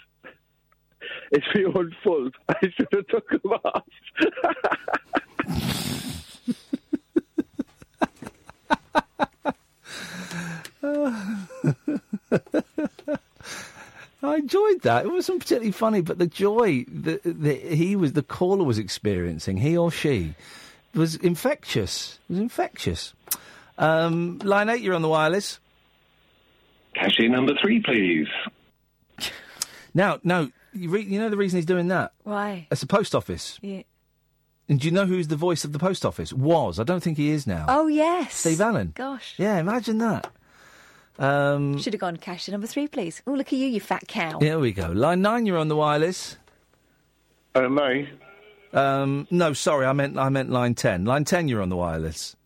It's 1.30 1.46
my 1.54 1.62
own 1.62 1.94
fault. 2.04 2.34
I 2.48 2.56
should 2.61 2.88
have 2.92 3.06
took 3.06 3.28
them 3.30 3.52
off. 3.64 3.84
I 14.20 14.36
enjoyed 14.36 14.82
that. 14.82 15.06
It 15.06 15.12
wasn't 15.12 15.40
particularly 15.40 15.70
funny, 15.70 16.00
but 16.02 16.18
the 16.18 16.26
joy 16.26 16.84
that, 16.88 17.22
that 17.22 17.62
he 17.62 17.96
was, 17.96 18.12
the 18.12 18.22
caller 18.22 18.64
was 18.64 18.78
experiencing, 18.78 19.59
he 19.59 19.76
or 19.76 19.90
she, 19.90 20.34
was 20.94 21.14
infectious. 21.16 22.18
It 22.28 22.32
was 22.32 22.40
infectious. 22.40 23.14
Um, 23.79 24.39
line 24.43 24.68
eight, 24.68 24.83
you're 24.83 24.95
on 24.95 25.03
the 25.03 25.09
wireless. 25.09 25.61
Cashier 26.95 27.29
number 27.29 27.53
three, 27.62 27.81
please. 27.81 28.26
Now, 29.95 30.18
no, 30.24 30.51
you, 30.72 30.91
re- 30.91 31.03
you 31.05 31.18
know 31.18 31.29
the 31.31 31.37
reason 31.37 31.57
he's 31.59 31.66
doing 31.66 31.89
that? 31.89 32.12
Why? 32.24 32.66
It's 32.70 32.81
the 32.81 32.87
post 32.87 33.14
office. 33.14 33.59
Yeah. 33.62 33.83
And 34.68 34.79
do 34.81 34.87
you 34.87 34.93
know 34.93 35.07
who's 35.07 35.29
the 35.29 35.37
voice 35.37 35.64
of 35.64 35.72
the 35.72 35.79
post 35.79 36.05
office? 36.05 36.33
Was. 36.33 36.79
I 36.79 36.83
don't 36.83 37.03
think 37.03 37.16
he 37.16 37.31
is 37.31 37.47
now. 37.47 37.64
Oh 37.68 37.87
yes. 37.87 38.35
Steve 38.35 38.61
Allen. 38.61 38.93
Gosh. 38.95 39.35
Yeah, 39.39 39.59
imagine 39.59 39.99
that. 39.99 40.31
Um, 41.18 41.79
Should 41.79 41.94
have 41.94 42.01
gone 42.01 42.16
cashier 42.16 42.52
number 42.52 42.66
three, 42.66 42.86
please. 42.86 43.23
Oh, 43.27 43.32
look 43.32 43.48
at 43.48 43.55
you, 43.59 43.66
you 43.66 43.81
fat 43.81 44.07
cow. 44.07 44.39
Here 44.39 44.59
we 44.59 44.73
go. 44.73 44.89
Line 44.89 45.23
nine, 45.23 45.47
you're 45.47 45.59
on 45.59 45.69
the 45.69 45.77
wireless. 45.77 46.36
Uh, 47.55 47.69
me? 47.69 48.09
Um, 48.73 49.27
no, 49.31 49.52
sorry, 49.55 49.86
I 49.86 49.93
meant 49.94 50.19
I 50.19 50.28
meant 50.28 50.51
line 50.51 50.74
ten. 50.74 51.05
Line 51.07 51.24
ten, 51.24 51.48
you're 51.48 51.62
on 51.62 51.70
the 51.70 51.77
wireless. 51.77 52.36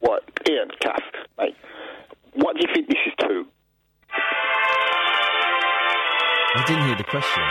What? 0.00 0.27
do 2.58 2.64
you 2.66 2.74
think 2.74 2.88
this 2.88 2.98
is 3.06 3.12
to? 3.20 3.46
I 6.56 6.64
didn't 6.66 6.86
hear 6.86 6.96
the 6.96 7.04
question. 7.04 7.42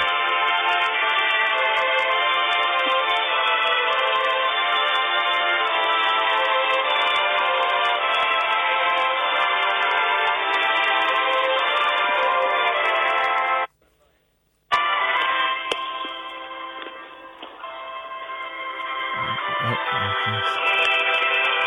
Uh, 19.60 19.70
uh, 19.70 19.76
uh, 19.94 20.42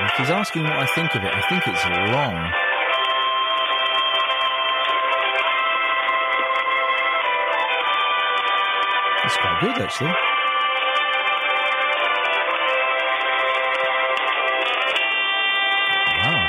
if 0.04 0.12
he's 0.18 0.30
asking 0.30 0.64
what 0.64 0.72
I 0.72 0.86
think 0.94 1.14
of 1.14 1.22
it, 1.22 1.32
I 1.32 1.40
think 1.48 1.66
it's 1.66 1.84
wrong. 2.12 2.69
Quite 9.40 9.58
good, 9.60 9.82
actually. 9.82 10.12
Wow. 16.20 16.46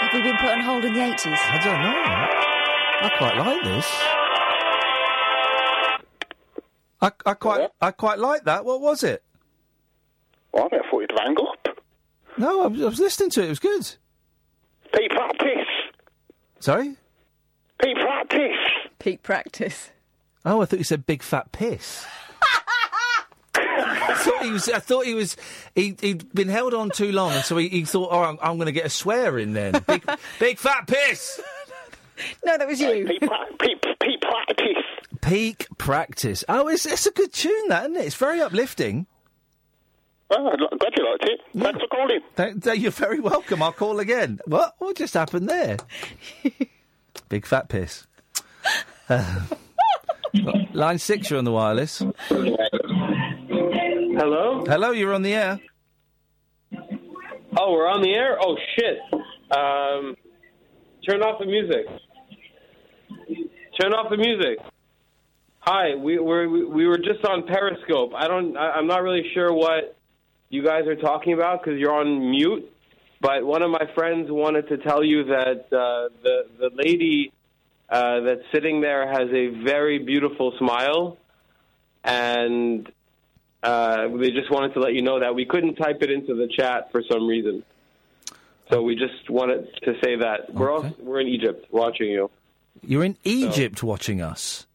Have 0.00 0.14
you 0.14 0.22
been 0.22 0.36
put 0.38 0.50
on 0.50 0.60
hold 0.60 0.84
in 0.84 0.94
the 0.94 1.00
80s? 1.00 1.26
I 1.26 1.58
don't 1.62 1.80
know. 1.82 2.00
I 3.02 3.10
quite 3.18 3.36
like 3.36 3.62
this. 3.64 3.86
I, 7.02 7.10
I 7.30 7.34
quite 7.34 7.70
I 7.80 7.90
quite 7.92 8.18
like 8.18 8.44
that. 8.44 8.64
What 8.64 8.80
was 8.80 9.02
it? 9.02 9.22
Well, 10.52 10.66
I 10.66 10.68
thought 10.90 11.00
you'd 11.00 11.12
rang 11.16 11.36
up. 11.38 11.78
No, 12.36 12.62
I 12.62 12.66
was, 12.66 12.82
I 12.82 12.84
was 12.86 12.98
listening 12.98 13.30
to 13.30 13.42
it. 13.42 13.46
It 13.46 13.48
was 13.50 13.58
good. 13.58 13.96
Peak 16.60 16.66
practice. 16.66 16.66
Sorry. 16.66 16.96
Peak 17.82 17.96
practice. 17.96 18.58
Peak 18.98 19.22
practice. 19.22 19.90
Oh, 20.44 20.62
I 20.62 20.64
thought 20.64 20.78
you 20.78 20.84
said 20.84 21.06
big 21.06 21.22
fat 21.22 21.52
piss. 21.52 22.06
I 23.54 24.14
thought 24.16 24.42
he 24.42 24.50
was. 24.50 24.68
I 24.68 24.78
thought 24.78 25.04
he 25.06 25.14
was. 25.14 25.36
He, 25.74 25.96
he'd 26.00 26.32
been 26.34 26.48
held 26.48 26.74
on 26.74 26.90
too 26.90 27.12
long, 27.12 27.32
and 27.32 27.44
so 27.44 27.56
he, 27.56 27.68
he 27.68 27.84
thought, 27.84 28.08
"Oh, 28.12 28.22
I'm, 28.22 28.38
I'm 28.42 28.56
going 28.56 28.66
to 28.66 28.72
get 28.72 28.86
a 28.86 28.90
swear 28.90 29.38
in 29.38 29.52
then." 29.52 29.82
Big, 29.86 30.08
big 30.38 30.58
fat 30.58 30.86
piss. 30.86 31.40
No, 32.44 32.56
that 32.58 32.66
was 32.66 32.80
you. 32.80 33.06
Peak, 33.06 33.20
peak, 33.60 33.82
peak 34.00 34.20
practice. 34.20 34.84
Peak 35.20 35.66
practice. 35.78 36.44
Oh, 36.48 36.68
it's, 36.68 36.86
it's 36.86 37.06
a 37.06 37.10
good 37.10 37.32
tune, 37.32 37.68
that 37.68 37.84
isn't 37.84 37.96
it? 37.96 38.06
It's 38.06 38.16
very 38.16 38.40
uplifting. 38.40 39.06
Oh, 40.32 40.48
I'm 40.48 40.58
glad 40.78 40.92
you 40.96 41.04
liked 41.10 41.24
it. 41.24 41.40
Thanks 41.58 41.80
for 41.80 41.88
calling. 41.88 42.20
Th- 42.36 42.60
th- 42.62 42.78
you're 42.78 42.92
very 42.92 43.18
welcome. 43.20 43.62
I'll 43.62 43.72
call 43.72 43.98
again. 44.00 44.38
What? 44.46 44.74
What 44.78 44.96
just 44.96 45.14
happened 45.14 45.48
there? 45.48 45.76
Big 47.28 47.46
fat 47.46 47.68
piss. 47.68 48.06
Uh, 49.08 49.40
line 50.72 50.98
six, 50.98 51.30
you're 51.30 51.38
on 51.38 51.44
the 51.44 51.50
wireless. 51.52 51.98
Hello? 53.48 54.64
Hello, 54.66 54.90
you're 54.92 55.14
on 55.14 55.22
the 55.22 55.34
air. 55.34 55.58
Oh, 57.58 57.72
we're 57.72 57.88
on 57.88 58.02
the 58.02 58.12
air? 58.14 58.38
Oh, 58.40 58.56
shit. 58.78 58.98
Um, 59.50 60.14
turn 61.08 61.22
off 61.22 61.40
the 61.40 61.46
music. 61.46 61.86
Turn 63.80 63.92
off 63.92 64.10
the 64.10 64.16
music. 64.16 64.58
Hi, 65.60 65.94
we 65.96 66.18
we're, 66.18 66.48
we 66.48 66.64
we 66.64 66.86
were 66.86 66.96
just 66.98 67.24
on 67.28 67.46
Periscope. 67.46 68.12
I 68.16 68.28
don't. 68.28 68.56
I, 68.56 68.70
I'm 68.72 68.86
not 68.86 69.02
really 69.02 69.24
sure 69.34 69.52
what 69.52 69.94
you 70.50 70.64
guys 70.64 70.86
are 70.86 70.96
talking 70.96 71.32
about 71.32 71.62
because 71.62 71.78
you're 71.78 71.94
on 71.94 72.30
mute. 72.30 72.70
But 73.20 73.44
one 73.44 73.62
of 73.62 73.70
my 73.70 73.86
friends 73.94 74.30
wanted 74.30 74.68
to 74.68 74.78
tell 74.78 75.04
you 75.04 75.24
that 75.24 75.66
uh, 75.72 76.08
the 76.22 76.46
the 76.58 76.70
lady 76.74 77.32
uh, 77.88 78.20
that's 78.20 78.42
sitting 78.52 78.80
there 78.80 79.06
has 79.06 79.28
a 79.32 79.48
very 79.64 79.98
beautiful 79.98 80.52
smile, 80.58 81.18
and 82.04 82.90
uh, 83.62 84.08
they 84.18 84.30
just 84.30 84.50
wanted 84.50 84.74
to 84.74 84.80
let 84.80 84.94
you 84.94 85.02
know 85.02 85.20
that 85.20 85.34
we 85.34 85.44
couldn't 85.44 85.76
type 85.76 86.02
it 86.02 86.10
into 86.10 86.34
the 86.34 86.48
chat 86.48 86.90
for 86.92 87.02
some 87.10 87.26
reason. 87.26 87.62
So 88.70 88.82
we 88.82 88.94
just 88.94 89.28
wanted 89.28 89.68
to 89.82 89.94
say 90.02 90.16
that 90.16 90.54
we're 90.54 90.70
all, 90.70 90.88
we're 91.00 91.20
in 91.20 91.26
Egypt 91.28 91.66
watching 91.72 92.08
you. 92.08 92.30
You're 92.82 93.04
in 93.04 93.16
Egypt 93.24 93.82
watching 93.82 94.22
us. 94.22 94.66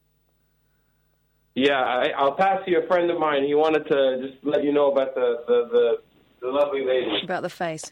Yeah, 1.56 1.80
I, 1.80 2.10
I'll 2.18 2.34
pass 2.34 2.66
to 2.66 2.72
you 2.72 2.82
a 2.82 2.88
friend 2.88 3.10
of 3.10 3.18
mine. 3.18 3.46
He 3.46 3.56
wanted 3.56 3.88
to 3.88 4.28
just 4.28 4.44
let 4.44 4.64
you 4.64 4.74
know 4.74 4.92
about 4.92 5.16
the 5.16 5.42
the, 5.48 5.70
the, 5.72 5.98
the 6.42 6.48
lovely 6.52 6.86
lady. 6.86 7.24
About 7.24 7.44
the 7.44 7.50
face. 7.50 7.92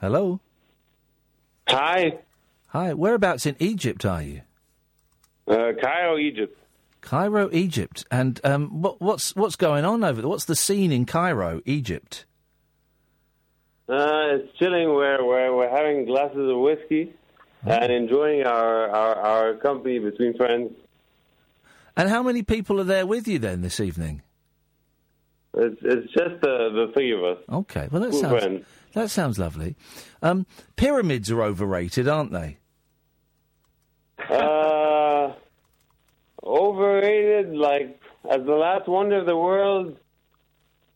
Hello. 0.00 0.40
Hi. 1.68 2.18
Hi. 2.66 2.92
Whereabouts 2.92 3.46
in 3.46 3.54
Egypt 3.60 4.04
are 4.04 4.20
you? 4.20 4.40
Uh, 5.46 5.72
Cairo, 5.80 6.18
Egypt. 6.18 6.58
Cairo, 7.00 7.48
Egypt. 7.52 8.04
And 8.10 8.40
um, 8.42 8.82
what, 8.82 9.00
what's 9.00 9.36
what's 9.36 9.56
going 9.56 9.84
on 9.84 10.02
over 10.02 10.20
there? 10.20 10.28
What's 10.28 10.46
the 10.46 10.56
scene 10.56 10.90
in 10.90 11.06
Cairo, 11.06 11.60
Egypt? 11.66 12.24
Uh, 13.88 14.36
it's 14.36 14.58
chilling. 14.58 14.88
We're, 14.88 15.24
we're, 15.24 15.54
we're 15.54 15.70
having 15.70 16.04
glasses 16.04 16.50
of 16.50 16.58
whiskey 16.58 17.12
and 17.66 17.92
enjoying 17.92 18.44
our, 18.44 18.88
our, 18.88 19.14
our 19.16 19.54
company 19.54 19.98
between 19.98 20.36
friends. 20.36 20.72
And 21.96 22.08
how 22.08 22.22
many 22.22 22.42
people 22.42 22.80
are 22.80 22.84
there 22.84 23.06
with 23.06 23.28
you 23.28 23.38
then 23.38 23.62
this 23.62 23.80
evening? 23.80 24.22
It's, 25.54 25.80
it's 25.82 26.12
just 26.12 26.40
the, 26.40 26.70
the 26.70 26.90
three 26.94 27.12
of 27.12 27.22
us. 27.22 27.38
Okay, 27.48 27.88
well 27.90 28.02
that 28.02 28.12
sounds 28.14 28.42
friends. 28.42 28.66
that 28.94 29.10
sounds 29.10 29.38
lovely. 29.38 29.76
Um, 30.22 30.46
pyramids 30.76 31.30
are 31.30 31.42
overrated, 31.42 32.08
aren't 32.08 32.32
they? 32.32 32.58
Uh, 34.28 35.32
overrated, 36.42 37.54
like 37.54 38.00
as 38.28 38.44
the 38.44 38.52
last 38.52 38.88
wonder 38.88 39.18
of 39.18 39.26
the 39.26 39.36
world, 39.36 39.96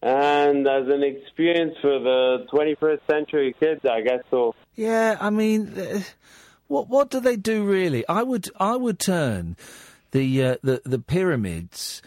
and 0.03 0.67
as 0.67 0.89
an 0.89 1.03
experience 1.03 1.75
for 1.81 1.99
the 1.99 2.47
21st 2.53 3.01
century 3.11 3.55
kids, 3.59 3.81
I 3.85 4.01
guess 4.01 4.23
so. 4.31 4.55
Yeah, 4.77 5.17
I 5.21 5.31
mean, 5.31 5.73
uh, 5.77 6.01
what 6.69 6.89
what 6.89 7.11
do 7.11 7.21
they 7.21 7.37
do 7.37 7.65
really? 7.65 8.07
I 8.09 8.23
would 8.23 8.49
I 8.59 8.77
would 8.77 8.99
turn 8.99 9.57
the 10.13 10.45
uh, 10.45 10.57
the 10.63 10.83
the 10.85 10.99
pyramids 10.99 12.03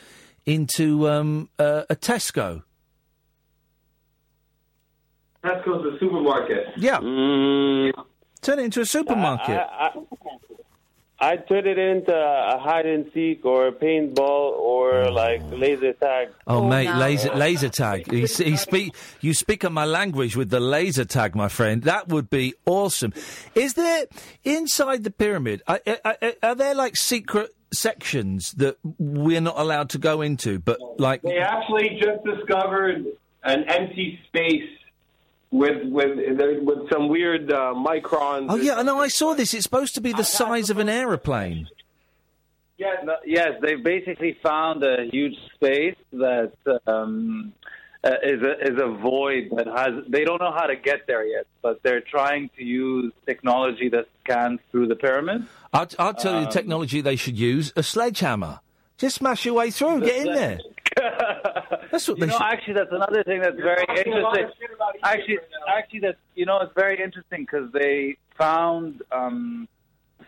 into 0.46 1.10
um, 1.10 1.50
uh, 1.60 1.84
a 1.90 1.96
Tesco. 1.96 2.64
Tesco's 5.44 5.96
a 5.96 6.00
supermarket. 6.00 6.68
Yeah. 6.78 7.00
Mm, 7.00 7.92
Turn 8.42 8.60
it 8.60 8.66
into 8.66 8.82
a 8.82 8.86
supermarket. 8.86 9.58
I, 9.58 9.88
I, 9.88 9.92
I'd 11.24 11.48
turn 11.48 11.68
it 11.68 11.78
into 11.78 12.12
a 12.16 12.58
hide 12.60 12.88
and 12.88 13.12
seek 13.14 13.46
or 13.46 13.68
a 13.68 13.72
paintball 13.72 14.54
or 14.58 15.12
like 15.12 15.42
laser 15.52 15.94
tag. 15.94 16.30
Oh, 16.48 16.64
oh 16.64 16.68
mate, 16.68 16.92
laser 16.96 17.30
laser 17.36 17.70
tag. 17.70 18.10
He, 18.12 18.24
s- 18.24 18.38
he 18.38 18.58
speak. 18.58 18.96
You 19.22 19.36
speak 19.36 19.64
of 19.64 19.72
my 19.72 19.86
language 19.86 20.36
with 20.36 20.50
the 20.50 20.60
laser 20.60 21.06
tag, 21.06 21.36
my 21.36 21.48
friend. 21.48 21.84
That 21.84 22.08
would 22.08 22.30
be 22.32 22.56
awesome. 22.66 23.14
Is 23.54 23.76
there 23.76 24.06
inside 24.44 25.04
the 25.04 25.12
pyramid? 25.12 25.62
Are, 25.68 25.80
are, 25.86 26.18
are- 26.22 26.34
are 26.42 26.56
there 26.56 26.74
like 26.74 26.96
secret 26.96 27.52
sections 27.72 28.54
that 28.54 28.78
we're 28.98 29.42
not 29.42 29.60
allowed 29.60 29.90
to 29.92 30.00
go 30.00 30.22
into? 30.22 30.58
But 30.60 30.80
like, 31.00 31.22
They 31.22 31.38
actually 31.38 32.00
just 32.02 32.24
discovered 32.26 33.06
an 33.44 33.64
empty 33.70 34.20
space 34.28 34.68
with 35.52 35.84
with 35.86 36.18
with 36.64 36.90
some 36.92 37.10
weird 37.10 37.52
uh, 37.52 37.74
muons. 37.76 38.48
oh 38.50 38.56
yeah, 38.56 38.82
no, 38.82 39.00
I 39.00 39.10
saw 39.10 39.34
this. 39.34 39.54
It's 39.54 39.64
supposed 39.64 39.96
to 39.96 40.02
be 40.02 40.14
the 40.14 40.24
size 40.24 40.70
of 40.70 40.78
an 40.80 40.90
aeroplane. 40.90 41.68
Yeah, 42.78 42.96
No, 43.04 43.16
yes, 43.26 43.52
they've 43.62 43.84
basically 43.84 44.38
found 44.42 44.84
a 44.84 45.06
huge 45.12 45.36
space 45.54 45.98
that 46.14 46.54
um, 46.88 47.54
uh, 48.04 48.10
is 48.24 48.42
a 48.42 48.54
is 48.72 48.80
a 48.82 48.88
void 48.88 49.50
that 49.56 49.68
has. 49.68 50.04
They 50.08 50.24
don't 50.24 50.42
know 50.42 50.52
how 50.52 50.66
to 50.66 50.76
get 50.76 51.06
there 51.06 51.24
yet, 51.26 51.46
but 51.62 51.84
they're 51.84 52.02
trying 52.02 52.50
to 52.58 52.64
use 52.64 53.14
technology 53.28 53.90
that 53.90 54.08
scans 54.24 54.60
through 54.72 54.88
the 54.88 54.96
pyramid. 54.96 55.46
I'll, 55.74 55.88
I'll 56.00 56.14
tell 56.16 56.34
you 56.36 56.42
the 56.42 56.46
Um, 56.48 56.52
technology 56.52 57.02
they 57.02 57.16
should 57.18 57.38
use: 57.38 57.72
a 57.76 57.84
sledgehammer. 57.84 58.62
Just 58.98 59.18
smash 59.18 59.46
your 59.46 59.54
way 59.56 59.70
through. 59.70 60.02
Get 60.02 60.26
in 60.28 60.34
there. 60.34 60.60
That's 61.92 62.08
what 62.08 62.18
you 62.18 62.22
they 62.26 62.32
know, 62.32 62.38
should. 62.38 62.54
actually, 62.54 62.74
that's 62.76 62.92
another 62.92 63.24
thing 63.24 63.42
that's 63.42 63.58
very 63.58 63.86
interesting. 63.90 64.50
Actually, 65.04 65.38
actually, 65.68 66.00
that's 66.00 66.18
you 66.36 66.46
know, 66.46 66.60
it's 66.62 66.74
very 66.76 67.02
interesting 67.04 67.42
because 67.42 67.72
they 67.74 68.18
found. 68.38 69.02
Um, 69.12 69.68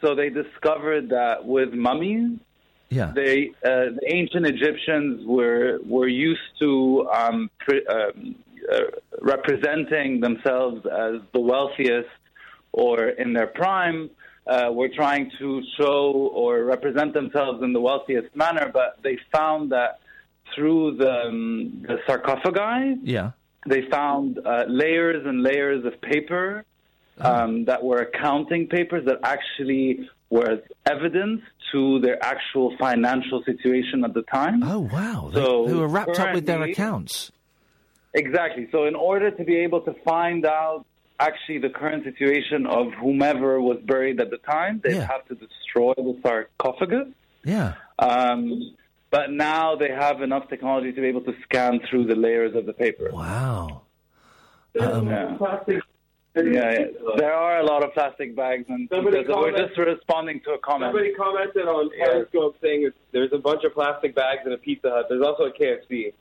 so 0.01 0.13
they 0.15 0.29
discovered 0.29 1.09
that 1.09 1.45
with 1.45 1.73
mummies, 1.73 2.37
Yeah. 2.89 3.11
they 3.15 3.51
uh, 3.63 3.95
the 3.99 4.05
ancient 4.19 4.45
Egyptians 4.45 5.25
were 5.25 5.79
were 5.85 6.07
used 6.09 6.49
to 6.61 7.07
um, 7.19 7.49
pre- 7.59 7.85
um, 7.87 8.35
uh, 8.71 8.79
representing 9.21 10.19
themselves 10.19 10.85
as 10.85 11.15
the 11.33 11.39
wealthiest 11.39 12.09
or 12.73 12.97
in 13.23 13.33
their 13.33 13.47
prime. 13.47 14.09
Uh, 14.45 14.69
were 14.69 14.89
trying 14.89 15.31
to 15.39 15.63
show 15.77 16.11
or 16.41 16.65
represent 16.65 17.13
themselves 17.13 17.63
in 17.63 17.71
the 17.71 17.79
wealthiest 17.79 18.35
manner, 18.35 18.69
but 18.73 18.97
they 19.01 19.17
found 19.31 19.71
that 19.71 20.01
through 20.55 20.97
the, 20.97 21.11
um, 21.27 21.83
the 21.87 21.97
sarcophagi, 22.07 22.99
Yeah. 23.03 23.31
they 23.67 23.81
found 23.89 24.39
uh, 24.45 24.65
layers 24.67 25.25
and 25.25 25.43
layers 25.43 25.85
of 25.85 25.99
paper 26.01 26.65
um, 27.19 27.65
that 27.65 27.83
were 27.83 27.99
accounting 27.99 28.67
papers 28.67 29.05
that 29.05 29.19
actually 29.23 30.09
were 30.29 30.61
evidence 30.85 31.41
to 31.71 31.99
their 31.99 32.23
actual 32.23 32.75
financial 32.77 33.43
situation 33.45 34.03
at 34.03 34.13
the 34.13 34.23
time. 34.23 34.63
Oh 34.63 34.79
wow! 34.79 35.29
They, 35.33 35.39
So 35.41 35.65
they 35.67 35.73
were 35.73 35.87
wrapped 35.87 36.17
up 36.19 36.33
with 36.33 36.45
their 36.47 36.61
accounts. 36.63 37.31
Exactly. 38.15 38.67
So, 38.71 38.85
in 38.85 38.95
order 38.95 39.31
to 39.31 39.43
be 39.43 39.57
able 39.57 39.81
to 39.81 39.93
find 40.05 40.45
out 40.45 40.85
actually 41.19 41.59
the 41.59 41.69
current 41.69 42.03
situation 42.03 42.65
of 42.65 42.91
whomever 42.99 43.61
was 43.61 43.77
buried 43.85 44.19
at 44.19 44.29
the 44.29 44.37
time. 44.37 44.81
They'd 44.83 44.95
Yeah. 44.95 45.07
have 45.07 45.25
to 45.27 45.35
destroy 45.35 45.93
the 45.95 46.17
sarcophagus. 46.23 47.07
Yeah. 47.45 47.73
Um, 47.99 48.75
but 49.13 49.29
now 49.29 49.75
they 49.75 49.89
have 49.89 50.23
enough 50.23 50.49
technology 50.49 50.91
to 50.91 50.99
be 50.99 51.05
able 51.05 51.21
to 51.21 51.35
scan 51.43 51.79
through 51.87 52.05
the 52.05 52.15
layers 52.15 52.55
of 52.55 52.65
the 52.65 52.73
paper. 52.73 53.11
Wow. 53.13 53.83
Um, 54.81 55.07
yeah. 55.07 55.37
Yeah, 56.35 56.41
yeah. 56.51 56.85
There 57.17 57.31
are 57.31 57.59
a 57.59 57.63
lot 57.63 57.83
of 57.83 57.93
plastic 57.93 58.35
bags, 58.35 58.65
and 58.67 58.89
Somebody 58.89 59.23
we're 59.27 59.55
just 59.55 59.77
responding 59.77 60.41
to 60.45 60.53
a 60.53 60.57
comment. 60.57 60.89
Somebody 60.89 61.13
commented 61.13 61.67
on 61.67 61.91
Periscope 61.95 62.57
saying 62.59 62.89
there's 63.11 63.31
a 63.33 63.37
bunch 63.37 63.63
of 63.63 63.73
plastic 63.75 64.15
bags 64.15 64.41
in 64.43 64.51
a 64.51 64.57
Pizza 64.57 64.89
Hut. 64.89 65.05
There's 65.09 65.21
also 65.21 65.43
a 65.43 65.51
KFC 65.51 66.11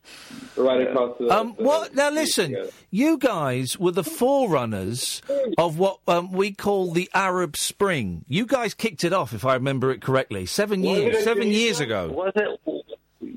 right 0.58 0.86
across 0.86 1.16
the. 1.18 1.30
Um, 1.30 1.54
what? 1.54 1.94
Now 1.94 2.10
listen, 2.10 2.54
you 2.90 3.16
guys 3.16 3.78
were 3.78 3.92
the 3.92 4.04
forerunners 4.04 5.22
of 5.56 5.78
what 5.78 6.00
um, 6.06 6.30
we 6.30 6.52
call 6.52 6.92
the 6.92 7.08
Arab 7.14 7.56
Spring. 7.56 8.26
You 8.28 8.44
guys 8.44 8.74
kicked 8.74 9.04
it 9.04 9.14
off, 9.14 9.32
if 9.32 9.46
I 9.46 9.54
remember 9.54 9.92
it 9.92 10.02
correctly, 10.02 10.44
seven 10.44 10.82
Was 10.82 10.98
years, 10.98 11.24
seven 11.24 11.48
years 11.48 11.80
ago. 11.80 12.10
Was 12.12 12.32
it? 12.36 12.81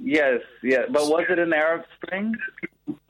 Yes, 0.05 0.41
yeah. 0.61 0.83
But 0.87 1.07
was 1.07 1.25
it 1.29 1.39
an 1.39 1.51
Arab 1.51 1.83
Spring? 1.95 2.35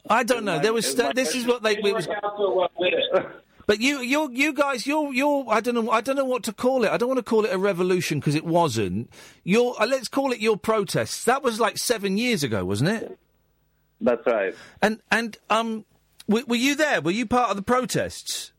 I 0.09 0.23
don't 0.23 0.45
know. 0.45 0.59
There 0.59 0.71
was. 0.71 0.87
Is 0.87 0.95
this 1.13 1.35
is 1.35 1.45
what 1.45 1.61
they. 1.61 1.75
It 1.75 1.93
was, 1.93 2.07
but 3.67 3.81
you, 3.81 3.99
you, 3.99 4.29
you 4.31 4.53
guys, 4.53 4.87
you're, 4.87 5.13
you're. 5.13 5.43
I 5.49 5.59
don't 5.59 5.75
know. 5.75 5.91
I 5.91 5.99
don't 5.99 6.15
know 6.15 6.23
what 6.23 6.43
to 6.43 6.53
call 6.53 6.85
it. 6.85 6.91
I 6.91 6.95
don't 6.95 7.09
want 7.09 7.17
to 7.17 7.23
call 7.23 7.43
it 7.43 7.51
a 7.51 7.57
revolution 7.57 8.19
because 8.19 8.33
it 8.33 8.45
wasn't. 8.45 9.09
Your, 9.43 9.75
uh, 9.79 9.85
let's 9.85 10.07
call 10.07 10.31
it 10.31 10.39
your 10.39 10.55
protests. 10.55 11.25
That 11.25 11.43
was 11.43 11.59
like 11.59 11.77
seven 11.77 12.17
years 12.17 12.43
ago, 12.43 12.63
wasn't 12.63 12.91
it? 12.91 13.19
That's 13.99 14.25
right. 14.25 14.55
And 14.81 15.01
and 15.11 15.37
um, 15.49 15.83
were, 16.29 16.43
were 16.47 16.55
you 16.55 16.75
there? 16.75 17.01
Were 17.01 17.11
you 17.11 17.25
part 17.25 17.49
of 17.49 17.57
the 17.57 17.61
protests? 17.61 18.53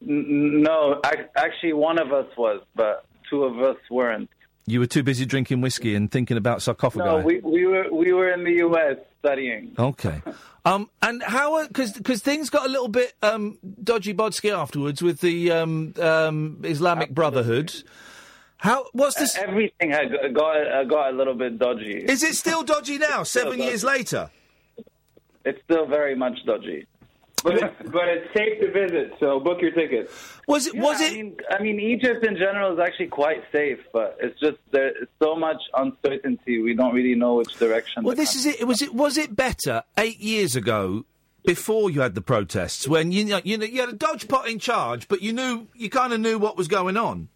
N- 0.00 0.62
no, 0.62 0.98
ac- 1.04 1.28
actually, 1.36 1.74
one 1.74 1.98
of 1.98 2.10
us 2.10 2.26
was, 2.38 2.62
but 2.74 3.04
two 3.28 3.44
of 3.44 3.60
us 3.60 3.76
weren't. 3.90 4.30
You 4.66 4.80
were 4.80 4.86
too 4.86 5.02
busy 5.02 5.26
drinking 5.26 5.60
whiskey 5.60 5.94
and 5.94 6.10
thinking 6.10 6.36
about 6.36 6.62
sarcophagi. 6.62 7.04
No, 7.04 7.18
we, 7.18 7.40
we 7.40 7.66
were 7.66 7.92
we 7.92 8.12
were 8.12 8.32
in 8.32 8.44
the 8.44 8.52
U.S. 8.52 8.96
studying. 9.20 9.74
Okay. 9.78 10.22
Um, 10.66 10.88
and 11.02 11.22
how, 11.22 11.66
because 11.66 12.22
things 12.22 12.48
got 12.48 12.64
a 12.64 12.70
little 12.70 12.88
bit 12.88 13.12
um, 13.22 13.58
dodgy 13.82 14.14
bodsky 14.14 14.50
afterwards 14.50 15.02
with 15.02 15.20
the 15.20 15.50
um, 15.50 15.92
um, 16.00 16.62
Islamic 16.64 17.10
Brotherhood. 17.10 17.74
How, 18.56 18.86
what's 18.94 19.16
this? 19.16 19.36
Everything 19.36 19.90
had 19.90 20.10
got 20.32 20.66
uh, 20.66 20.84
got 20.84 21.12
a 21.12 21.14
little 21.14 21.34
bit 21.34 21.58
dodgy. 21.58 22.02
Is 22.08 22.22
it 22.22 22.34
still 22.34 22.62
dodgy 22.62 22.96
now, 22.96 23.24
seven 23.24 23.58
years 23.58 23.84
later? 23.84 24.30
It's 25.44 25.60
still 25.64 25.84
very 25.84 26.14
much 26.14 26.38
dodgy. 26.46 26.86
But 27.44 27.56
it's, 27.56 27.90
but 27.90 28.08
it's 28.08 28.26
safe 28.34 28.58
to 28.62 28.72
visit, 28.72 29.12
so 29.20 29.38
book 29.38 29.60
your 29.60 29.70
tickets. 29.72 30.10
Was 30.48 30.66
it? 30.66 30.74
was 30.74 30.98
it? 31.02 31.12
I 31.12 31.14
mean, 31.14 31.36
I 31.50 31.62
mean, 31.62 31.78
Egypt 31.78 32.24
in 32.24 32.36
general 32.38 32.72
is 32.72 32.78
actually 32.78 33.08
quite 33.08 33.44
safe, 33.52 33.80
but 33.92 34.16
it's 34.18 34.40
just 34.40 34.56
there's 34.70 35.06
so 35.22 35.36
much 35.36 35.60
uncertainty. 35.74 36.62
We 36.62 36.74
don't 36.74 36.94
really 36.94 37.14
know 37.14 37.34
which 37.34 37.54
direction. 37.58 38.02
Well, 38.02 38.16
this 38.16 38.34
is 38.34 38.46
it. 38.46 38.66
Was 38.66 38.80
it? 38.80 38.94
Was 38.94 39.18
it 39.18 39.36
better 39.36 39.82
eight 39.98 40.20
years 40.20 40.56
ago? 40.56 41.04
Before 41.46 41.90
you 41.90 42.00
had 42.00 42.14
the 42.14 42.22
protests, 42.22 42.88
when 42.88 43.12
you 43.12 43.26
you 43.44 43.58
know 43.58 43.66
you 43.66 43.80
had 43.80 43.90
a 43.90 43.92
dodge 43.92 44.26
pot 44.28 44.48
in 44.48 44.58
charge, 44.58 45.08
but 45.08 45.20
you 45.20 45.34
knew 45.34 45.66
you 45.74 45.90
kind 45.90 46.14
of 46.14 46.20
knew 46.20 46.38
what 46.38 46.56
was 46.56 46.68
going 46.68 46.96
on. 46.96 47.28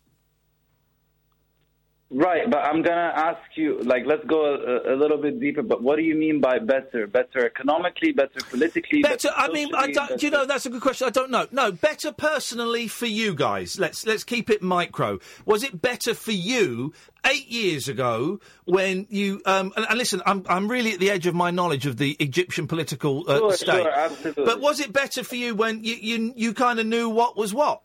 Right, 2.10 2.50
but 2.50 2.60
I'm 2.60 2.80
gonna 2.80 3.12
ask 3.14 3.38
you, 3.54 3.82
like, 3.82 4.04
let's 4.06 4.24
go 4.24 4.54
a, 4.54 4.94
a 4.94 4.96
little 4.96 5.18
bit 5.18 5.38
deeper. 5.40 5.62
But 5.62 5.82
what 5.82 5.96
do 5.96 6.02
you 6.02 6.14
mean 6.14 6.40
by 6.40 6.58
better? 6.58 7.06
Better 7.06 7.44
economically, 7.44 8.12
better 8.12 8.40
politically, 8.48 9.02
Better. 9.02 9.28
I 9.36 9.48
mean, 9.48 9.74
I 9.74 9.90
don't. 9.90 10.18
Do 10.18 10.24
you 10.24 10.32
know 10.32 10.46
that's 10.46 10.64
a 10.64 10.70
good 10.70 10.80
question? 10.80 11.06
I 11.06 11.10
don't 11.10 11.30
know. 11.30 11.46
No, 11.52 11.70
better 11.70 12.10
personally 12.10 12.88
for 12.88 13.04
you 13.04 13.34
guys. 13.34 13.78
Let's 13.78 14.06
let's 14.06 14.24
keep 14.24 14.48
it 14.48 14.62
micro. 14.62 15.18
Was 15.44 15.62
it 15.62 15.82
better 15.82 16.14
for 16.14 16.32
you 16.32 16.94
eight 17.26 17.48
years 17.48 17.88
ago 17.88 18.40
when 18.64 19.06
you? 19.10 19.42
Um, 19.44 19.74
and, 19.76 19.84
and 19.90 19.98
listen, 19.98 20.22
I'm 20.24 20.46
I'm 20.48 20.66
really 20.66 20.92
at 20.92 21.00
the 21.00 21.10
edge 21.10 21.26
of 21.26 21.34
my 21.34 21.50
knowledge 21.50 21.84
of 21.84 21.98
the 21.98 22.12
Egyptian 22.20 22.66
political 22.66 23.24
uh, 23.28 23.36
Sure, 23.36 23.52
state. 23.52 23.82
sure, 23.82 23.90
absolutely. 23.92 24.44
But 24.46 24.60
was 24.60 24.80
it 24.80 24.94
better 24.94 25.22
for 25.22 25.36
you 25.36 25.54
when 25.54 25.84
you 25.84 25.94
you, 25.94 26.32
you 26.34 26.54
kind 26.54 26.80
of 26.80 26.86
knew 26.86 27.10
what 27.10 27.36
was 27.36 27.52
what? 27.52 27.82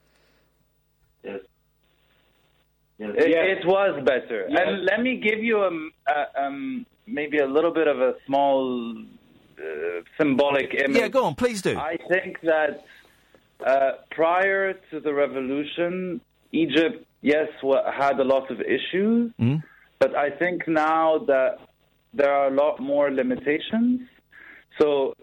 It, 3.00 3.60
it 3.60 3.66
was 3.68 4.02
better. 4.06 4.46
And 4.46 4.84
let 4.86 5.02
me 5.02 5.18
give 5.18 5.44
you 5.44 5.62
um, 5.64 5.92
uh, 6.08 6.42
um, 6.42 6.86
maybe 7.08 7.40
a 7.40 7.46
little 7.48 7.74
bit 7.74 7.88
of 7.88 8.00
a 8.00 8.14
small 8.28 8.96
uh, 9.58 9.64
symbolic 10.18 10.74
image. 10.74 10.98
Yeah, 10.98 11.08
go 11.08 11.26
on, 11.26 11.36
please 11.36 11.62
do. 11.62 11.78
I 11.78 11.98
think 12.08 12.40
that 12.42 12.84
uh, 13.66 13.92
prior 14.12 14.74
to 14.92 15.00
the 15.00 15.14
revolution, 15.14 16.22
Egypt, 16.52 17.06
yes, 17.22 17.48
had 17.98 18.20
a 18.20 18.24
lot 18.24 18.50
of 18.52 18.62
issues, 18.62 19.32
Mm. 19.40 19.64
but 20.00 20.16
I 20.16 20.30
think 20.30 20.68
now 20.68 21.20
that 21.28 21.58
there 22.14 22.32
are 22.32 22.48
a 22.48 22.56
lot 22.56 22.80
more 22.80 23.10
limitations. 23.12 24.02
So, 24.80 25.16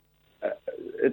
uh, 0.43 0.49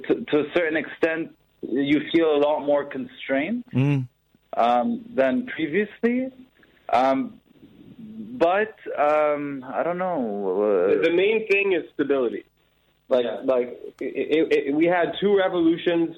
to, 0.08 0.26
to 0.32 0.38
a 0.40 0.46
certain 0.56 0.78
extent, 0.78 1.36
you 1.62 2.02
feel 2.12 2.36
a 2.36 2.40
lot 2.48 2.66
more 2.66 2.86
constrained 2.86 3.64
Mm. 3.74 4.08
um, 4.56 5.06
than 5.14 5.46
previously. 5.48 6.32
Um, 6.92 7.40
but 8.00 8.76
um, 8.98 9.66
I 9.68 9.84
don't 9.84 9.98
know. 9.98 10.88
The, 10.90 11.10
the 11.10 11.14
main 11.16 11.48
thing 11.48 11.74
is 11.74 11.90
stability. 11.94 12.46
Like, 13.10 13.26
like 13.44 13.68
it, 14.00 14.50
it, 14.52 14.68
it, 14.68 14.76
we 14.76 14.86
had 14.86 15.14
two 15.20 15.38
revolutions. 15.38 16.16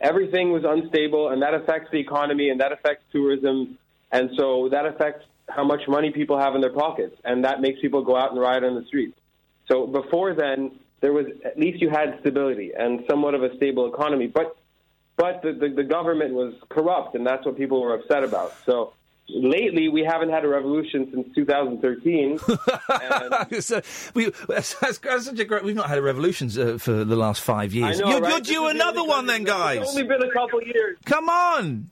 Everything 0.00 0.50
was 0.50 0.64
unstable, 0.64 1.28
and 1.28 1.42
that 1.42 1.54
affects 1.54 1.90
the 1.92 1.98
economy, 1.98 2.50
and 2.50 2.60
that 2.60 2.72
affects 2.72 3.04
tourism, 3.12 3.78
and 4.10 4.30
so 4.36 4.68
that 4.70 4.84
affects 4.86 5.24
how 5.48 5.64
much 5.64 5.82
money 5.86 6.10
people 6.10 6.38
have 6.38 6.54
in 6.54 6.60
their 6.60 6.72
pockets, 6.72 7.16
and 7.24 7.44
that 7.44 7.60
makes 7.60 7.80
people 7.80 8.02
go 8.02 8.16
out 8.16 8.32
and 8.32 8.40
riot 8.40 8.64
on 8.64 8.74
the 8.74 8.84
streets. 8.86 9.16
So 9.68 9.86
before 9.86 10.34
then, 10.34 10.72
there 11.00 11.12
was 11.12 11.26
at 11.44 11.58
least 11.58 11.80
you 11.80 11.90
had 11.90 12.18
stability 12.20 12.72
and 12.76 13.04
somewhat 13.08 13.34
of 13.34 13.42
a 13.42 13.54
stable 13.56 13.92
economy, 13.92 14.26
but 14.26 14.56
but 15.16 15.42
the, 15.42 15.52
the, 15.52 15.68
the 15.68 15.84
government 15.84 16.32
was 16.32 16.54
corrupt, 16.68 17.14
and 17.14 17.26
that's 17.26 17.44
what 17.44 17.56
people 17.56 17.80
were 17.82 17.94
upset 17.94 18.24
about. 18.24 18.54
So 18.64 18.94
lately, 19.28 19.88
we 19.88 20.04
haven't 20.04 20.30
had 20.30 20.44
a 20.44 20.48
revolution 20.48 21.08
since 21.12 21.34
2013. 21.34 22.38
so 23.60 23.80
we, 24.14 24.32
that's, 24.48 24.74
that's 24.74 24.98
such 25.24 25.38
a 25.38 25.44
great. 25.44 25.64
We've 25.64 25.76
not 25.76 25.88
had 25.88 25.98
a 25.98 26.02
revolution 26.02 26.48
uh, 26.58 26.78
for 26.78 27.04
the 27.04 27.16
last 27.16 27.40
five 27.42 27.72
years. 27.74 28.00
Know, 28.00 28.10
you're, 28.10 28.20
right? 28.20 28.30
you're 28.30 28.40
due 28.40 28.66
another 28.66 29.04
one, 29.04 29.26
then, 29.26 29.44
guys. 29.44 29.82
It's 29.82 29.90
only 29.90 30.04
been 30.04 30.22
a 30.22 30.32
couple 30.32 30.62
years. 30.62 30.98
Come 31.04 31.28
on. 31.28 31.90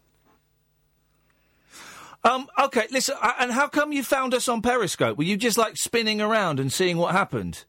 Um, 2.23 2.48
okay, 2.59 2.86
listen, 2.90 3.16
uh, 3.20 3.32
and 3.39 3.51
how 3.51 3.66
come 3.66 3.93
you 3.93 4.02
found 4.02 4.35
us 4.35 4.47
on 4.47 4.61
Periscope? 4.61 5.16
Were 5.16 5.24
you 5.24 5.39
just 5.39 5.57
like 5.57 5.77
spinning 5.78 6.20
around 6.20 6.61
and 6.61 6.70
seeing 6.70 6.98
what 6.98 7.12
happened? 7.12 7.65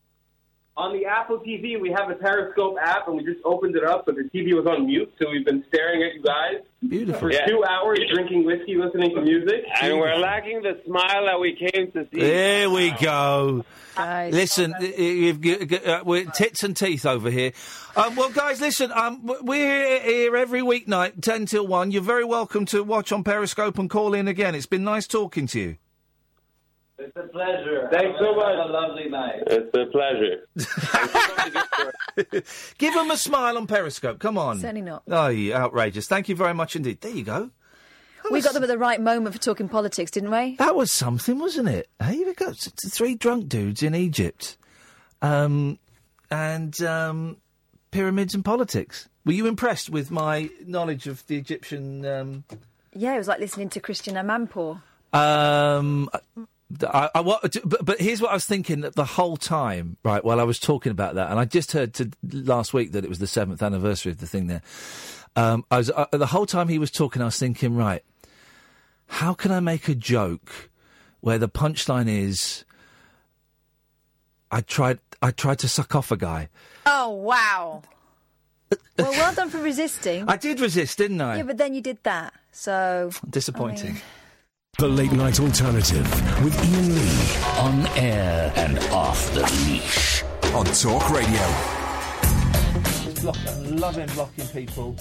On 0.77 0.93
the 0.93 1.05
Apple 1.05 1.37
TV, 1.39 1.79
we 1.79 1.89
have 1.95 2.09
a 2.09 2.15
Periscope 2.15 2.77
app, 2.81 3.05
and 3.07 3.17
we 3.17 3.23
just 3.25 3.41
opened 3.43 3.75
it 3.75 3.83
up, 3.83 4.05
but 4.05 4.15
the 4.15 4.23
TV 4.33 4.53
was 4.55 4.65
on 4.65 4.85
mute, 4.87 5.11
so 5.19 5.29
we've 5.29 5.45
been 5.45 5.65
staring 5.67 6.01
at 6.01 6.15
you 6.15 6.21
guys 6.23 6.63
Beautiful. 6.87 7.19
for 7.19 7.31
Yeah. 7.31 7.45
two 7.45 7.61
hours, 7.65 7.99
drinking 8.11 8.45
whiskey, 8.45 8.75
listening 8.77 9.13
to 9.13 9.21
music. 9.21 9.65
And 9.81 9.99
we're 9.99 10.15
lacking 10.15 10.61
the 10.61 10.79
smile 10.85 11.25
that 11.25 11.39
we 11.41 11.55
came 11.55 11.91
to 11.91 12.07
see. 12.13 12.19
There 12.21 12.69
we 12.69 12.91
go. 12.91 13.65
Listen, 13.97 14.73
y- 14.79 14.93
y- 14.97 15.03
you've 15.03 15.41
g- 15.41 15.65
g- 15.65 15.77
uh, 15.85 16.03
we're 16.05 16.23
tits 16.31 16.63
and 16.63 16.75
teeth 16.75 17.05
over 17.05 17.29
here. 17.29 17.51
Um, 17.97 18.15
well, 18.15 18.29
guys, 18.29 18.61
listen, 18.61 18.93
um, 18.93 19.19
we're 19.41 19.99
here 20.05 20.37
every 20.37 20.61
weeknight, 20.61 21.21
10 21.21 21.45
till 21.47 21.67
1. 21.67 21.91
You're 21.91 22.01
very 22.01 22.23
welcome 22.23 22.63
to 22.67 22.81
watch 22.81 23.11
on 23.11 23.25
Periscope 23.25 23.77
and 23.77 23.89
call 23.89 24.13
in 24.13 24.29
again. 24.29 24.55
It's 24.55 24.65
been 24.65 24.85
nice 24.85 25.05
talking 25.05 25.47
to 25.47 25.59
you. 25.59 25.75
It's 27.03 27.15
a 27.17 27.27
pleasure. 27.29 27.87
Thanks 27.91 28.19
so 28.19 28.35
much. 28.35 28.55
Have 28.57 28.69
a 28.69 28.71
lovely 28.71 29.09
night. 29.09 29.43
It's 29.47 29.75
a 29.75 29.85
pleasure. 29.91 30.47
Give 32.77 32.93
him 32.93 33.11
a 33.11 33.17
smile 33.17 33.57
on 33.57 33.67
Periscope. 33.67 34.19
Come 34.19 34.37
on. 34.37 34.59
Certainly 34.59 34.81
not. 34.83 35.03
Oh, 35.09 35.27
you 35.27 35.53
outrageous. 35.53 36.07
Thank 36.07 36.29
you 36.29 36.35
very 36.35 36.53
much 36.53 36.75
indeed. 36.75 37.01
There 37.01 37.11
you 37.11 37.23
go. 37.23 37.49
We 38.29 38.41
got 38.41 38.53
them 38.53 38.63
at 38.63 38.67
the 38.69 38.77
right 38.77 39.01
moment 39.01 39.35
for 39.35 39.41
talking 39.41 39.67
politics, 39.67 40.11
didn't 40.11 40.29
we? 40.31 40.55
That 40.57 40.75
was 40.75 40.91
something, 40.91 41.39
wasn't 41.39 41.69
it? 41.69 41.89
Hey, 42.01 42.19
we 42.23 42.33
got 42.35 42.49
s- 42.49 42.67
s- 42.85 42.93
three 42.93 43.15
drunk 43.15 43.49
dudes 43.49 43.81
in 43.81 43.95
Egypt, 43.95 44.57
um, 45.23 45.79
and 46.29 46.79
um, 46.83 47.37
pyramids 47.89 48.35
and 48.35 48.45
politics. 48.45 49.09
Were 49.25 49.33
you 49.33 49.47
impressed 49.47 49.89
with 49.89 50.11
my 50.11 50.49
knowledge 50.65 51.07
of 51.07 51.25
the 51.27 51.35
Egyptian? 51.37 52.05
Um, 52.05 52.43
Yeah, 52.93 53.15
it 53.15 53.17
was 53.17 53.27
like 53.27 53.39
listening 53.39 53.69
to 53.69 53.79
Christian 53.79 54.13
Amanpour. 54.15 54.81
um, 55.13 56.07
I, 56.83 57.09
I, 57.15 57.19
what, 57.21 57.55
but, 57.63 57.85
but 57.85 57.99
here's 57.99 58.21
what 58.21 58.31
I 58.31 58.33
was 58.35 58.45
thinking 58.45 58.81
the 58.81 59.05
whole 59.05 59.37
time, 59.37 59.97
right? 60.03 60.23
While 60.23 60.39
I 60.39 60.43
was 60.43 60.59
talking 60.59 60.91
about 60.91 61.15
that, 61.15 61.29
and 61.29 61.39
I 61.39 61.45
just 61.45 61.71
heard 61.71 61.93
to, 61.95 62.11
last 62.31 62.73
week 62.73 62.91
that 62.93 63.03
it 63.03 63.09
was 63.09 63.19
the 63.19 63.27
seventh 63.27 63.61
anniversary 63.61 64.11
of 64.11 64.19
the 64.19 64.27
thing 64.27 64.47
there. 64.47 64.61
Um, 65.35 65.65
I 65.71 65.77
was 65.77 65.89
uh, 65.89 66.05
the 66.11 66.27
whole 66.27 66.45
time 66.45 66.67
he 66.67 66.77
was 66.79 66.91
talking, 66.91 67.21
I 67.21 67.25
was 67.25 67.39
thinking, 67.39 67.75
right, 67.75 68.03
how 69.07 69.33
can 69.33 69.51
I 69.51 69.59
make 69.59 69.87
a 69.87 69.95
joke 69.95 70.69
where 71.21 71.37
the 71.37 71.49
punchline 71.49 72.09
is, 72.09 72.65
I 74.51 74.61
tried, 74.61 74.99
I 75.21 75.31
tried 75.31 75.59
to 75.59 75.67
suck 75.67 75.95
off 75.95 76.11
a 76.11 76.17
guy. 76.17 76.49
Oh 76.85 77.09
wow! 77.09 77.83
well, 78.97 79.11
well 79.11 79.33
done 79.33 79.49
for 79.49 79.59
resisting. 79.59 80.25
I 80.27 80.37
did 80.37 80.59
resist, 80.59 80.97
didn't 80.97 81.21
I? 81.21 81.37
Yeah, 81.37 81.43
but 81.43 81.57
then 81.57 81.73
you 81.73 81.81
did 81.81 81.99
that. 82.03 82.33
So 82.51 83.11
Disappointing. 83.29 83.89
I 83.89 83.93
mean- 83.93 84.01
The 84.77 84.87
Late 84.87 85.11
Night 85.11 85.39
Alternative 85.39 86.05
with 86.43 86.57
Iain 86.57 86.95
Lee. 86.95 87.59
On 87.59 87.87
air 87.97 88.51
and 88.55 88.79
off 88.91 89.31
the 89.33 89.41
leash. 89.67 90.23
On 90.55 90.65
Talk 90.65 91.09
Radio. 91.11 91.45
Block, 93.21 93.37
I'm 93.47 93.75
loving 93.77 94.07
blocking 94.15 94.47
people. 94.47 94.95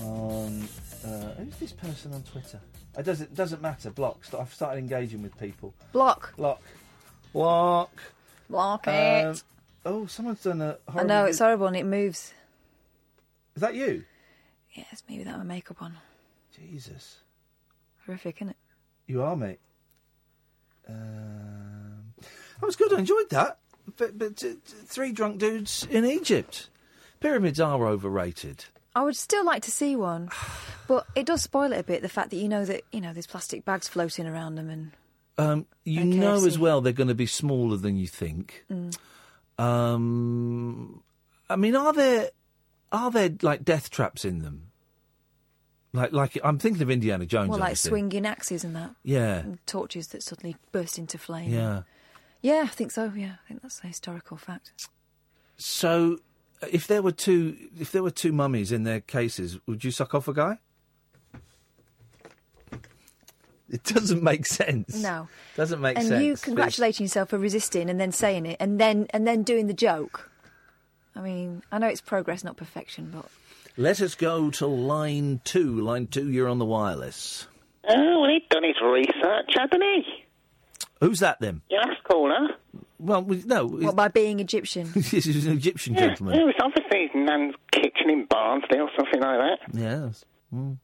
On 0.00 0.66
uh, 1.04 1.34
who's 1.34 1.54
this 1.56 1.72
person 1.72 2.14
on 2.14 2.22
Twitter? 2.22 2.58
It 2.98 3.04
doesn't 3.04 3.34
doesn't 3.34 3.60
matter. 3.62 3.90
Blocks. 3.90 4.32
I've 4.34 4.52
started 4.52 4.78
engaging 4.78 5.22
with 5.22 5.38
people. 5.38 5.72
Block. 5.92 6.34
Block. 6.36 6.62
Block. 7.32 7.92
Block 8.48 8.88
Um, 8.88 8.94
it. 8.94 9.42
oh, 9.84 10.06
someone's 10.06 10.42
done 10.42 10.62
a. 10.62 10.78
I 10.88 10.92
Horrible 10.92 11.08
know 11.08 11.24
it's 11.26 11.38
horrible 11.38 11.66
and 11.68 11.76
it 11.76 11.84
moves. 11.86 12.32
Is 13.54 13.60
that 13.60 13.74
you? 13.74 14.04
Yeah, 14.72 14.84
it's 14.90 15.06
me 15.08 15.18
without 15.18 15.36
my 15.38 15.44
makeup 15.44 15.80
on. 15.82 15.96
Jesus. 16.56 17.18
Horrific, 18.06 18.38
isn't 18.38 18.48
it? 18.50 18.56
You 19.10 19.22
are, 19.22 19.36
mate. 19.36 19.58
Um, 20.88 22.12
that 22.60 22.66
was 22.66 22.76
good. 22.76 22.92
I 22.92 22.98
enjoyed 23.00 23.28
that. 23.30 23.58
But, 23.96 24.16
but 24.16 24.42
uh, 24.44 24.50
three 24.86 25.10
drunk 25.10 25.38
dudes 25.38 25.86
in 25.90 26.04
Egypt. 26.04 26.68
Pyramids 27.18 27.58
are 27.58 27.86
overrated. 27.86 28.66
I 28.94 29.02
would 29.02 29.16
still 29.16 29.44
like 29.44 29.62
to 29.64 29.70
see 29.70 29.96
one, 29.96 30.30
but 30.88 31.06
it 31.16 31.26
does 31.26 31.42
spoil 31.42 31.72
it 31.72 31.78
a 31.80 31.82
bit. 31.82 32.02
The 32.02 32.08
fact 32.08 32.30
that 32.30 32.36
you 32.36 32.48
know 32.48 32.64
that 32.64 32.82
you 32.92 33.00
know 33.00 33.12
there's 33.12 33.26
plastic 33.26 33.64
bags 33.64 33.88
floating 33.88 34.26
around 34.26 34.54
them, 34.56 34.68
and 34.70 34.90
Um, 35.38 35.66
you 35.84 36.02
And 36.02 36.20
know 36.20 36.44
as 36.44 36.58
well 36.58 36.80
they're 36.80 36.92
going 36.92 37.08
to 37.08 37.14
be 37.14 37.26
smaller 37.26 37.76
than 37.76 37.96
you 37.96 38.06
think. 38.06 38.64
mm, 38.70 38.96
Um, 39.58 41.02
I 41.48 41.56
mean, 41.56 41.76
are 41.76 41.92
there 41.92 42.30
are 42.92 43.10
there 43.10 43.30
like 43.42 43.64
death 43.64 43.90
traps 43.90 44.24
in 44.24 44.42
them? 44.42 44.69
Like, 45.92 46.12
like 46.12 46.38
I'm 46.44 46.58
thinking 46.58 46.82
of 46.82 46.90
Indiana 46.90 47.26
Jones. 47.26 47.48
well, 47.50 47.58
like 47.58 47.70
obviously. 47.70 47.88
swinging 47.90 48.26
axes 48.26 48.62
and 48.64 48.76
that, 48.76 48.94
Yeah, 49.02 49.38
and 49.38 49.66
torches 49.66 50.08
that 50.08 50.22
suddenly 50.22 50.56
burst 50.72 50.98
into 50.98 51.18
flame. 51.18 51.50
yeah. 51.50 51.82
yeah, 52.42 52.62
I 52.64 52.68
think 52.68 52.92
so. 52.92 53.12
Yeah, 53.14 53.34
I 53.44 53.48
think 53.48 53.62
that's 53.62 53.82
a 53.82 53.88
historical 53.88 54.36
fact. 54.36 54.88
So, 55.56 56.18
uh, 56.62 56.66
if 56.70 56.86
there 56.86 57.02
were 57.02 57.12
two, 57.12 57.56
if 57.78 57.90
there 57.90 58.02
were 58.04 58.10
two 58.12 58.32
mummies 58.32 58.70
in 58.70 58.84
their 58.84 59.00
cases, 59.00 59.58
would 59.66 59.82
you 59.82 59.90
suck 59.90 60.14
off 60.14 60.28
a 60.28 60.32
guy? 60.32 60.58
It 63.68 63.84
doesn't 63.84 64.22
make 64.22 64.46
sense. 64.46 65.00
No, 65.00 65.28
doesn't 65.56 65.80
make 65.80 65.96
and 65.96 66.06
sense. 66.08 66.16
And 66.16 66.24
you 66.24 66.36
congratulating 66.36 67.04
yourself 67.04 67.28
for 67.30 67.38
resisting 67.38 67.88
and 67.88 68.00
then 68.00 68.10
saying 68.10 68.46
it, 68.46 68.56
and 68.58 68.80
then 68.80 69.06
and 69.10 69.26
then 69.26 69.42
doing 69.44 69.68
the 69.68 69.74
joke. 69.74 70.28
I 71.14 71.20
mean, 71.20 71.62
I 71.70 71.78
know 71.78 71.86
it's 71.86 72.00
progress, 72.00 72.42
not 72.42 72.56
perfection, 72.56 73.10
but 73.14 73.26
Let 73.76 74.00
us 74.00 74.14
go 74.14 74.50
to 74.50 74.66
line 74.66 75.40
two. 75.44 75.80
Line 75.80 76.06
two, 76.06 76.30
you're 76.30 76.48
on 76.48 76.58
the 76.58 76.64
wireless. 76.64 77.46
Oh, 77.88 78.20
well, 78.20 78.30
he'd 78.30 78.48
done 78.50 78.62
his 78.64 78.76
research, 78.82 79.50
hadn't 79.56 79.82
he? 79.82 80.04
Who's 81.00 81.20
that 81.20 81.40
then? 81.40 81.62
Your 81.70 81.80
last 81.80 82.02
caller. 82.04 82.48
Well, 82.98 83.22
we, 83.22 83.42
no, 83.46 83.66
what 83.66 83.96
by 83.96 84.08
being 84.08 84.38
Egyptian? 84.40 84.90
this 84.94 85.14
is 85.26 85.46
an 85.46 85.54
Egyptian 85.56 85.94
Yeah, 85.94 86.08
gentleman. 86.08 86.38
it 86.38 86.44
was 86.44 86.54
obviously 86.62 87.02
his 87.02 87.10
nan's 87.14 87.54
kitchen 87.72 88.10
in 88.10 88.26
Barnsley 88.26 88.78
or 88.78 88.90
something 88.98 89.20
like 89.20 89.38
that. 89.38 89.58
Yes. 89.74 90.24
Mm. 90.54 90.76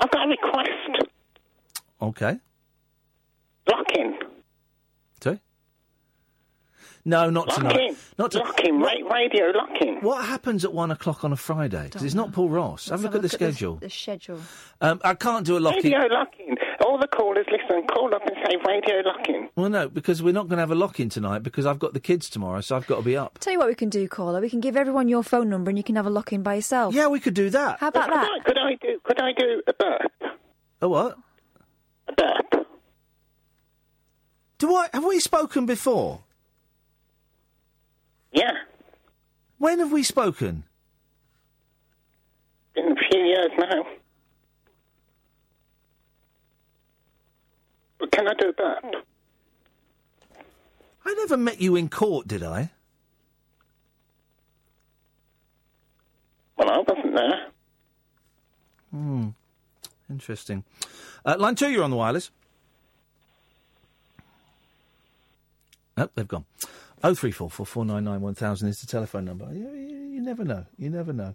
I've 0.00 0.10
got 0.10 0.24
a 0.26 0.28
request. 0.30 1.10
Okay. 2.00 2.38
Lock 3.68 3.86
in. 3.96 4.14
Sorry? 4.18 4.31
No, 7.04 7.30
not 7.30 7.48
Lock 7.48 7.56
tonight. 7.58 7.80
in. 7.80 7.96
Not 8.16 8.30
to- 8.30 8.38
Lock 8.38 8.60
in. 8.60 8.78
Ra- 8.78 8.92
radio 9.12 9.46
lock 9.46 9.70
in. 9.80 9.96
What 10.02 10.24
happens 10.24 10.64
at 10.64 10.72
one 10.72 10.92
o'clock 10.92 11.24
on 11.24 11.32
a 11.32 11.36
Friday? 11.36 11.88
'Cause 11.90 12.04
it's 12.04 12.14
not 12.14 12.32
Paul 12.32 12.48
Ross. 12.48 12.88
Have 12.90 13.00
a 13.00 13.02
look 13.02 13.16
at 13.16 13.22
the 13.22 13.28
schedule. 13.28 13.76
The, 13.76 13.90
schedule. 13.90 14.38
Um, 14.80 15.00
I 15.04 15.14
can't 15.14 15.44
do 15.44 15.56
a 15.56 15.60
locking. 15.60 15.92
Radio 15.92 16.06
lock 16.14 16.28
in. 16.38 16.56
All 16.86 16.98
the 16.98 17.08
callers 17.08 17.46
listen. 17.50 17.86
Call 17.88 18.14
up 18.14 18.22
and 18.24 18.36
say 18.46 18.56
radio 18.68 19.00
lock 19.04 19.28
in. 19.28 19.48
Well, 19.56 19.68
no, 19.68 19.88
because 19.88 20.22
we're 20.22 20.32
not 20.32 20.46
going 20.48 20.58
to 20.58 20.62
have 20.62 20.70
a 20.70 20.76
lock 20.76 21.00
in 21.00 21.08
tonight 21.08 21.40
because 21.42 21.66
I've 21.66 21.80
got 21.80 21.92
the 21.92 22.00
kids 22.00 22.30
tomorrow, 22.30 22.60
so 22.60 22.76
I've 22.76 22.86
got 22.86 22.96
to 22.98 23.02
be 23.02 23.16
up. 23.16 23.38
Tell 23.40 23.52
you 23.52 23.58
what 23.58 23.68
we 23.68 23.74
can 23.74 23.88
do, 23.88 24.06
caller. 24.08 24.40
We 24.40 24.48
can 24.50 24.60
give 24.60 24.76
everyone 24.76 25.08
your 25.08 25.24
phone 25.24 25.48
number, 25.50 25.70
and 25.70 25.78
you 25.78 25.84
can 25.84 25.96
have 25.96 26.06
a 26.06 26.10
lock 26.10 26.32
in 26.32 26.42
by 26.44 26.54
yourself. 26.54 26.94
Yeah, 26.94 27.08
we 27.08 27.18
could 27.18 27.34
do 27.34 27.50
that. 27.50 27.80
How 27.80 27.88
about 27.88 28.04
could 28.10 28.14
that? 28.14 28.30
I, 28.30 28.38
could 28.44 28.58
I 28.58 28.74
do? 28.80 29.00
Could 29.02 29.20
I 29.20 29.32
do 29.32 29.62
a 29.66 29.72
burp? 29.72 30.12
A 30.82 30.88
what? 30.88 31.18
A 32.08 32.12
burp. 32.12 32.66
Do 34.58 34.74
I? 34.76 34.88
Have 34.92 35.04
we 35.04 35.18
spoken 35.18 35.66
before? 35.66 36.20
Yeah. 38.32 38.52
When 39.58 39.78
have 39.78 39.92
we 39.92 40.02
spoken? 40.02 40.64
In 42.74 42.92
a 42.92 42.94
few 43.10 43.20
years 43.20 43.50
now. 43.58 43.86
But 47.98 48.10
can 48.10 48.26
I 48.26 48.34
do 48.34 48.52
that? 48.58 48.84
I 51.04 51.14
never 51.14 51.36
met 51.36 51.60
you 51.60 51.76
in 51.76 51.88
court, 51.88 52.26
did 52.26 52.42
I? 52.42 52.70
Well, 56.56 56.70
I 56.70 56.78
wasn't 56.78 57.14
there. 57.14 57.46
Hmm. 58.90 59.28
Interesting. 60.08 60.64
Uh, 61.24 61.36
line 61.38 61.54
two, 61.54 61.70
you're 61.70 61.84
on 61.84 61.90
the 61.90 61.96
wireless. 61.96 62.30
Oh, 65.96 66.08
they've 66.14 66.28
gone. 66.28 66.44
Oh 67.02 67.14
three 67.14 67.30
four 67.32 67.50
four 67.50 67.66
four 67.66 67.84
nine 67.84 68.04
nine 68.04 68.20
one 68.20 68.34
thousand 68.34 68.68
is 68.68 68.80
the 68.80 68.86
telephone 68.86 69.24
number. 69.24 69.48
You, 69.52 69.68
you, 69.70 69.96
you 70.14 70.20
never 70.20 70.44
know. 70.44 70.66
You 70.78 70.90
never 70.90 71.12
know. 71.12 71.34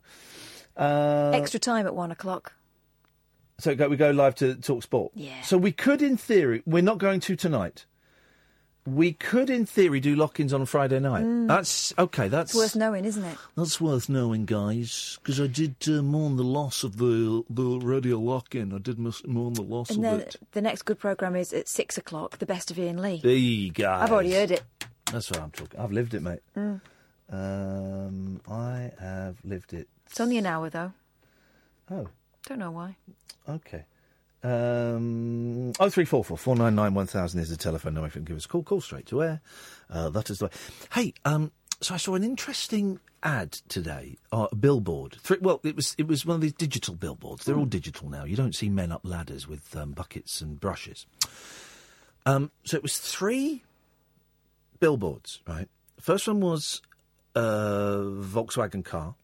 Uh, 0.76 1.32
Extra 1.34 1.60
time 1.60 1.86
at 1.88 1.96
one 1.96 2.12
o'clock. 2.12 2.54
So 3.60 3.76
go, 3.76 3.90
we 3.90 3.98
go 3.98 4.12
live 4.12 4.36
to 4.36 4.54
Talk 4.56 4.84
Sport. 4.84 5.12
Yeah. 5.16 5.42
So 5.42 5.58
we 5.58 5.72
could, 5.72 6.02
in 6.04 6.16
theory, 6.16 6.62
we're 6.68 6.84
not 6.84 7.00
going 7.00 7.20
to 7.22 7.36
tonight. 7.36 7.86
We 8.86 9.12
could, 9.14 9.50
in 9.50 9.66
theory, 9.66 10.00
do 10.00 10.16
lock-ins 10.16 10.54
on 10.54 10.66
Friday 10.66 11.00
night. 11.00 11.26
Mm. 11.26 11.48
That's 11.48 11.94
okay. 12.00 12.28
That's 12.30 12.52
It's 12.52 12.58
worth 12.58 12.76
knowing, 12.78 13.04
isn't 13.04 13.24
it? 13.26 13.38
That's 13.58 13.82
worth 13.82 14.08
knowing, 14.08 14.46
guys, 14.46 15.18
because 15.22 15.42
I 15.42 15.48
did 15.48 15.76
uh, 15.90 16.02
mourn 16.04 16.38
the 16.38 16.44
loss 16.44 16.84
of 16.86 16.96
the 16.98 17.44
the 17.50 17.80
radio 17.80 18.18
lock-in. 18.18 18.72
I 18.74 18.78
did 18.78 18.98
miss, 18.98 19.26
mourn 19.26 19.56
the 19.56 19.64
loss 19.64 19.90
And 19.90 19.98
of 19.98 20.04
then 20.04 20.20
it. 20.22 20.36
the 20.52 20.62
next 20.62 20.84
good 20.84 21.00
program 21.00 21.36
is 21.36 21.52
at 21.52 21.68
six 21.68 21.98
o'clock. 21.98 22.38
The 22.38 22.46
best 22.46 22.72
of 22.72 22.80
Iain 22.80 23.02
Lee. 23.02 23.18
Hey, 23.18 23.70
guys. 23.70 24.04
I've 24.04 24.12
already 24.14 24.34
heard 24.34 24.52
it. 24.52 24.64
That's 25.12 25.30
what 25.32 25.40
I'm 25.42 25.52
talking. 25.52 25.80
I've 25.80 25.92
lived 25.92 26.14
it, 26.14 26.22
mate. 26.22 26.40
Mm. 26.56 26.82
Um, 27.30 28.42
I 28.50 28.92
have 29.00 29.38
lived 29.44 29.74
it. 29.74 29.88
It's 30.08 30.20
only 30.20 30.38
an 30.38 30.46
hour 30.46 30.70
though. 30.70 30.94
Oh, 31.92 32.08
Don't 32.48 32.60
know 32.60 32.72
why. 32.72 32.96
okay. 33.48 33.86
Um, 34.44 35.74
oh 35.80 35.90
three 35.90 36.06
four 36.06 36.24
four 36.24 36.38
four 36.38 36.56
nine 36.56 36.76
nine 36.76 36.94
one 36.94 37.08
thousand 37.08 37.40
is 37.42 37.50
the 37.50 37.58
telephone 37.58 37.96
number. 37.96 38.08
If 38.08 38.16
you 38.16 38.20
can 38.20 38.26
give 38.26 38.38
us 38.38 38.46
a 38.46 38.48
call, 38.48 38.64
call 38.64 38.82
straight 38.82 39.08
to 39.08 39.24
air. 39.24 39.42
Uh, 39.90 40.10
that 40.10 40.30
is 40.30 40.40
the 40.40 40.46
way. 40.46 40.52
Hey, 40.94 41.14
um, 41.26 41.52
so 41.82 41.96
I 41.96 41.98
saw 41.98 42.14
an 42.16 42.24
interesting 42.24 43.00
ad 43.24 43.54
today, 43.68 44.18
uh, 44.32 44.48
a 44.52 44.56
billboard. 44.56 45.18
Three, 45.22 45.38
well, 45.42 45.60
it 45.64 45.76
was 45.76 45.96
it 45.98 46.08
was 46.08 46.26
one 46.26 46.36
of 46.36 46.42
these 46.42 46.54
digital 46.54 46.94
billboards. 46.94 47.46
They're 47.46 47.58
all 47.58 47.66
digital 47.66 48.10
now. 48.10 48.26
You 48.26 48.36
don't 48.36 48.56
see 48.56 48.70
men 48.70 48.92
up 48.92 49.02
ladders 49.04 49.48
with 49.48 49.76
um, 49.76 49.92
buckets 49.92 50.40
and 50.40 50.60
brushes. 50.60 51.08
Um, 52.26 52.52
so 52.64 52.78
it 52.78 52.84
was 52.84 52.98
three 52.98 53.64
billboards. 54.80 55.42
Right. 55.48 55.68
First 56.00 56.28
one 56.28 56.40
was 56.40 56.82
a 57.36 57.40
Volkswagen 57.42 58.84
car. 58.84 59.16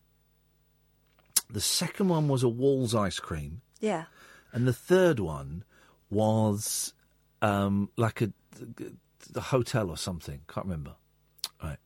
The 1.50 1.62
second 1.62 2.10
one 2.10 2.28
was 2.28 2.44
a 2.44 2.50
Walls 2.50 2.96
ice 2.96 3.20
cream. 3.20 3.62
Yeah. 3.80 4.06
And 4.52 4.68
the 4.68 4.74
third 4.74 5.20
one 5.20 5.64
was 6.10 6.94
um, 7.42 7.90
like 7.98 8.22
a, 8.22 8.32
the 9.32 9.42
hotel 9.42 9.90
or 9.90 9.98
something. 9.98 10.42
Can't 10.48 10.66
remember. 10.66 10.96
Right. 11.62 11.78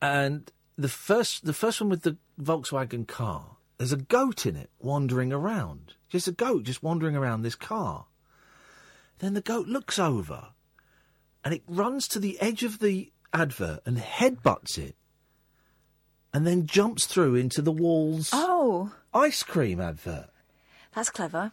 And 0.00 0.50
the 0.76 0.88
first, 0.88 1.44
the 1.44 1.52
first 1.52 1.80
one 1.80 1.90
with 1.90 2.02
the 2.02 2.16
Volkswagen 2.40 3.06
car, 3.06 3.56
there's 3.78 3.92
a 3.92 3.96
goat 3.96 4.46
in 4.46 4.56
it 4.56 4.70
wandering 4.78 5.32
around. 5.32 5.94
Just 6.08 6.28
a 6.28 6.32
goat 6.32 6.64
just 6.64 6.82
wandering 6.82 7.16
around 7.16 7.42
this 7.42 7.54
car. 7.54 8.06
Then 9.18 9.34
the 9.34 9.40
goat 9.40 9.66
looks 9.66 9.98
over, 9.98 10.48
and 11.44 11.52
it 11.54 11.62
runs 11.66 12.06
to 12.08 12.18
the 12.18 12.40
edge 12.40 12.62
of 12.62 12.78
the 12.78 13.12
advert 13.32 13.80
and 13.86 13.98
headbutts 13.98 14.78
it, 14.78 14.94
and 16.32 16.46
then 16.46 16.66
jumps 16.66 17.06
through 17.06 17.34
into 17.34 17.62
the 17.62 17.72
walls. 17.72 18.30
Oh, 18.32 18.92
ice 19.12 19.42
cream 19.42 19.80
advert. 19.80 20.30
That's 20.94 21.10
clever. 21.10 21.52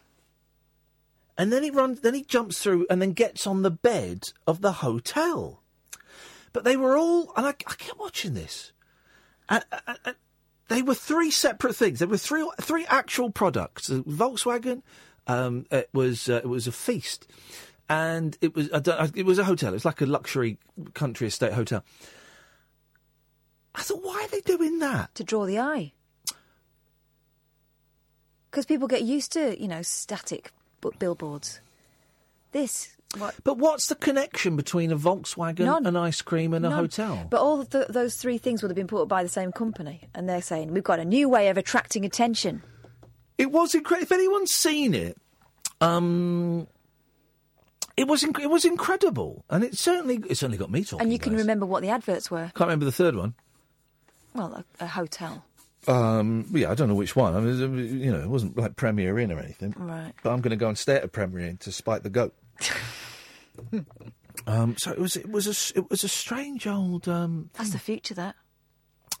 And 1.38 1.50
then 1.52 1.62
he 1.62 1.70
runs, 1.70 2.00
then 2.00 2.14
he 2.14 2.22
jumps 2.22 2.58
through 2.62 2.86
and 2.90 3.00
then 3.00 3.12
gets 3.12 3.46
on 3.46 3.62
the 3.62 3.70
bed 3.70 4.24
of 4.46 4.60
the 4.60 4.72
hotel. 4.72 5.62
But 6.52 6.64
they 6.64 6.76
were 6.76 6.98
all, 6.98 7.32
and 7.36 7.46
I, 7.46 7.50
I 7.50 7.52
kept 7.52 7.98
watching 7.98 8.34
this. 8.34 8.72
And, 9.48 9.64
and- 9.86 9.98
and 10.04 10.16
they 10.68 10.82
were 10.82 10.94
three 10.94 11.30
separate 11.32 11.74
things. 11.74 11.98
There 11.98 12.06
were 12.08 12.16
three 12.16 12.48
three 12.60 12.86
actual 12.88 13.30
products. 13.30 13.88
Volkswagen, 13.88 14.82
um, 15.26 15.66
it 15.70 15.88
was 15.92 16.28
uh, 16.28 16.34
it 16.44 16.48
was 16.48 16.68
a 16.68 16.72
feast, 16.72 17.26
and 17.90 18.38
it 18.40 18.54
was 18.54 18.70
I 18.72 18.78
don't- 18.78 19.16
it 19.16 19.26
was 19.26 19.38
a 19.38 19.44
hotel. 19.44 19.70
It 19.70 19.74
was 19.74 19.84
like 19.84 20.00
a 20.00 20.06
luxury 20.06 20.56
country 20.94 21.26
estate 21.26 21.52
hotel. 21.52 21.84
I 23.74 23.82
thought, 23.82 24.02
why 24.02 24.22
are 24.24 24.28
they 24.28 24.40
doing 24.40 24.78
that? 24.78 25.14
To 25.16 25.24
draw 25.24 25.44
the 25.44 25.58
eye. 25.58 25.92
Because 28.50 28.66
people 28.66 28.88
get 28.88 29.02
used 29.02 29.32
to, 29.32 29.60
you 29.60 29.68
know, 29.68 29.82
static 29.82 30.52
billboards. 30.98 31.60
This, 32.52 32.96
what? 33.16 33.36
But 33.44 33.58
what's 33.58 33.86
the 33.86 33.94
connection 33.94 34.56
between 34.56 34.90
a 34.90 34.96
Volkswagen, 34.96 35.60
None. 35.66 35.86
an 35.86 35.96
ice 35.96 36.20
cream, 36.20 36.52
and 36.52 36.66
a 36.66 36.70
hotel? 36.70 37.26
But 37.30 37.40
all 37.40 37.62
those 37.64 38.16
three 38.16 38.38
things 38.38 38.60
would 38.62 38.70
have 38.70 38.76
been 38.76 38.88
put 38.88 39.02
up 39.02 39.08
by 39.08 39.22
the 39.22 39.28
same 39.28 39.52
company, 39.52 40.08
and 40.14 40.28
they're 40.28 40.42
saying 40.42 40.72
we've 40.72 40.82
got 40.82 40.98
a 40.98 41.04
new 41.04 41.28
way 41.28 41.48
of 41.48 41.56
attracting 41.58 42.04
attention. 42.04 42.62
It 43.38 43.52
was 43.52 43.72
incredible. 43.74 44.02
If 44.02 44.12
anyone's 44.12 44.50
seen 44.52 44.94
it, 44.94 45.16
um, 45.80 46.66
it 48.00 48.08
was 48.08 48.22
inc- 48.22 48.40
it 48.40 48.48
was 48.50 48.64
incredible, 48.64 49.44
and 49.50 49.62
it 49.64 49.76
certainly 49.78 50.16
it 50.28 50.36
certainly 50.38 50.58
got 50.58 50.70
me 50.70 50.82
talking. 50.84 51.02
and 51.04 51.12
you 51.12 51.18
can 51.18 51.34
remember 51.36 51.66
what 51.66 51.82
the 51.82 51.90
adverts 51.90 52.30
were. 52.30 52.50
Can't 52.54 52.60
remember 52.68 52.84
the 52.86 52.92
third 52.92 53.14
one. 53.14 53.34
Well, 54.34 54.52
a, 54.80 54.84
a 54.84 54.86
hotel, 54.86 55.44
Um, 55.88 56.46
yeah, 56.52 56.70
I 56.70 56.74
don't 56.74 56.88
know 56.88 56.94
which 56.94 57.16
one. 57.16 57.34
I 57.34 57.40
mean, 57.40 58.00
you 58.00 58.12
know, 58.12 58.20
it 58.20 58.28
wasn't 58.28 58.56
like 58.56 58.76
Premier 58.76 59.18
Inn 59.18 59.32
or 59.32 59.38
anything. 59.40 59.74
right? 59.76 60.12
But 60.22 60.30
I'm 60.32 60.40
going 60.40 60.50
to 60.50 60.56
go 60.56 60.68
and 60.68 60.78
stay 60.78 60.94
at 60.96 61.04
a 61.04 61.08
Premier 61.08 61.40
Inn 61.46 61.56
to 61.58 61.72
spite 61.72 62.02
the 62.04 62.10
goat. 62.10 62.34
um, 64.46 64.76
so 64.78 64.90
it 64.92 64.98
was 64.98 65.16
it 65.16 65.28
was 65.30 65.46
a 65.46 65.78
it 65.78 65.90
was 65.90 66.04
a 66.04 66.08
strange 66.08 66.66
old. 66.66 67.08
Um, 67.08 67.50
That's 67.54 67.70
the 67.70 67.78
future. 67.78 68.14
That 68.14 68.36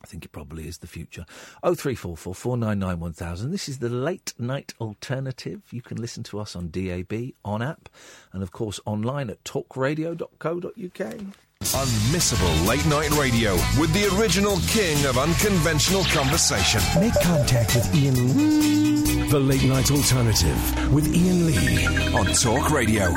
I 0.02 0.06
think 0.06 0.24
it 0.24 0.32
probably 0.32 0.66
is 0.66 0.78
the 0.78 0.86
future. 0.86 1.26
Oh 1.62 1.74
three 1.74 1.94
four 1.94 2.16
four 2.16 2.34
four 2.34 2.56
nine 2.56 2.78
nine 2.78 3.00
one 3.00 3.12
thousand. 3.12 3.50
This 3.50 3.68
is 3.68 3.78
the 3.78 3.88
late 3.90 4.32
night 4.38 4.72
alternative. 4.80 5.62
You 5.70 5.82
can 5.82 5.98
listen 6.00 6.22
to 6.24 6.40
us 6.40 6.56
on 6.56 6.70
DAB, 6.70 7.12
on 7.44 7.60
app, 7.62 7.88
and 8.32 8.42
of 8.42 8.50
course 8.50 8.80
online 8.86 9.28
at 9.30 9.44
talkradio.co.uk. 9.44 11.16
Unmissable 11.62 12.66
late 12.66 12.86
night 12.86 13.10
radio 13.18 13.52
with 13.78 13.92
the 13.92 14.08
original 14.18 14.56
king 14.68 15.04
of 15.04 15.18
unconventional 15.18 16.04
conversation. 16.04 16.80
Make 16.98 17.12
contact 17.22 17.74
with 17.74 17.94
Iain 17.94 18.36
Lee. 18.36 19.28
The 19.28 19.38
Late 19.38 19.64
Night 19.64 19.90
Alternative 19.90 20.92
with 20.92 21.06
Iain 21.14 21.46
Lee 21.46 21.86
on 22.16 22.26
Talk 22.34 22.70
Radio. 22.70 23.14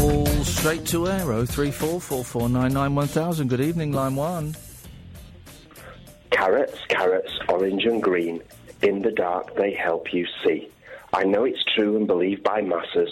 All 0.00 0.26
straight 0.44 0.86
to 0.86 1.08
air. 1.08 1.32
Oh 1.32 1.44
three 1.44 1.72
four 1.72 2.00
four 2.00 2.24
four 2.24 2.48
nine 2.48 2.72
nine 2.72 2.94
one 2.94 3.08
thousand. 3.08 3.48
Good 3.48 3.60
evening, 3.60 3.92
line 3.92 4.14
one. 4.14 4.54
Carrots, 6.30 6.78
carrots, 6.88 7.32
orange 7.48 7.84
and 7.84 8.02
green. 8.02 8.42
In 8.82 9.02
the 9.02 9.12
dark, 9.12 9.54
they 9.56 9.72
help 9.72 10.12
you 10.12 10.26
see. 10.44 10.68
I 11.12 11.24
know 11.24 11.44
it's 11.44 11.64
true 11.74 11.96
and 11.96 12.06
believed 12.06 12.42
by 12.42 12.60
masses. 12.60 13.08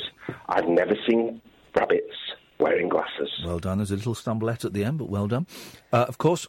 I've 0.48 0.68
never 0.68 0.94
seen 1.08 1.40
rabbits 1.74 2.14
wearing 2.58 2.88
glasses. 2.88 3.30
Well 3.44 3.58
done. 3.58 3.78
There's 3.78 3.90
a 3.92 3.96
little 3.96 4.14
stumblet 4.14 4.64
at 4.64 4.72
the 4.72 4.84
end, 4.84 4.98
but 4.98 5.08
well 5.08 5.28
done. 5.28 5.46
Uh, 5.92 6.04
of 6.08 6.18
course, 6.18 6.46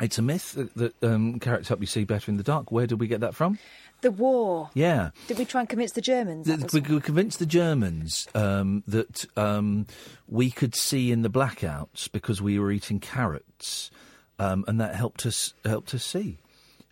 it's 0.00 0.18
a 0.18 0.22
myth 0.22 0.52
that, 0.52 0.74
that 0.74 1.02
um, 1.04 1.38
carrots 1.38 1.68
help 1.68 1.80
you 1.80 1.86
see 1.86 2.04
better 2.04 2.30
in 2.30 2.36
the 2.36 2.42
dark. 2.42 2.70
Where 2.72 2.86
did 2.86 3.00
we 3.00 3.06
get 3.06 3.20
that 3.20 3.34
from? 3.34 3.58
the 4.00 4.10
war. 4.10 4.68
Yeah. 4.74 5.10
Did 5.28 5.38
we 5.38 5.46
try 5.46 5.60
and 5.60 5.68
convince 5.68 5.92
the 5.92 6.02
Germans? 6.02 6.46
That 6.46 6.58
Th- 6.68 6.82
was- 6.82 6.90
we 6.90 7.00
convinced 7.00 7.38
the 7.38 7.46
Germans 7.46 8.28
um, 8.34 8.82
that 8.86 9.24
um, 9.34 9.86
we 10.28 10.50
could 10.50 10.74
see 10.74 11.10
in 11.10 11.22
the 11.22 11.30
blackouts 11.30 12.12
because 12.12 12.42
we 12.42 12.58
were 12.58 12.70
eating 12.70 13.00
carrots, 13.00 13.90
um, 14.38 14.64
and 14.68 14.80
that 14.80 14.94
helped 14.94 15.26
us 15.26 15.54
helped 15.64 15.94
us 15.94 16.04
see. 16.04 16.38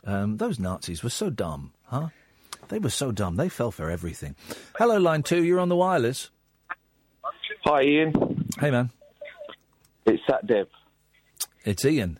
Um, 0.04 0.36
those 0.36 0.58
Nazis 0.58 1.02
were 1.02 1.10
so 1.10 1.30
dumb, 1.30 1.72
huh? 1.84 2.08
They 2.68 2.78
were 2.78 2.90
so 2.90 3.12
dumb. 3.12 3.36
They 3.36 3.48
fell 3.48 3.70
for 3.70 3.90
everything. 3.90 4.34
Hello, 4.78 4.96
line 4.98 5.22
two. 5.22 5.44
You're 5.44 5.60
on 5.60 5.68
the 5.68 5.76
wireless. 5.76 6.30
Hi, 7.64 7.80
Iain. 7.80 8.50
Hey, 8.58 8.70
man. 8.70 8.90
It's 10.04 10.22
Sat 10.26 10.46
Dev. 10.46 10.68
It's 11.64 11.84
Iain. 11.84 12.18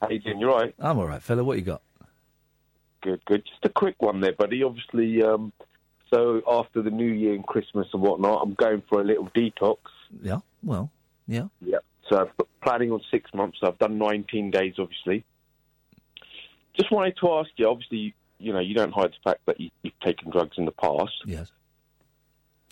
How 0.00 0.08
you 0.08 0.18
doing? 0.18 0.40
You 0.40 0.50
all 0.50 0.58
right? 0.58 0.74
I'm 0.78 0.98
all 0.98 1.06
right, 1.06 1.22
fella. 1.22 1.44
What 1.44 1.58
you 1.58 1.62
got? 1.64 1.82
Good, 3.02 3.24
good. 3.24 3.44
Just 3.46 3.64
a 3.64 3.68
quick 3.68 3.96
one 4.00 4.20
there, 4.20 4.32
buddy. 4.32 4.62
Obviously, 4.62 5.22
um, 5.22 5.52
so 6.12 6.42
after 6.48 6.82
the 6.82 6.90
New 6.90 7.10
Year 7.12 7.34
and 7.34 7.46
Christmas 7.46 7.86
and 7.92 8.02
whatnot, 8.02 8.42
I'm 8.42 8.54
going 8.54 8.82
for 8.88 9.00
a 9.00 9.04
little 9.04 9.28
detox. 9.34 9.78
Yeah. 10.22 10.40
Well. 10.62 10.90
Yeah. 11.28 11.46
Yeah. 11.60 11.78
So 12.10 12.18
I'm 12.18 12.46
planning 12.62 12.90
on 12.90 13.00
six 13.10 13.32
months. 13.32 13.58
I've 13.62 13.78
done 13.78 13.96
19 13.96 14.50
days, 14.50 14.74
obviously. 14.78 15.24
Just 16.76 16.90
wanted 16.90 17.16
to 17.20 17.32
ask 17.34 17.50
you. 17.56 17.68
Obviously, 17.68 18.14
you 18.38 18.52
know, 18.52 18.58
you 18.58 18.74
don't 18.74 18.92
hide 18.92 19.10
the 19.10 19.30
fact 19.30 19.40
that 19.46 19.60
you, 19.60 19.70
you've 19.82 19.98
taken 20.00 20.30
drugs 20.30 20.58
in 20.58 20.64
the 20.64 20.72
past. 20.72 21.12
Yes. 21.24 21.50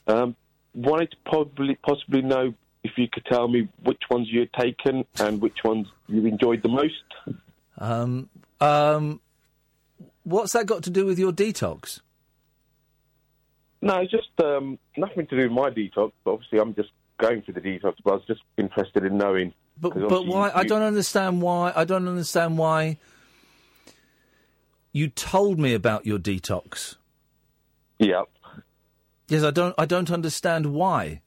Um, 0.08 0.34
wanted 0.74 1.12
to 1.12 1.16
probably 1.24 1.76
possibly 1.76 2.22
know 2.22 2.52
if 2.82 2.92
you 2.96 3.08
could 3.08 3.24
tell 3.26 3.46
me 3.48 3.68
which 3.84 4.02
ones 4.10 4.28
you 4.30 4.40
had 4.40 4.52
taken 4.52 5.04
and 5.20 5.40
which 5.40 5.58
ones 5.64 5.86
you 6.08 6.26
enjoyed 6.26 6.62
the 6.62 6.68
most. 6.68 7.38
Um, 7.78 8.28
um, 8.60 9.20
what's 10.24 10.52
that 10.54 10.66
got 10.66 10.82
to 10.84 10.90
do 10.90 11.06
with 11.06 11.18
your 11.18 11.32
detox? 11.32 12.00
No, 13.80 14.00
it's 14.00 14.10
just 14.10 14.30
um, 14.42 14.78
nothing 14.96 15.26
to 15.28 15.36
do 15.36 15.42
with 15.42 15.52
my 15.52 15.70
detox. 15.70 16.12
But 16.24 16.32
obviously, 16.32 16.58
I'm 16.58 16.74
just 16.74 16.90
going 17.18 17.42
for 17.42 17.52
the 17.52 17.60
detox. 17.60 17.94
But 18.04 18.12
I 18.12 18.16
was 18.16 18.24
just 18.26 18.40
interested 18.56 19.04
in 19.04 19.18
knowing. 19.18 19.52
But 19.80 19.94
but 20.08 20.26
why? 20.26 20.46
you- 20.48 20.52
I 20.54 20.64
don't 20.64 20.82
understand 20.82 21.42
why. 21.42 21.72
I 21.74 21.84
don't 21.84 22.08
understand 22.08 22.58
why. 22.58 22.98
You 24.92 25.08
told 25.08 25.58
me 25.58 25.74
about 25.74 26.06
your 26.06 26.18
detox. 26.18 26.96
Yep. 27.98 28.28
Yes, 29.28 29.42
I 29.44 29.50
don't. 29.50 29.74
I 29.78 29.84
don't 29.84 30.10
understand 30.10 30.72
why. 30.72 31.20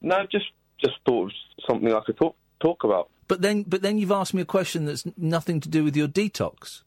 No, 0.00 0.18
just 0.30 0.46
just 0.78 0.94
thought 1.04 1.22
it 1.22 1.24
was 1.24 1.34
something 1.68 1.92
I 1.92 2.00
could 2.04 2.16
talk 2.16 2.36
talk 2.60 2.84
about. 2.84 3.10
But 3.26 3.42
then, 3.42 3.64
but 3.64 3.82
then 3.82 3.98
you've 3.98 4.12
asked 4.12 4.32
me 4.32 4.40
a 4.42 4.46
question 4.46 4.84
that's 4.86 5.04
nothing 5.16 5.60
to 5.60 5.68
do 5.68 5.84
with 5.84 5.96
your 5.96 6.08
detox. 6.08 6.82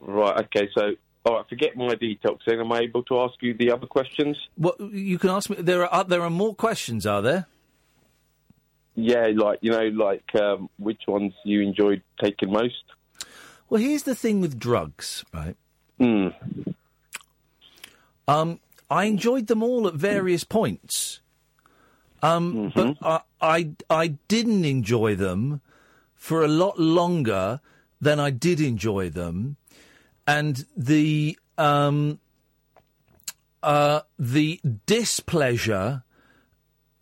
Right. 0.00 0.44
Okay. 0.46 0.68
So, 0.74 0.92
all 1.24 1.36
right. 1.36 1.48
Forget 1.48 1.76
my 1.76 1.94
detox. 1.94 2.40
Then, 2.46 2.60
am 2.60 2.72
I 2.72 2.80
able 2.80 3.02
to 3.04 3.20
ask 3.20 3.34
you 3.40 3.54
the 3.54 3.70
other 3.70 3.86
questions? 3.86 4.36
What 4.56 4.80
you 4.80 5.18
can 5.18 5.30
ask 5.30 5.48
me? 5.50 5.56
There 5.58 5.86
are 5.86 6.04
there 6.04 6.22
are 6.22 6.30
more 6.30 6.54
questions, 6.54 7.06
are 7.06 7.22
there? 7.22 7.46
Yeah, 8.94 9.30
like 9.34 9.60
you 9.62 9.70
know, 9.70 9.88
like 9.88 10.34
um, 10.34 10.68
which 10.78 11.02
ones 11.06 11.32
you 11.44 11.62
enjoyed 11.62 12.02
taking 12.22 12.52
most. 12.52 12.84
Well, 13.70 13.80
here's 13.80 14.02
the 14.02 14.14
thing 14.14 14.40
with 14.40 14.58
drugs, 14.58 15.24
right? 15.32 15.56
Hmm. 15.98 16.28
Um, 18.28 18.60
I 18.90 19.04
enjoyed 19.04 19.46
them 19.46 19.62
all 19.62 19.88
at 19.88 19.94
various 19.94 20.44
points. 20.44 21.20
Um, 22.22 22.72
but 22.74 22.96
I, 23.02 23.20
I 23.40 23.70
I 23.88 24.06
didn't 24.28 24.64
enjoy 24.64 25.16
them 25.16 25.60
for 26.14 26.42
a 26.42 26.48
lot 26.48 26.78
longer 26.78 27.60
than 28.00 28.20
I 28.20 28.30
did 28.30 28.60
enjoy 28.60 29.08
them, 29.10 29.56
and 30.26 30.64
the 30.76 31.38
um, 31.58 32.18
uh, 33.62 34.00
the 34.18 34.60
displeasure 34.86 36.02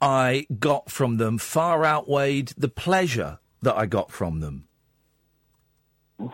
I 0.01 0.47
got 0.59 0.91
from 0.91 1.19
them 1.19 1.39
far 1.39 1.85
outweighed 1.85 2.53
the 2.57 2.69
pleasure 2.69 3.39
that 3.63 3.77
I 3.77 3.87
got 3.87 4.11
from 4.11 4.41
them. 4.41 4.67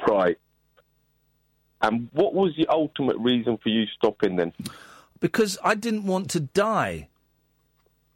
Right. 0.09 0.39
And 1.83 2.09
what 2.13 2.35
was 2.35 2.55
the 2.57 2.67
ultimate 2.69 3.17
reason 3.19 3.59
for 3.59 3.69
you 3.69 3.87
stopping 3.97 4.37
then? 4.37 4.53
Because 5.21 5.59
I 5.63 5.75
didn't 5.75 6.07
want 6.07 6.31
to 6.31 6.41
die. 6.41 7.09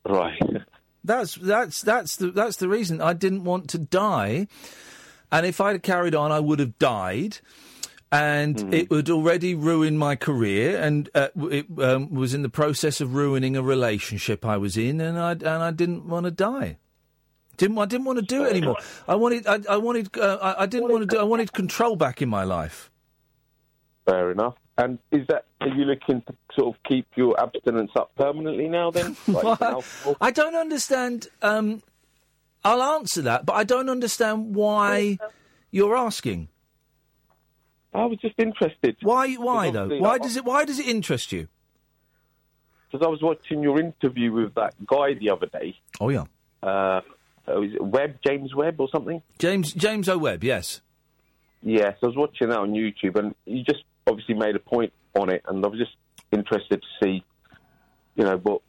Right. 0.04 0.40
That's 1.02 1.36
that's 1.36 1.80
that's 1.80 2.16
the 2.16 2.30
that's 2.30 2.56
the 2.56 2.68
reason 2.68 3.00
I 3.00 3.14
didn't 3.14 3.44
want 3.44 3.70
to 3.70 3.78
die, 3.78 4.48
and 5.32 5.46
if 5.46 5.58
I'd 5.58 5.82
carried 5.82 6.14
on, 6.14 6.30
I 6.30 6.40
would 6.40 6.58
have 6.58 6.78
died, 6.78 7.38
and 8.12 8.74
it 8.74 8.90
would 8.90 9.08
already 9.08 9.54
ruin 9.54 9.96
my 9.96 10.16
career, 10.16 10.80
and 10.80 11.08
uh, 11.14 11.28
it 11.50 11.66
um, 11.78 12.12
was 12.12 12.34
in 12.34 12.42
the 12.42 12.48
process 12.48 13.00
of 13.00 13.14
ruining 13.14 13.56
a 13.56 13.62
relationship 13.62 14.44
I 14.44 14.56
was 14.56 14.76
in, 14.76 15.00
and 15.00 15.18
I 15.18 15.32
and 15.32 15.46
I 15.46 15.70
didn't 15.70 16.06
want 16.08 16.24
to 16.24 16.30
die. 16.30 16.78
Didn't 17.56 17.78
I 17.78 17.84
didn't 17.84 18.06
want 18.06 18.18
to 18.18 18.24
do 18.24 18.44
it 18.44 18.50
anymore. 18.50 18.78
I 19.06 19.14
wanted 19.14 19.46
I, 19.46 19.60
I 19.68 19.76
wanted 19.76 20.16
uh, 20.18 20.38
I, 20.40 20.62
I 20.62 20.66
didn't 20.66 20.90
want 20.90 21.02
to 21.02 21.06
do 21.06 21.20
I 21.20 21.24
wanted 21.24 21.52
control 21.52 21.94
back 21.94 22.20
in 22.20 22.28
my 22.28 22.42
life. 22.42 22.90
Fair 24.06 24.32
enough. 24.32 24.56
And 24.78 24.98
is 25.12 25.26
that 25.28 25.44
are 25.60 25.68
you 25.68 25.84
looking 25.84 26.22
to 26.22 26.34
sort 26.58 26.74
of 26.74 26.82
keep 26.84 27.06
your 27.14 27.38
abstinence 27.38 27.90
up 27.94 28.12
permanently 28.16 28.66
now? 28.66 28.90
Then, 28.90 29.14
like 29.28 29.60
I 30.20 30.30
don't 30.30 30.56
understand. 30.56 31.28
Um, 31.42 31.82
I'll 32.64 32.82
answer 32.82 33.22
that, 33.22 33.46
but 33.46 33.54
I 33.54 33.64
don't 33.64 33.88
understand 33.88 34.54
why 34.54 35.18
you're 35.70 35.96
asking. 35.96 36.48
I 37.92 38.04
was 38.04 38.18
just 38.18 38.34
interested. 38.38 38.96
Why? 39.02 39.34
Why 39.34 39.70
though? 39.70 39.88
Why 39.98 40.18
does 40.18 40.36
it? 40.36 40.44
Why 40.44 40.64
does 40.64 40.78
it 40.78 40.86
interest 40.86 41.32
you? 41.32 41.48
Because 42.90 43.06
I 43.06 43.08
was 43.08 43.22
watching 43.22 43.62
your 43.62 43.78
interview 43.78 44.32
with 44.32 44.54
that 44.54 44.74
guy 44.86 45.14
the 45.14 45.30
other 45.30 45.46
day. 45.46 45.76
Oh 46.00 46.08
yeah. 46.08 46.24
Uh, 46.62 47.00
uh, 47.48 47.62
is 47.62 47.74
it 47.74 47.82
Webb, 47.82 48.16
James 48.26 48.54
Webb, 48.54 48.80
or 48.80 48.88
something? 48.92 49.22
James 49.38 49.72
James 49.72 50.08
O 50.08 50.18
Webb, 50.18 50.44
yes. 50.44 50.80
Yes, 51.62 51.96
I 52.02 52.06
was 52.06 52.16
watching 52.16 52.48
that 52.48 52.58
on 52.58 52.72
YouTube, 52.72 53.18
and 53.18 53.34
you 53.44 53.62
just 53.64 53.84
obviously 54.06 54.34
made 54.34 54.56
a 54.56 54.60
point 54.60 54.92
on 55.14 55.30
it, 55.30 55.42
and 55.46 55.64
I 55.64 55.68
was 55.68 55.78
just 55.78 55.94
interested 56.32 56.82
to 56.82 57.04
see, 57.04 57.24
you 58.14 58.24
know, 58.24 58.36
what 58.38 58.62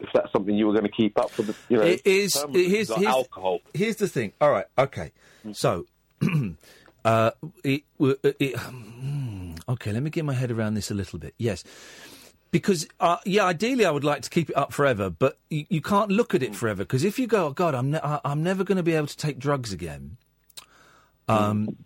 if 0.00 0.08
that's 0.14 0.30
something 0.32 0.54
you 0.54 0.66
were 0.66 0.72
going 0.72 0.84
to 0.84 0.90
keep 0.90 1.18
up 1.18 1.30
for 1.30 1.42
the, 1.42 1.54
you 1.68 1.76
know, 1.76 1.82
It 1.82 2.02
is. 2.04 2.34
permanently, 2.34 2.68
Here's, 2.68 2.90
like 2.90 3.00
here's, 3.00 3.14
alcohol. 3.14 3.60
Here's 3.74 3.96
the 3.96 4.08
thing. 4.08 4.32
All 4.40 4.50
right. 4.50 4.66
Okay. 4.76 5.12
So, 5.52 5.86
uh, 7.08 7.30
it, 7.64 7.84
it, 7.98 8.56
hmm, 8.58 9.54
okay. 9.68 9.92
Let 9.92 10.02
me 10.02 10.10
get 10.10 10.24
my 10.24 10.34
head 10.34 10.50
around 10.50 10.74
this 10.74 10.90
a 10.90 10.94
little 10.94 11.18
bit. 11.18 11.34
Yes, 11.38 11.64
because 12.50 12.86
uh, 13.00 13.16
yeah, 13.24 13.44
ideally 13.44 13.86
I 13.86 13.90
would 13.90 14.04
like 14.04 14.22
to 14.22 14.30
keep 14.30 14.50
it 14.50 14.56
up 14.56 14.72
forever, 14.72 15.08
but 15.08 15.38
you, 15.48 15.64
you 15.70 15.80
can't 15.80 16.10
look 16.10 16.34
at 16.34 16.42
it 16.42 16.54
forever 16.54 16.84
because 16.84 17.04
if 17.04 17.18
you 17.18 17.26
go, 17.26 17.46
oh 17.46 17.50
God, 17.50 17.74
I'm 17.74 17.90
ne- 17.92 18.00
I- 18.02 18.20
I'm 18.24 18.42
never 18.42 18.62
going 18.62 18.76
to 18.76 18.82
be 18.82 18.92
able 18.92 19.06
to 19.06 19.16
take 19.16 19.38
drugs 19.38 19.72
again, 19.72 20.18
um, 21.28 21.76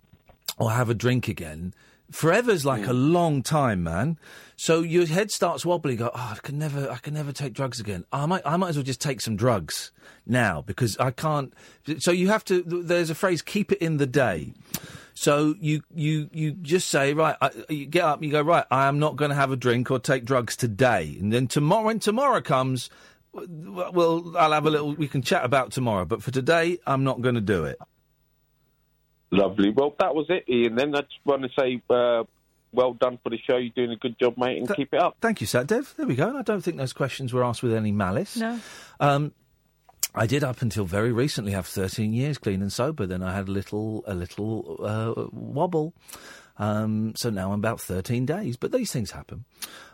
or 0.59 0.73
have 0.73 0.91
a 0.91 0.95
drink 0.95 1.29
again. 1.29 1.73
Forever's 2.11 2.67
like 2.67 2.87
a 2.87 2.93
long 2.93 3.43
time, 3.43 3.83
man. 3.85 4.19
So 4.57 4.81
your 4.83 5.07
head 5.07 5.31
starts 5.31 5.65
wobbling. 5.65 5.95
You 5.95 5.99
go, 6.05 6.11
oh, 6.15 6.33
I 6.37 6.39
can 6.43 6.59
never, 6.59 6.91
I 6.91 6.99
can 6.99 7.15
never 7.15 7.33
take 7.33 7.55
drugs 7.55 7.81
again. 7.81 8.05
I 8.13 8.27
might, 8.27 8.43
I 8.45 8.57
might 8.59 8.69
as 8.69 8.77
well 8.77 8.83
just 8.85 9.01
take 9.01 9.23
some 9.23 9.35
drugs 9.35 9.93
now 10.27 10.61
because 10.61 10.97
I 10.99 11.11
can't. 11.11 11.55
So 11.99 12.11
you 12.11 12.29
have 12.29 12.45
to. 12.47 12.63
There's 12.63 13.09
a 13.09 13.15
phrase: 13.15 13.41
keep 13.41 13.73
it 13.73 13.79
in 13.79 13.97
the 13.97 14.07
day. 14.07 14.53
So 15.15 15.55
you, 15.61 15.83
you, 15.95 16.29
you 16.33 16.53
just 16.53 16.89
say, 16.89 17.15
right, 17.15 17.37
I, 17.41 17.51
you 17.69 17.87
get 17.87 18.05
up, 18.05 18.23
you 18.23 18.31
go, 18.31 18.43
right, 18.43 18.65
I 18.71 18.89
am 18.89 18.99
not 18.99 19.17
going 19.17 19.31
to 19.31 19.35
have 19.35 19.51
a 19.53 19.57
drink 19.57 19.91
or 19.91 19.99
take 19.99 20.25
drugs 20.25 20.57
today, 20.57 21.17
and 21.21 21.33
then 21.33 21.47
tomorrow, 21.49 21.85
when 21.85 21.99
tomorrow 21.99 22.41
comes, 22.41 22.91
well, 23.33 24.35
I'll 24.37 24.53
have 24.53 24.67
a 24.67 24.71
little. 24.71 24.95
We 24.95 25.09
can 25.09 25.23
chat 25.23 25.45
about 25.45 25.73
tomorrow, 25.73 26.05
but 26.05 26.23
for 26.23 26.31
today, 26.31 26.79
I'm 26.87 27.05
not 27.05 27.23
going 27.23 27.35
to 27.35 27.41
do 27.41 27.65
it. 27.65 27.79
Lovely. 29.31 29.71
Well, 29.71 29.95
that 29.99 30.15
was 30.15 30.27
it, 30.29 30.45
Iain. 30.51 30.75
Then 30.75 30.95
I 30.95 31.01
just 31.01 31.25
want 31.25 31.43
to 31.43 31.49
say, 31.59 31.83
uh, 31.89 32.25
well 32.73 32.93
done 32.95 33.19
for 33.23 33.31
the 33.31 33.39
show. 33.39 33.57
You're 33.57 33.73
doing 33.75 33.91
a 33.91 33.97
good 33.97 34.19
job, 34.19 34.37
mate, 34.37 34.59
and 34.59 34.67
Th- 34.67 34.77
keep 34.77 34.93
it 34.93 35.01
up. 35.01 35.17
Thank 35.21 35.41
you, 35.41 35.47
Sat 35.47 35.67
Dev. 35.67 35.95
There 35.97 36.07
we 36.07 36.15
go. 36.15 36.37
I 36.37 36.43
don't 36.43 36.61
think 36.61 36.77
those 36.77 36.93
questions 36.93 37.33
were 37.33 37.45
asked 37.45 37.63
with 37.63 37.73
any 37.73 37.93
malice. 37.93 38.37
No. 38.37 38.61
Um, 39.01 39.33
I 40.15 40.27
did 40.27 40.45
up 40.45 40.61
until 40.63 40.85
very 40.85 41.13
recently 41.13 41.53
have 41.53 41.67
13 41.67 42.13
years 42.13 42.39
clean 42.39 42.61
and 42.61 42.73
sober. 42.73 43.07
Then 43.07 43.23
I 43.23 43.35
had 43.35 43.49
a 43.49 43.51
little 43.51 44.05
a 44.07 44.15
little 44.15 44.79
uh, 44.83 45.29
wobble. 45.33 45.95
Um, 46.59 47.15
so 47.17 47.31
now 47.31 47.53
I'm 47.53 47.59
about 47.61 47.81
13 47.81 48.27
days. 48.27 48.57
But 48.57 48.73
these 48.73 48.93
things 48.93 49.11
happen. 49.11 49.45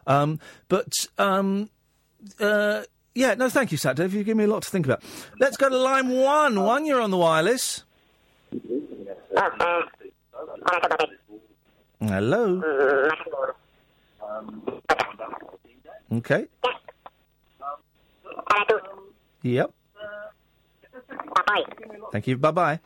Um, 0.06 0.40
but 0.68 0.92
um, 1.18 1.70
uh, 2.40 2.82
yeah, 3.14 3.34
no, 3.34 3.48
thank 3.48 3.70
you, 3.72 3.78
Sat 3.78 3.96
Dev. 3.96 4.12
You 4.12 4.24
give 4.24 4.36
me 4.36 4.44
a 4.44 4.48
lot 4.48 4.62
to 4.62 4.70
think 4.70 4.86
about. 4.86 5.02
Let's 5.38 5.56
go 5.56 5.68
to 5.68 5.76
line 5.76 6.08
one. 6.08 6.60
One, 6.62 6.84
you're 6.84 7.00
on 7.00 7.10
the 7.10 7.16
wireless. 7.16 7.84
Hello. 12.00 12.62
Okay. 16.12 16.46
Yep. 19.42 19.72
Thank 22.12 22.26
you. 22.26 22.36
Bye 22.36 22.50
bye. 22.50 22.80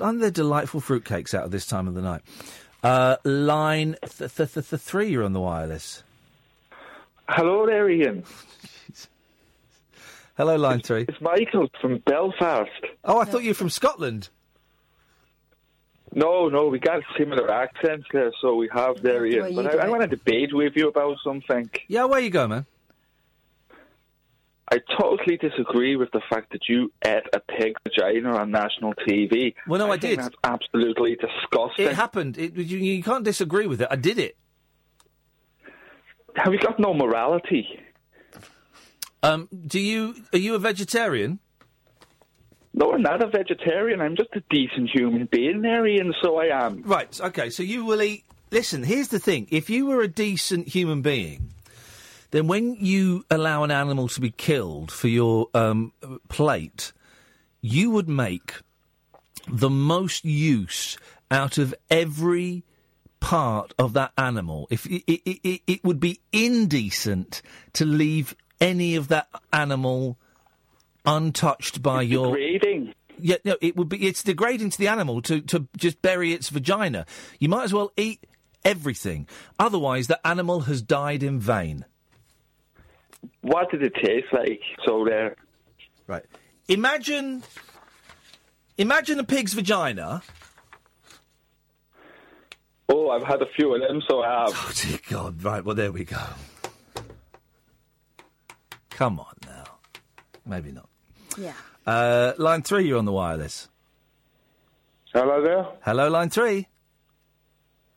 Aren't 0.00 0.20
there 0.20 0.30
delightful 0.30 0.80
fruitcakes 0.80 1.34
out 1.34 1.44
at 1.44 1.50
this 1.50 1.66
time 1.66 1.86
of 1.88 1.94
the 1.94 2.02
night? 2.02 2.22
Uh, 2.82 3.16
line 3.24 3.96
th- 4.02 4.34
th- 4.34 4.52
th- 4.54 4.68
th- 4.68 4.82
three, 4.82 5.08
you're 5.08 5.24
on 5.24 5.32
the 5.32 5.40
wireless. 5.40 6.02
Hello 7.28 7.66
there, 7.66 7.88
Iain. 7.88 8.22
Hello, 10.36 10.56
line 10.56 10.80
three. 10.80 11.06
It's 11.08 11.20
Michael 11.20 11.68
from 11.80 11.98
Belfast. 11.98 12.70
Oh, 13.04 13.18
I 13.18 13.24
thought 13.24 13.42
you 13.42 13.50
were 13.50 13.54
from 13.54 13.70
Scotland. 13.70 14.28
No, 16.14 16.48
no, 16.48 16.68
we 16.68 16.78
got 16.78 17.02
similar 17.18 17.50
accents 17.50 18.06
there, 18.12 18.32
so 18.40 18.54
we 18.54 18.68
have 18.72 19.02
there, 19.02 19.22
Where 19.22 19.44
Iain. 19.44 19.54
But? 19.56 19.80
I, 19.80 19.86
I 19.86 19.88
want 19.88 20.02
to 20.02 20.08
debate 20.08 20.54
with 20.54 20.74
you 20.76 20.88
about 20.88 21.16
something. 21.24 21.68
Yeah, 21.88 22.04
where 22.04 22.20
you 22.20 22.30
go, 22.30 22.46
man? 22.46 22.66
I 24.72 24.78
totally 25.00 25.36
disagree 25.36 25.94
with 25.94 26.10
the 26.10 26.20
fact 26.28 26.50
that 26.50 26.62
you 26.68 26.92
ate 27.04 27.22
a 27.32 27.38
pig 27.38 27.76
vagina 27.84 28.36
on 28.36 28.50
national 28.50 28.94
TV. 28.94 29.54
Well, 29.68 29.78
no, 29.78 29.86
I, 29.86 29.90
think 29.90 30.00
did. 30.00 30.18
That's 30.18 30.34
absolutely 30.42 31.16
disgusting. 31.16 31.86
It 31.86 31.94
happened. 31.94 32.36
It, 32.36 32.56
you, 32.56 32.78
you 32.78 33.02
can't 33.02 33.24
disagree 33.24 33.68
with 33.68 33.80
it. 33.80 33.88
I 33.90 33.96
did 33.96 34.18
it. 34.18 34.36
Have 36.34 36.52
you 36.52 36.58
got 36.58 36.80
no 36.80 36.92
morality? 36.92 37.66
Um, 39.22 39.48
do 39.66 39.78
you? 39.78 40.14
Are 40.32 40.38
you 40.38 40.54
a 40.54 40.58
vegetarian? 40.58 41.38
No, 42.74 42.92
I'm 42.92 43.02
not 43.02 43.22
a 43.22 43.28
vegetarian. 43.28 44.00
I'm 44.00 44.16
just 44.16 44.30
a 44.34 44.42
decent 44.50 44.90
human 44.90 45.28
being, 45.30 45.62
there, 45.62 45.86
Iain, 45.86 46.12
so 46.22 46.36
I 46.36 46.66
am. 46.66 46.82
Right. 46.82 47.18
Okay. 47.20 47.50
So 47.50 47.62
you 47.62 47.84
will 47.84 48.02
eat. 48.02 48.24
Listen. 48.50 48.82
Here's 48.82 49.08
the 49.08 49.18
thing. 49.18 49.46
If 49.50 49.70
you 49.70 49.86
were 49.86 50.02
a 50.02 50.08
decent 50.08 50.68
human 50.68 51.02
being, 51.02 51.54
then 52.36 52.46
when 52.46 52.74
you 52.74 53.24
allow 53.30 53.64
an 53.64 53.70
animal 53.70 54.08
to 54.08 54.20
be 54.20 54.30
killed 54.30 54.92
for 54.92 55.08
your 55.08 55.48
um, 55.54 55.92
plate, 56.28 56.92
you 57.60 57.90
would 57.90 58.08
make 58.08 58.54
the 59.48 59.70
most 59.70 60.24
use 60.24 60.98
out 61.30 61.56
of 61.58 61.74
every 61.90 62.62
part 63.20 63.72
of 63.78 63.92
that 63.94 64.12
animal. 64.18 64.66
If 64.70 64.86
it, 64.86 65.02
it, 65.06 65.40
it, 65.42 65.62
it 65.66 65.84
would 65.84 65.98
be 65.98 66.20
indecent 66.32 67.42
to 67.72 67.84
leave 67.84 68.36
any 68.60 68.96
of 68.96 69.08
that 69.08 69.28
animal 69.52 70.18
untouched 71.04 71.82
by 71.82 72.02
your 72.02 72.36
degrading. 72.36 72.94
Yeah, 73.18 73.36
no, 73.44 73.56
it 73.62 73.76
would 73.76 73.88
be. 73.88 74.06
It's 74.06 74.22
degrading 74.22 74.70
to 74.70 74.78
the 74.78 74.88
animal 74.88 75.22
to 75.22 75.40
to 75.40 75.66
just 75.76 76.02
bury 76.02 76.32
its 76.32 76.50
vagina. 76.50 77.06
You 77.38 77.48
might 77.48 77.64
as 77.64 77.72
well 77.72 77.92
eat 77.96 78.26
everything. 78.64 79.26
Otherwise, 79.58 80.06
the 80.06 80.24
animal 80.26 80.60
has 80.60 80.82
died 80.82 81.22
in 81.22 81.40
vain. 81.40 81.86
What 83.42 83.70
did 83.70 83.82
it 83.82 83.94
taste 83.94 84.32
like? 84.32 84.60
So 84.84 85.04
there. 85.04 85.36
Right. 86.06 86.24
Imagine. 86.68 87.42
Imagine 88.78 89.18
a 89.18 89.24
pig's 89.24 89.54
vagina. 89.54 90.22
Oh, 92.88 93.10
I've 93.10 93.24
had 93.24 93.42
a 93.42 93.46
few 93.56 93.74
of 93.74 93.80
them, 93.80 94.02
so 94.08 94.22
I 94.22 94.40
have. 94.40 94.50
Oh, 94.52 94.72
dear 94.74 94.98
God. 95.08 95.42
Right, 95.42 95.64
well, 95.64 95.74
there 95.74 95.90
we 95.90 96.04
go. 96.04 96.22
Come 98.90 99.18
on 99.20 99.34
now. 99.46 99.64
Maybe 100.44 100.72
not. 100.72 100.88
Yeah. 101.36 101.52
Uh, 101.86 102.32
line 102.38 102.62
three, 102.62 102.86
you're 102.86 102.98
on 102.98 103.04
the 103.04 103.12
wireless. 103.12 103.68
Hello 105.12 105.42
there. 105.42 105.66
Hello, 105.82 106.08
line 106.08 106.30
three. 106.30 106.68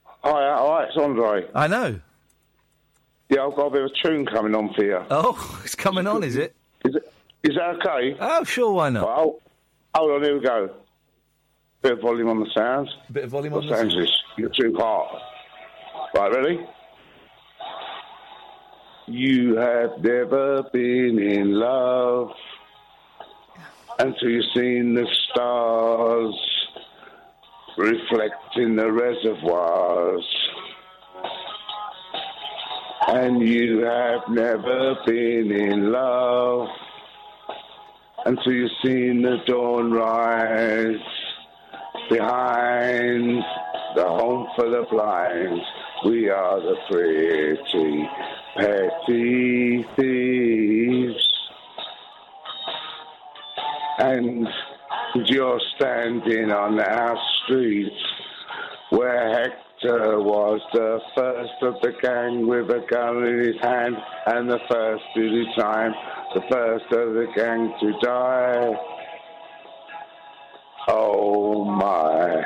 Hi, 0.03 0.22
hi, 0.23 0.84
it's 0.84 0.97
Andre. 0.97 1.47
I 1.56 1.68
know. 1.68 1.99
Yeah, 3.30 3.45
I've 3.45 3.56
got 3.56 3.68
a 3.68 3.69
bit 3.69 3.81
of 3.84 3.91
a 3.91 4.07
tune 4.07 4.26
coming 4.26 4.56
on 4.56 4.73
for 4.73 4.84
you. 4.84 4.99
Oh, 5.11 5.61
it's 5.64 5.76
coming 5.76 6.07
on, 6.07 6.23
is 6.23 6.35
it? 6.35 6.56
Is 6.84 6.95
it? 6.95 7.14
Is 7.43 7.56
that 7.56 7.76
okay? 7.76 8.18
Oh, 8.19 8.43
sure, 8.43 8.73
why 8.73 8.89
not? 8.89 9.06
Well, 9.06 9.39
hold 9.95 10.11
on, 10.11 10.23
here 10.23 10.38
we 10.38 10.43
go. 10.43 10.76
Bit 11.81 11.93
of 11.93 12.01
volume 12.01 12.27
on 12.27 12.39
the 12.39 12.49
sounds. 12.53 12.89
Bit 13.11 13.26
of 13.26 13.30
volume 13.30 13.53
on 13.53 13.65
the 13.65 13.76
sounds 13.76 13.95
this? 13.95 14.11
You're 14.38 14.49
too 14.49 14.76
hot. 14.77 15.22
Right, 16.14 16.34
ready? 16.34 16.68
You 19.07 19.56
have 19.56 20.03
never 20.03 20.64
been 20.73 21.19
in 21.19 21.53
love 21.53 22.31
until 23.99 24.30
you've 24.30 24.45
seen 24.53 24.93
the 24.95 25.07
stars 25.31 26.35
reflecting 27.77 28.76
the 28.76 28.91
reservoirs. 28.91 30.26
And 33.11 33.41
you 33.41 33.80
have 33.80 34.30
never 34.30 34.95
been 35.03 35.52
in 35.52 35.91
love 35.91 36.68
until 38.23 38.53
you've 38.53 38.72
seen 38.86 39.23
the 39.23 39.38
dawn 39.48 39.91
rise 39.91 41.02
behind 42.07 43.44
the 43.95 44.06
home 44.06 44.48
for 44.56 44.69
the 44.69 44.86
blind. 44.91 45.60
We 46.06 46.30
are 46.30 46.60
the 46.60 46.76
pretty 46.88 48.07
petty 48.56 49.86
thieves. 49.95 51.49
And 53.98 54.48
you're 55.26 55.60
standing 55.76 56.52
on 56.52 56.80
our 56.80 57.18
streets 57.44 58.03
where 58.91 59.52
Hector 59.81 60.19
was 60.19 60.60
the 60.73 60.99
first 61.15 61.53
of 61.61 61.76
the 61.81 61.93
gang 62.01 62.47
with 62.47 62.69
a 62.69 62.85
gun 62.89 63.26
in 63.26 63.39
his 63.39 63.56
hand 63.61 63.95
and 64.26 64.49
the 64.49 64.60
first 64.69 65.03
to 65.15 65.30
do 65.30 65.45
time, 65.57 65.93
the 66.35 66.41
first 66.51 66.85
of 66.91 67.14
the 67.14 67.27
gang 67.34 67.73
to 67.80 67.93
die. 68.01 68.73
Oh 70.89 71.64
my. 71.64 72.41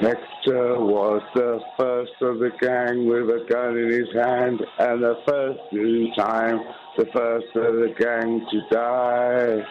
Hector 0.00 0.80
was 0.80 1.22
the 1.34 1.60
first 1.78 2.12
of 2.20 2.40
the 2.40 2.50
gang 2.60 3.06
with 3.06 3.30
a 3.30 3.46
gun 3.48 3.78
in 3.78 3.90
his 3.90 4.12
hand 4.14 4.60
and 4.80 5.02
the 5.02 5.14
first 5.26 5.60
to 5.70 5.76
do 5.76 6.14
time, 6.14 6.60
the 6.98 7.06
first 7.14 7.46
of 7.54 7.74
the 7.76 7.94
gang 7.98 8.44
to 8.50 8.60
die. 8.70 9.64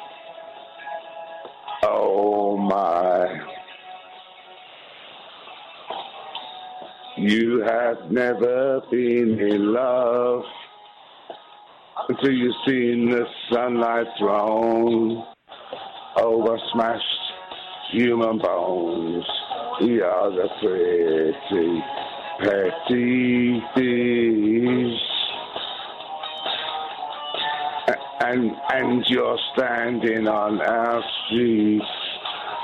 Oh 1.84 2.57
my. 2.57 3.60
You 7.22 7.61
have 7.68 8.10
never 8.10 8.81
been 8.89 9.39
in 9.39 9.72
love 9.72 10.41
until 12.10 12.31
you've 12.31 12.56
seen 12.65 13.11
the 13.11 13.26
sunlight 13.52 14.07
thrown 14.18 15.23
over 16.18 16.57
smashed 16.73 17.06
human 17.91 18.39
bones. 18.39 19.23
We 19.81 20.02
are 20.02 20.31
the 20.31 20.49
pretty, 20.61 21.84
petty 22.39 23.64
thieves. 23.76 25.02
And, 28.26 28.52
and 28.73 29.06
you're 29.07 29.38
standing 29.56 30.27
on 30.27 30.60
our 30.60 31.03
street 31.27 31.84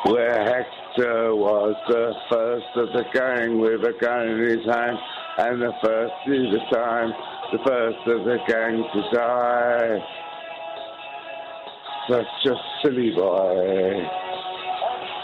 where 0.07 0.65
Hector 0.97 1.35
was 1.35 1.75
the 1.87 2.13
first 2.31 2.65
of 2.75 2.87
the 2.93 3.03
gang 3.13 3.59
with 3.59 3.81
a 3.83 3.93
gun 4.01 4.29
in 4.29 4.39
his 4.39 4.65
hand, 4.65 4.97
and 5.37 5.61
the 5.61 5.71
first 5.83 6.13
is 6.25 6.45
the 6.51 6.75
time, 6.75 7.11
the 7.51 7.59
first 7.67 7.97
of 8.07 8.23
the 8.25 8.37
gang 8.47 8.83
to 8.93 9.15
die. 9.15 9.99
Such 12.09 12.51
a 12.51 12.55
silly 12.81 13.11
boy. 13.15 14.07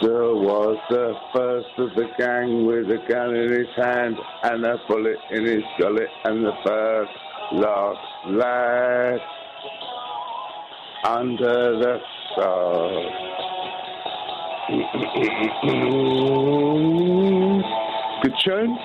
There 0.02 0.36
was 0.36 0.78
the 0.90 1.14
first 1.34 1.80
of 1.80 1.90
the 1.96 2.08
gang 2.20 2.66
with 2.68 2.92
a 2.92 3.00
gun 3.10 3.36
in 3.36 3.52
his 3.52 3.76
hand 3.76 4.16
and 4.44 4.66
a 4.66 4.78
bullet 4.88 5.18
in 5.32 5.46
his 5.46 5.64
gullet, 5.80 6.10
and 6.26 6.46
the 6.46 6.54
first 6.66 7.12
lost 7.54 8.00
lad 8.28 9.20
under 11.06 11.80
the 11.80 11.98
stars. 12.32 13.43
Good 14.74 14.82
tune. 18.44 18.76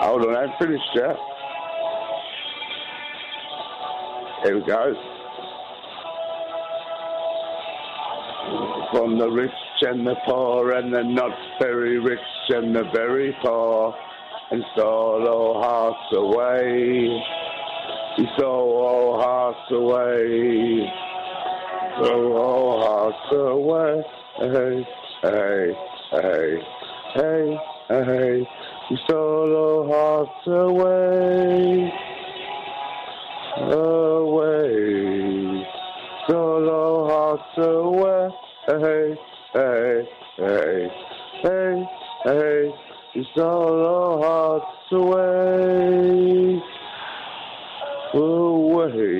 Hold 0.00 0.26
on, 0.26 0.36
I 0.36 0.40
haven't 0.40 0.58
finished 0.58 0.90
yet. 0.94 1.16
Here 4.44 4.56
we 4.56 4.66
go. 4.66 4.94
From 8.92 9.18
the 9.18 9.30
rich 9.30 9.50
and 9.82 10.06
the 10.06 10.16
poor, 10.26 10.72
and 10.72 10.92
the 10.92 11.02
not 11.02 11.32
very 11.58 11.98
rich 11.98 12.18
and 12.50 12.76
the 12.76 12.84
very 12.94 13.34
poor, 13.42 13.94
and 14.50 14.62
stole 14.74 15.26
all 15.28 15.62
hearts 15.62 16.12
away. 16.12 17.22
He 18.16 18.26
stole 18.36 18.86
all 18.86 19.18
hearts 19.18 19.70
away. 19.70 21.09
Stole 22.00 22.32
all 22.32 22.80
hearts 22.80 23.28
away. 23.30 24.02
Hey, 24.38 24.86
hey, 25.22 25.74
hey, 26.12 26.58
hey, 27.14 27.58
hey. 27.90 28.48
He 28.88 28.96
stole 29.04 29.86
hearts 29.86 30.46
away. 30.46 31.92
Away. 33.76 34.80
All 36.30 37.06
hearts 37.10 37.58
away. 37.58 38.30
Hey, 38.66 39.14
hey, 39.52 40.08
hey, 40.38 40.88
hey, 41.42 41.84
hey. 42.24 42.60
He 43.12 43.22
stole 43.32 44.22
hearts 44.22 44.92
away. 44.92 46.62
Away. 48.14 49.10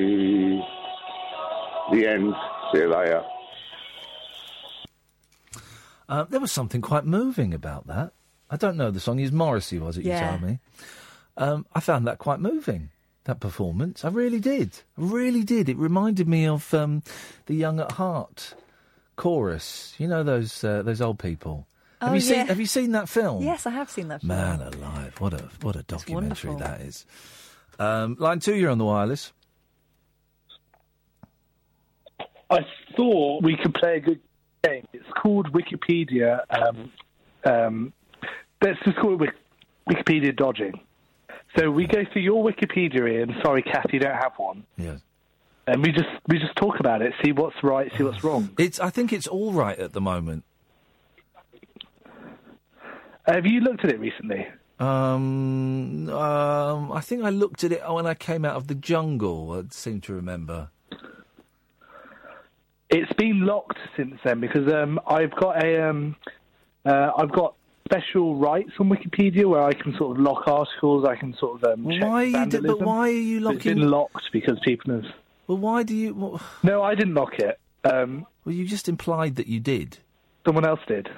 The 1.92 2.00
end. 2.08 2.34
See 2.72 2.78
you 2.78 2.88
later. 2.88 3.24
Uh, 6.08 6.24
there 6.24 6.40
was 6.40 6.50
something 6.52 6.80
quite 6.80 7.04
moving 7.04 7.54
about 7.54 7.86
that. 7.86 8.12
I 8.50 8.56
don't 8.56 8.76
know 8.76 8.90
the 8.90 9.00
song. 9.00 9.20
Is 9.20 9.30
Morrissey, 9.32 9.78
was 9.78 9.96
it? 9.96 10.04
Yeah. 10.04 10.32
You 10.32 10.38
tell 10.38 10.48
me. 10.48 10.58
Um, 11.36 11.66
I 11.74 11.80
found 11.80 12.06
that 12.06 12.18
quite 12.18 12.40
moving. 12.40 12.90
That 13.24 13.38
performance, 13.38 14.02
I 14.04 14.08
really 14.08 14.40
did. 14.40 14.78
I 14.98 15.02
really 15.02 15.44
did. 15.44 15.68
It 15.68 15.76
reminded 15.76 16.26
me 16.26 16.46
of 16.48 16.72
um, 16.72 17.02
the 17.46 17.54
Young 17.54 17.78
at 17.78 17.92
Heart 17.92 18.54
chorus. 19.14 19.94
You 19.98 20.08
know 20.08 20.22
those 20.22 20.64
uh, 20.64 20.82
those 20.82 21.00
old 21.02 21.18
people. 21.18 21.66
Have 22.00 22.10
Oh, 22.12 22.14
you 22.14 22.20
seen. 22.22 22.46
Have 22.46 22.58
you 22.58 22.66
seen 22.66 22.92
that 22.92 23.10
film? 23.10 23.44
Yes, 23.44 23.66
I 23.66 23.70
have 23.70 23.90
seen 23.90 24.08
that. 24.08 24.22
film. 24.22 24.28
Man 24.28 24.62
alive! 24.62 25.14
What 25.20 25.34
a 25.34 25.48
what 25.60 25.76
a 25.76 25.82
documentary 25.82 26.54
that 26.56 26.80
is. 26.80 27.04
Um, 27.78 28.16
line 28.18 28.40
two, 28.40 28.54
you're 28.56 28.70
on 28.70 28.78
the 28.78 28.86
wireless. 28.86 29.32
I 32.50 32.66
thought 32.96 33.42
we 33.42 33.56
could 33.56 33.74
play 33.74 33.96
a 33.96 34.00
good 34.00 34.20
game. 34.64 34.86
It's 34.92 35.08
called 35.22 35.52
Wikipedia. 35.52 36.40
Um, 36.50 36.92
um, 37.44 37.92
let's 38.62 38.78
just 38.84 38.98
call 38.98 39.22
it 39.22 39.30
Wikipedia 39.88 40.36
dodging. 40.36 40.80
So 41.56 41.70
we 41.70 41.86
go 41.86 42.04
through 42.12 42.22
your 42.22 42.44
Wikipedia, 42.44 43.22
and 43.22 43.34
sorry, 43.42 43.62
Kath, 43.62 43.86
you 43.92 44.00
don't 44.00 44.14
have 44.14 44.32
one. 44.36 44.64
Yes. 44.76 45.00
And 45.66 45.82
we 45.82 45.92
just 45.92 46.08
we 46.26 46.38
just 46.38 46.56
talk 46.56 46.80
about 46.80 47.02
it, 47.02 47.12
see 47.24 47.32
what's 47.32 47.56
right, 47.62 47.90
see 47.96 48.02
what's 48.02 48.24
wrong. 48.24 48.50
It's. 48.58 48.80
I 48.80 48.90
think 48.90 49.12
it's 49.12 49.26
all 49.26 49.52
right 49.52 49.78
at 49.78 49.92
the 49.92 50.00
moment. 50.00 50.44
Have 53.26 53.46
you 53.46 53.60
looked 53.60 53.84
at 53.84 53.90
it 53.90 54.00
recently? 54.00 54.48
Um, 54.80 56.08
um, 56.08 56.90
I 56.90 57.00
think 57.00 57.22
I 57.22 57.30
looked 57.30 57.62
at 57.62 57.70
it 57.70 57.82
when 57.88 58.06
I 58.06 58.14
came 58.14 58.44
out 58.44 58.56
of 58.56 58.66
the 58.66 58.74
jungle. 58.74 59.52
I 59.52 59.62
seem 59.70 60.00
to 60.02 60.14
remember. 60.14 60.70
It's 62.90 63.12
been 63.14 63.40
locked 63.46 63.78
since 63.96 64.14
then 64.24 64.40
because 64.40 64.72
um, 64.72 64.98
I've 65.06 65.34
got 65.36 65.62
a 65.62 65.88
um, 65.88 66.16
uh, 66.84 67.10
I've 67.16 67.30
got 67.32 67.54
special 67.84 68.36
rights 68.36 68.72
on 68.78 68.88
Wikipedia 68.88 69.44
where 69.48 69.62
I 69.62 69.72
can 69.72 69.94
sort 69.96 70.16
of 70.16 70.22
lock 70.22 70.46
articles. 70.48 71.04
I 71.04 71.16
can 71.16 71.34
sort 71.38 71.62
of 71.62 71.72
um, 71.78 71.90
check 71.90 72.02
Why 72.02 72.22
are 72.22 72.24
you 72.24 72.46
do- 72.46 72.62
but 72.62 72.80
why 72.80 73.08
are 73.08 73.10
you 73.10 73.40
But 73.40 73.56
It's 73.56 73.64
locking- 73.64 73.78
been 73.80 73.90
locked 73.90 74.24
because 74.32 74.58
people 74.64 74.94
have. 74.94 75.04
Well, 75.46 75.58
why 75.58 75.82
do 75.82 75.94
you? 75.96 76.38
No, 76.62 76.82
I 76.82 76.94
didn't 76.94 77.14
lock 77.14 77.38
it. 77.38 77.58
Um, 77.84 78.26
well, 78.44 78.54
you 78.54 78.66
just 78.66 78.88
implied 78.88 79.36
that 79.36 79.46
you 79.46 79.58
did. 79.60 79.98
Someone 80.46 80.64
else 80.64 80.80
did. 80.86 81.08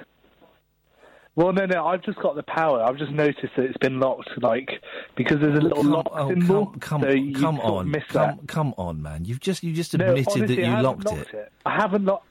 Well, 1.35 1.51
no, 1.51 1.65
no. 1.65 1.87
I've 1.87 2.03
just 2.03 2.19
got 2.19 2.35
the 2.35 2.43
power. 2.43 2.83
I've 2.83 2.97
just 2.97 3.11
noticed 3.11 3.55
that 3.57 3.63
it's 3.65 3.77
been 3.77 3.99
locked, 3.99 4.29
like 4.41 4.69
because 5.15 5.39
there's 5.39 5.57
a 5.57 5.61
little 5.61 5.81
come, 5.81 5.91
lock 5.91 6.07
oh, 6.11 6.29
symbol. 6.29 6.65
come, 6.67 6.79
come, 6.79 7.01
so 7.01 7.39
come 7.39 7.59
on, 7.59 7.89
miss 7.89 8.03
come, 8.09 8.37
that. 8.37 8.47
come 8.47 8.73
on, 8.77 9.01
man! 9.01 9.25
You've 9.25 9.39
just 9.39 9.63
you 9.63 9.73
just 9.73 9.97
No, 9.97 10.09
admitted 10.09 10.27
honestly, 10.27 10.55
that 10.57 10.61
you 10.61 10.81
locked, 10.83 11.05
locked 11.05 11.33
it. 11.33 11.51
I 11.65 11.75
haven't 11.75 12.05
locked. 12.05 12.27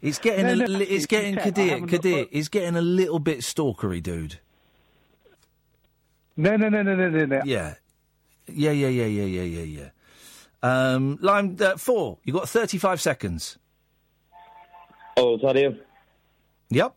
It's 0.00 0.18
getting 0.18 0.46
No, 0.46 0.52
a, 0.52 0.56
no, 0.56 0.64
li- 0.64 0.84
it's 0.84 1.02
you 1.02 1.06
getting 1.08 1.36
Kadir, 1.36 1.80
Kadir, 1.86 2.16
looked. 2.18 2.34
it's 2.34 2.48
getting 2.48 2.76
a 2.76 2.80
little 2.80 3.18
bit 3.18 3.40
stalkery, 3.40 4.02
dude. 4.02 4.38
No, 6.36 6.56
no, 6.56 6.68
no, 6.68 6.82
no, 6.82 6.94
no, 6.94 7.10
no, 7.10 7.26
no. 7.26 7.42
Yeah, 7.44 7.74
yeah, 8.46 8.70
yeah, 8.70 8.88
yeah, 8.88 9.04
yeah, 9.06 9.24
yeah, 9.24 9.42
yeah, 9.42 9.62
yeah. 9.82 9.88
Um, 10.62 11.18
line 11.20 11.56
uh, 11.60 11.76
four. 11.76 12.18
You 12.24 12.32
got 12.32 12.48
thirty-five 12.48 13.00
seconds. 13.02 13.58
Oh, 15.16 15.34
is 15.34 15.42
that 15.42 15.56
you? 15.56 15.76
Yep. 16.70 16.94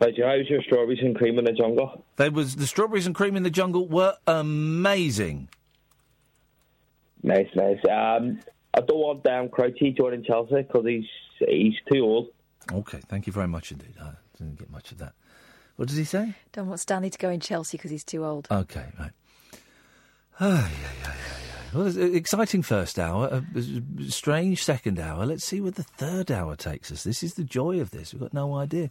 Right, 0.00 0.16
you 0.16 0.24
how's 0.24 0.48
your 0.48 0.62
strawberries 0.62 1.00
and 1.02 1.16
cream 1.16 1.38
in 1.38 1.44
the 1.44 1.52
jungle? 1.52 2.04
There 2.16 2.30
was 2.30 2.54
the 2.56 2.66
strawberries 2.66 3.06
and 3.06 3.14
cream 3.14 3.34
in 3.36 3.42
the 3.42 3.50
jungle 3.50 3.88
were 3.88 4.14
amazing. 4.28 5.48
Nice, 7.22 7.48
nice. 7.56 7.78
Um, 7.90 8.38
I 8.74 8.80
don't 8.80 8.98
want 8.98 9.26
um, 9.26 9.48
Crouchy 9.48 9.96
joining 9.96 10.22
Chelsea 10.22 10.62
because 10.62 10.86
he's 10.86 11.04
he's 11.40 11.74
too 11.92 12.04
old. 12.04 12.28
Okay, 12.72 13.00
thank 13.08 13.26
you 13.26 13.32
very 13.32 13.48
much 13.48 13.72
indeed. 13.72 13.94
I 14.00 14.12
didn't 14.36 14.58
get 14.58 14.70
much 14.70 14.92
of 14.92 14.98
that. 14.98 15.14
What 15.76 15.88
does 15.88 15.96
he 15.96 16.04
say? 16.04 16.34
Don't 16.52 16.68
want 16.68 16.80
Stanley 16.80 17.10
to 17.10 17.18
go 17.18 17.30
in 17.30 17.40
Chelsea 17.40 17.76
because 17.76 17.90
he's 17.90 18.04
too 18.04 18.24
old. 18.24 18.46
Okay, 18.50 18.84
right. 18.98 19.10
Yeah, 20.40 20.48
yeah, 20.50 20.68
yeah, 21.02 21.12
yeah. 21.12 21.47
Well, 21.74 21.86
it's 21.86 21.96
an 21.96 22.14
exciting 22.14 22.62
first 22.62 22.98
hour, 22.98 23.26
a 23.26 23.58
a 23.58 24.10
strange 24.10 24.62
second 24.64 24.98
hour. 24.98 25.26
Let's 25.26 25.44
see 25.44 25.60
where 25.60 25.70
the 25.70 25.82
third 25.82 26.30
hour 26.30 26.56
takes 26.56 26.90
us. 26.90 27.04
This 27.04 27.22
is 27.22 27.34
the 27.34 27.44
joy 27.44 27.80
of 27.80 27.90
this. 27.90 28.12
We've 28.12 28.20
got 28.22 28.32
no 28.32 28.56
idea. 28.56 28.90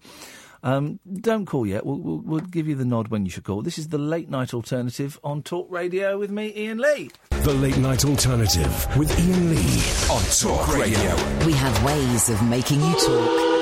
Um, 0.63 0.99
don't 1.21 1.45
call 1.45 1.65
yet. 1.65 1.85
We'll, 1.85 1.99
we'll, 1.99 2.17
we'll 2.19 2.39
give 2.39 2.67
you 2.67 2.75
the 2.75 2.85
nod 2.85 3.09
when 3.09 3.25
you 3.25 3.31
should 3.31 3.43
call. 3.43 3.61
This 3.61 3.77
is 3.77 3.89
the 3.89 3.97
late 3.97 4.29
night 4.29 4.53
alternative 4.53 5.19
on 5.23 5.43
Talk 5.43 5.67
Radio 5.69 6.17
with 6.17 6.31
me, 6.31 6.53
Iain 6.55 6.77
Lee. 6.79 7.11
The 7.29 7.53
Late 7.53 7.77
Night 7.77 8.03
Alternative 8.03 8.97
with 8.97 9.11
Iain 9.19 9.49
Lee 9.55 9.83
on 10.11 10.23
Talk 10.39 10.75
Radio. 10.75 11.45
We 11.45 11.53
have 11.53 11.83
ways 11.83 12.29
of 12.29 12.41
making 12.43 12.81
you 12.81 12.93
talk. 12.93 13.56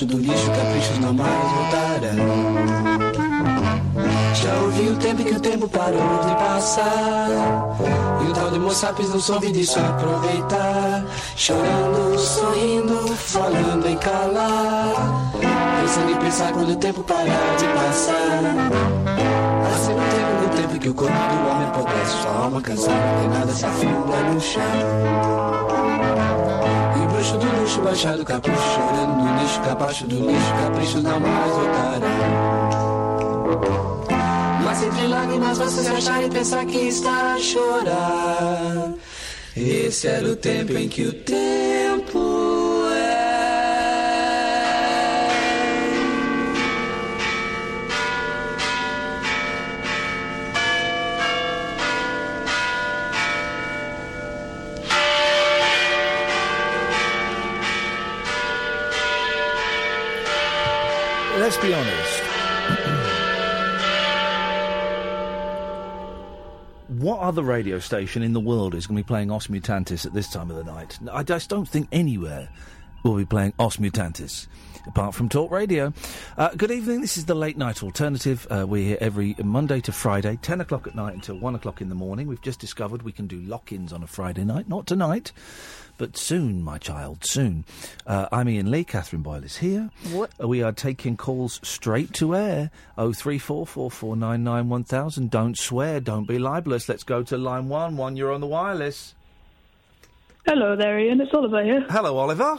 Capacho 0.00 0.06
do 0.06 0.18
lixo, 0.18 0.46
caprichos 0.46 0.98
não 0.98 1.12
mais 1.12 1.52
voltarão. 1.52 2.16
Já 4.34 4.54
ouvi 4.62 4.88
o 4.88 4.96
tempo 4.96 5.24
que 5.24 5.34
o 5.34 5.40
tempo 5.40 5.68
parou 5.68 6.20
de 6.26 6.34
passar. 6.36 7.28
E 8.24 8.30
o 8.30 8.32
tal 8.32 8.50
de 8.50 8.58
moçapes 8.58 9.08
não 9.10 9.20
soube 9.20 9.50
disso 9.52 9.78
aproveitar. 9.78 11.04
Chorando, 11.36 12.18
sorrindo, 12.18 13.14
falando 13.16 13.86
em 13.86 13.96
calar. 13.96 15.32
Pensando 15.80 16.10
em 16.10 16.16
pensar 16.16 16.52
quando 16.52 16.70
o 16.70 16.76
tempo 16.76 17.02
parar 17.02 17.56
de 17.58 17.66
passar. 17.66 18.40
Assim 19.74 19.92
no 19.92 20.02
tempo, 20.02 20.42
no 20.42 20.48
tempo 20.56 20.78
que 20.78 20.88
o 20.88 20.94
corpo 20.94 21.12
do 21.12 21.50
homem 21.50 21.66
apodrece 21.68 22.22
Sua 22.22 22.44
alma 22.44 22.60
cansada, 22.60 23.28
nada 23.28 23.52
se 23.52 23.64
afunda 23.64 24.16
no 24.32 24.40
chão 24.40 25.39
Do 27.38 27.60
luxo, 27.60 27.80
baixado 27.80 28.24
capucho 28.24 28.56
Chorando 28.74 29.16
no 29.16 29.42
nicho, 29.42 29.60
capacho 29.62 30.06
do 30.06 30.26
lixo 30.26 30.52
Caprichos 30.62 31.02
não 31.02 31.20
mais 31.20 31.52
voltarão 31.52 32.70
mas 34.70 34.84
entre 34.84 35.08
lágrimas 35.08 35.58
você 35.58 35.82
se 35.82 35.88
achar 35.88 36.22
e 36.22 36.30
pensar 36.30 36.64
que 36.64 36.78
está 36.78 37.34
a 37.34 37.38
chorar. 37.38 38.94
Esse 39.56 40.06
era 40.06 40.28
o 40.28 40.36
tempo 40.36 40.74
em 40.78 40.88
que 40.88 41.02
o 41.02 41.12
tempo 41.12 41.49
be 61.62 61.74
honest. 61.74 62.22
what 67.00 67.20
other 67.20 67.42
radio 67.42 67.78
station 67.78 68.22
in 68.22 68.34
the 68.34 68.40
world 68.40 68.74
is 68.74 68.86
going 68.86 68.96
to 68.96 69.02
be 69.02 69.06
playing 69.06 69.30
Os 69.30 69.46
Mutantes 69.46 70.04
at 70.04 70.12
this 70.12 70.28
time 70.28 70.50
of 70.50 70.56
the 70.56 70.64
night? 70.64 70.98
I 71.10 71.22
just 71.22 71.48
don't 71.48 71.66
think 71.66 71.88
anywhere 71.92 72.50
will 73.02 73.16
be 73.16 73.24
playing 73.24 73.54
Os 73.58 73.78
Mutantes. 73.78 74.46
Apart 74.86 75.14
from 75.14 75.28
Talk 75.28 75.50
Radio. 75.50 75.92
Uh, 76.38 76.50
good 76.56 76.70
evening, 76.70 77.00
this 77.00 77.16
is 77.16 77.26
the 77.26 77.34
Late 77.34 77.56
Night 77.56 77.82
Alternative. 77.82 78.46
Uh, 78.50 78.66
we're 78.66 78.84
here 78.84 78.98
every 79.00 79.34
Monday 79.42 79.80
to 79.80 79.92
Friday, 79.92 80.38
10 80.40 80.62
o'clock 80.62 80.86
at 80.86 80.94
night 80.94 81.14
until 81.14 81.36
1 81.36 81.54
o'clock 81.54 81.80
in 81.80 81.90
the 81.90 81.94
morning. 81.94 82.26
We've 82.26 82.40
just 82.40 82.60
discovered 82.60 83.02
we 83.02 83.12
can 83.12 83.26
do 83.26 83.40
lock 83.40 83.72
ins 83.72 83.92
on 83.92 84.02
a 84.02 84.06
Friday 84.06 84.44
night. 84.44 84.68
Not 84.68 84.86
tonight, 84.86 85.32
but 86.00 86.16
soon, 86.16 86.62
my 86.62 86.78
child, 86.78 87.18
soon. 87.26 87.62
Uh, 88.06 88.26
I'm 88.32 88.48
Iain 88.48 88.70
Lee, 88.70 88.84
Katherine 88.84 89.20
Boyle 89.20 89.44
is 89.44 89.58
here. 89.58 89.90
What? 90.12 90.30
Uh, 90.42 90.48
we 90.48 90.62
are 90.62 90.72
taking 90.72 91.14
calls 91.14 91.60
straight 91.62 92.14
to 92.14 92.34
air. 92.34 92.70
Oh 92.96 93.12
three 93.12 93.38
four 93.38 93.66
four 93.66 93.90
four 93.90 94.16
nine 94.16 94.42
nine 94.42 94.70
one 94.70 94.82
thousand. 94.82 95.30
Don't 95.30 95.58
swear. 95.58 96.00
Don't 96.00 96.26
be 96.26 96.38
libelous. 96.38 96.88
Let's 96.88 97.04
go 97.04 97.22
to 97.24 97.36
line 97.36 97.68
one. 97.68 97.98
One, 97.98 98.16
you're 98.16 98.32
on 98.32 98.40
the 98.40 98.46
wireless. 98.46 99.14
Hello 100.46 100.74
there, 100.74 100.98
Iain. 100.98 101.20
It's 101.20 101.34
Oliver 101.34 101.62
here. 101.62 101.84
Hello, 101.90 102.16
Oliver. 102.16 102.56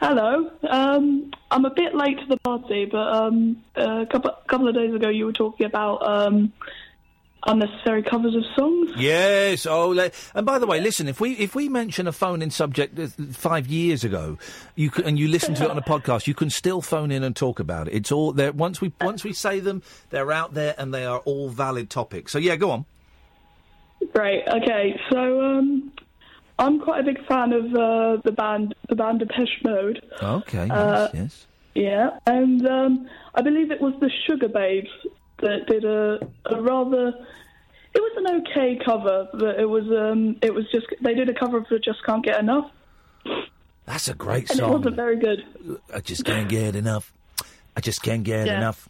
Hello. 0.00 0.50
Um, 0.68 1.30
I'm 1.52 1.64
a 1.64 1.70
bit 1.70 1.94
late 1.94 2.18
to 2.18 2.26
the 2.26 2.38
party, 2.38 2.84
but 2.86 3.14
um, 3.14 3.62
a 3.76 4.06
couple 4.06 4.32
couple 4.48 4.66
of 4.66 4.74
days 4.74 4.92
ago 4.92 5.08
you 5.08 5.26
were 5.26 5.32
talking 5.32 5.66
about 5.66 6.04
um, 6.04 6.52
unnecessary 7.48 8.02
covers 8.02 8.34
of 8.36 8.44
songs. 8.56 8.90
Yes. 8.96 9.66
Oh, 9.66 9.88
le- 9.88 10.10
and 10.34 10.46
by 10.46 10.58
the 10.58 10.66
way, 10.66 10.80
listen. 10.80 11.08
If 11.08 11.20
we 11.20 11.32
if 11.32 11.54
we 11.54 11.68
mention 11.68 12.06
a 12.06 12.12
phone-in 12.12 12.50
subject 12.50 12.98
uh, 12.98 13.08
five 13.32 13.66
years 13.66 14.04
ago, 14.04 14.38
you 14.76 14.90
can, 14.90 15.04
and 15.04 15.18
you 15.18 15.28
listen 15.28 15.54
to 15.54 15.64
it 15.64 15.70
on 15.70 15.78
a 15.78 15.82
podcast, 15.82 16.26
you 16.26 16.34
can 16.34 16.50
still 16.50 16.80
phone 16.80 17.10
in 17.10 17.24
and 17.24 17.34
talk 17.34 17.58
about 17.58 17.88
it. 17.88 17.94
It's 17.94 18.12
all 18.12 18.32
there. 18.32 18.52
Once 18.52 18.80
we 18.80 18.92
once 19.00 19.24
we 19.24 19.32
say 19.32 19.60
them, 19.60 19.82
they're 20.10 20.30
out 20.30 20.54
there 20.54 20.74
and 20.78 20.92
they 20.94 21.04
are 21.04 21.18
all 21.20 21.48
valid 21.48 21.90
topics. 21.90 22.32
So 22.32 22.38
yeah, 22.38 22.56
go 22.56 22.70
on. 22.70 22.84
Great. 24.12 24.46
Okay. 24.46 25.00
So 25.10 25.42
um, 25.42 25.92
I'm 26.58 26.80
quite 26.80 27.00
a 27.00 27.04
big 27.04 27.24
fan 27.26 27.52
of 27.52 27.74
uh, 27.74 28.20
the 28.24 28.32
band 28.32 28.74
the 28.88 28.94
band 28.94 29.20
Depeche 29.20 29.62
Mode. 29.64 30.04
Okay. 30.22 30.66
Yes. 30.66 30.70
Uh, 30.70 31.10
yes. 31.14 31.46
Yeah, 31.74 32.18
and 32.26 32.66
um, 32.66 33.08
I 33.36 33.42
believe 33.42 33.70
it 33.70 33.80
was 33.80 33.94
the 34.00 34.10
Sugababes 34.26 34.88
that 35.40 35.66
did 35.66 35.84
a, 35.84 36.18
a 36.46 36.60
rather. 36.60 37.08
It 37.94 38.00
was 38.00 38.12
an 38.18 38.40
okay 38.42 38.78
cover, 38.84 39.28
but 39.32 39.58
it 39.58 39.68
was 39.68 39.84
um, 39.90 40.36
it 40.42 40.54
was 40.54 40.64
just 40.70 40.86
they 41.00 41.14
did 41.14 41.28
a 41.28 41.34
cover 41.34 41.56
of 41.58 41.66
"Just 41.82 42.04
Can't 42.04 42.24
Get 42.24 42.38
Enough," 42.38 42.70
That's 43.86 44.08
a 44.08 44.14
great 44.14 44.50
and 44.50 44.58
it 44.58 44.62
song. 44.62 44.72
wasn't 44.72 44.96
very 44.96 45.16
good. 45.16 45.44
I 45.92 46.00
just 46.00 46.24
can't 46.24 46.48
get 46.48 46.76
enough. 46.76 47.12
I 47.76 47.80
just 47.80 48.02
can't 48.02 48.24
get 48.24 48.46
Yeah. 48.46 48.58
enough. 48.58 48.88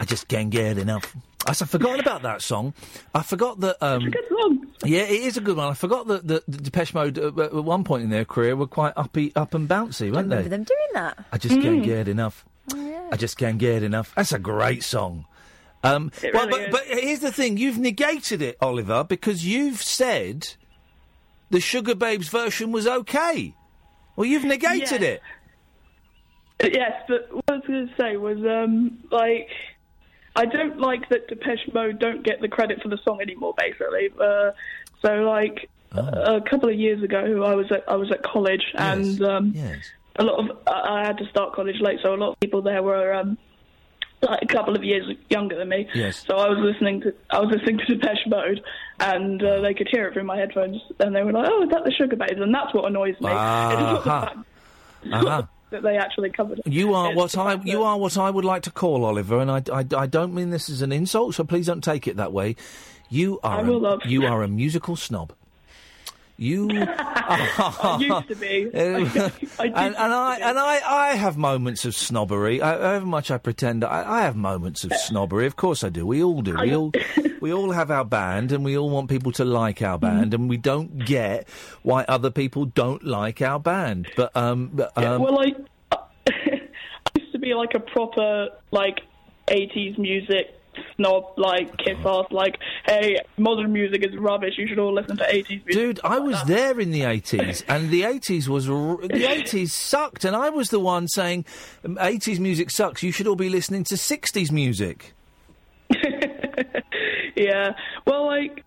I 0.00 0.04
just 0.04 0.28
can't 0.28 0.50
get 0.50 0.78
enough. 0.78 1.16
I 1.46 1.50
s- 1.50 1.62
I 1.62 1.66
forgot 1.66 1.98
about 1.98 2.22
that 2.22 2.42
song. 2.42 2.74
I 3.14 3.22
forgot 3.22 3.60
that. 3.60 3.82
Um, 3.82 4.10
Good 4.10 4.24
song. 4.28 4.66
Yeah, 4.84 5.00
it 5.02 5.22
is 5.22 5.36
a 5.36 5.40
good 5.40 5.56
one. 5.56 5.68
I 5.68 5.74
forgot 5.74 6.06
that 6.08 6.26
the, 6.28 6.42
the 6.46 6.58
Depeche 6.58 6.92
Mode 6.94 7.18
uh, 7.18 7.32
at 7.42 7.54
one 7.54 7.82
point 7.84 8.02
in 8.04 8.10
their 8.10 8.24
career 8.24 8.54
were 8.54 8.66
quite 8.66 8.92
uppy, 8.96 9.32
up 9.34 9.54
and 9.54 9.68
bouncy, 9.68 10.02
weren't 10.12 10.28
remember 10.28 10.42
they? 10.42 10.48
them 10.48 10.64
doing 10.64 10.88
that. 10.94 11.24
I 11.32 11.38
just 11.38 11.56
Mm. 11.56 11.62
can't 11.62 11.82
get 11.84 12.06
enough. 12.08 12.44
I 13.10 13.16
just 13.16 13.38
can't 13.38 13.58
get 13.58 13.82
enough. 13.82 14.12
That's 14.14 14.32
a 14.32 14.38
great 14.38 14.82
song. 14.84 15.24
Um, 15.84 16.10
well, 16.34 16.48
but, 16.48 16.70
but 16.70 16.82
here's 16.86 17.20
the 17.20 17.32
thing: 17.32 17.56
you've 17.56 17.78
negated 17.78 18.42
it, 18.42 18.56
Oliver, 18.60 19.04
because 19.04 19.46
you've 19.46 19.80
said 19.82 20.54
the 21.50 21.58
Sugababes 21.58 22.28
version 22.28 22.72
was 22.72 22.86
okay. 22.86 23.54
Well, 24.16 24.26
you've 24.26 24.44
negated 24.44 25.02
Yeah. 25.02 25.08
it. 25.08 25.22
Yes, 26.72 27.02
but 27.06 27.32
what 27.32 27.44
I 27.48 27.52
was 27.52 27.62
going 27.68 27.86
to 27.86 27.94
say 27.96 28.16
was, 28.16 28.38
um, 28.38 28.98
like, 29.12 29.48
I 30.34 30.44
don't 30.44 30.80
like 30.80 31.08
that 31.10 31.28
Depeche 31.28 31.72
Mode 31.72 32.00
don't 32.00 32.24
get 32.24 32.40
the 32.40 32.48
credit 32.48 32.82
for 32.82 32.88
the 32.88 32.98
song 33.04 33.20
anymore. 33.20 33.54
Basically, 33.56 34.10
uh, 34.20 34.50
so 35.00 35.14
like 35.22 35.70
a 35.92 36.40
couple 36.50 36.68
of 36.68 36.74
years 36.74 37.02
ago, 37.02 37.44
I 37.44 37.54
was 37.54 37.70
at 37.70 37.84
I 37.88 37.94
was 37.94 38.10
at 38.10 38.22
college, 38.24 38.64
and 38.74 39.22
um, 39.22 39.54
a 40.16 40.24
lot 40.24 40.40
of 40.50 40.58
I 40.66 41.00
I 41.02 41.06
had 41.06 41.18
to 41.18 41.26
start 41.30 41.54
college 41.54 41.76
late, 41.80 42.00
so 42.02 42.12
a 42.12 42.16
lot 42.16 42.30
of 42.32 42.40
people 42.40 42.60
there 42.62 42.82
were 42.82 43.14
um, 43.14 43.38
like 44.22 44.42
a 44.42 44.46
couple 44.46 44.74
of 44.74 44.84
years 44.84 45.06
younger 45.30 45.56
than 45.56 45.68
me. 45.68 45.88
Yes. 45.94 46.24
So 46.26 46.36
I 46.36 46.48
was 46.48 46.58
listening 46.58 47.00
to 47.02 47.14
I 47.30 47.40
was 47.40 47.50
listening 47.50 47.78
to 47.78 47.84
Depeche 47.96 48.26
Mode, 48.26 48.62
and 49.00 49.42
uh, 49.42 49.60
they 49.60 49.74
could 49.74 49.88
hear 49.90 50.08
it 50.08 50.12
through 50.14 50.24
my 50.24 50.36
headphones, 50.36 50.80
and 50.98 51.14
they 51.14 51.22
were 51.22 51.32
like, 51.32 51.48
"Oh, 51.50 51.62
is 51.62 51.70
that 51.70 51.84
the 51.84 51.90
Sugababes?" 51.90 52.40
And 52.40 52.54
that's 52.54 52.74
what 52.74 52.84
annoys 52.86 53.14
me. 53.20 53.28
It's 53.28 53.34
not 53.34 54.04
the 54.04 54.10
Uh-huh. 54.10 54.42
Uh-huh. 55.12 55.42
that 55.70 55.82
they 55.82 55.96
actually 55.96 56.30
covered 56.30 56.60
it. 56.60 56.66
You 56.66 56.94
are 56.94 57.08
It's 57.12 57.16
what 57.16 57.36
I 57.36 57.60
you 57.64 57.82
are 57.82 57.98
what 57.98 58.16
I 58.16 58.30
would 58.30 58.44
like 58.44 58.62
to 58.62 58.70
call 58.70 59.04
Oliver, 59.04 59.38
and 59.38 59.50
I, 59.50 59.62
I, 59.72 59.84
I 59.96 60.06
don't 60.06 60.34
mean 60.34 60.50
this 60.50 60.70
as 60.70 60.82
an 60.82 60.92
insult, 60.92 61.34
so 61.34 61.44
please 61.44 61.66
don't 61.66 61.84
take 61.84 62.08
it 62.08 62.16
that 62.16 62.32
way. 62.32 62.56
You 63.10 63.40
are 63.42 63.64
a, 63.64 64.08
you 64.08 64.26
are 64.26 64.42
a 64.42 64.48
musical 64.48 64.96
snob. 64.96 65.32
You 66.40 66.70
used 66.70 68.28
to 68.28 68.36
be. 68.38 68.70
and, 68.72 69.06
and 69.58 69.96
I 69.96 70.38
and 70.40 70.56
I, 70.56 70.80
I 70.86 71.16
have 71.16 71.36
moments 71.36 71.84
of 71.84 71.96
snobbery. 71.96 72.62
I, 72.62 72.78
however 72.78 73.06
much 73.06 73.32
I 73.32 73.38
pretend, 73.38 73.82
I, 73.82 74.18
I 74.18 74.20
have 74.22 74.36
moments 74.36 74.84
of 74.84 74.92
snobbery. 74.92 75.46
Of 75.46 75.56
course, 75.56 75.82
I 75.82 75.88
do. 75.88 76.06
We 76.06 76.22
all 76.22 76.40
do. 76.40 76.56
We 76.56 76.76
all 76.76 76.92
we 77.40 77.52
all 77.52 77.72
have 77.72 77.90
our 77.90 78.04
band, 78.04 78.52
and 78.52 78.64
we 78.64 78.78
all 78.78 78.88
want 78.88 79.10
people 79.10 79.32
to 79.32 79.44
like 79.44 79.82
our 79.82 79.98
band, 79.98 80.32
and 80.32 80.48
we 80.48 80.56
don't 80.56 81.04
get 81.04 81.48
why 81.82 82.04
other 82.06 82.30
people 82.30 82.66
don't 82.66 83.02
like 83.02 83.42
our 83.42 83.58
band. 83.58 84.06
But 84.16 84.36
um, 84.36 84.70
but, 84.72 84.92
Yeah, 84.96 85.14
um 85.14 85.22
well, 85.22 85.40
I, 85.40 85.54
I 85.90 85.98
used 87.18 87.32
to 87.32 87.40
be 87.40 87.52
like 87.54 87.74
a 87.74 87.80
proper 87.80 88.50
like 88.70 89.00
'80s 89.48 89.98
music 89.98 90.57
snob, 90.96 91.34
like 91.36 91.76
kiss 91.78 91.96
Oh. 92.04 92.20
ass, 92.20 92.26
like, 92.32 92.58
hey, 92.86 93.16
modern 93.36 93.72
music 93.72 94.04
is 94.06 94.16
rubbish. 94.16 94.54
You 94.58 94.66
should 94.66 94.78
all 94.78 94.94
listen 94.94 95.16
to 95.18 95.24
'80s 95.24 95.48
music. 95.66 95.72
Dude, 95.72 96.00
I 96.04 96.18
was 96.18 96.42
there 96.44 96.78
in 96.80 96.90
the 96.90 97.02
80s, 97.02 97.64
and 97.68 97.90
the 97.90 98.02
80s 98.02 98.48
was 98.48 98.68
r- 98.68 98.96
the 98.98 99.08
80s 99.24 99.70
sucked, 99.70 100.24
and 100.24 100.34
I 100.36 100.50
was 100.50 100.70
the 100.70 100.80
one 100.80 101.08
saying, 101.08 101.44
"Um, 101.84 101.96
"80s 102.00 102.38
music 102.40 102.70
sucks. 102.70 103.02
You 103.02 103.12
should 103.12 103.26
all 103.26 103.36
be 103.36 103.48
listening 103.48 103.84
to 103.84 103.94
60s 103.96 104.50
music." 104.52 105.14
yeah. 107.36 107.72
Well, 108.06 108.26
like, 108.26 108.64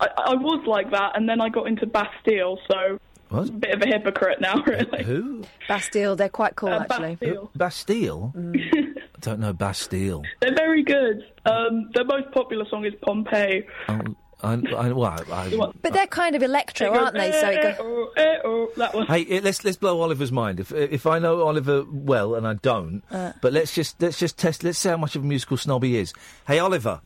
I, 0.00 0.06
I 0.26 0.34
was 0.34 0.64
like 0.66 0.90
that, 0.90 1.16
and 1.16 1.28
then 1.28 1.40
I 1.40 1.48
got 1.48 1.66
into 1.66 1.86
Bastille, 1.86 2.58
so 2.70 2.98
What? 3.28 3.48
a 3.48 3.52
bit 3.52 3.74
of 3.74 3.82
a 3.82 3.86
hypocrite 3.86 4.40
now, 4.40 4.62
really. 4.66 5.02
Who? 5.04 5.44
Bastille, 5.68 6.16
they're 6.16 6.28
quite 6.28 6.56
cool, 6.56 6.70
Uh, 6.70 6.80
actually. 6.80 7.16
Bastille. 7.16 7.50
Bastille? 7.54 8.32
Mm. 8.36 8.93
I 9.26 9.30
don't 9.30 9.40
know 9.40 9.52
Bastille. 9.52 10.22
They're 10.40 10.54
very 10.54 10.82
good. 10.82 11.24
Um, 11.46 11.90
their 11.94 12.04
most 12.04 12.30
popular 12.32 12.66
song 12.68 12.84
is 12.84 12.92
Pompeii. 13.02 13.66
Um, 13.88 14.16
I, 14.42 14.52
I, 14.54 14.92
well, 14.92 15.24
I, 15.32 15.72
But 15.80 15.94
they're 15.94 16.06
kind 16.06 16.36
of 16.36 16.42
electro, 16.42 16.92
goes, 16.92 16.98
aren't 16.98 17.14
they? 17.14 17.32
So 17.32 17.48
it 17.48 17.64
eh, 17.64 17.76
oh, 17.80 18.12
eh, 18.16 18.36
oh, 18.44 18.70
that 18.76 18.94
one. 18.94 19.06
Hey, 19.06 19.24
eh, 19.30 19.40
let's 19.42 19.64
let's 19.64 19.78
blow 19.78 20.02
Oliver's 20.02 20.30
mind. 20.30 20.60
If 20.60 20.70
if 20.72 21.06
I 21.06 21.18
know 21.18 21.42
Oliver 21.42 21.84
well, 21.90 22.34
and 22.34 22.46
I 22.46 22.54
don't, 22.54 23.02
Uh. 23.10 23.32
but 23.40 23.54
let's 23.54 23.74
just 23.74 24.00
let's 24.02 24.18
just 24.18 24.36
test. 24.36 24.62
Let's 24.62 24.78
see 24.78 24.90
how 24.90 24.98
much 24.98 25.16
of 25.16 25.22
a 25.22 25.26
musical 25.26 25.56
snob 25.56 25.82
he 25.82 25.96
is. 25.96 26.12
Hey, 26.46 26.58
Oliver, 26.58 27.00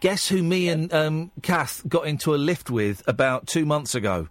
guess 0.00 0.28
who 0.28 0.42
me 0.42 0.68
and 0.68 0.92
um, 0.92 1.30
Kath 1.40 1.82
got 1.88 2.06
into 2.06 2.34
a 2.34 2.36
lift 2.36 2.68
with 2.68 3.02
about 3.06 3.46
two 3.46 3.64
months 3.64 3.94
ago? 3.94 4.28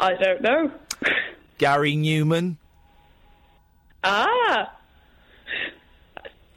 I 0.00 0.14
don't 0.14 0.42
know. 0.42 0.72
Gary 1.58 1.94
Numan. 1.94 2.56
Ah, 4.02 4.75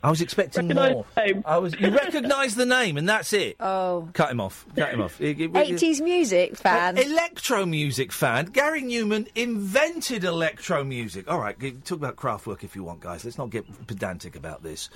I 0.02 0.10
was 0.10 0.22
expecting 0.22 0.68
Recognise 0.70 0.94
more. 0.94 1.06
name. 1.18 1.44
I 1.46 1.58
was. 1.58 1.78
You 1.80 1.90
recognise 1.90 2.56
the 2.56 2.66
name, 2.66 2.98
and 2.98 3.08
that's 3.10 3.34
it. 3.34 3.58
Oh. 3.60 4.08
Cut 4.14 4.32
him 4.32 4.40
off. 4.40 4.66
Cut 4.76 4.94
him 4.94 5.02
off. 5.02 5.20
It- 5.20 5.42
it- 5.42 5.52
80s 5.52 6.00
music 6.02 6.56
fan. 6.56 6.98
E- 6.98 7.02
electro 7.04 7.66
music 7.66 8.14
fan. 8.14 8.46
Gary 8.46 8.82
Numan 8.82 9.28
invented 9.36 10.24
electro 10.24 10.84
music. 10.86 11.30
All 11.30 11.40
right, 11.40 11.60
talk 11.84 11.98
about 11.98 12.16
Kraftwerk 12.16 12.64
if 12.64 12.76
you 12.78 12.84
want, 12.84 13.02
guys. 13.02 13.26
Let's 13.26 13.38
not 13.38 13.50
get 13.50 13.66
pedantic 13.88 14.36
about 14.38 14.64
this. 14.64 14.90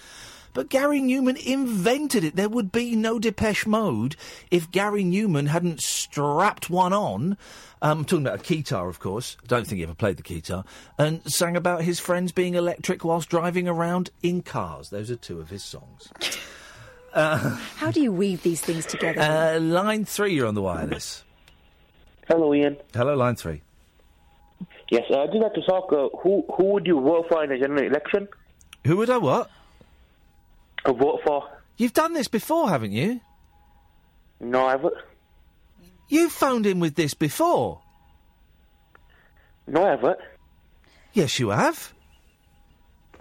But 0.54 0.70
Gary 0.70 1.02
Numan 1.02 1.38
invented 1.44 2.24
it. 2.24 2.36
There 2.36 2.50
would 2.50 2.72
be 2.72 2.96
no 2.96 3.18
Depeche 3.20 3.66
Mode 3.66 4.16
if 4.52 4.70
Gary 4.72 5.04
Numan 5.04 5.48
hadn't 5.48 5.82
strapped 5.82 6.70
one 6.70 6.94
on. 6.94 7.38
Um, 7.82 8.00
I'm 8.00 8.06
talking 8.06 8.26
about 8.28 8.40
a 8.42 8.44
guitar, 8.44 8.88
of 8.88 9.00
course. 9.00 9.36
I 9.44 9.48
don't 9.48 9.66
think 9.68 9.78
he 9.78 9.84
ever 9.84 9.96
played 9.96 10.18
the 10.18 10.24
guitar. 10.24 10.64
And 10.98 11.22
sang 11.32 11.56
about 11.58 11.82
his 11.82 12.00
friends 12.00 12.32
being 12.32 12.54
electric 12.56 13.04
whilst 13.04 13.30
driving 13.30 13.68
around 13.68 14.12
in 14.22 14.42
cars. 14.42 14.90
Those 14.90 15.10
are 15.12 15.16
two 15.16 15.40
of 15.40 15.50
his 15.50 15.64
songs. 15.64 16.10
Uh, 17.14 17.38
How 17.78 17.92
do 17.92 18.02
you 18.02 18.12
weave 18.12 18.44
these 18.44 18.62
things 18.62 18.86
together? 18.86 19.20
uh, 19.22 19.60
line 19.60 20.06
three, 20.06 20.34
you're 20.34 20.48
on 20.48 20.56
the 20.56 20.62
wireless. 20.62 21.24
Hello, 22.28 22.54
Iain. 22.54 22.78
Hello, 22.94 23.16
line 23.16 23.36
three. 23.36 23.62
Yes, 24.90 25.04
uh, 25.12 25.22
I'd 25.22 25.32
just 25.32 25.42
like 25.42 25.54
to 25.56 25.62
talk. 25.64 25.92
Uh, 25.92 26.10
who 26.22 26.46
who 26.56 26.66
would 26.74 26.86
you 26.88 27.02
vote 27.02 27.26
for 27.28 27.44
in 27.44 27.52
a 27.52 27.60
general 27.60 27.84
election? 27.84 28.28
Who 28.86 28.98
would 28.98 29.10
I 29.10 29.18
what? 29.18 29.50
A 30.86 30.94
vote 30.94 31.22
for? 31.24 31.48
You've 31.78 31.94
done 31.94 32.14
this 32.14 32.28
before, 32.28 32.70
haven't 32.70 32.92
you? 32.92 33.22
No, 34.40 34.66
I 34.66 34.72
haven't. 34.72 34.94
You 36.10 36.30
phoned 36.30 36.66
in 36.66 36.80
with 36.80 36.96
this 36.96 37.14
before. 37.14 37.80
No, 39.68 39.86
I 39.86 39.92
haven't. 39.92 40.20
Yes, 41.14 41.40
you 41.40 41.50
have. 41.50 41.94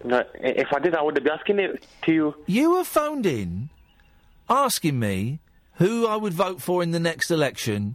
No, 0.04 0.24
if 0.34 0.72
I 0.72 0.78
did, 0.80 0.96
I 0.96 1.02
would 1.02 1.22
be 1.22 1.30
asking 1.30 1.60
it 1.60 1.86
to 2.02 2.12
you. 2.12 2.34
You 2.46 2.76
have 2.76 2.88
phoned 2.88 3.24
in 3.26 3.70
asking 4.50 4.98
me 4.98 5.38
who 5.74 6.06
I 6.08 6.16
would 6.16 6.32
vote 6.32 6.60
for 6.60 6.82
in 6.82 6.90
the 6.90 6.98
next 6.98 7.30
election 7.30 7.94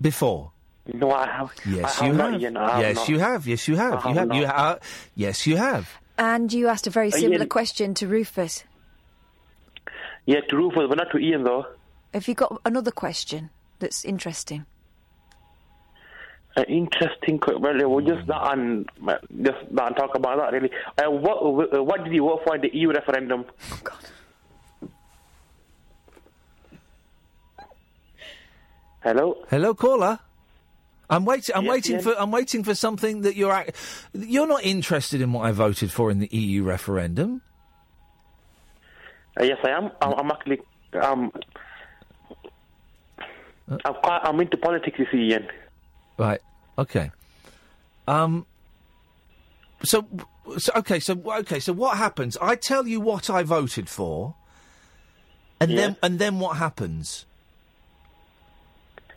before. 0.00 0.52
No, 0.92 1.10
I 1.12 1.26
have. 1.26 1.52
Yes, 1.66 2.00
I 2.00 2.06
you 2.06 2.12
not, 2.14 2.32
have. 2.32 2.40
Iain, 2.42 2.56
I 2.56 2.70
have 2.70 2.80
yes, 2.80 2.96
not. 2.96 3.08
you 3.10 3.18
have. 3.18 3.46
Yes, 3.46 3.68
you 3.68 3.76
have. 3.76 4.06
I 4.06 4.08
you 4.08 4.14
have 4.16 4.28
have. 4.30 4.36
You 4.40 4.46
ha- 4.46 4.78
yes, 5.14 5.46
you 5.46 5.56
have. 5.58 5.90
and 6.16 6.52
you 6.52 6.68
asked 6.68 6.86
a 6.86 6.90
very 6.90 7.08
Uh, 7.12 7.16
similar 7.16 7.40
yeah. 7.44 7.44
question 7.46 7.92
to 7.94 8.08
Rufus. 8.08 8.64
Yeah, 10.30 10.40
to 10.48 10.56
Rufus, 10.56 10.86
but 10.88 10.96
not 10.96 11.10
to 11.10 11.18
Iain 11.18 11.42
though. 11.42 11.66
Have 12.14 12.28
you 12.28 12.34
got 12.34 12.60
another 12.64 12.92
question 12.92 13.50
that's 13.80 14.04
interesting? 14.04 14.64
Uh, 16.56 16.62
interesting. 16.68 17.38
que- 17.40 17.58
Well, 17.58 17.76
uh, 17.84 17.88
well, 17.88 18.04
just 18.12 18.26
that 18.28 18.52
and 18.52 18.88
uh, 19.08 19.18
just 19.42 19.58
that 19.76 19.86
and 19.88 19.96
talk 19.96 20.14
about 20.14 20.36
that 20.38 20.52
really. 20.56 20.70
Uh, 21.02 21.10
what 21.10 21.38
uh, 21.42 21.82
what 21.82 22.04
did 22.04 22.12
you 22.12 22.22
vote 22.30 22.42
for 22.44 22.54
in 22.54 22.60
the 22.62 22.70
EU 22.72 22.88
referendum? 22.92 23.44
Oh 23.72 23.80
God. 23.82 24.04
Hello. 29.02 29.44
Hello, 29.48 29.74
caller. 29.74 30.18
I'm 31.08 31.24
waiting. 31.24 31.54
I'm 31.56 31.64
Yes, 31.64 31.70
waiting 31.72 31.94
yes. 31.96 32.04
for. 32.04 32.14
I'm 32.20 32.30
waiting 32.30 32.62
for 32.62 32.74
something 32.74 33.22
that 33.22 33.34
you're. 33.36 33.52
Ac- 33.52 33.72
you're 34.12 34.46
not 34.46 34.62
interested 34.62 35.20
in 35.20 35.32
what 35.32 35.44
I 35.46 35.50
voted 35.52 35.90
for 35.90 36.10
in 36.10 36.18
the 36.20 36.28
EU 36.30 36.62
referendum. 36.62 37.42
Uh, 39.38 39.44
yes, 39.44 39.58
I 39.64 39.70
am. 39.70 39.90
I'm, 40.00 40.12
I'm 40.12 40.30
actually. 40.30 40.60
Um, 41.00 41.32
I'm 43.84 43.94
quite. 43.94 44.20
I'm 44.24 44.40
into 44.40 44.56
politics. 44.56 44.98
You 44.98 45.06
see, 45.12 45.32
Iain. 45.32 45.48
Right. 46.18 46.40
Okay. 46.78 47.10
Um. 48.08 48.46
So, 49.82 50.06
so 50.58 50.72
okay. 50.76 51.00
So 51.00 51.20
okay. 51.38 51.60
So 51.60 51.72
what 51.72 51.96
happens? 51.96 52.36
I 52.40 52.56
tell 52.56 52.86
you 52.86 53.00
what 53.00 53.30
I 53.30 53.42
voted 53.42 53.88
for, 53.88 54.34
and 55.60 55.76
then 55.76 55.96
and 56.02 56.18
then 56.18 56.38
what 56.40 56.56
happens? 56.56 57.26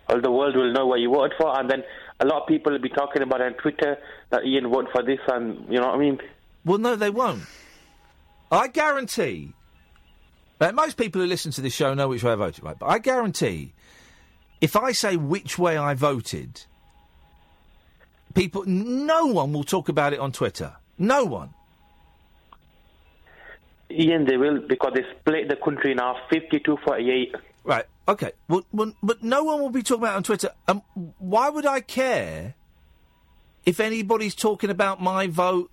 All 0.10 0.22
the 0.22 0.32
world 0.32 0.56
will 0.56 0.72
know 0.74 0.86
what 0.86 1.00
you 1.00 1.10
voted 1.10 1.38
for, 1.38 1.58
and 1.58 1.70
then 1.70 1.84
a 2.20 2.26
lot 2.26 2.44
of 2.44 2.48
people 2.48 2.72
will 2.72 2.80
be 2.80 2.90
talking 2.90 3.22
about 3.22 3.42
it 3.42 3.46
on 3.46 3.54
Twitter 3.54 3.98
that 4.30 4.44
Iain 4.44 4.70
voted 4.70 4.92
for 4.92 5.02
this, 5.04 5.20
and 5.28 5.66
you 5.70 5.80
know 5.80 5.88
what 5.88 5.96
I 5.96 5.98
mean. 5.98 6.20
Well, 6.66 6.78
no, 6.78 6.96
they 6.96 7.10
won't. 7.10 7.44
I 8.52 8.68
guarantee. 8.68 9.54
Most 10.72 10.98
people 10.98 11.22
who 11.22 11.28
listen 11.28 11.52
to 11.54 11.62
this 11.62 11.74
show 11.74 11.94
know 11.94 12.08
which 12.08 12.24
way 12.24 12.32
I 12.32 12.36
voted, 12.36 12.64
right? 12.64 12.78
But 12.78 12.88
I 12.88 13.00
guarantee, 13.00 13.74
if 14.62 14.76
I 14.76 14.92
say 14.92 15.18
which 15.18 15.58
way 15.58 15.78
I 15.78 15.94
voted, 15.94 16.62
people, 18.34 18.64
no 18.66 19.26
one 19.28 19.52
will 19.54 19.64
talk 19.64 19.90
about 19.90 20.14
it 20.14 20.20
on 20.20 20.32
Twitter. 20.32 20.74
No 20.98 21.26
one. 21.26 21.54
Iain, 23.92 24.26
they 24.26 24.38
will 24.38 24.60
because 24.60 24.94
they 24.96 25.04
split 25.20 25.50
the 25.50 25.56
country 25.56 25.94
now, 25.94 26.18
52-48. 26.32 27.36
Right. 27.64 27.86
Okay. 28.08 28.32
Well, 28.48 28.64
well, 28.72 28.94
but 29.02 29.24
no 29.24 29.44
one 29.44 29.62
will 29.62 29.70
be 29.70 29.84
talking 29.84 30.04
about 30.04 30.14
it 30.14 30.18
on 30.18 30.24
Twitter. 30.24 30.50
Um, 30.68 30.82
why 31.20 31.50
would 31.50 31.66
I 31.66 31.80
care 31.80 32.56
if 33.66 33.80
anybody's 33.80 34.36
talking 34.36 34.70
about 34.70 35.02
my 35.02 35.28
vote 35.28 35.72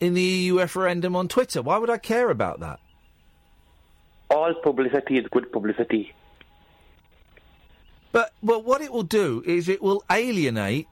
in 0.00 0.14
the 0.14 0.22
EU 0.22 0.58
referendum 0.58 1.14
on 1.16 1.28
Twitter? 1.28 1.60
Why 1.60 1.78
would 1.78 1.90
I 1.90 1.98
care 1.98 2.30
about 2.30 2.60
that? 2.60 2.80
All 4.30 4.54
publicity 4.54 5.18
is 5.18 5.26
good 5.30 5.52
publicity. 5.52 6.12
But 8.12 8.32
well, 8.42 8.62
what 8.62 8.80
it 8.80 8.92
will 8.92 9.02
do 9.02 9.42
is 9.46 9.68
it 9.68 9.82
will 9.82 10.02
alienate 10.10 10.88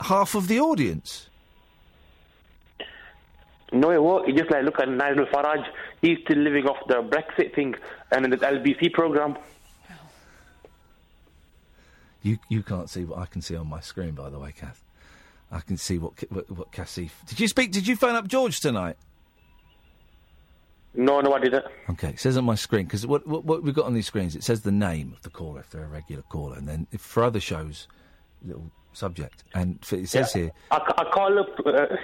half 0.00 0.34
of 0.34 0.48
the 0.48 0.60
audience. 0.60 1.28
No, 3.72 3.90
it 3.90 4.02
won't. 4.02 4.28
It's 4.28 4.38
just 4.38 4.50
like 4.50 4.64
look 4.64 4.78
at 4.78 4.88
Nigel 4.88 5.26
Farage. 5.26 5.66
He's 6.02 6.18
still 6.24 6.38
living 6.38 6.66
off 6.66 6.76
the 6.88 7.02
Brexit 7.02 7.54
thing 7.54 7.74
and 8.10 8.26
in 8.26 8.30
the 8.30 8.36
LBC 8.36 8.92
program. 8.92 9.36
You 12.22 12.38
you 12.48 12.62
can't 12.62 12.88
see 12.88 13.04
what 13.04 13.18
I 13.18 13.26
can 13.26 13.42
see 13.42 13.56
on 13.56 13.66
my 13.68 13.80
screen, 13.80 14.12
by 14.12 14.30
the 14.30 14.38
way, 14.38 14.52
Kath. 14.56 14.84
I 15.50 15.60
can 15.60 15.76
see 15.76 15.98
what 15.98 16.12
what, 16.30 16.50
what 16.50 16.72
Cassie. 16.72 17.10
Did 17.26 17.40
you 17.40 17.48
speak? 17.48 17.72
Did 17.72 17.86
you 17.86 17.96
phone 17.96 18.14
up 18.14 18.28
George 18.28 18.60
tonight? 18.60 18.96
No, 20.94 21.20
no, 21.20 21.32
I 21.32 21.40
didn't. 21.40 21.64
Okay, 21.90 22.10
it 22.10 22.20
says 22.20 22.36
on 22.36 22.44
my 22.44 22.54
screen 22.54 22.84
because 22.84 23.06
what, 23.06 23.26
what 23.26 23.44
what 23.44 23.62
we've 23.62 23.74
got 23.74 23.86
on 23.86 23.94
these 23.94 24.06
screens, 24.06 24.36
it 24.36 24.44
says 24.44 24.60
the 24.60 24.72
name 24.72 25.12
of 25.16 25.22
the 25.22 25.30
caller 25.30 25.60
if 25.60 25.70
they're 25.70 25.84
a 25.84 25.88
regular 25.88 26.22
caller, 26.22 26.56
and 26.56 26.68
then 26.68 26.86
if 26.92 27.00
for 27.00 27.24
other 27.24 27.40
shows, 27.40 27.88
little 28.44 28.70
subject, 28.92 29.44
and 29.54 29.82
for, 29.84 29.96
it 29.96 30.08
says 30.08 30.32
here 30.32 30.50
I, 30.70 30.76
I 30.98 31.04
call 31.10 31.38
up. 31.38 31.48
Uh, 31.64 31.96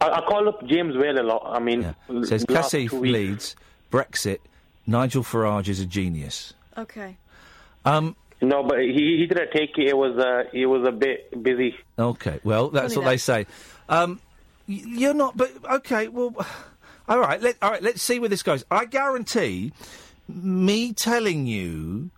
I, 0.00 0.10
I 0.10 0.20
call 0.20 0.48
up 0.48 0.64
James 0.66 0.96
Whale 0.96 1.20
a 1.20 1.22
lot. 1.26 1.42
I 1.44 1.58
mean, 1.58 1.82
it 2.08 2.26
says 2.26 2.48
last 2.48 2.72
Cassie 2.72 2.88
two 2.88 3.00
leads 3.00 3.56
Brexit. 3.90 4.38
Nigel 4.86 5.22
Farage 5.22 5.68
is 5.68 5.80
a 5.80 5.86
genius. 5.86 6.54
Okay. 6.76 7.16
Um. 7.84 8.14
No, 8.40 8.62
but 8.62 8.78
he 8.78 9.16
he 9.18 9.26
didn't 9.26 9.50
take 9.50 9.76
it. 9.76 9.88
It 9.88 9.96
was 9.96 10.16
uh, 10.16 10.44
he 10.52 10.66
was 10.66 10.86
a 10.86 10.92
bit 10.92 11.42
busy. 11.42 11.74
Okay, 11.98 12.38
well, 12.44 12.68
that's 12.68 12.94
Funny 12.94 13.04
what 13.04 13.10
they 13.10 13.16
say. 13.16 13.46
Um, 13.88 14.20
you're 14.68 15.14
not, 15.14 15.36
but 15.36 15.50
okay, 15.72 16.06
well, 16.06 16.46
all 17.08 17.18
right, 17.18 17.40
let, 17.40 17.56
all 17.62 17.70
right. 17.70 17.82
Let's 17.82 18.02
see 18.02 18.18
where 18.18 18.28
this 18.28 18.42
goes. 18.42 18.64
I 18.70 18.84
guarantee, 18.84 19.72
me 20.28 20.92
telling 20.92 21.46
you, 21.46 22.10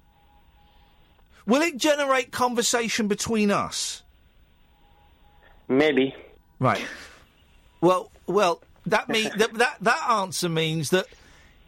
will 1.47 1.63
it 1.63 1.77
generate 1.77 2.33
conversation 2.33 3.07
between 3.07 3.51
us? 3.51 4.03
Maybe. 5.69 6.15
Right. 6.59 6.85
Well, 7.81 8.11
well, 8.27 8.63
that 8.87 9.09
mean 9.09 9.31
that, 9.37 9.55
that 9.55 9.77
that 9.81 10.11
answer 10.11 10.49
means 10.49 10.91
that 10.91 11.07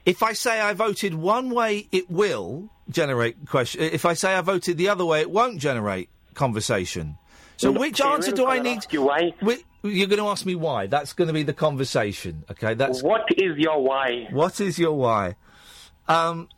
if 0.04 0.22
I 0.22 0.32
say 0.32 0.60
I 0.60 0.72
voted 0.72 1.14
one 1.14 1.50
way, 1.50 1.86
it 1.92 2.10
will 2.10 2.68
generate 2.90 3.46
question. 3.46 3.82
If 3.82 4.04
I 4.04 4.14
say 4.14 4.34
I 4.34 4.40
voted 4.40 4.76
the 4.76 4.88
other 4.88 5.04
way, 5.04 5.20
it 5.20 5.30
won't 5.30 5.58
generate 5.58 6.08
conversation. 6.34 7.18
So, 7.62 7.70
No, 7.70 7.78
which 7.78 8.00
answer 8.00 8.32
do 8.32 8.46
I 8.48 8.58
need? 8.58 8.80
you 8.90 9.02
why? 9.02 9.32
Whi- 9.40 9.62
You're 9.84 10.08
going 10.08 10.18
to 10.18 10.26
ask 10.26 10.44
me 10.44 10.56
why. 10.56 10.88
That's 10.88 11.12
going 11.12 11.28
to 11.28 11.32
be 11.32 11.44
the 11.44 11.52
conversation. 11.52 12.42
Okay. 12.50 12.74
That's 12.74 13.04
What 13.04 13.22
is 13.36 13.56
your 13.56 13.80
why? 13.80 14.26
what 14.32 14.60
is 14.60 14.80
your 14.80 14.94
why? 14.94 15.36
Um. 16.08 16.48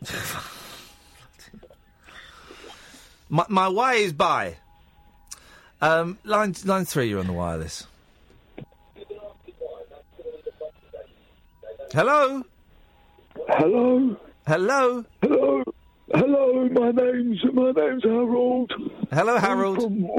my, 3.28 3.44
my 3.50 3.68
why 3.68 3.94
is 3.96 4.14
by. 4.14 4.56
Um, 5.82 6.16
line 6.24 6.54
line 6.64 6.86
three, 6.86 7.10
you're 7.10 7.20
on 7.20 7.26
the 7.26 7.34
wireless. 7.34 7.86
Hello. 11.92 12.42
Hello. 13.48 14.16
Hello. 14.46 15.04
Hello. 15.20 15.64
Hello. 16.12 16.68
My 16.70 16.90
name's 16.90 17.44
my 17.52 17.70
name's 17.70 18.02
Harold. 18.04 18.72
Hello, 19.12 19.38
Harold. 19.38 19.78
I'm 19.78 20.02
from, 20.02 20.10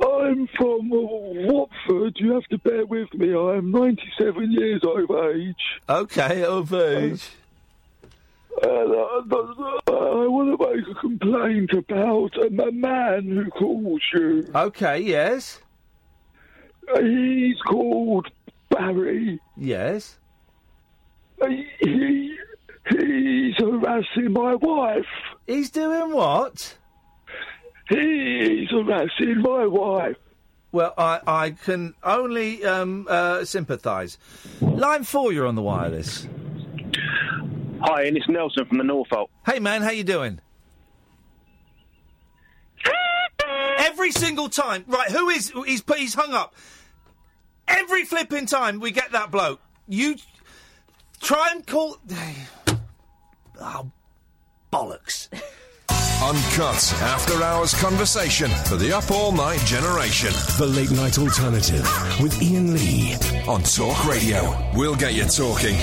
I'm 0.00 0.46
from 0.56 0.92
uh, 0.92 1.52
Watford. 1.52 2.16
You 2.18 2.32
have 2.34 2.44
to 2.44 2.58
bear 2.58 2.86
with 2.86 3.12
me. 3.14 3.34
I 3.34 3.56
am 3.56 3.70
97 3.72 4.52
years 4.52 4.82
of 4.84 5.10
age. 5.34 5.56
Okay, 5.88 6.44
of 6.44 6.72
age. 6.72 7.28
I 8.62 10.26
want 10.28 10.58
to 10.58 10.74
make 10.76 10.88
a 10.88 10.94
complaint 11.00 11.72
about 11.72 12.36
a 12.38 12.50
ma- 12.50 12.70
man 12.70 13.24
who 13.28 13.50
calls 13.50 14.00
you. 14.14 14.48
Okay, 14.54 15.00
yes. 15.00 15.60
He's 17.00 17.60
called 17.62 18.28
Barry. 18.70 19.40
Yes. 19.56 20.18
He, 21.80 22.38
he's 22.88 23.54
harassing 23.56 24.32
my 24.32 24.54
wife. 24.54 25.06
He's 25.46 25.70
doing 25.70 26.12
what? 26.12 26.76
He's 27.88 28.70
harassing 28.70 29.42
my 29.42 29.66
wife. 29.66 30.16
Well, 30.72 30.92
I, 30.98 31.20
I 31.26 31.50
can 31.50 31.94
only 32.02 32.64
um, 32.64 33.06
uh, 33.08 33.44
sympathise. 33.44 34.18
Line 34.60 35.04
four, 35.04 35.32
you're 35.32 35.46
on 35.46 35.54
the 35.54 35.62
wireless. 35.62 36.26
Hi, 37.80 38.04
and 38.04 38.16
it's 38.16 38.28
Nelson 38.28 38.64
from 38.66 38.78
the 38.78 38.84
Norfolk. 38.84 39.30
Hey, 39.46 39.58
man, 39.58 39.82
how 39.82 39.90
you 39.90 40.04
doing? 40.04 40.40
Every 43.78 44.10
single 44.10 44.48
time, 44.48 44.84
right? 44.88 45.10
Who 45.10 45.28
is 45.28 45.52
he's 45.66 45.82
put? 45.82 45.98
He's 45.98 46.14
hung 46.14 46.32
up. 46.32 46.54
Every 47.68 48.04
flipping 48.04 48.46
time 48.46 48.80
we 48.80 48.90
get 48.90 49.12
that 49.12 49.30
bloke. 49.30 49.60
You 49.86 50.16
try 51.20 51.50
and 51.52 51.66
call. 51.66 51.98
Oh, 53.60 53.90
bollocks! 54.72 55.28
Uncut 56.22 56.92
after 57.02 57.42
hours 57.42 57.74
conversation 57.74 58.50
for 58.50 58.76
the 58.76 58.92
up 58.96 59.10
all 59.10 59.30
night 59.30 59.60
generation. 59.60 60.30
The 60.58 60.66
Late 60.66 60.90
Night 60.90 61.18
Alternative 61.18 61.82
with 62.20 62.40
Iain 62.40 62.72
Lee. 62.72 63.14
On 63.46 63.62
Talk 63.62 64.06
Radio. 64.06 64.56
We'll 64.74 64.96
get 64.96 65.14
you 65.14 65.24
talking. 65.24 65.76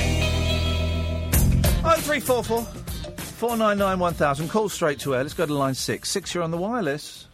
Oh 1.84 1.95
three 1.99 2.19
four 2.19 2.43
four 2.43 2.64
four 2.64 3.56
nine 3.57 3.77
nine 3.77 3.99
one 3.99 4.14
thousand. 4.14 4.49
Call 4.49 4.69
straight 4.69 4.99
to 5.02 5.15
air. 5.15 5.23
Let's 5.23 5.35
go 5.35 5.45
to 5.45 5.53
line 5.53 5.76
six. 5.76 6.10
Six, 6.10 6.34
you're 6.34 6.43
on 6.43 6.52
the 6.52 6.57
wireless. 6.57 7.27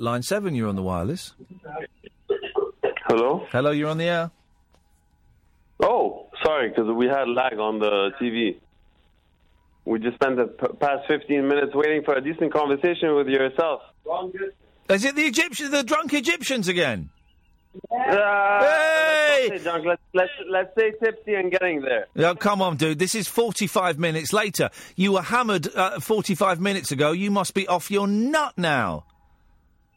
Line 0.00 0.22
seven, 0.22 0.54
you're 0.54 0.68
on 0.68 0.76
the 0.76 0.82
wireless. 0.82 1.34
Hello? 3.06 3.46
Hello, 3.52 3.70
you're 3.70 3.88
on 3.88 3.98
the 3.98 4.04
air. 4.04 4.30
Oh, 5.82 6.28
sorry, 6.44 6.68
because 6.68 6.86
we 6.94 7.06
had 7.06 7.28
lag 7.28 7.58
on 7.58 7.78
the 7.78 8.10
TV. 8.20 8.56
We 9.84 9.98
just 9.98 10.14
spent 10.16 10.36
the 10.36 10.46
p- 10.46 10.76
past 10.78 11.06
15 11.08 11.48
minutes 11.48 11.72
waiting 11.74 12.02
for 12.04 12.14
a 12.14 12.20
decent 12.20 12.52
conversation 12.52 13.14
with 13.14 13.28
yourself. 13.28 13.80
Is 14.88 15.04
it 15.04 15.16
the 15.16 15.22
Egyptians, 15.22 15.70
the 15.70 15.82
drunk 15.82 16.12
Egyptians 16.12 16.68
again? 16.68 17.10
Uh, 17.90 18.60
Hey! 18.60 19.48
Let's, 19.50 19.64
say, 19.64 19.70
let's, 19.86 20.02
let's, 20.12 20.30
let's 20.50 20.74
say 20.78 20.92
tipsy 21.02 21.34
and 21.34 21.50
getting 21.50 21.80
there. 21.80 22.06
Yeah, 22.14 22.34
come 22.34 22.60
on, 22.60 22.76
dude. 22.76 22.98
This 22.98 23.14
is 23.14 23.26
45 23.26 23.98
minutes 23.98 24.32
later. 24.32 24.70
You 24.96 25.12
were 25.12 25.22
hammered 25.22 25.74
uh, 25.74 25.98
45 26.00 26.60
minutes 26.60 26.92
ago. 26.92 27.12
You 27.12 27.30
must 27.30 27.54
be 27.54 27.66
off 27.66 27.90
your 27.90 28.06
nut 28.06 28.52
now. 28.56 29.04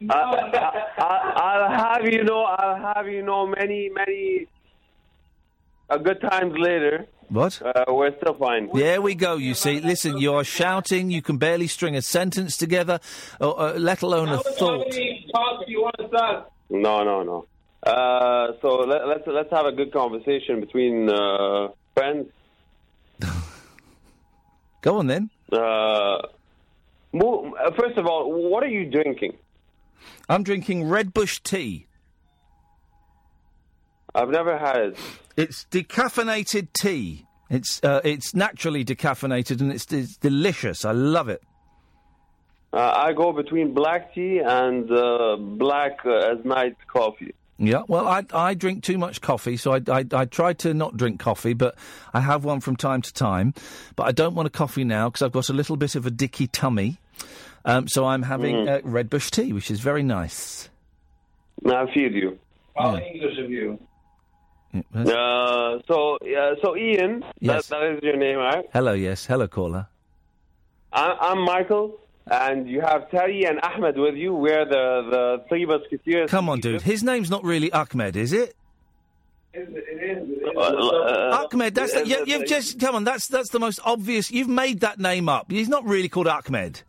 I, 0.10 0.14
I, 0.98 1.32
I'll 1.36 1.72
have 1.72 2.06
you 2.06 2.24
know, 2.24 2.44
I'll 2.44 2.94
have 2.96 3.08
you 3.08 3.24
know, 3.24 3.48
many, 3.48 3.90
many 3.90 4.48
uh, 5.90 5.98
good 5.98 6.22
times 6.22 6.54
later. 6.58 7.08
What? 7.30 7.62
Uh, 7.62 7.86
we're 7.88 8.16
still 8.18 8.36
fine. 8.36 8.70
There 8.74 9.02
we 9.02 9.16
go. 9.16 9.38
You 9.38 9.54
see, 9.54 9.80
listen, 9.80 10.18
you 10.18 10.34
are 10.34 10.44
shouting. 10.44 11.10
You 11.10 11.22
can 11.22 11.38
barely 11.38 11.68
string 11.68 11.96
a 11.96 12.02
sentence 12.02 12.58
together, 12.58 13.00
or, 13.40 13.60
uh, 13.60 13.74
let 13.74 14.02
alone 14.02 14.30
a 14.30 14.38
thought. 14.38 14.92
talk 15.34 15.64
you 15.68 15.82
want 15.82 15.96
to 15.98 16.46
No, 16.70 17.04
no, 17.04 17.24
no. 17.24 17.46
Uh, 17.82 18.54
so 18.62 18.76
let, 18.76 19.08
let's 19.08 19.24
let's 19.28 19.52
have 19.52 19.66
a 19.66 19.72
good 19.72 19.92
conversation 19.92 20.60
between 20.60 21.10
uh, 21.10 21.70
friends. 21.96 22.28
Go 24.82 25.00
on 25.00 25.08
then. 25.08 25.30
Uh, 25.52 25.58
uh, 27.14 27.72
first 27.78 27.98
of 27.98 28.06
all, 28.06 28.50
what 28.50 28.64
are 28.64 28.70
you 28.70 28.90
drinking? 28.90 29.34
I'm 30.30 30.44
drinking 30.44 30.88
Red 30.88 31.14
Bush 31.14 31.40
tea. 31.42 31.88
I've 34.16 34.30
never 34.30 34.58
had 34.58 34.78
it. 34.78 34.98
It's 35.36 35.66
decaffeinated 35.72 36.68
tea. 36.74 37.26
It's 37.50 37.84
uh, 37.84 38.02
it's 38.04 38.34
naturally 38.34 38.86
decaffeinated 38.86 39.62
and 39.62 39.72
it's, 39.72 39.92
it's 39.92 40.18
delicious. 40.18 40.86
I 40.86 40.92
love 40.92 41.30
it. 41.30 41.42
Uh, 42.72 42.94
I 42.96 43.14
go 43.14 43.32
between 43.32 43.74
black 43.74 44.14
tea 44.14 44.40
and 44.40 44.90
uh, 44.92 45.36
black 45.38 46.00
uh, 46.06 46.32
as 46.32 46.44
night 46.44 46.76
coffee. 46.88 47.34
Yeah, 47.60 47.84
well, 47.88 48.08
I 48.08 48.24
I 48.34 48.56
drink 48.56 48.84
too 48.84 48.98
much 48.98 49.22
coffee, 49.22 49.58
so 49.58 49.74
I, 49.74 49.82
I 49.88 50.06
I 50.12 50.26
try 50.26 50.54
to 50.54 50.74
not 50.74 50.98
drink 50.98 51.20
coffee, 51.20 51.54
but 51.54 51.76
I 52.14 52.20
have 52.20 52.44
one 52.44 52.62
from 52.62 52.76
time 52.76 53.02
to 53.04 53.14
time. 53.14 53.54
But 53.96 54.08
I 54.08 54.12
don't 54.12 54.34
want 54.34 54.48
a 54.48 54.50
coffee 54.50 54.84
now 54.84 55.10
because 55.10 55.22
I've 55.22 55.32
got 55.32 55.50
a 55.50 55.54
little 55.54 55.78
bit 55.78 55.96
of 55.96 56.06
a 56.08 56.12
dicky 56.12 56.48
tummy. 56.48 57.00
Um, 57.66 57.88
so 57.88 58.06
I'm 58.06 58.24
having 58.24 58.56
Mm. 58.56 58.70
uh, 58.70 58.82
Red 58.84 59.10
Bush 59.10 59.30
tea, 59.32 59.54
which 59.54 59.72
is 59.72 59.80
very 59.80 60.04
nice. 60.04 60.70
Now 61.62 61.86
I 61.88 61.94
feel 61.94 62.12
you. 62.12 62.38
How 62.78 62.98
English 62.98 63.38
of 63.40 63.50
you. 63.50 63.80
Uh, 64.74 65.78
so 65.88 66.18
yeah, 66.24 66.54
so 66.62 66.76
Iain, 66.76 67.24
Yes. 67.40 67.68
that, 67.68 67.80
that 67.80 67.92
is 67.98 68.04
your 68.04 68.18
name, 68.18 68.38
right? 68.38 68.66
Hello, 68.74 68.94
yes, 68.94 69.26
hello, 69.26 69.48
caller. 69.48 69.88
I, 70.92 71.16
I'm 71.22 71.42
Michael, 71.46 72.00
and 72.30 72.68
you 72.68 72.82
have 72.82 73.10
Terry 73.12 73.46
and 73.46 73.60
Ahmed 73.62 73.98
with 73.98 74.16
you. 74.16 74.34
We're 74.34 74.66
the 74.66 75.08
the 75.12 75.44
three 75.48 75.66
musketeers. 75.66 76.30
Come 76.32 76.50
on, 76.50 76.60
dude. 76.60 76.82
His 76.82 77.04
name's 77.04 77.30
not 77.30 77.44
really 77.44 77.72
Ahmed, 77.72 78.16
is 78.16 78.34
it? 78.34 78.56
Uh, 79.56 81.46
Ahmed, 81.52 81.76
that's 81.76 81.94
the, 81.94 82.08
you, 82.08 82.24
you've 82.26 82.48
just 82.48 82.80
come 82.80 82.96
on. 82.96 83.04
That's 83.04 83.28
that's 83.28 83.50
the 83.50 83.60
most 83.60 83.80
obvious. 83.84 84.32
You've 84.32 84.50
made 84.50 84.82
that 84.82 85.00
name 85.00 85.30
up. 85.30 85.52
He's 85.52 85.70
not 85.70 85.86
really 85.86 86.10
called 86.10 86.28
Ahmed. 86.28 86.82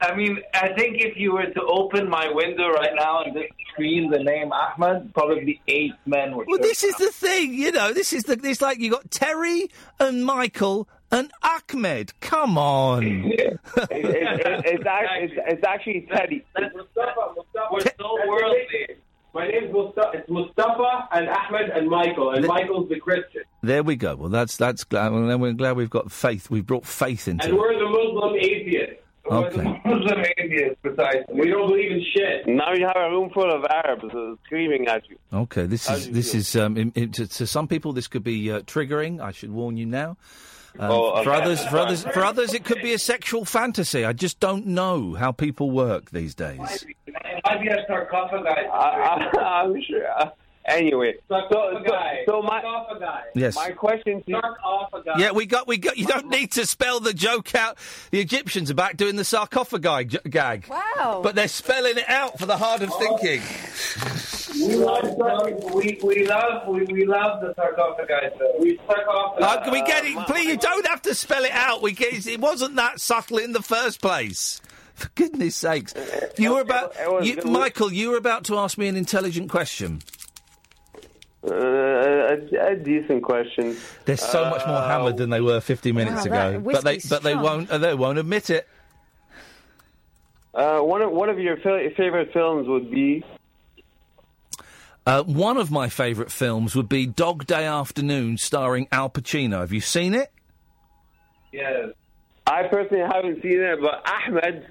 I 0.00 0.14
mean, 0.14 0.38
I 0.52 0.72
think 0.74 0.98
if 0.98 1.16
you 1.16 1.32
were 1.32 1.46
to 1.46 1.62
open 1.62 2.08
my 2.08 2.30
window 2.30 2.68
right 2.68 2.92
now 2.94 3.22
and 3.22 3.32
just 3.34 3.48
scream 3.72 4.10
the 4.10 4.18
name 4.18 4.52
Ahmed, 4.52 5.14
probably 5.14 5.60
eight 5.68 5.94
men 6.04 6.36
would. 6.36 6.46
Well, 6.48 6.58
this 6.58 6.84
is 6.84 6.94
the 6.96 7.10
thing, 7.10 7.54
you 7.54 7.72
know. 7.72 7.92
This 7.92 8.12
is 8.12 8.24
the. 8.24 8.38
It's 8.42 8.60
like 8.60 8.78
you 8.78 8.90
got 8.90 9.10
Terry 9.10 9.70
and 9.98 10.24
Michael 10.24 10.86
and 11.10 11.30
Ahmed. 11.42 12.18
Come 12.20 12.58
on. 12.58 13.04
it, 13.06 13.60
it, 13.90 14.62
it's, 14.66 14.86
actually, 14.86 15.24
it's, 15.24 15.34
it's 15.46 15.64
actually 15.64 16.08
Teddy. 16.12 16.44
We're 16.56 17.80
so 17.80 18.18
worldly. 18.28 18.96
My 19.32 19.48
name's 19.48 19.72
Mustafa. 19.72 20.10
It's 20.14 20.30
Mustafa 20.30 21.08
and 21.12 21.28
Ahmed 21.28 21.70
and 21.70 21.88
Michael, 21.88 22.30
and 22.30 22.46
Michael's 22.46 22.88
the 22.88 22.98
Christian, 22.98 23.42
There 23.62 23.82
we 23.82 23.96
go. 23.96 24.16
Well, 24.16 24.30
that's 24.30 24.56
that's 24.56 24.84
glad. 24.84 25.12
Well, 25.12 25.26
then 25.26 25.40
we're 25.40 25.52
glad 25.52 25.76
we've 25.76 25.90
got 25.90 26.10
faith. 26.10 26.50
We've 26.50 26.66
brought 26.66 26.86
faith 26.86 27.28
into 27.28 27.44
and 27.44 27.54
it. 27.54 27.58
we're 27.58 27.78
the 27.78 27.88
Muslim 27.88 28.34
atheists. 28.36 29.02
Okay. 29.30 29.62
Muslim 29.84 30.24
atheists, 30.38 30.78
precisely. 30.82 31.24
We 31.32 31.48
don't 31.50 31.68
believe 31.68 31.90
in 31.90 32.04
shit. 32.14 32.46
Now 32.46 32.72
you 32.74 32.86
have 32.86 32.96
a 32.96 33.10
room 33.10 33.30
full 33.30 33.50
of 33.50 33.64
Arabs 33.64 34.04
uh, 34.14 34.34
screaming 34.44 34.86
at 34.88 35.08
you. 35.08 35.16
Okay, 35.32 35.66
this 35.66 35.86
How 35.86 35.94
is 35.96 36.10
this 36.10 36.32
feel? 36.32 36.40
is 36.40 36.56
um, 36.56 36.76
in, 36.76 36.92
in- 36.94 37.12
to, 37.12 37.26
to 37.26 37.46
some 37.46 37.66
people 37.68 37.92
this 37.92 38.08
could 38.08 38.24
be 38.24 38.50
uh, 38.52 38.60
triggering. 38.60 39.20
I 39.20 39.32
should 39.32 39.50
warn 39.50 39.76
you 39.76 39.86
now. 39.86 40.16
Um, 40.78 40.90
Oh, 40.90 41.24
For 41.24 41.30
others, 41.32 41.64
for 41.66 41.78
others, 41.78 42.02
for 42.04 42.22
others, 42.22 42.52
it 42.52 42.64
could 42.64 42.82
be 42.82 42.92
a 42.92 42.98
sexual 42.98 43.44
fantasy. 43.46 44.04
I 44.04 44.12
just 44.12 44.40
don't 44.40 44.66
know 44.66 45.14
how 45.14 45.32
people 45.32 45.70
work 45.70 46.10
these 46.10 46.34
days. 46.34 46.58
Might 46.58 47.60
be 47.62 47.68
a 47.68 47.84
sarcophagus. 47.86 48.46
I, 48.72 49.30
I, 49.34 49.38
I'm 49.62 49.82
sure. 49.82 50.06
Uh, 50.68 50.72
anyway, 50.72 51.14
so, 51.28 51.40
so, 51.50 51.82
guy. 51.86 52.22
so 52.26 52.42
my 52.42 52.60
guy. 52.98 53.22
Yes. 53.34 53.54
my 53.54 53.70
question 53.70 54.22
to 54.22 54.30
you. 54.30 54.40
Yeah, 55.16 55.32
we 55.32 55.46
got, 55.46 55.68
we 55.68 55.76
got. 55.78 55.96
You 55.96 56.06
don't 56.06 56.28
need 56.28 56.52
to 56.52 56.66
spell 56.66 57.00
the 57.00 57.14
joke 57.14 57.54
out. 57.54 57.78
The 58.10 58.20
Egyptians 58.20 58.70
are 58.70 58.74
back 58.74 58.96
doing 58.96 59.16
the 59.16 59.24
sarcophagi 59.24 60.04
g- 60.06 60.18
gag. 60.28 60.66
Wow. 60.68 61.20
But 61.22 61.34
they're 61.34 61.48
spelling 61.48 61.98
it 61.98 62.08
out 62.08 62.38
for 62.38 62.46
the 62.46 62.56
hard 62.56 62.82
of 62.82 62.92
thinking. 62.98 63.42
We 64.68 64.76
love, 64.76 65.04
we, 65.74 65.98
we 66.02 66.26
love, 66.26 66.66
we, 66.66 66.84
we 66.84 67.04
love 67.04 67.42
the 67.42 67.54
sarcophagus. 67.54 68.32
We 68.58 68.80
sarcophagus. 68.86 69.46
Uh, 69.46 69.62
can 69.62 69.72
we 69.72 69.82
get 69.82 70.04
it? 70.04 70.26
Please, 70.26 70.46
you 70.46 70.56
don't 70.56 70.86
have 70.86 71.02
to 71.02 71.14
spell 71.14 71.44
it 71.44 71.52
out. 71.52 71.82
We 71.82 71.92
get, 71.92 72.26
it 72.26 72.40
wasn't 72.40 72.76
that 72.76 73.00
subtle 73.00 73.38
in 73.38 73.52
the 73.52 73.62
first 73.62 74.00
place. 74.00 74.60
For 74.94 75.10
goodness 75.14 75.54
sakes, 75.56 75.92
you 76.38 76.54
were 76.54 76.62
about, 76.62 76.94
you. 77.22 77.36
Michael. 77.44 77.92
You 77.92 78.12
were 78.12 78.16
about 78.16 78.44
to 78.44 78.56
ask 78.56 78.78
me 78.78 78.88
an 78.88 78.96
intelligent 78.96 79.50
question. 79.50 80.00
Uh, 81.46 81.52
a, 81.54 82.72
a 82.72 82.76
decent 82.76 83.22
question. 83.22 83.76
They're 84.04 84.16
so 84.16 84.50
much 84.50 84.66
more 84.66 84.76
Uh, 84.76 84.88
hammered 84.88 85.16
than 85.16 85.30
they 85.30 85.40
were 85.40 85.60
50 85.60 85.92
minutes 85.92 86.26
Wow, 86.26 86.50
ago, 86.50 86.60
but 86.60 86.82
they 86.84 86.94
whiskey's 86.94 87.10
but 87.10 87.22
they 87.22 87.36
won't 87.36 87.70
uh, 87.70 87.78
they 87.78 87.94
won't 87.94 88.18
admit 88.18 88.50
it. 88.50 88.66
Uh, 90.54 90.80
one 90.80 91.02
of 91.02 91.12
one 91.12 91.28
of 91.28 91.38
your 91.38 91.56
fa- 91.58 91.88
favorite 91.96 92.32
films 92.32 92.66
would 92.66 92.90
be 92.90 93.22
Uh, 95.06 95.22
one 95.22 95.56
of 95.56 95.70
my 95.70 95.88
favourite 95.88 96.32
films 96.32 96.74
would 96.74 96.88
be 96.88 97.06
Dog 97.06 97.46
Day 97.46 97.64
Afternoon, 97.64 98.38
starring 98.38 98.88
Al 98.90 99.08
Pacino. 99.08 99.60
Have 99.60 99.72
you 99.72 99.80
seen 99.80 100.14
it? 100.14 100.32
Yes. 101.52 101.90
I 102.46 102.64
personally 102.64 103.02
haven't 103.04 103.40
seen 103.42 103.60
it, 103.60 103.78
but 103.80 104.04
Ahmed 104.08 104.66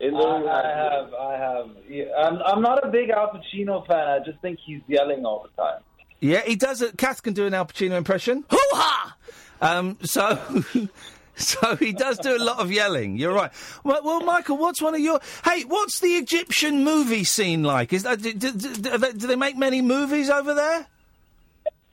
in 0.00 0.14
the 0.14 0.18
I, 0.20 0.60
I 0.60 0.76
have, 0.76 1.14
I 1.14 1.32
have. 1.36 1.66
Yeah, 1.88 2.04
I'm, 2.18 2.38
I'm 2.42 2.62
not 2.62 2.84
a 2.86 2.90
big 2.90 3.10
Al 3.10 3.28
Pacino 3.30 3.86
fan. 3.86 4.08
I 4.08 4.18
just 4.24 4.40
think 4.40 4.58
he's 4.64 4.80
yelling 4.88 5.24
all 5.24 5.42
the 5.46 5.62
time. 5.62 5.80
Yeah, 6.20 6.42
he 6.46 6.56
does. 6.56 6.82
it. 6.82 6.96
Kath 6.98 7.22
can 7.22 7.32
do 7.34 7.46
an 7.46 7.54
Al 7.54 7.66
Pacino 7.66 7.92
impression. 7.96 8.44
Hoo 8.50 8.58
ha! 8.72 9.16
Um, 9.62 9.98
so, 10.02 10.38
so 11.36 11.76
he 11.76 11.92
does 11.92 12.18
do 12.18 12.36
a 12.36 12.42
lot 12.42 12.58
of 12.58 12.70
yelling. 12.72 13.16
You're 13.18 13.32
right. 13.34 13.50
Well, 13.84 14.00
well, 14.04 14.20
Michael, 14.20 14.56
what's 14.58 14.80
one 14.82 14.94
of 14.94 15.00
your? 15.00 15.20
Hey, 15.44 15.62
what's 15.62 16.00
the 16.00 16.14
Egyptian 16.16 16.82
movie 16.84 17.24
scene 17.24 17.62
like? 17.62 17.92
Is 17.92 18.02
that 18.04 18.20
do, 18.22 18.32
do, 18.32 18.52
do, 18.52 18.68
they- 18.98 19.12
do 19.12 19.26
they 19.26 19.36
make 19.36 19.56
many 19.56 19.80
movies 19.82 20.28
over 20.30 20.54
there? 20.54 20.86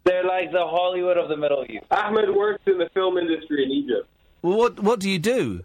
They're 0.05 0.23
like 0.23 0.51
the 0.53 0.65
Hollywood 0.65 1.17
of 1.17 1.27
the 1.27 1.35
Middle 1.35 1.65
East. 1.69 1.83
Ahmed 1.91 2.33
works 2.33 2.63
in 2.65 2.77
the 2.77 2.87
film 2.93 3.17
industry 3.17 3.65
in 3.65 3.71
Egypt. 3.71 4.07
Well, 4.41 4.57
what 4.57 4.79
what 4.79 4.99
do 5.01 5.09
you 5.09 5.19
do? 5.19 5.63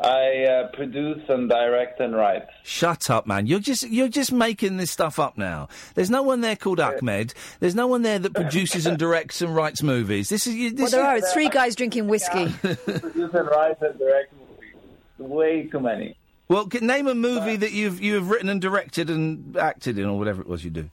I 0.00 0.44
uh, 0.44 0.68
produce 0.74 1.22
and 1.28 1.48
direct 1.48 1.98
and 1.98 2.14
write. 2.14 2.44
Shut 2.62 3.10
up, 3.10 3.26
man! 3.26 3.46
You're 3.48 3.58
just 3.58 3.82
you're 3.88 4.08
just 4.08 4.30
making 4.30 4.76
this 4.76 4.92
stuff 4.92 5.18
up 5.18 5.36
now. 5.36 5.68
There's 5.94 6.08
no 6.10 6.22
one 6.22 6.40
there 6.40 6.54
called 6.54 6.78
Ahmed. 6.78 7.34
There's 7.58 7.74
no 7.74 7.88
one 7.88 8.02
there 8.02 8.20
that 8.20 8.32
produces 8.34 8.86
and 8.86 8.96
directs 8.96 9.42
and 9.42 9.56
writes 9.56 9.82
movies. 9.82 10.28
This 10.28 10.46
is 10.46 10.54
you- 10.54 10.68
Well, 10.68 10.76
this 10.84 10.90
there 10.92 11.02
are. 11.04 11.16
It's 11.16 11.32
three 11.32 11.48
guys 11.48 11.74
drinking 11.74 12.06
whiskey. 12.06 12.46
produce 12.62 13.34
and 13.34 13.48
write 13.48 13.82
and 13.82 13.98
direct 13.98 14.32
movies. 14.34 14.74
Way 15.18 15.66
too 15.66 15.80
many. 15.80 16.16
Well, 16.48 16.70
c- 16.70 16.78
name 16.78 17.08
a 17.08 17.14
movie 17.16 17.56
that 17.56 17.72
you've 17.72 18.00
you 18.00 18.14
have 18.14 18.30
written 18.30 18.48
and 18.48 18.60
directed 18.60 19.10
and 19.10 19.56
acted 19.56 19.98
in, 19.98 20.04
or 20.06 20.16
whatever 20.16 20.40
it 20.40 20.46
was 20.48 20.64
you 20.64 20.70
do. 20.70 20.90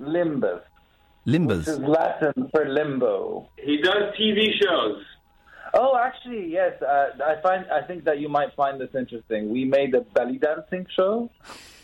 Limbus. 0.00 0.62
Limbus. 1.26 1.58
Which 1.58 1.68
is 1.68 1.78
Latin 1.80 2.48
for 2.50 2.66
limbo. 2.68 3.48
He 3.62 3.76
does 3.82 4.14
TV 4.18 4.48
shows. 4.60 5.02
Oh, 5.76 5.96
actually, 5.96 6.52
yes. 6.52 6.80
Uh, 6.80 7.10
I 7.24 7.40
find 7.42 7.66
I 7.70 7.82
think 7.82 8.04
that 8.04 8.20
you 8.20 8.28
might 8.28 8.54
find 8.54 8.80
this 8.80 8.94
interesting. 8.94 9.50
We 9.50 9.64
made 9.64 9.94
a 9.94 10.02
belly 10.02 10.38
dancing 10.38 10.86
show, 10.94 11.30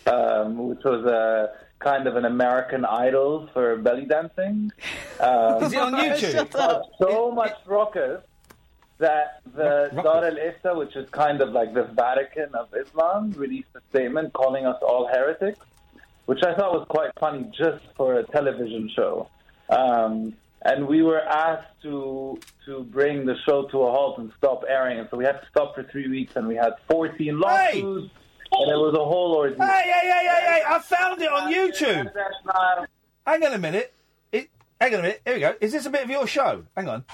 um, 0.06 0.68
which 0.68 0.84
was 0.84 1.04
a 1.04 1.50
kind 1.80 2.06
of 2.06 2.14
an 2.14 2.24
American 2.24 2.84
Idol 2.84 3.48
for 3.52 3.76
belly 3.76 4.04
dancing. 4.04 4.70
Um, 5.18 5.64
Is 5.64 5.72
it 5.72 5.78
on 5.78 5.94
YouTube? 5.94 6.42
It 6.42 6.50
got 6.52 6.82
so 7.00 7.32
much 7.32 7.56
ruckus 7.66 8.22
that 8.98 9.40
the 9.54 9.90
Dar 10.04 10.24
al 10.26 10.36
Ifta, 10.36 10.76
which 10.76 10.94
is 10.94 11.08
kind 11.10 11.40
of 11.40 11.50
like 11.50 11.74
the 11.74 11.84
Vatican 11.84 12.54
of 12.54 12.68
Islam, 12.74 13.32
released 13.32 13.70
a 13.74 13.80
statement 13.90 14.32
calling 14.34 14.66
us 14.66 14.76
all 14.82 15.08
heretics, 15.12 15.66
which 16.26 16.42
I 16.44 16.54
thought 16.54 16.72
was 16.72 16.86
quite 16.88 17.10
funny 17.18 17.50
just 17.58 17.82
for 17.96 18.20
a 18.20 18.24
television 18.24 18.88
show. 18.94 19.28
Um, 19.70 20.34
and 20.62 20.86
we 20.86 21.02
were 21.02 21.20
asked 21.20 21.82
to 21.82 22.38
to 22.66 22.84
bring 22.84 23.24
the 23.26 23.34
show 23.46 23.66
to 23.68 23.82
a 23.82 23.90
halt 23.90 24.18
and 24.18 24.32
stop 24.36 24.64
airing 24.68 24.98
it. 24.98 25.08
So 25.10 25.16
we 25.16 25.24
had 25.24 25.40
to 25.40 25.46
stop 25.50 25.74
for 25.74 25.84
three 25.84 26.08
weeks, 26.08 26.36
and 26.36 26.46
we 26.46 26.56
had 26.56 26.72
14 26.90 27.38
lawsuits, 27.38 28.12
and 28.52 28.70
it 28.70 28.76
was 28.76 28.94
a 28.94 29.04
whole 29.04 29.34
ordeal. 29.36 29.58
Hey, 29.66 29.82
hey, 29.84 30.00
hey, 30.02 30.28
hey, 30.28 30.46
hey! 30.46 30.62
I 30.66 30.78
found 30.80 31.20
it 31.22 31.32
on 31.32 31.52
YouTube. 31.52 32.12
Hang 33.26 33.44
on 33.44 33.52
a 33.54 33.58
minute. 33.58 33.94
It, 34.32 34.50
hang 34.80 34.94
on 34.94 35.00
a 35.00 35.02
minute. 35.02 35.22
Here 35.24 35.34
we 35.34 35.40
go. 35.40 35.54
Is 35.60 35.72
this 35.72 35.86
a 35.86 35.90
bit 35.90 36.04
of 36.04 36.10
your 36.10 36.26
show? 36.26 36.64
Hang 36.76 36.88
on. 36.88 37.04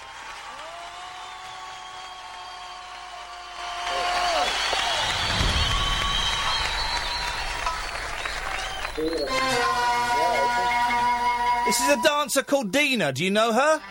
This 11.67 11.81
is 11.81 11.89
a 11.89 12.03
dancer 12.03 12.45
called 12.45 12.71
Dina. 12.71 13.13
Do 13.13 13.25
you 13.25 13.31
know 13.31 13.53
her? 13.53 13.83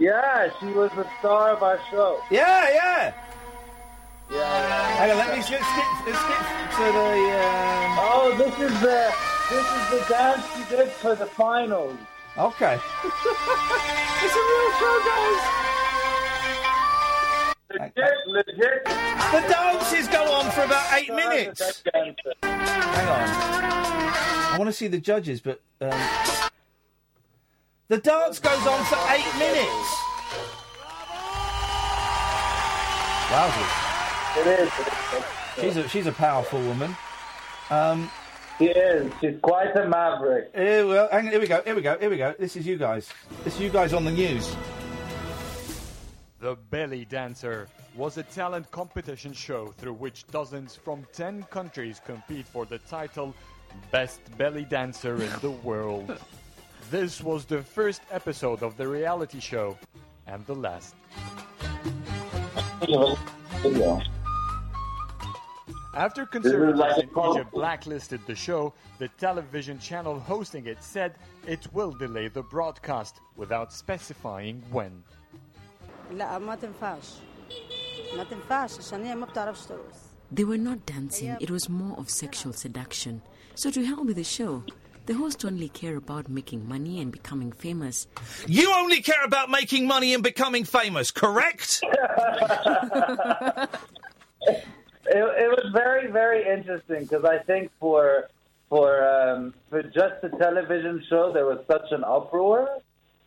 Yeah, 0.00 0.50
she 0.58 0.66
was 0.66 0.90
the 0.96 1.06
star 1.20 1.50
of 1.50 1.62
our 1.62 1.78
show. 1.88 2.20
Yeah, 2.32 2.68
yeah. 2.68 3.14
Yeah. 4.28 4.96
Hang 4.96 5.10
on, 5.12 5.18
let 5.18 5.36
me 5.36 5.42
skip, 5.42 5.62
skip, 5.62 5.86
skip 6.02 6.44
to 6.76 6.84
the. 6.90 7.10
Um... 7.38 7.98
Oh, 8.02 8.34
this 8.36 8.54
is 8.58 8.80
the 8.80 9.14
this 9.50 9.66
is 9.66 9.90
the 9.90 10.04
dance 10.12 10.44
she 10.52 10.76
did 10.76 10.88
for 10.88 11.14
the 11.14 11.26
finals. 11.26 11.96
Okay. 12.36 12.74
it's 13.04 14.34
a 14.34 14.44
real 14.50 14.70
show, 14.78 14.96
guys. 15.06 15.60
Legit, 17.70 18.18
legit. 18.26 18.84
The 18.84 19.40
dances 19.48 20.08
go 20.08 20.24
on 20.32 20.50
for 20.50 20.64
about 20.64 20.92
eight 20.98 21.14
minutes. 21.14 21.84
Hang 21.94 22.16
on. 23.08 23.28
I 24.52 24.56
want 24.58 24.66
to 24.66 24.72
see 24.72 24.88
the 24.88 24.98
judges, 24.98 25.40
but 25.40 25.60
um, 25.80 26.50
the 27.90 27.98
dance 27.98 28.38
goes 28.38 28.66
on 28.68 28.84
for 28.84 28.98
eight 29.10 29.26
minutes. 29.36 29.90
Wowzers. 33.26 33.90
It 34.38 34.60
is. 34.60 34.72
She's 35.60 35.76
a 35.76 35.88
she's 35.88 36.06
a 36.06 36.12
powerful 36.12 36.60
woman. 36.62 36.96
Um, 37.68 38.08
she 38.58 38.66
is. 38.66 39.12
She's 39.20 39.40
quite 39.42 39.76
a 39.76 39.88
maverick. 39.88 40.54
Here, 40.54 40.86
well, 40.86 41.08
hang 41.10 41.26
on, 41.26 41.32
here 41.32 41.40
we 41.40 41.48
go. 41.48 41.62
Here 41.62 41.74
we 41.74 41.82
go. 41.82 41.98
Here 41.98 42.10
we 42.10 42.16
go. 42.16 42.32
This 42.38 42.54
is 42.54 42.64
you 42.64 42.76
guys. 42.76 43.08
This 43.42 43.56
is 43.56 43.60
you 43.60 43.70
guys 43.70 43.92
on 43.92 44.04
the 44.04 44.12
news. 44.12 44.54
The 46.38 46.56
Belly 46.70 47.04
Dancer 47.04 47.66
was 47.96 48.18
a 48.18 48.22
talent 48.22 48.70
competition 48.70 49.32
show 49.32 49.74
through 49.78 49.94
which 49.94 50.28
dozens 50.28 50.76
from 50.76 51.04
10 51.12 51.42
countries 51.50 52.00
compete 52.06 52.46
for 52.46 52.64
the 52.64 52.78
title 52.78 53.34
Best 53.90 54.20
Belly 54.38 54.64
Dancer 54.64 55.16
in 55.16 55.30
the 55.42 55.50
World. 55.50 56.16
this 56.90 57.22
was 57.22 57.44
the 57.44 57.62
first 57.62 58.02
episode 58.10 58.62
of 58.62 58.76
the 58.76 58.86
reality 58.86 59.38
show 59.38 59.78
and 60.26 60.44
the 60.46 60.54
last. 60.54 60.94
After 65.94 66.26
conservatives 66.26 66.98
in 66.98 67.08
Egypt 67.30 67.52
blacklisted 67.52 68.20
the 68.26 68.34
show, 68.34 68.74
the 68.98 69.08
television 69.18 69.78
channel 69.78 70.18
hosting 70.18 70.66
it 70.66 70.82
said 70.82 71.14
it 71.46 71.66
will 71.72 71.92
delay 71.92 72.28
the 72.28 72.42
broadcast 72.42 73.20
without 73.36 73.72
specifying 73.72 74.62
when. 74.70 75.04
They 80.32 80.44
were 80.44 80.58
not 80.58 80.86
dancing, 80.86 81.36
it 81.40 81.50
was 81.50 81.68
more 81.68 81.96
of 81.98 82.10
sexual 82.10 82.52
seduction. 82.52 83.22
So 83.54 83.70
to 83.70 83.84
hell 83.84 84.04
with 84.04 84.16
the 84.16 84.24
show. 84.24 84.64
The 85.10 85.16
hosts 85.16 85.44
only 85.44 85.68
care 85.68 85.96
about 85.96 86.28
making 86.28 86.68
money 86.68 87.00
and 87.00 87.10
becoming 87.10 87.50
famous. 87.50 88.06
You 88.46 88.72
only 88.72 89.02
care 89.02 89.24
about 89.24 89.50
making 89.50 89.88
money 89.88 90.14
and 90.14 90.22
becoming 90.22 90.62
famous, 90.62 91.10
correct? 91.10 91.82
It, 95.12 95.16
it 95.16 95.50
was 95.50 95.70
very, 95.72 96.06
very 96.06 96.48
interesting 96.48 97.00
because 97.00 97.24
I 97.24 97.38
think 97.38 97.72
for 97.80 98.28
for 98.68 99.04
um, 99.04 99.52
for 99.68 99.82
just 99.82 100.22
the 100.22 100.28
television 100.28 101.02
show 101.10 101.32
there 101.32 101.46
was 101.46 101.58
such 101.66 101.90
an 101.90 102.04
uproar, 102.04 102.78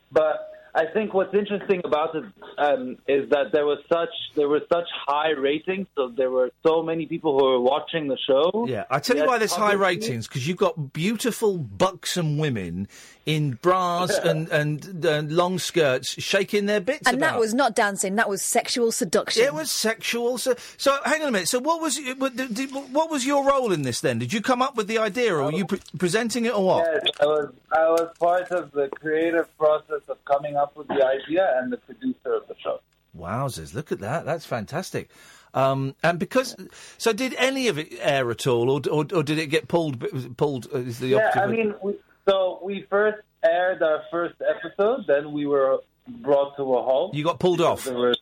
but 0.09 0.52
I 0.75 0.85
think 0.91 1.13
what's 1.13 1.33
interesting 1.35 1.81
about 1.85 2.15
it 2.15 2.23
um, 2.57 2.97
is 3.07 3.29
that 3.29 3.51
there 3.51 3.65
was 3.65 3.77
such 3.91 4.09
there 4.35 4.49
were 4.49 4.61
such 4.71 4.87
high 5.05 5.31
ratings, 5.31 5.87
so 5.95 6.11
there 6.15 6.31
were 6.31 6.49
so 6.65 6.81
many 6.81 7.05
people 7.05 7.37
who 7.37 7.45
were 7.45 7.61
watching 7.61 8.07
the 8.07 8.17
show. 8.25 8.65
Yeah, 8.67 8.85
I 8.89 8.99
tell 8.99 9.15
you 9.15 9.25
why 9.25 9.37
there's 9.37 9.53
high 9.53 9.73
ratings 9.73 10.27
because 10.27 10.47
you've 10.47 10.57
got 10.57 10.91
beautiful, 10.91 11.59
buxom 11.59 12.39
women 12.39 12.87
in 13.25 13.53
bras 13.61 14.17
and 14.23 14.49
and 14.49 15.05
uh, 15.05 15.21
long 15.25 15.59
skirts 15.59 16.21
shaking 16.21 16.65
their 16.65 16.81
bits. 16.81 17.07
And 17.07 17.21
that 17.21 17.39
was 17.39 17.53
not 17.53 17.75
dancing, 17.75 18.15
that 18.15 18.29
was 18.29 18.41
sexual 18.41 18.91
seduction. 18.91 19.43
It 19.43 19.53
was 19.53 19.71
sexual. 19.71 20.37
So, 20.37 20.55
so 20.77 20.97
hang 21.05 21.21
on 21.21 21.29
a 21.29 21.31
minute. 21.31 21.47
So, 21.47 21.59
what 21.59 21.81
was 21.81 21.99
what, 22.17 22.35
did- 22.35 22.53
did- 22.53 22.71
what 22.71 23.09
was 23.09 23.25
your 23.25 23.45
role 23.45 23.71
in 23.71 23.83
this 23.83 24.01
then? 24.01 24.19
Did 24.19 24.33
you 24.33 24.41
come 24.41 24.61
up 24.61 24.75
with 24.75 24.87
the 24.87 24.97
idea, 24.97 25.33
or 25.33 25.43
were 25.45 25.53
you 25.53 25.65
pre- 25.65 25.79
presenting 25.97 26.45
it, 26.45 26.53
or 26.53 26.65
what? 26.65 26.87
Yes, 26.91 27.13
I 27.19 27.25
was 27.25 27.53
I 27.71 27.89
was 27.89 28.09
part 28.19 28.51
of 28.51 28.71
the 28.71 28.89
creative 28.89 29.55
process 29.57 30.01
of 30.07 30.23
coming 30.25 30.55
up 30.55 30.75
with 30.75 30.87
the 30.87 31.05
idea 31.05 31.59
and 31.61 31.71
the 31.71 31.77
producer 31.77 32.33
of 32.35 32.47
the 32.47 32.55
show. 32.61 32.79
Wowzers! 33.17 33.73
Look 33.73 33.91
at 33.91 33.99
that. 33.99 34.25
That's 34.25 34.45
fantastic. 34.45 35.09
Um, 35.53 35.93
and 36.01 36.17
because, 36.17 36.55
so 36.97 37.13
did 37.13 37.35
any 37.35 37.67
of 37.67 37.77
it 37.77 37.93
air 37.99 38.31
at 38.31 38.47
all, 38.47 38.71
or 38.71 38.81
or, 38.89 39.05
or 39.13 39.21
did 39.23 39.37
it 39.37 39.47
get 39.47 39.67
pulled? 39.67 40.03
Pulled 40.35 40.67
uh, 40.73 40.79
is 40.79 40.97
the 40.99 41.07
yeah, 41.09 41.29
I 41.35 41.45
mean, 41.45 41.75
we, 41.83 41.93
so 42.27 42.59
we 42.63 42.85
first 42.89 43.21
aired 43.43 43.81
our 43.83 44.03
first 44.11 44.35
episode, 44.41 45.05
then 45.07 45.31
we 45.33 45.45
were 45.45 45.79
brought 46.07 46.55
to 46.57 46.63
a 46.63 46.81
halt. 46.83 47.13
you 47.13 47.23
got 47.23 47.39
pulled 47.39 47.61
off. 47.61 47.85
Were, 47.87 48.13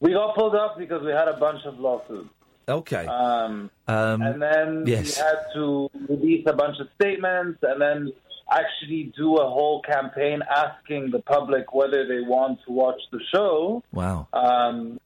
we 0.00 0.12
got 0.12 0.34
pulled 0.34 0.54
off 0.54 0.76
because 0.78 1.02
we 1.02 1.12
had 1.12 1.28
a 1.28 1.36
bunch 1.36 1.64
of 1.64 1.78
lawsuits. 1.78 2.28
Okay. 2.68 3.06
Um, 3.06 3.70
Um, 3.86 4.22
and 4.22 4.40
then 4.40 4.84
yes. 4.86 5.16
we 5.18 5.22
had 5.22 5.38
to 5.54 5.90
release 6.08 6.44
a 6.46 6.52
bunch 6.54 6.78
of 6.80 6.88
statements 6.98 7.58
and 7.62 7.80
then 7.80 8.12
actually 8.50 9.12
do 9.16 9.36
a 9.36 9.48
whole 9.48 9.82
campaign 9.82 10.40
asking 10.54 11.10
the 11.10 11.18
public 11.20 11.74
whether 11.74 12.06
they 12.06 12.20
want 12.20 12.60
to 12.66 12.72
watch 12.72 13.00
the 13.12 13.20
show. 13.34 13.82
Wow. 13.92 14.28
Um, 14.32 14.98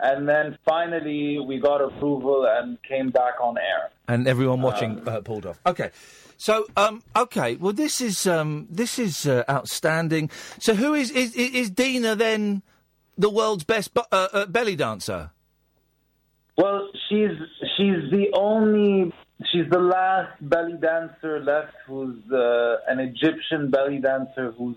and 0.00 0.28
then 0.28 0.58
finally 0.64 1.38
we 1.40 1.58
got 1.60 1.80
approval 1.80 2.46
and 2.50 2.80
came 2.82 3.10
back 3.10 3.34
on 3.40 3.58
air. 3.58 3.90
and 4.08 4.26
everyone 4.28 4.62
watching 4.62 5.06
uh, 5.08 5.20
pulled 5.20 5.46
off. 5.46 5.58
Okay, 5.66 5.90
so 6.38 6.66
um, 6.76 7.02
okay, 7.14 7.56
well 7.56 7.72
this 7.72 8.00
is 8.00 8.26
um, 8.26 8.66
this 8.70 8.98
is 8.98 9.26
uh, 9.26 9.44
outstanding. 9.50 10.30
So 10.60 10.74
who 10.74 10.94
is 10.94 11.10
is 11.10 11.34
is 11.34 11.70
Dina 11.70 12.14
then 12.14 12.62
the 13.18 13.28
world's 13.28 13.64
best 13.64 13.92
bu- 13.92 14.08
uh, 14.10 14.28
uh, 14.32 14.46
belly 14.46 14.76
dancer? 14.76 15.32
Well, 16.56 16.88
she's 17.08 17.36
she's 17.76 18.10
the 18.10 18.28
only 18.34 19.12
she's 19.52 19.68
the 19.70 19.80
last 19.80 20.32
belly 20.40 20.78
dancer 20.80 21.40
left 21.40 21.74
who's 21.86 22.16
uh, 22.32 22.76
an 22.88 23.00
Egyptian 23.00 23.70
belly 23.70 23.98
dancer 23.98 24.52
who's 24.56 24.76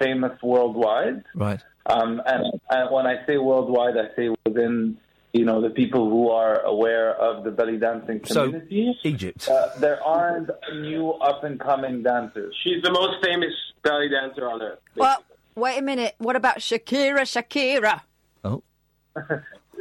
famous 0.00 0.32
worldwide. 0.42 1.24
Right. 1.34 1.60
Um, 1.86 2.20
and, 2.26 2.60
and 2.70 2.90
when 2.90 3.06
I 3.06 3.24
say 3.26 3.38
worldwide, 3.38 3.96
I 3.96 4.14
say 4.14 4.28
within 4.44 4.98
you 5.32 5.44
know 5.44 5.60
the 5.60 5.70
people 5.70 6.08
who 6.08 6.30
are 6.30 6.60
aware 6.60 7.14
of 7.14 7.44
the 7.44 7.50
belly 7.50 7.76
dancing 7.76 8.20
So 8.24 8.44
community. 8.46 8.94
Egypt. 9.04 9.48
Uh, 9.48 9.68
there 9.78 10.02
aren't 10.02 10.50
new 10.74 11.10
up 11.12 11.44
and 11.44 11.60
coming 11.60 12.02
dancers. 12.02 12.54
She's 12.62 12.82
the 12.82 12.92
most 12.92 13.24
famous 13.24 13.52
belly 13.82 14.08
dancer 14.08 14.48
on 14.48 14.62
earth. 14.62 14.78
Well, 14.96 15.22
wait 15.54 15.78
a 15.78 15.82
minute. 15.82 16.14
What 16.18 16.36
about 16.36 16.58
Shakira? 16.58 17.20
Shakira. 17.20 18.00
Oh. 18.44 18.62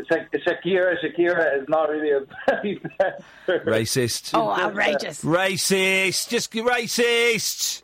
Shakira, 0.09 0.95
Shakira 1.03 1.59
is 1.61 1.67
not 1.67 1.89
really 1.89 2.11
a 2.11 2.19
belly 2.45 2.79
dancer. 2.99 3.63
Racist. 3.65 4.31
Oh, 4.33 4.49
outrageous. 4.51 5.23
Racist. 5.23 6.29
Just 6.29 6.51
racist. 6.51 7.83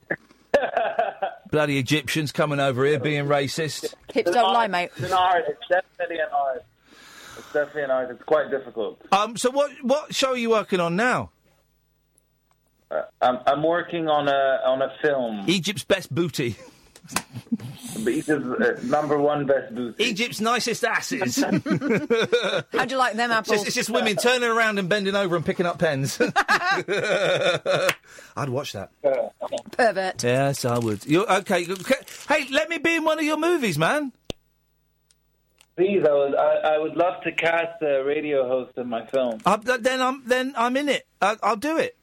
Bloody 1.52 1.78
Egyptians 1.78 2.32
coming 2.32 2.60
over 2.60 2.86
here 2.86 3.00
being 3.00 3.26
racist. 3.26 3.94
Hips 4.14 4.32
don't 4.32 4.54
lie, 4.54 4.68
mate. 4.68 4.92
It's 4.98 5.06
an 5.06 5.14
art. 5.14 5.44
It's 5.48 5.60
definitely 5.70 6.18
an 6.18 6.28
art. 6.34 6.64
It's 7.54 7.60
definitely 7.60 7.84
an 7.84 7.92
art. 7.92 8.10
It's 8.10 8.24
quite 8.24 8.50
difficult. 8.50 9.00
Um. 9.12 9.38
So 9.38 9.52
what 9.52 9.72
what 9.84 10.16
show 10.16 10.30
are 10.30 10.38
you 10.38 10.50
working 10.50 10.80
on 10.80 10.96
now? 10.96 11.30
Uh, 12.90 13.02
I'm, 13.22 13.40
I'm 13.46 13.64
working 13.64 14.08
on 14.08 14.28
a 14.28 14.60
on 14.66 14.82
a 14.82 14.92
film. 15.04 15.44
Egypt's 15.48 15.84
best 15.84 16.14
booty. 16.14 16.56
Egypt's 18.08 18.32
uh, 18.32 18.80
number 18.86 19.20
one 19.20 19.46
best 19.46 19.76
booty. 19.76 20.04
Egypt's 20.04 20.42
nicest 20.42 20.84
asses. 20.84 21.36
How'd 21.44 22.90
you 22.92 22.98
like 22.98 23.14
them 23.14 23.30
It's 23.30 23.38
apples? 23.38 23.58
just, 23.58 23.68
it's 23.68 23.76
just 23.76 23.90
women 23.92 24.16
turning 24.16 24.50
around 24.50 24.80
and 24.80 24.90
bending 24.90 25.16
over 25.16 25.36
and 25.36 25.46
picking 25.46 25.68
up 25.68 25.78
pens. 25.78 26.20
I'd 26.22 26.30
watch 28.50 28.74
that. 28.74 28.90
Pervert. 29.72 30.24
Yes, 30.24 30.66
I 30.66 30.80
would. 30.80 31.06
you 31.06 31.26
okay, 31.26 31.68
okay. 31.70 31.96
Hey, 32.28 32.48
let 32.50 32.68
me 32.70 32.80
be 32.80 32.96
in 32.96 33.04
one 33.04 33.20
of 33.20 33.26
your 33.26 33.38
movies, 33.38 33.78
man. 33.78 34.12
Please, 35.76 36.04
I 36.08 36.14
would 36.14 36.36
I, 36.36 36.76
I 36.76 36.78
would 36.78 36.96
love 36.96 37.24
to 37.24 37.32
cast 37.32 37.82
a 37.82 38.04
radio 38.04 38.48
host 38.48 38.78
in 38.78 38.88
my 38.90 39.06
film. 39.08 39.40
Uh, 39.46 39.58
then 39.58 40.02
I'm 40.02 40.24
then 40.28 40.54
I'm 40.56 40.78
in 40.78 40.88
it. 40.90 41.08
I, 41.22 41.36
I'll 41.42 41.56
do 41.56 41.78
it. 41.78 41.98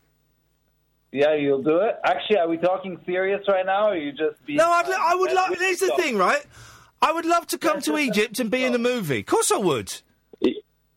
Yeah, 1.12 1.34
you'll 1.34 1.62
do 1.62 1.78
it. 1.78 1.97
Actually, 2.05 2.38
are 2.38 2.48
we 2.48 2.56
talking 2.56 2.98
serious 3.06 3.40
right 3.48 3.66
now, 3.66 3.86
or 3.86 3.92
are 3.92 3.97
you 3.97 4.12
just 4.12 4.44
being? 4.47 4.59
No, 4.59 4.68
I'd, 4.70 4.86
I 4.90 5.14
would 5.14 5.32
love. 5.32 5.56
Here's 5.56 5.78
the 5.80 5.92
thing, 5.97 6.16
right? 6.16 6.44
I 7.02 7.12
would 7.12 7.24
love 7.26 7.47
to 7.48 7.59
come 7.59 7.80
to 7.82 7.97
Egypt 8.06 8.38
and 8.40 8.51
be 8.51 8.64
in 8.64 8.74
a 8.74 8.78
movie. 8.78 9.20
Of 9.20 9.26
course, 9.26 9.51
I 9.52 9.59
would. 9.59 9.92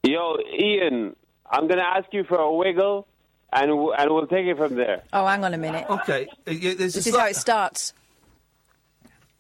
Yo, 0.04 0.38
Iain, 0.60 1.16
I'm 1.50 1.68
going 1.68 1.78
to 1.80 1.86
ask 1.86 2.08
you 2.12 2.24
for 2.26 2.38
a 2.38 2.54
wiggle, 2.54 3.08
and 3.54 3.70
w- 3.70 3.94
and 3.94 4.12
we'll 4.14 4.28
take 4.28 4.46
it 4.48 4.58
from 4.58 4.76
there. 4.76 5.04
Oh, 5.14 5.26
hang 5.26 5.44
on 5.46 5.54
a 5.54 5.58
minute. 5.58 5.86
Okay. 5.90 6.28
This 6.46 6.96
is 7.08 7.16
how 7.16 7.26
it 7.28 7.36
starts. 7.36 7.94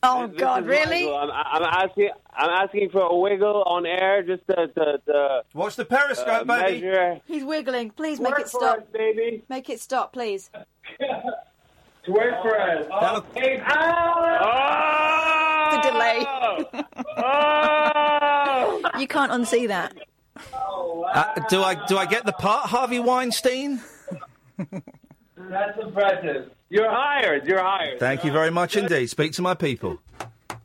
Oh, 0.05 0.27
This 0.27 0.37
God, 0.37 0.65
really? 0.65 1.09
I'm, 1.09 1.31
I'm 1.31 1.63
asking. 1.63 2.09
I'm 2.35 2.49
asking 2.49 2.89
for 2.89 3.01
a 3.01 3.15
wiggle 3.15 3.63
on 3.63 3.85
air, 3.85 4.21
just 4.21 4.45
to, 4.47 4.67
to, 4.67 5.01
to 5.05 5.43
watch 5.53 5.77
the 5.77 5.85
periscope, 5.85 6.45
baby. 6.45 6.81
Measure. 6.81 7.21
He's 7.25 7.43
wiggling. 7.45 7.91
Please 7.91 8.19
make 8.19 8.37
it 8.37 8.49
stop. 8.49 8.79
us, 8.79 8.83
baby. 8.91 9.43
Make 9.49 9.69
it 9.69 9.79
stop, 9.79 10.11
please. 10.11 10.49
Twerk 12.05 12.41
for 12.41 12.59
us. 12.59 12.85
Okay. 13.37 13.63
The 15.71 15.81
delay. 15.89 16.19
you 18.99 19.07
can't 19.07 19.31
unsee 19.31 19.67
that. 19.69 19.95
Uh, 20.53 21.33
do 21.47 21.63
I 21.63 21.75
do 21.87 21.97
I 21.97 22.05
get 22.05 22.25
the 22.25 22.33
part, 22.33 22.65
Harvey 22.67 22.99
Weinstein? 22.99 23.79
That's 25.37 25.79
impressive. 25.79 26.51
You're 26.73 26.89
hired. 26.89 27.45
You're 27.45 27.61
hired. 27.61 27.99
Thank 27.99 28.23
you 28.23 28.31
very 28.31 28.49
much 28.49 28.75
indeed. 28.75 29.05
Speak 29.07 29.31
to 29.33 29.43
my 29.43 29.53
people. 29.53 29.99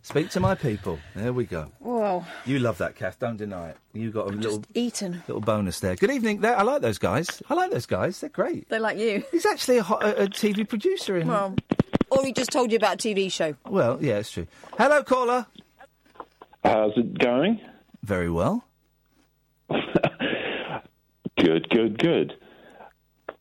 Speak 0.00 0.30
to 0.30 0.40
my 0.40 0.54
people. 0.54 0.98
There 1.14 1.34
we 1.34 1.44
go. 1.44 1.70
Whoa. 1.80 2.24
You 2.46 2.60
love 2.60 2.78
that, 2.78 2.96
Kath. 2.96 3.18
Don't 3.18 3.36
deny 3.36 3.68
it. 3.68 3.76
You 3.92 4.10
got 4.10 4.28
a 4.28 4.30
little 4.30 4.64
Eaten. 4.72 5.22
little 5.28 5.42
bonus 5.42 5.80
there. 5.80 5.96
Good 5.96 6.10
evening. 6.10 6.40
There, 6.40 6.56
I 6.56 6.62
like 6.62 6.80
those 6.80 6.96
guys. 6.96 7.42
I 7.50 7.52
like 7.52 7.70
those 7.72 7.84
guys. 7.84 8.18
They're 8.20 8.30
great. 8.30 8.70
They 8.70 8.78
like 8.78 8.96
you. 8.96 9.22
He's 9.30 9.44
actually 9.44 9.76
a, 9.76 9.82
hot, 9.82 10.02
a, 10.02 10.22
a 10.22 10.26
TV 10.28 10.66
producer 10.66 11.18
in. 11.18 11.28
Well, 11.28 11.54
or 12.10 12.24
he 12.24 12.32
just 12.32 12.50
told 12.50 12.72
you 12.72 12.76
about 12.78 13.04
a 13.04 13.08
TV 13.08 13.30
show. 13.30 13.54
Well, 13.66 13.98
yeah, 14.00 14.16
it's 14.16 14.30
true. 14.30 14.46
Hello, 14.78 15.02
caller. 15.02 15.44
How's 16.64 16.96
it 16.96 17.18
going? 17.18 17.60
Very 18.02 18.30
well. 18.30 18.64
Good, 21.38 21.68
good, 21.68 21.98
good. 21.98 22.34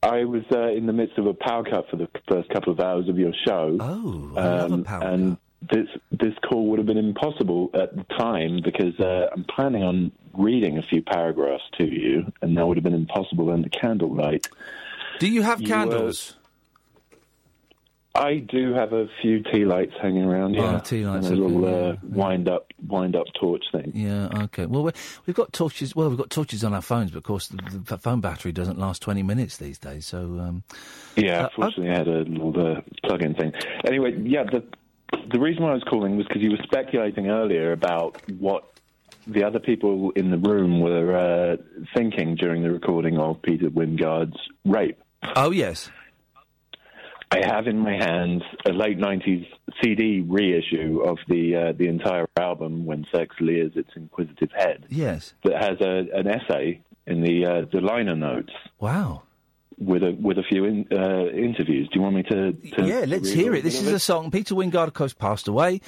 I 0.08 0.24
was 0.24 0.44
uh, 0.52 0.70
in 0.70 0.86
the 0.86 0.94
midst 0.94 1.18
of 1.18 1.26
a 1.28 1.34
power 1.34 1.64
cut 1.64 1.90
for 1.90 1.98
the 1.98 2.08
first 2.28 2.50
couple 2.50 2.72
of 2.72 2.80
hours 2.80 3.10
of 3.10 3.18
your 3.18 3.34
show. 3.46 3.78
Oh, 3.80 4.32
I 4.38 4.66
a 4.66 4.84
power 4.84 5.04
and 5.04 5.38
this 5.62 5.88
this 6.12 6.34
call 6.48 6.68
would 6.68 6.80
have 6.80 6.86
been 6.86 6.98
impossible 6.98 7.70
at 7.74 7.96
the 7.96 8.04
time 8.18 8.62
because 8.64 8.98
uh, 9.00 9.30
I'm 9.34 9.44
planning 9.44 9.84
on 9.84 10.12
reading 10.34 10.78
a 10.78 10.84
few 10.84 11.02
paragraphs 11.02 11.64
to 11.80 11.84
you, 11.84 12.32
and 12.42 12.56
that 12.58 12.66
would 12.66 12.78
have 12.78 12.84
been 12.84 12.94
impossible 12.94 13.52
under 13.52 13.70
candlelight. 13.70 14.48
Do 15.20 15.28
you 15.28 15.42
have 15.42 15.60
You, 15.60 15.68
uh, 15.68 15.70
candles? 15.70 16.37
I 18.18 18.38
do 18.40 18.74
have 18.74 18.94
a 18.94 19.08
few 19.22 19.44
tea 19.44 19.66
lights 19.66 19.94
hanging 20.02 20.24
around. 20.26 20.56
Yeah, 20.56 20.78
Oh, 20.78 20.80
tea 20.80 21.06
lights 21.06 21.28
and 21.28 21.38
a 21.38 21.42
little 21.42 21.66
uh, 21.92 21.96
wind 22.04 22.50
up 22.50 22.72
wind 22.88 23.16
up 23.16 23.28
torch 23.40 23.64
thing. 23.72 23.92
Yeah. 23.96 24.30
Okay. 24.46 24.66
Well, 24.66 24.84
we 24.84 24.92
we've 25.26 25.36
got 25.36 25.54
torches. 25.54 25.96
Well, 25.96 26.10
we've 26.10 26.18
got 26.18 26.30
torches 26.30 26.64
on 26.64 26.74
our 26.74 26.82
phones, 26.82 27.12
but 27.12 27.18
of 27.20 27.24
course 27.24 27.48
the, 27.48 27.58
the 27.86 27.98
phone 27.98 28.22
battery 28.22 28.52
doesn't 28.52 28.80
last 28.80 29.02
twenty 29.02 29.24
minutes 29.24 29.58
these 29.58 29.78
days. 29.78 30.06
So. 30.06 30.20
Um, 30.40 30.64
Yeah, 31.16 31.46
Uh, 31.46 31.50
fortunately, 31.56 31.90
I 31.92 31.98
had 31.98 32.08
a 32.08 32.20
little 32.24 32.78
uh, 32.78 32.82
plug-in 33.06 33.34
thing. 33.36 33.54
Anyway, 33.86 34.16
yeah, 34.24 34.44
the 34.44 34.64
the 35.32 35.40
reason 35.40 35.64
why 35.64 35.72
I 35.72 35.74
was 35.74 35.84
calling 35.84 36.18
was 36.18 36.28
because 36.28 36.42
you 36.42 36.52
were 36.52 36.64
speculating 36.64 37.30
earlier 37.30 37.72
about 37.72 38.22
what 38.40 38.64
the 39.26 39.44
other 39.44 39.60
people 39.60 40.12
in 40.16 40.32
the 40.32 40.38
room 40.38 40.80
were 40.80 41.16
uh, 41.16 41.58
thinking 41.96 42.36
during 42.36 42.64
the 42.64 42.72
recording 42.72 43.18
of 43.18 43.42
Peter 43.42 43.70
Wyngarde's 43.70 44.38
rape. 44.66 44.98
Oh 45.36 45.52
yes. 45.52 45.90
I 47.30 47.40
have 47.46 47.68
in 47.68 47.78
my 47.80 47.94
hands 47.94 48.42
a 48.68 48.72
late 48.72 48.98
'90s 48.98 49.46
CD 49.84 50.22
reissue 50.22 51.02
of 51.06 51.18
the 51.28 51.56
uh, 51.56 51.72
the 51.78 51.88
entire 51.88 52.26
album 52.40 52.86
"When 52.86 53.06
Sex 53.14 53.36
Leers 53.42 53.74
Its 53.76 53.90
Inquisitive 53.96 54.50
Head" 54.56 54.86
Yes. 54.90 55.34
that 55.44 55.62
has 55.62 55.82
a, 55.82 56.08
an 56.18 56.28
essay 56.28 56.82
in 57.06 57.22
the 57.22 57.46
uh, 57.46 57.66
the 57.72 57.82
liner 57.82 58.16
notes 58.16 58.54
Wow. 58.80 59.24
with 59.78 60.04
a 60.04 60.12
with 60.22 60.38
a 60.38 60.44
few 60.44 60.64
in, 60.66 60.88
uh, 60.92 61.26
interviews. 61.28 61.90
Do 61.90 62.00
you 62.00 62.02
want 62.02 62.16
me 62.16 62.24
to? 62.24 62.54
to 62.54 62.86
Yeah, 62.86 63.04
let's 63.08 63.30
hear 63.30 63.54
it. 63.56 63.64
This 63.64 63.82
is 63.82 63.92
a 63.92 64.00
song. 64.00 64.32
Peter 64.32 64.56
Wyngarde, 64.56 64.88
of 64.88 64.94
course, 64.94 65.14
passed 65.14 65.48
away 65.50 65.82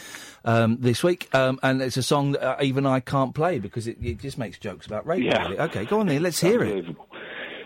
um, 0.43 0.77
this 0.81 1.03
week, 1.03 1.33
um, 1.33 1.57
and 1.63 1.81
it's 1.81 1.97
a 1.97 2.03
song 2.03 2.33
that 2.33 2.43
uh, 2.43 2.55
even 2.61 2.85
I 2.85 2.99
can't 2.99 3.33
play 3.33 3.59
because 3.59 3.87
it, 3.87 3.97
it 4.03 4.19
just 4.19 4.37
makes 4.37 4.57
jokes 4.59 4.85
about 4.85 5.07
rape. 5.07 5.23
Yeah. 5.23 5.43
really. 5.43 5.59
Okay, 5.59 5.85
go 5.85 6.01
on 6.01 6.07
then. 6.07 6.21
Let's 6.21 6.41
hear 6.41 6.61
it. 6.63 6.85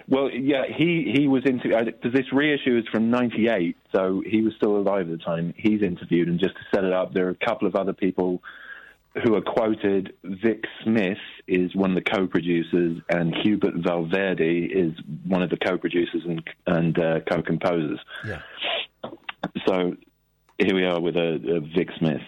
Well, 0.07 0.29
yeah, 0.29 0.63
he 0.67 1.13
he 1.15 1.27
was 1.27 1.43
into 1.45 1.75
uh, 1.75 1.85
because 1.85 2.13
this 2.13 2.31
reissue 2.33 2.77
is 2.77 2.87
from 2.91 3.09
'98, 3.09 3.77
so 3.93 4.21
he 4.25 4.41
was 4.41 4.53
still 4.55 4.75
alive 4.77 5.09
at 5.09 5.17
the 5.17 5.23
time. 5.23 5.53
He's 5.57 5.81
interviewed, 5.81 6.27
and 6.27 6.39
just 6.39 6.55
to 6.55 6.61
set 6.73 6.83
it 6.83 6.93
up, 6.93 7.13
there 7.13 7.27
are 7.27 7.31
a 7.31 7.45
couple 7.45 7.67
of 7.67 7.75
other 7.75 7.93
people 7.93 8.43
who 9.23 9.35
are 9.35 9.41
quoted. 9.41 10.13
Vic 10.23 10.65
Smith 10.83 11.19
is 11.47 11.73
one 11.75 11.91
of 11.91 12.03
the 12.03 12.09
co-producers, 12.09 13.01
and 13.09 13.33
Hubert 13.43 13.75
Valverde 13.75 14.65
is 14.65 14.93
one 15.25 15.41
of 15.41 15.49
the 15.49 15.57
co-producers 15.57 16.23
and 16.25 16.43
and 16.67 16.99
uh, 16.99 17.19
co-composers. 17.21 17.99
Yeah. 18.25 18.41
So 19.65 19.95
here 20.57 20.75
we 20.75 20.85
are 20.85 20.99
with 20.99 21.15
a, 21.15 21.39
a 21.55 21.59
Vic 21.61 21.89
Smith. 21.97 22.21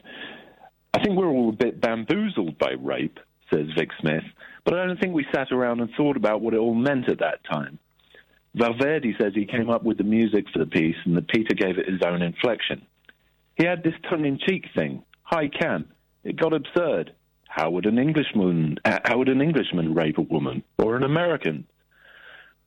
I 0.94 1.04
think 1.04 1.18
we're 1.18 1.28
all 1.28 1.50
a 1.50 1.54
bit 1.54 1.82
bamboozled 1.82 2.58
by 2.58 2.72
rape, 2.80 3.20
says 3.54 3.68
Vic 3.78 3.90
Smith, 4.00 4.24
but 4.66 4.74
I 4.74 4.86
don't 4.86 5.00
think 5.00 5.14
we 5.14 5.26
sat 5.34 5.52
around 5.52 5.80
and 5.80 5.90
thought 5.96 6.18
about 6.18 6.42
what 6.42 6.54
it 6.54 6.60
all 6.60 6.74
meant 6.74 7.08
at 7.08 7.20
that 7.20 7.44
time. 7.50 7.80
Valverde 8.56 9.16
says 9.20 9.34
he 9.34 9.46
came 9.46 9.70
up 9.70 9.84
with 9.84 9.98
the 9.98 10.04
music 10.04 10.46
for 10.52 10.60
the 10.60 10.66
piece 10.66 10.96
and 11.06 11.16
that 11.16 11.28
Peter 11.28 11.54
gave 11.54 11.78
it 11.78 11.88
his 11.88 12.02
own 12.06 12.22
inflection. 12.22 12.86
He 13.56 13.66
had 13.66 13.84
this 13.84 13.94
tongue-in-cheek 14.10 14.66
thing, 14.76 15.04
high 15.24 15.48
camp. 15.50 15.92
It 16.24 16.38
got 16.38 16.54
absurd. 16.54 17.14
How 17.48 17.70
would 17.70 17.86
an 17.86 18.00
Englishman, 18.00 18.80
uh, 18.84 19.00
how 19.06 19.20
would 19.20 19.30
an 19.30 19.42
Englishman 19.42 19.94
rape 19.94 20.18
a 20.18 20.22
woman 20.22 20.64
or 20.78 20.96
an 20.96 21.04
American? 21.04 21.68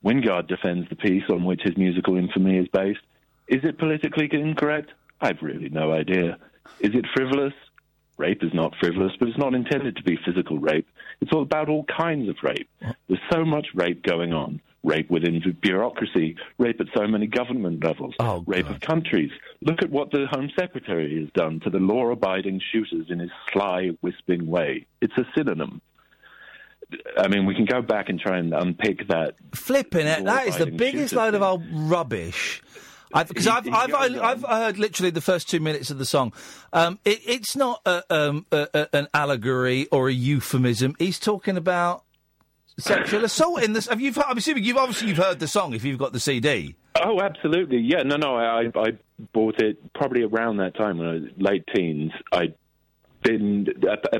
Wyngarde 0.03 0.47
defends 0.47 0.87
the 0.89 0.95
piece 0.95 1.23
on 1.29 1.43
which 1.43 1.61
his 1.63 1.77
musical 1.77 2.15
infamy 2.15 2.57
is 2.57 2.67
based. 2.69 3.01
Is 3.47 3.63
it 3.63 3.77
politically 3.77 4.29
incorrect? 4.31 4.91
I've 5.21 5.41
really 5.41 5.69
no 5.69 5.91
idea. 5.91 6.37
Is 6.79 6.91
it 6.93 7.05
frivolous? 7.13 7.53
Rape 8.19 8.43
is 8.43 8.53
not 8.53 8.75
frivolous, 8.81 9.13
but 9.17 9.29
it's 9.29 9.37
not 9.37 9.53
intended 9.53 9.95
to 9.95 10.03
be 10.03 10.19
physical 10.25 10.59
rape. 10.59 10.85
It's 11.21 11.31
all 11.31 11.41
about 11.41 11.69
all 11.69 11.85
kinds 11.85 12.27
of 12.27 12.35
rape. 12.43 12.69
There's 13.07 13.21
so 13.31 13.45
much 13.45 13.67
rape 13.73 14.03
going 14.03 14.33
on. 14.33 14.61
Rape 14.83 15.09
within 15.09 15.41
the 15.43 15.53
bureaucracy, 15.53 16.35
rape 16.57 16.79
at 16.79 16.87
so 16.95 17.07
many 17.07 17.27
government 17.27 17.83
levels, 17.83 18.15
oh, 18.19 18.43
rape 18.45 18.69
of 18.69 18.79
countries. 18.79 19.31
Look 19.61 19.81
at 19.81 19.89
what 19.89 20.11
the 20.11 20.25
Home 20.31 20.49
Secretary 20.57 21.19
has 21.21 21.29
done 21.33 21.59
to 21.61 21.69
the 21.69 21.79
law 21.79 22.11
abiding 22.11 22.61
shooters 22.71 23.07
in 23.09 23.19
his 23.19 23.31
sly, 23.51 23.91
wisping 24.01 24.47
way. 24.47 24.85
It's 25.01 25.17
a 25.17 25.25
synonym. 25.35 25.81
I 27.17 27.27
mean, 27.27 27.45
we 27.45 27.55
can 27.55 27.65
go 27.65 27.81
back 27.81 28.09
and 28.09 28.19
try 28.19 28.37
and 28.37 28.53
unpick 28.53 29.07
that. 29.09 29.35
Flipping 29.53 30.07
it, 30.07 30.23
that 30.25 30.47
is 30.47 30.57
the 30.57 30.71
biggest 30.71 31.13
load 31.13 31.35
of 31.35 31.41
old 31.41 31.63
rubbish. 31.71 32.61
Because 33.13 33.47
I've, 33.47 33.65
He- 33.65 33.71
I've, 33.71 33.89
he 33.89 33.93
I've, 33.93 34.45
I've, 34.45 34.59
heard 34.59 34.77
literally 34.77 35.09
the 35.09 35.21
first 35.21 35.49
two 35.49 35.59
minutes 35.59 35.89
of 35.89 35.97
the 35.97 36.05
song. 36.05 36.31
Um, 36.73 36.99
it, 37.05 37.19
it's 37.25 37.55
not 37.55 37.81
a, 37.85 38.03
um, 38.13 38.45
a, 38.51 38.67
a, 38.73 38.95
an 38.95 39.07
allegory 39.13 39.87
or 39.87 40.09
a 40.09 40.13
euphemism. 40.13 40.95
He's 40.99 41.17
talking 41.19 41.57
about 41.57 42.03
sexual 42.77 43.25
assault 43.25 43.63
in 43.63 43.73
this. 43.73 43.87
Have 43.87 43.99
you? 44.01 44.13
I'm 44.25 44.37
assuming 44.37 44.63
you've 44.63 44.77
obviously 44.77 45.07
you've 45.09 45.17
heard 45.17 45.39
the 45.39 45.47
song 45.47 45.73
if 45.73 45.83
you've 45.83 45.99
got 45.99 46.13
the 46.13 46.19
CD. 46.19 46.75
Oh, 47.03 47.21
absolutely. 47.21 47.77
Yeah, 47.77 48.03
no, 48.03 48.17
no. 48.17 48.35
I, 48.35 48.65
I 48.75 48.91
bought 49.33 49.61
it 49.61 49.93
probably 49.93 50.23
around 50.23 50.57
that 50.57 50.75
time 50.75 50.97
when 50.97 51.07
I 51.07 51.13
was 51.13 51.23
late 51.37 51.63
teens. 51.73 52.11
I 52.31 52.53
didn't. 53.23 53.69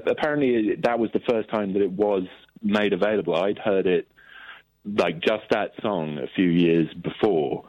Apparently, 0.07 0.76
that 0.84 0.99
was 0.99 1.10
the 1.14 1.22
first 1.30 1.49
time 1.49 1.74
that 1.74 1.82
it 1.82 1.91
was 1.91 2.24
made 2.61 2.94
available. 2.94 3.36
I'd 3.36 3.57
heard 3.60 3.88
it 3.88 4.07
like 4.86 5.20
just 5.22 5.44
that 5.52 5.72
song 5.82 6.18
a 6.18 6.28
few 6.36 6.49
years 6.49 6.88
before, 6.94 7.66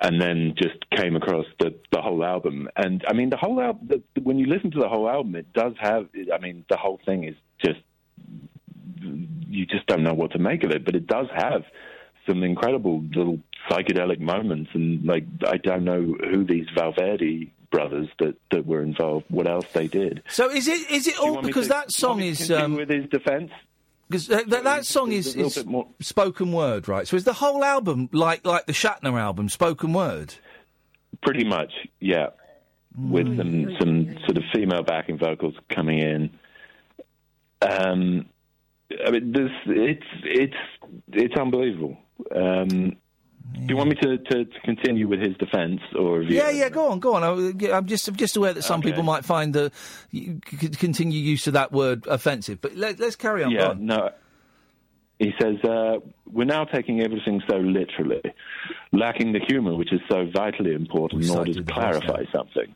and 0.00 0.20
then 0.20 0.54
just 0.56 0.88
came 0.90 1.16
across 1.16 1.46
the 1.58 1.74
the 1.92 2.00
whole 2.00 2.24
album. 2.24 2.68
And 2.76 3.04
I 3.08 3.12
mean, 3.12 3.30
the 3.30 3.36
whole 3.36 3.60
album. 3.60 4.02
When 4.22 4.38
you 4.38 4.46
listen 4.46 4.70
to 4.72 4.78
the 4.78 4.88
whole 4.88 5.08
album, 5.08 5.34
it 5.36 5.52
does 5.52 5.74
have. 5.80 6.08
I 6.32 6.38
mean, 6.38 6.64
the 6.68 6.76
whole 6.76 7.00
thing 7.04 7.24
is 7.24 7.34
just 7.64 7.80
you 9.00 9.66
just 9.66 9.86
don't 9.86 10.02
know 10.02 10.14
what 10.14 10.32
to 10.32 10.38
make 10.38 10.64
of 10.64 10.70
it, 10.70 10.84
but 10.84 10.94
it 10.94 11.06
does 11.06 11.26
have 11.34 11.64
some 12.26 12.42
incredible 12.42 13.02
little 13.14 13.38
psychedelic 13.70 14.20
moments, 14.20 14.70
and 14.74 15.04
like 15.04 15.24
I 15.46 15.56
don't 15.56 15.84
know 15.84 16.02
who 16.02 16.44
these 16.44 16.66
Valverde 16.76 17.52
brothers 17.70 18.08
that 18.18 18.36
that 18.50 18.66
were 18.66 18.82
involved, 18.82 19.26
what 19.28 19.48
else 19.48 19.66
they 19.72 19.88
did. 19.88 20.22
So 20.28 20.50
is 20.50 20.68
it 20.68 20.90
is 20.90 21.06
it 21.06 21.18
all 21.18 21.42
because 21.42 21.68
that 21.68 21.88
do 21.88 22.02
you 22.02 22.08
want 22.08 22.18
song 22.18 22.20
is 22.20 22.50
um, 22.50 22.74
with 22.74 22.90
his 22.90 23.08
defence? 23.08 23.50
Because 24.08 24.26
that, 24.28 24.48
that 24.48 24.86
song 24.86 25.12
is, 25.12 25.36
is 25.36 25.64
more- 25.66 25.88
spoken 26.00 26.52
word, 26.52 26.88
right? 26.88 27.06
So 27.06 27.16
is 27.16 27.24
the 27.24 27.34
whole 27.34 27.62
album 27.62 28.08
like 28.12 28.46
like 28.46 28.66
the 28.66 28.72
Shatner 28.72 29.20
album, 29.20 29.48
spoken 29.48 29.92
word? 29.92 30.34
Pretty 31.22 31.44
much, 31.44 31.72
yeah, 32.00 32.28
with 32.96 33.26
some 33.36 33.76
some 33.78 34.16
sort 34.24 34.38
of 34.38 34.44
female 34.54 34.82
backing 34.82 35.18
vocals 35.18 35.54
coming 35.74 35.98
in. 35.98 36.30
Um, 37.60 38.26
I 39.06 39.10
mean, 39.10 39.32
this 39.32 39.50
it's 39.66 40.06
it's 40.24 40.56
it's 41.12 41.36
unbelievable. 41.36 41.98
Um, 42.34 42.96
do 43.52 43.60
you 43.68 43.76
want 43.76 43.88
me 43.90 43.96
to, 43.96 44.18
to, 44.18 44.44
to 44.44 44.60
continue 44.64 45.08
with 45.08 45.20
his 45.20 45.36
defence, 45.36 45.80
or 45.98 46.22
Yeah, 46.22 46.50
yeah. 46.50 46.68
Go 46.68 46.90
on, 46.90 47.00
go 47.00 47.14
on. 47.14 47.24
I- 47.24 47.70
I'm 47.72 47.86
just 47.86 48.06
I'm 48.08 48.16
just 48.16 48.36
aware 48.36 48.52
that 48.52 48.62
some 48.62 48.82
people 48.82 49.02
might 49.02 49.24
find 49.24 49.52
the 49.54 49.72
c- 50.12 50.38
c- 50.58 50.68
continued 50.68 51.20
use 51.24 51.46
of 51.46 51.54
that 51.54 51.72
word 51.72 52.06
offensive, 52.06 52.60
but 52.60 52.74
let, 52.76 53.00
let's 53.00 53.16
carry 53.16 53.42
on. 53.44 53.52
Go 53.52 53.58
Yeah, 53.58 53.68
on. 53.70 53.86
no. 53.86 54.10
He 55.18 55.32
says, 55.42 55.56
uh, 55.64 55.96
We're 56.26 56.44
now 56.44 56.64
taking 56.64 57.00
everything 57.02 57.42
so 57.50 57.56
literally, 57.56 58.22
lacking 58.92 59.32
the 59.32 59.40
humour, 59.48 59.74
which 59.74 59.92
is 59.92 60.00
so 60.08 60.26
vitally 60.32 60.74
important 60.74 61.24
in 61.24 61.30
order 61.30 61.52
to 61.54 61.62
clarify 61.64 62.22
something. 62.32 62.74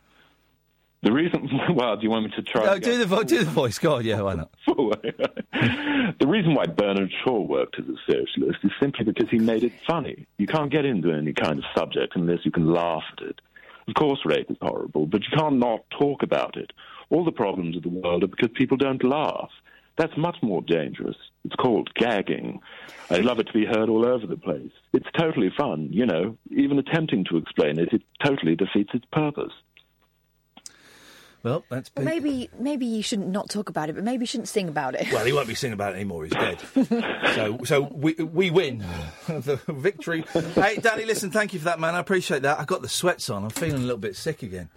The 1.02 1.12
reason, 1.12 1.48
well, 1.74 1.96
do 1.96 2.04
you 2.04 2.10
want 2.10 2.26
me 2.26 2.30
to 2.36 2.42
try? 2.42 2.64
No, 2.64 2.78
do 2.78 2.96
the 2.96 3.06
vo- 3.06 3.24
do 3.24 3.38
the 3.38 3.50
voice. 3.50 3.78
Go 3.78 3.96
on. 3.96 4.04
Yeah, 4.04 4.20
why 4.20 4.34
not? 4.34 4.50
the 4.66 6.26
reason 6.26 6.54
why 6.54 6.66
Bernard 6.66 7.12
Shaw 7.24 7.40
worked 7.40 7.78
as 7.78 7.86
a 7.86 7.96
socialist 8.06 8.58
is 8.62 8.70
simply 8.80 9.04
because 9.04 9.28
he 9.28 9.38
made 9.38 9.64
it 9.64 9.72
funny. 9.86 10.26
You 10.38 10.46
can't 10.46 10.70
get 10.70 10.84
into 10.84 11.10
any 11.10 11.32
kind 11.32 11.58
of 11.58 11.64
subject 11.76 12.14
unless 12.14 12.44
you 12.44 12.52
can 12.52 12.72
laugh 12.72 13.02
at 13.16 13.24
it. 13.26 13.40
Of 13.88 13.94
course, 13.94 14.20
rape 14.24 14.48
is 14.48 14.56
horrible, 14.62 15.06
but 15.06 15.22
you 15.22 15.36
can't 15.36 15.58
not 15.58 15.84
talk 15.90 16.22
about 16.22 16.56
it. 16.56 16.72
All 17.10 17.24
the 17.24 17.32
problems 17.32 17.76
of 17.76 17.82
the 17.82 17.88
world 17.88 18.22
are 18.22 18.28
because 18.28 18.50
people 18.54 18.76
don't 18.76 19.02
laugh. 19.02 19.50
That's 19.98 20.16
much 20.16 20.36
more 20.40 20.62
dangerous. 20.62 21.16
It's 21.44 21.56
called 21.56 21.92
gagging. 21.94 22.60
I 23.10 23.18
love 23.18 23.40
it 23.40 23.48
to 23.48 23.52
be 23.52 23.66
heard 23.66 23.88
all 23.88 24.06
over 24.06 24.26
the 24.26 24.36
place. 24.36 24.70
It's 24.92 25.08
totally 25.18 25.50
fun, 25.56 25.88
you 25.90 26.06
know. 26.06 26.38
Even 26.50 26.78
attempting 26.78 27.24
to 27.24 27.36
explain 27.36 27.78
it, 27.78 27.92
it 27.92 28.02
totally 28.24 28.54
defeats 28.54 28.90
its 28.94 29.04
purpose. 29.12 29.52
Well, 31.42 31.64
that's 31.68 31.90
Well, 31.96 32.04
maybe 32.04 32.48
maybe 32.58 32.86
you 32.86 33.02
shouldn't 33.02 33.28
not 33.28 33.50
talk 33.50 33.68
about 33.68 33.88
it, 33.88 33.94
but 33.94 34.04
maybe 34.04 34.22
you 34.22 34.26
shouldn't 34.26 34.48
sing 34.48 34.68
about 34.68 34.94
it. 34.94 35.12
Well, 35.12 35.24
he 35.24 35.32
won't 35.32 35.48
be 35.48 35.54
singing 35.54 35.74
about 35.74 35.92
it 35.92 35.96
anymore. 35.96 36.24
He's 36.24 36.32
dead. 36.32 36.60
so, 37.34 37.58
so 37.64 37.80
we 37.82 38.14
we 38.14 38.50
win 38.50 38.78
the 39.26 39.60
victory. 39.68 40.24
Hey, 40.54 40.76
Danny, 40.76 41.04
listen, 41.04 41.30
thank 41.30 41.52
you 41.52 41.58
for 41.58 41.64
that, 41.66 41.80
man. 41.80 41.94
I 41.94 41.98
appreciate 41.98 42.42
that. 42.42 42.60
I 42.60 42.64
got 42.64 42.82
the 42.82 42.88
sweats 42.88 43.28
on. 43.28 43.44
I'm 43.44 43.50
feeling 43.50 43.76
a 43.76 43.86
little 43.86 43.96
bit 43.98 44.16
sick 44.16 44.42
again. 44.42 44.68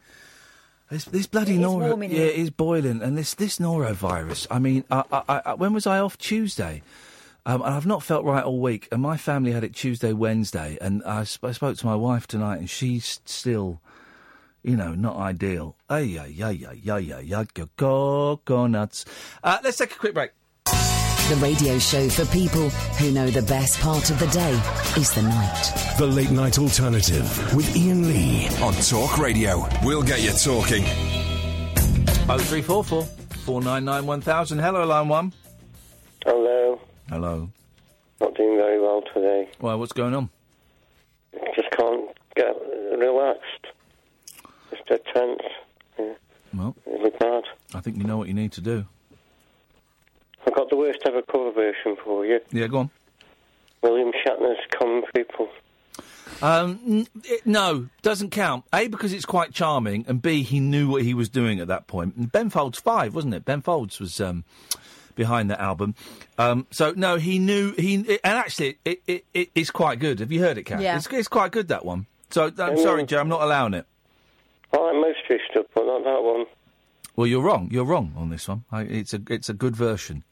This, 0.90 1.06
this 1.06 1.26
bloody 1.26 1.58
noro, 1.58 1.88
warm 1.88 2.04
yeah, 2.04 2.10
it 2.10 2.36
is 2.36 2.52
boiling, 2.52 3.02
and 3.02 3.18
this 3.18 3.34
this 3.34 3.58
norovirus. 3.58 4.46
I 4.52 4.60
mean, 4.60 4.84
I, 4.92 5.04
I, 5.12 5.42
I, 5.46 5.54
when 5.56 5.74
was 5.74 5.88
I 5.88 6.00
off 6.00 6.18
Tuesday? 6.18 6.84
Um, 7.48 7.62
and 7.62 7.76
I've 7.76 7.86
not 7.86 8.02
felt 8.02 8.26
right 8.26 8.44
all 8.44 8.60
week, 8.60 8.88
and 8.92 9.02
my 9.02 9.18
family 9.18 9.52
had 9.52 9.64
it 9.64 9.76
Tuesday, 9.76 10.14
Wednesday, 10.14 10.80
and 10.82 11.04
I, 11.04 11.26
sp- 11.30 11.46
I 11.46 11.52
spoke 11.52 11.78
to 11.78 11.86
my 11.86 11.96
wife 11.96 12.26
tonight, 12.26 12.58
and 12.58 12.68
she's 12.68 13.22
still, 13.26 13.82
you 14.66 14.76
know, 14.76 14.96
not 14.96 15.16
ideal. 15.18 15.76
Ay, 15.90 16.18
ay, 16.20 16.36
ay, 16.44 16.66
ay, 16.68 16.92
ay, 16.92 17.14
ay, 17.14 17.36
ay, 17.36 17.46
go, 17.54 17.70
go, 17.78 18.42
go 18.46 18.68
nuts. 18.68 19.06
Uh, 19.44 19.60
let's 19.64 19.78
take 19.78 19.92
a 19.92 19.96
quick 19.96 20.16
break. 20.16 20.32
The 20.66 21.38
radio 21.40 21.78
show 21.80 22.10
for 22.10 22.26
people 22.26 22.70
who 23.00 23.12
know 23.12 23.30
the 23.30 23.42
best 23.44 23.80
part 23.80 24.10
of 24.10 24.20
the 24.20 24.28
day 24.28 24.52
is 25.00 25.14
the 25.14 25.22
night. 25.22 25.96
The 25.98 26.06
Late 26.08 26.32
Night 26.32 26.60
Alternative 26.60 27.56
with 27.56 27.76
Iain 27.76 28.08
Lee 28.08 28.48
on 28.62 28.74
Talk 28.74 29.18
Radio. 29.18 29.68
We'll 29.84 30.04
get 30.04 30.22
you 30.22 30.32
talking. 30.32 30.84
Oh 32.28 32.38
three 32.40 32.62
four 32.62 32.84
four 32.84 33.04
four 33.46 33.62
nine 33.62 33.86
nine 33.86 34.06
one 34.06 34.22
thousand. 34.22 34.60
Hello, 34.60 34.86
line 34.86 35.08
one. 35.08 35.34
Hello. 36.26 36.80
Hello. 37.10 37.50
Not 38.20 38.36
doing 38.36 38.58
very 38.58 38.80
well 38.80 39.02
today. 39.14 39.50
Why? 39.60 39.74
What's 39.76 39.94
going 39.94 40.14
on? 40.14 40.30
Just 41.56 41.70
can't 41.72 42.10
get 42.36 42.56
relaxed. 42.98 43.68
Just 44.88 45.04
dead 45.04 45.14
tense. 45.14 45.42
Yeah. 46.00 46.14
Well, 46.54 46.76
Really 46.86 47.10
bad. 47.20 47.44
I 47.74 47.80
think 47.82 47.98
you 47.98 48.04
know 48.04 48.18
what 48.18 48.28
you 48.28 48.34
need 48.34 48.52
to 48.54 48.62
do. 48.62 48.86
I've 50.48 50.56
got 50.56 50.70
the 50.70 50.78
worst 50.78 51.00
ever 51.08 51.22
cover 51.24 51.52
version 51.52 51.98
for 52.04 52.26
you. 52.26 52.40
Yeah, 52.52 52.68
go 52.68 52.78
on. 52.80 52.90
William 53.82 54.12
Shatner's 54.26 54.60
Common 54.78 55.04
People. 55.16 55.50
Um, 56.42 56.80
n- 56.88 57.08
it, 57.24 57.46
no, 57.46 57.88
doesn't 58.02 58.30
count. 58.32 58.66
A 58.74 58.88
because 58.88 59.14
it's 59.14 59.26
quite 59.26 59.54
charming, 59.54 60.06
and 60.08 60.22
B 60.22 60.44
he 60.44 60.60
knew 60.60 60.90
what 60.90 61.04
he 61.04 61.14
was 61.14 61.30
doing 61.30 61.60
at 61.60 61.68
that 61.68 61.88
point. 61.88 62.16
And 62.16 62.32
Ben 62.32 62.50
Folds 62.50 62.80
five, 62.80 63.16
wasn't 63.16 63.34
it? 63.34 63.46
Ben 63.46 63.62
Folds 63.62 64.00
was 64.00 64.20
um, 64.20 64.44
behind 65.16 65.50
that 65.52 65.60
album. 65.60 65.96
Um, 66.38 66.68
so 66.72 66.94
no, 66.96 67.18
he 67.18 67.40
knew 67.40 67.74
he, 67.74 67.96
and 67.96 68.20
actually 68.24 68.78
it, 68.86 69.02
it, 69.08 69.26
it 69.34 69.50
is 69.56 69.72
quite 69.72 70.00
good. 70.00 70.20
Have 70.20 70.32
you 70.32 70.42
heard 70.42 70.58
it, 70.58 70.64
Kat? 70.64 70.82
Yeah. 70.82 70.98
It's, 70.98 71.08
it's 71.08 71.28
quite 71.28 71.52
good 71.52 71.70
that 71.70 71.86
one. 71.86 72.06
So 72.32 72.52
I'm 72.58 72.78
sorry, 72.78 73.02
know. 73.04 73.06
Joe, 73.08 73.20
I'm 73.20 73.30
not 73.30 73.42
allowing 73.42 73.74
it. 73.74 73.86
I 74.76 74.82
like 74.82 74.96
most 74.96 75.42
stuff, 75.52 75.66
but 75.74 75.86
not 75.86 76.04
that 76.04 76.22
one. 76.22 76.46
Well, 77.16 77.28
you're 77.28 77.42
wrong. 77.42 77.70
You're 77.72 77.86
wrong 77.86 78.14
on 78.18 78.30
this 78.30 78.48
one. 78.48 78.66
I, 78.72 78.82
it's 78.82 79.14
a 79.14 79.22
it's 79.30 79.48
a 79.48 79.54
good 79.54 79.76
version. 79.76 80.24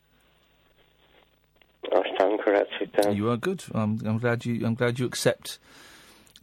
I 1.93 2.01
stand 2.15 2.39
corrected 2.41 2.91
then. 2.97 3.15
You 3.15 3.29
are 3.29 3.37
good. 3.37 3.63
I'm, 3.73 3.99
I'm 4.05 4.17
glad 4.17 4.45
you. 4.45 4.65
I'm 4.65 4.75
glad 4.75 4.99
you 4.99 5.05
accept 5.05 5.59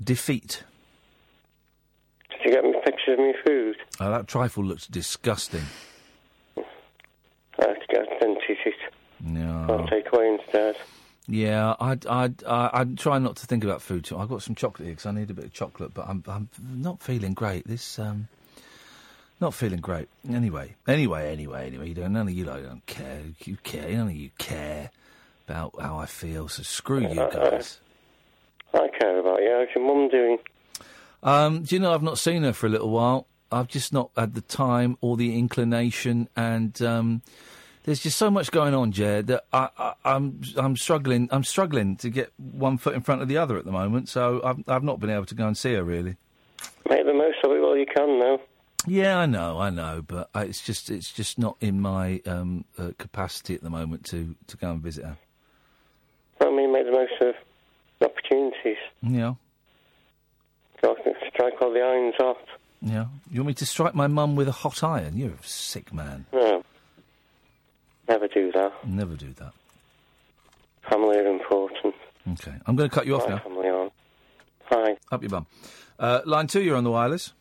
defeat. 0.02 0.64
Did 2.30 2.38
you 2.44 2.50
get 2.52 2.64
me 2.64 2.74
pictures 2.84 3.18
of 3.18 3.18
me 3.18 3.34
food? 3.44 3.76
Oh, 4.00 4.10
that 4.10 4.26
trifle 4.28 4.64
looks 4.64 4.86
disgusting. 4.86 5.64
I 6.56 6.62
have 7.58 7.80
to 7.80 7.86
get 7.90 8.02
a 8.02 8.18
dentist. 8.18 8.78
Yeah. 9.26 9.66
I'll 9.68 9.86
take 9.88 10.10
away 10.12 10.38
instead. 10.40 10.76
Yeah, 11.26 11.74
I'd, 11.80 12.06
I'd, 12.06 12.42
I- 12.44 12.70
I'd 12.72 12.98
try 12.98 13.18
not 13.18 13.36
to 13.36 13.46
think 13.46 13.62
about 13.64 13.82
food 13.82 14.04
too. 14.04 14.18
I've 14.18 14.28
got 14.28 14.42
some 14.42 14.54
chocolate 14.54 14.86
here 14.86 14.92
because 14.94 15.06
I 15.06 15.12
need 15.12 15.30
a 15.30 15.34
bit 15.34 15.44
of 15.44 15.52
chocolate, 15.52 15.94
but 15.94 16.08
I'm, 16.08 16.24
I'm 16.26 16.48
not 16.60 17.02
feeling 17.02 17.34
great. 17.34 17.66
This, 17.66 17.98
um, 17.98 18.28
not 19.40 19.54
feeling 19.54 19.80
great. 19.80 20.08
Anyway, 20.28 20.74
anyway, 20.88 21.30
anyway, 21.32 21.66
anyway. 21.66 21.88
You 21.88 21.94
don't, 21.94 22.12
none 22.12 22.28
of 22.28 22.34
you 22.34 22.44
like, 22.44 22.64
don't 22.64 22.84
care. 22.86 23.22
You 23.44 23.56
care. 23.62 23.88
None 23.90 24.08
of 24.08 24.14
you 24.16 24.30
care 24.38 24.90
about 25.48 25.74
how 25.80 25.98
I 25.98 26.06
feel. 26.06 26.48
So 26.48 26.62
screw 26.62 27.00
you 27.00 27.14
guys. 27.14 27.78
I 28.74 28.88
care 28.98 29.18
about 29.18 29.40
you. 29.40 29.50
How's 29.50 29.74
your 29.74 29.84
mum 29.86 30.08
doing? 30.08 30.38
Um, 31.22 31.62
do 31.62 31.74
you 31.74 31.80
know 31.80 31.92
I've 31.94 32.02
not 32.02 32.18
seen 32.18 32.42
her 32.44 32.52
for 32.52 32.66
a 32.66 32.70
little 32.70 32.90
while. 32.90 33.26
I've 33.52 33.68
just 33.68 33.92
not 33.92 34.10
had 34.16 34.34
the 34.34 34.40
time 34.42 34.96
or 35.00 35.16
the 35.16 35.36
inclination, 35.38 36.28
and 36.36 36.80
um, 36.82 37.22
there's 37.84 38.00
just 38.00 38.18
so 38.18 38.30
much 38.30 38.50
going 38.50 38.74
on, 38.74 38.92
Jed, 38.92 39.28
that 39.28 39.44
I, 39.52 39.68
I, 39.78 39.92
I'm 40.04 40.40
I'm 40.56 40.76
struggling. 40.76 41.28
I'm 41.32 41.44
struggling 41.44 41.96
to 41.96 42.10
get 42.10 42.32
one 42.36 42.78
foot 42.78 42.94
in 42.94 43.00
front 43.00 43.22
of 43.22 43.28
the 43.28 43.38
other 43.38 43.56
at 43.58 43.64
the 43.64 43.72
moment. 43.72 44.08
So 44.08 44.40
I've 44.44 44.62
I've 44.68 44.84
not 44.84 45.00
been 45.00 45.10
able 45.10 45.26
to 45.26 45.34
go 45.34 45.46
and 45.46 45.56
see 45.56 45.74
her 45.74 45.84
really. 45.84 46.16
Make 46.88 47.04
the 47.06 47.14
most 47.14 47.38
of 47.44 47.50
it 47.52 47.60
while 47.60 47.76
you 47.76 47.86
can, 47.86 48.18
though. 48.18 48.40
Yeah, 48.86 49.18
I 49.18 49.26
know, 49.26 49.58
I 49.60 49.68
know, 49.70 50.02
but 50.06 50.30
I, 50.34 50.44
it's 50.44 50.62
just 50.62 50.90
it's 50.90 51.12
just 51.12 51.38
not 51.38 51.56
in 51.60 51.80
my 51.80 52.20
um, 52.26 52.64
uh, 52.78 52.90
capacity 52.98 53.54
at 53.54 53.62
the 53.62 53.70
moment 53.70 54.04
to, 54.06 54.34
to 54.46 54.56
go 54.56 54.70
and 54.70 54.82
visit 54.82 55.04
her. 55.04 55.18
I 56.40 56.50
mean, 56.50 56.72
make 56.72 56.86
the 56.86 56.92
most 56.92 57.12
of 57.20 57.34
the 57.98 58.06
opportunities. 58.06 58.78
Yeah, 59.02 59.34
So 60.80 60.96
I 60.98 61.02
can 61.02 61.12
strike 61.32 61.60
all 61.60 61.72
the 61.72 61.80
irons 61.80 62.14
off. 62.20 62.38
yeah. 62.80 63.06
You 63.30 63.40
want 63.40 63.48
me 63.48 63.54
to 63.54 63.66
strike 63.66 63.94
my 63.94 64.06
mum 64.06 64.34
with 64.36 64.48
a 64.48 64.52
hot 64.52 64.82
iron? 64.82 65.16
You're 65.18 65.32
a 65.32 65.42
sick 65.46 65.92
man. 65.92 66.24
No. 66.32 66.62
Never 68.10 68.26
do 68.26 68.50
that. 68.52 68.72
Never 68.84 69.14
do 69.14 69.32
that. 69.34 69.52
Family 70.90 71.16
are 71.16 71.26
important. 71.26 71.94
Okay, 72.32 72.52
I'm 72.66 72.74
going 72.74 72.90
to 72.90 72.94
cut 72.94 73.06
you 73.06 73.14
off 73.14 73.22
My 73.28 73.36
now. 73.36 73.38
family 73.38 73.68
aren't. 73.68 73.92
Hi. 74.64 74.96
Up 75.12 75.22
your 75.22 75.30
bum. 75.30 75.46
Uh, 75.96 76.20
line 76.24 76.48
two, 76.48 76.60
you're 76.60 76.76
on 76.76 76.82
the 76.82 76.90
wireless. 76.90 77.32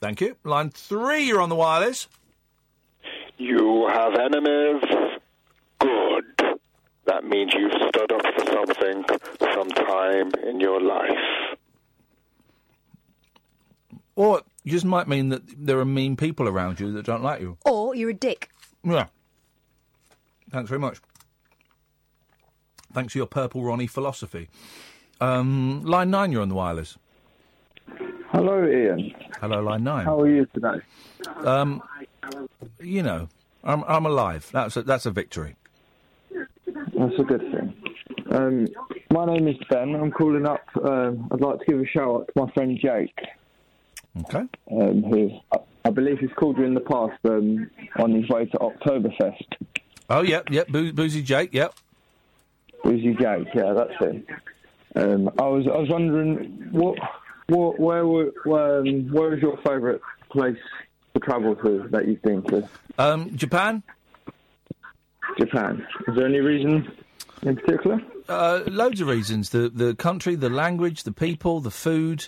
Thank 0.00 0.20
you. 0.20 0.33
Line 0.44 0.70
three, 0.70 1.24
you're 1.24 1.40
on 1.40 1.48
the 1.48 1.54
wireless. 1.54 2.06
You 3.38 3.88
have 3.88 4.14
enemies. 4.14 4.82
Good. 5.78 6.58
That 7.06 7.24
means 7.24 7.52
you've 7.54 7.72
stood 7.88 8.12
up 8.12 8.22
for 8.34 8.46
something 8.46 9.04
sometime 9.40 10.30
in 10.46 10.60
your 10.60 10.80
life. 10.80 11.56
Or 14.16 14.38
it 14.38 14.44
just 14.66 14.84
might 14.84 15.08
mean 15.08 15.30
that 15.30 15.42
there 15.56 15.78
are 15.80 15.84
mean 15.84 16.16
people 16.16 16.46
around 16.46 16.78
you 16.78 16.92
that 16.92 17.04
don't 17.04 17.22
like 17.22 17.40
you. 17.40 17.56
Or 17.64 17.94
you're 17.94 18.10
a 18.10 18.14
dick. 18.14 18.50
Yeah. 18.84 19.06
Thanks 20.50 20.68
very 20.68 20.78
much. 20.78 20.98
Thanks 22.92 23.12
for 23.12 23.18
your 23.18 23.26
purple 23.26 23.64
Ronnie 23.64 23.88
philosophy. 23.88 24.48
Um, 25.20 25.84
line 25.84 26.10
nine, 26.10 26.30
you're 26.30 26.42
on 26.42 26.48
the 26.48 26.54
wireless. 26.54 26.96
Hello, 28.44 28.62
Iain. 28.62 29.14
Hello, 29.40 29.62
line 29.62 29.84
nine. 29.84 30.04
How 30.04 30.20
are 30.20 30.28
you 30.28 30.44
today? 30.52 30.76
Um, 31.46 31.82
you 32.78 33.02
know, 33.02 33.30
I'm 33.64 33.82
I'm 33.84 34.04
alive. 34.04 34.50
That's 34.52 34.76
a, 34.76 34.82
that's 34.82 35.06
a 35.06 35.10
victory. 35.10 35.56
That's 36.66 37.18
a 37.18 37.22
good 37.22 37.40
thing. 37.40 37.74
Um, 38.30 38.68
my 39.10 39.24
name 39.24 39.48
is 39.48 39.56
Ben. 39.70 39.94
I'm 39.94 40.10
calling 40.10 40.44
up. 40.44 40.60
Um, 40.76 41.26
I'd 41.32 41.40
like 41.40 41.60
to 41.60 41.64
give 41.64 41.80
a 41.80 41.86
shout 41.86 42.06
out 42.06 42.26
to 42.26 42.44
my 42.44 42.50
friend 42.52 42.78
Jake. 42.78 43.18
Okay. 44.20 44.44
Um, 44.70 45.02
who 45.04 45.30
I, 45.86 45.88
believe 45.88 46.18
he's 46.18 46.28
called 46.36 46.58
you 46.58 46.64
in 46.64 46.74
the 46.74 46.80
past 46.80 47.18
um, 47.24 47.70
on 47.98 48.12
his 48.12 48.28
way 48.28 48.44
to 48.44 48.58
Oktoberfest. 48.58 49.54
Oh, 50.10 50.20
yep, 50.20 50.50
yep. 50.50 50.68
Boo- 50.68 50.92
Boozy 50.92 51.22
Jake, 51.22 51.54
yep. 51.54 51.74
Boozy 52.82 53.14
Jake, 53.14 53.48
yeah, 53.54 53.72
that's 53.72 53.94
it. 54.02 54.26
Um, 54.96 55.30
I 55.38 55.44
was 55.44 55.66
I 55.66 55.78
was 55.78 55.88
wondering 55.88 56.68
what 56.72 56.98
where 57.48 58.06
were 58.06 58.32
um, 58.46 59.10
where 59.10 59.34
is 59.34 59.42
your 59.42 59.56
favourite 59.58 60.00
place 60.30 60.56
to 61.14 61.20
travel 61.20 61.54
to 61.56 61.86
that 61.90 62.08
you've 62.08 62.22
been 62.22 62.42
to? 62.44 62.68
Um, 62.98 63.36
Japan. 63.36 63.82
Japan. 65.38 65.86
Is 66.08 66.16
there 66.16 66.26
any 66.26 66.40
reason 66.40 66.90
in 67.42 67.56
particular? 67.56 68.00
Uh, 68.28 68.62
loads 68.66 69.00
of 69.00 69.08
reasons: 69.08 69.50
the 69.50 69.68
the 69.68 69.94
country, 69.94 70.34
the 70.34 70.50
language, 70.50 71.02
the 71.02 71.12
people, 71.12 71.60
the 71.60 71.70
food, 71.70 72.26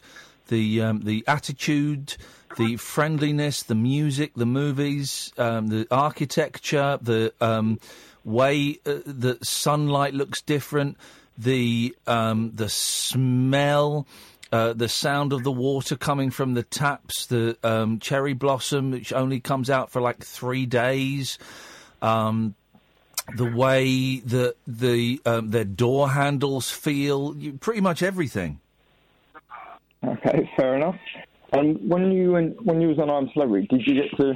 the 0.49 0.83
um, 0.83 1.01
the 1.01 1.25
attitude, 1.27 2.17
the 2.57 2.77
friendliness, 2.77 3.63
the 3.63 3.75
music, 3.75 4.35
the 4.35 4.47
movies, 4.47 5.33
um, 5.39 5.69
the 5.69 5.87
architecture, 5.91 6.99
the 7.01 7.33
um, 7.41 7.79
way 8.25 8.79
uh, 8.85 8.99
the 9.07 9.39
sunlight 9.43 10.15
looks 10.15 10.43
different, 10.43 10.97
the 11.39 11.97
um, 12.07 12.53
the 12.55 12.69
smell. 12.69 14.07
Uh, 14.53 14.73
the 14.73 14.89
sound 14.89 15.33
of 15.33 15.43
the 15.43 15.51
water 15.51 15.97
coming 15.97 16.31
from 16.31 16.55
the 16.55 16.63
taps, 16.63 17.27
the 17.27 17.57
um, 17.65 17.99
cherry 17.99 18.33
blossom, 18.33 18.93
which 18.93 19.13
only 19.13 19.41
comes 19.41 19.69
out 19.69 19.91
for 19.91 20.01
like 20.01 20.23
three 20.25 20.67
days, 20.67 21.39
um, 22.01 22.55
the 23.35 23.45
way 23.45 24.21
that 24.21 24.55
the 24.67 25.21
um, 25.27 25.51
their 25.51 25.65
door 25.65 26.11
handles 26.11 26.71
feel, 26.71 27.35
you, 27.37 27.55
pretty 27.55 27.81
much 27.81 28.05
everything. 28.05 28.61
Okay, 30.05 30.49
fair 30.57 30.77
enough. 30.77 30.97
And 31.53 31.89
when 31.89 32.13
you 32.13 32.33
went, 32.33 32.65
when 32.65 32.81
you 32.81 32.89
was 32.89 32.99
on 32.99 33.11
I'm 33.11 33.29
Celebrity, 33.33 33.67
did 33.69 33.87
you 33.87 33.95
get 33.95 34.17
to 34.19 34.35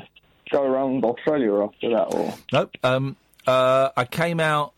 go 0.51 0.65
around 0.65 1.05
Australia 1.05 1.63
after 1.63 1.91
that, 1.91 2.15
or 2.15 2.35
Nope. 2.53 2.77
Um, 2.83 3.17
uh, 3.47 3.91
I 3.97 4.05
came 4.07 4.41
out 4.41 4.75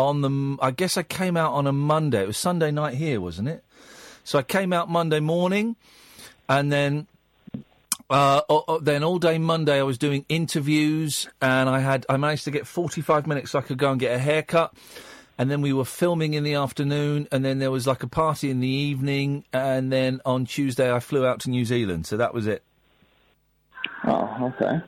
on 0.00 0.22
the. 0.22 0.56
I 0.62 0.70
guess 0.70 0.96
I 0.96 1.02
came 1.02 1.36
out 1.36 1.52
on 1.52 1.66
a 1.66 1.72
Monday. 1.72 2.22
It 2.22 2.26
was 2.26 2.38
Sunday 2.38 2.70
night 2.70 2.94
here, 2.94 3.20
wasn't 3.20 3.48
it? 3.48 3.62
So 4.24 4.38
I 4.38 4.42
came 4.42 4.72
out 4.72 4.90
Monday 4.90 5.20
morning, 5.20 5.76
and 6.48 6.72
then. 6.72 7.06
Uh, 8.08 8.40
then 8.82 9.04
all 9.04 9.20
day 9.20 9.38
Monday 9.38 9.78
I 9.78 9.84
was 9.84 9.96
doing 9.96 10.24
interviews 10.28 11.28
and 11.40 11.68
I 11.68 11.78
had 11.78 12.04
I 12.08 12.16
managed 12.16 12.42
to 12.42 12.50
get 12.50 12.66
45 12.66 13.28
minutes 13.28 13.52
so 13.52 13.60
I 13.60 13.62
could 13.62 13.78
go 13.78 13.92
and 13.92 14.00
get 14.00 14.12
a 14.12 14.18
haircut 14.18 14.74
and 15.38 15.48
then 15.48 15.62
we 15.62 15.72
were 15.72 15.84
filming 15.84 16.34
in 16.34 16.42
the 16.42 16.54
afternoon 16.54 17.28
and 17.30 17.44
then 17.44 17.60
there 17.60 17.70
was 17.70 17.86
like 17.86 18.02
a 18.02 18.08
party 18.08 18.50
in 18.50 18.58
the 18.58 18.66
evening 18.66 19.44
and 19.52 19.92
then 19.92 20.20
on 20.26 20.44
Tuesday 20.44 20.92
I 20.92 20.98
flew 20.98 21.24
out 21.24 21.38
to 21.42 21.50
New 21.50 21.64
Zealand 21.64 22.04
so 22.04 22.16
that 22.16 22.34
was 22.34 22.48
it. 22.48 22.64
Oh, 24.02 24.52
okay. 24.56 24.80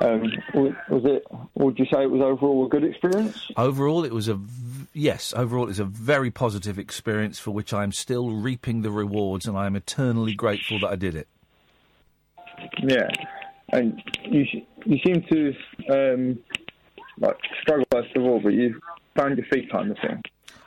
Um, 0.00 0.32
was 0.52 1.04
it? 1.04 1.24
Would 1.54 1.78
you 1.78 1.86
say 1.86 2.02
it 2.02 2.10
was 2.10 2.20
overall 2.20 2.66
a 2.66 2.68
good 2.68 2.84
experience? 2.84 3.50
Overall, 3.56 4.04
it 4.04 4.12
was 4.12 4.28
a 4.28 4.34
v- 4.34 4.86
yes. 4.92 5.32
Overall, 5.36 5.64
it 5.64 5.68
was 5.68 5.80
a 5.80 5.84
very 5.84 6.30
positive 6.30 6.78
experience 6.78 7.38
for 7.38 7.50
which 7.52 7.72
I 7.72 7.82
am 7.82 7.92
still 7.92 8.30
reaping 8.30 8.82
the 8.82 8.90
rewards, 8.90 9.46
and 9.46 9.56
I 9.56 9.66
am 9.66 9.76
eternally 9.76 10.34
grateful 10.34 10.78
that 10.80 10.88
I 10.88 10.96
did 10.96 11.14
it. 11.14 11.28
Yeah, 12.82 13.08
and 13.70 14.02
you 14.24 14.44
you 14.84 14.98
seem 15.04 15.22
to 15.30 15.54
um, 15.90 16.38
like 17.18 17.36
struggle 17.62 17.86
first 17.90 18.14
of 18.14 18.22
all, 18.24 18.40
but 18.40 18.52
you 18.52 18.78
found 19.16 19.36
your 19.36 19.46
feet 19.46 19.70
kind 19.70 19.90
of 19.90 19.98
thing. 19.98 20.22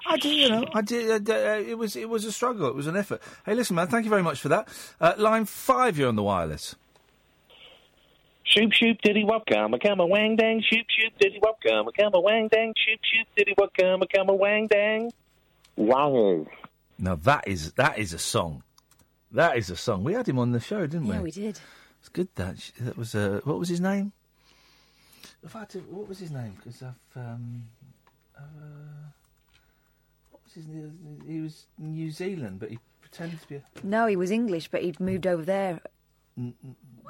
I 0.07 0.17
did, 0.17 0.35
you 0.35 0.49
know, 0.49 0.65
I 0.73 0.81
did. 0.81 1.29
Uh, 1.29 1.33
uh, 1.33 1.59
it 1.59 1.77
was 1.77 1.95
it 1.95 2.09
was 2.09 2.25
a 2.25 2.31
struggle. 2.31 2.67
It 2.67 2.75
was 2.75 2.87
an 2.87 2.97
effort. 2.97 3.21
Hey, 3.45 3.53
listen, 3.53 3.75
man, 3.75 3.87
thank 3.87 4.03
you 4.03 4.09
very 4.09 4.23
much 4.23 4.41
for 4.41 4.49
that. 4.49 4.67
Uh, 4.99 5.13
line 5.17 5.45
five, 5.45 5.97
you're 5.97 6.09
on 6.09 6.15
the 6.15 6.23
wireless. 6.23 6.75
Shoop 8.51 8.73
shoop 8.73 9.01
diddy 9.01 9.23
wop 9.23 9.45
gum 9.45 9.73
a 9.73 9.79
gum 9.79 10.01
a 10.01 10.05
wang 10.05 10.35
dang 10.35 10.61
shoop 10.61 10.85
shoop 10.89 11.13
diddy 11.17 11.39
wop 11.41 11.61
gum 11.63 11.87
a 11.87 11.91
gum 11.93 12.13
a 12.13 12.19
wang 12.19 12.49
dang 12.49 12.73
shoop 12.75 12.99
shoop 13.01 13.27
diddy 13.37 13.53
wop 13.57 13.73
gum 13.77 14.01
a 14.01 14.05
gum 14.07 14.27
a 14.27 14.33
wang 14.33 14.67
dang. 14.67 15.13
Wow. 15.77 16.45
Now 16.99 17.15
that 17.15 17.47
is 17.47 17.71
that 17.73 17.97
is 17.97 18.11
a 18.11 18.19
song. 18.19 18.63
That 19.31 19.57
is 19.57 19.69
a 19.69 19.77
song. 19.77 20.03
We 20.03 20.13
had 20.13 20.27
him 20.27 20.37
on 20.37 20.51
the 20.51 20.59
show, 20.59 20.81
didn't 20.85 21.07
we? 21.07 21.15
Yeah, 21.15 21.21
we 21.21 21.31
did. 21.31 21.59
It's 22.01 22.09
good 22.09 22.27
that 22.35 22.57
that 22.81 22.97
was 22.97 23.15
uh, 23.15 23.39
what 23.45 23.57
was 23.57 23.69
his 23.69 23.79
name? 23.79 24.11
If 25.43 25.55
I 25.55 25.59
had 25.59 25.69
to, 25.69 25.79
what 25.79 26.09
was 26.09 26.19
his 26.19 26.31
name? 26.31 26.53
Because 26.57 26.83
I've 26.83 27.21
um, 27.21 27.63
uh, 28.37 28.41
what 30.29 30.41
was 30.43 30.53
his 30.53 30.67
name? 30.67 31.23
He 31.25 31.39
was 31.39 31.67
New 31.77 32.11
Zealand, 32.11 32.59
but 32.59 32.69
he 32.69 32.79
pretended 32.99 33.39
to 33.41 33.47
be. 33.47 33.55
A, 33.55 33.63
No, 33.81 34.07
he 34.07 34.17
was 34.17 34.29
English, 34.29 34.67
but 34.67 34.81
he'd 34.81 34.99
moved 34.99 35.25
over 35.25 35.43
there. 35.43 35.79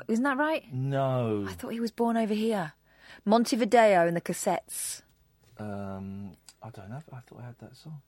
Isn't 0.07 0.23
that 0.23 0.37
right? 0.37 0.63
no. 0.73 1.45
I 1.47 1.53
thought 1.53 1.69
he 1.69 1.79
was 1.79 1.91
born 1.91 2.17
over 2.17 2.33
here. 2.33 2.73
Monte 3.25 3.55
Video 3.55 4.07
and 4.07 4.15
the 4.15 4.21
cassettes. 4.21 5.01
Um, 5.57 6.35
I 6.63 6.69
don't 6.69 6.89
know. 6.89 7.01
I 7.11 7.19
thought 7.19 7.39
I 7.39 7.45
had 7.45 7.59
that 7.59 7.75
song. 7.75 8.01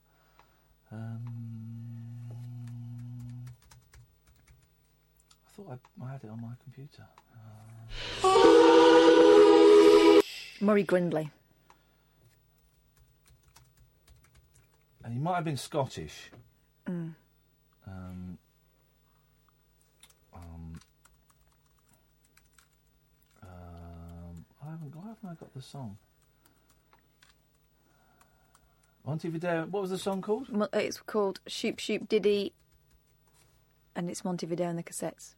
Um, 0.90 1.22
I 5.46 5.50
thought 5.56 5.78
I, 6.00 6.04
I 6.04 6.12
had 6.12 6.24
it 6.24 6.30
on 6.30 6.40
my 6.40 6.54
computer. 6.64 7.04
Murray 10.60 10.82
Grindlay. 10.82 11.30
And 15.04 15.12
he 15.12 15.18
might 15.18 15.36
have 15.36 15.44
been 15.44 15.56
Scottish. 15.56 16.30
Mm. 16.88 17.14
Um, 17.86 18.38
um, 20.34 20.80
I 24.62 24.70
haven't. 25.22 25.22
Why 25.22 25.30
haven't 25.30 25.30
I 25.30 25.34
got 25.34 25.54
the 25.54 25.62
song? 25.62 25.96
Monte 29.06 29.28
Video. 29.28 29.66
What 29.66 29.82
was 29.82 29.90
the 29.90 29.98
song 29.98 30.22
called? 30.22 30.48
It's 30.72 31.00
called 31.00 31.40
Shoop 31.46 31.78
Shoop 31.78 32.08
Diddy, 32.08 32.52
and 33.94 34.08
it's 34.08 34.24
Monte 34.24 34.46
Video 34.46 34.68
and 34.68 34.78
the 34.78 34.82
cassettes. 34.82 35.34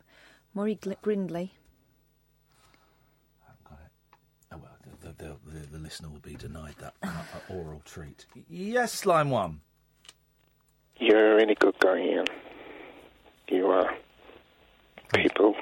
Murray 0.55 0.77
Gl- 0.77 1.01
Grindlay. 1.03 1.53
the, 5.19 5.37
the, 5.47 5.67
the 5.73 5.79
listener 5.79 6.09
will 6.09 6.19
be 6.19 6.35
denied 6.35 6.75
that 6.79 6.95
uh, 7.03 7.07
uh, 7.09 7.53
oral 7.53 7.83
treat. 7.85 8.27
Yes, 8.49 9.07
line 9.07 9.31
one. 9.31 9.61
You're 10.99 11.33
a 11.33 11.37
really 11.37 11.55
good 11.55 11.77
guy, 11.81 11.99
Iain. 11.99 12.25
You 13.49 13.67
are. 13.67 13.95
People, 15.15 15.55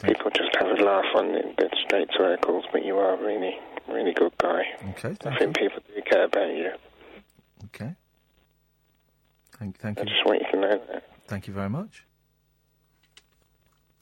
people 0.00 0.30
just 0.34 0.54
have 0.58 0.66
a 0.68 0.82
laugh 0.82 1.04
on 1.14 1.32
the, 1.32 1.70
straight 1.86 2.08
circles, 2.16 2.64
but 2.72 2.84
you 2.84 2.96
are 2.96 3.14
a 3.14 3.22
really, 3.22 3.56
really 3.88 4.12
good 4.12 4.32
guy. 4.38 4.62
Okay, 4.90 5.14
I 5.26 5.38
think 5.38 5.56
people 5.56 5.80
do 5.94 6.02
care 6.02 6.24
about 6.24 6.48
you. 6.48 6.70
Okay. 7.66 7.94
Thank, 9.58 9.78
thank 9.78 9.98
I 9.98 10.02
you. 10.02 10.08
just 10.08 10.24
want 10.26 10.40
you 10.40 10.50
to 10.52 10.60
know 10.60 10.80
that. 10.92 11.04
Thank 11.26 11.46
you 11.46 11.54
very 11.54 11.68
much. 11.70 12.04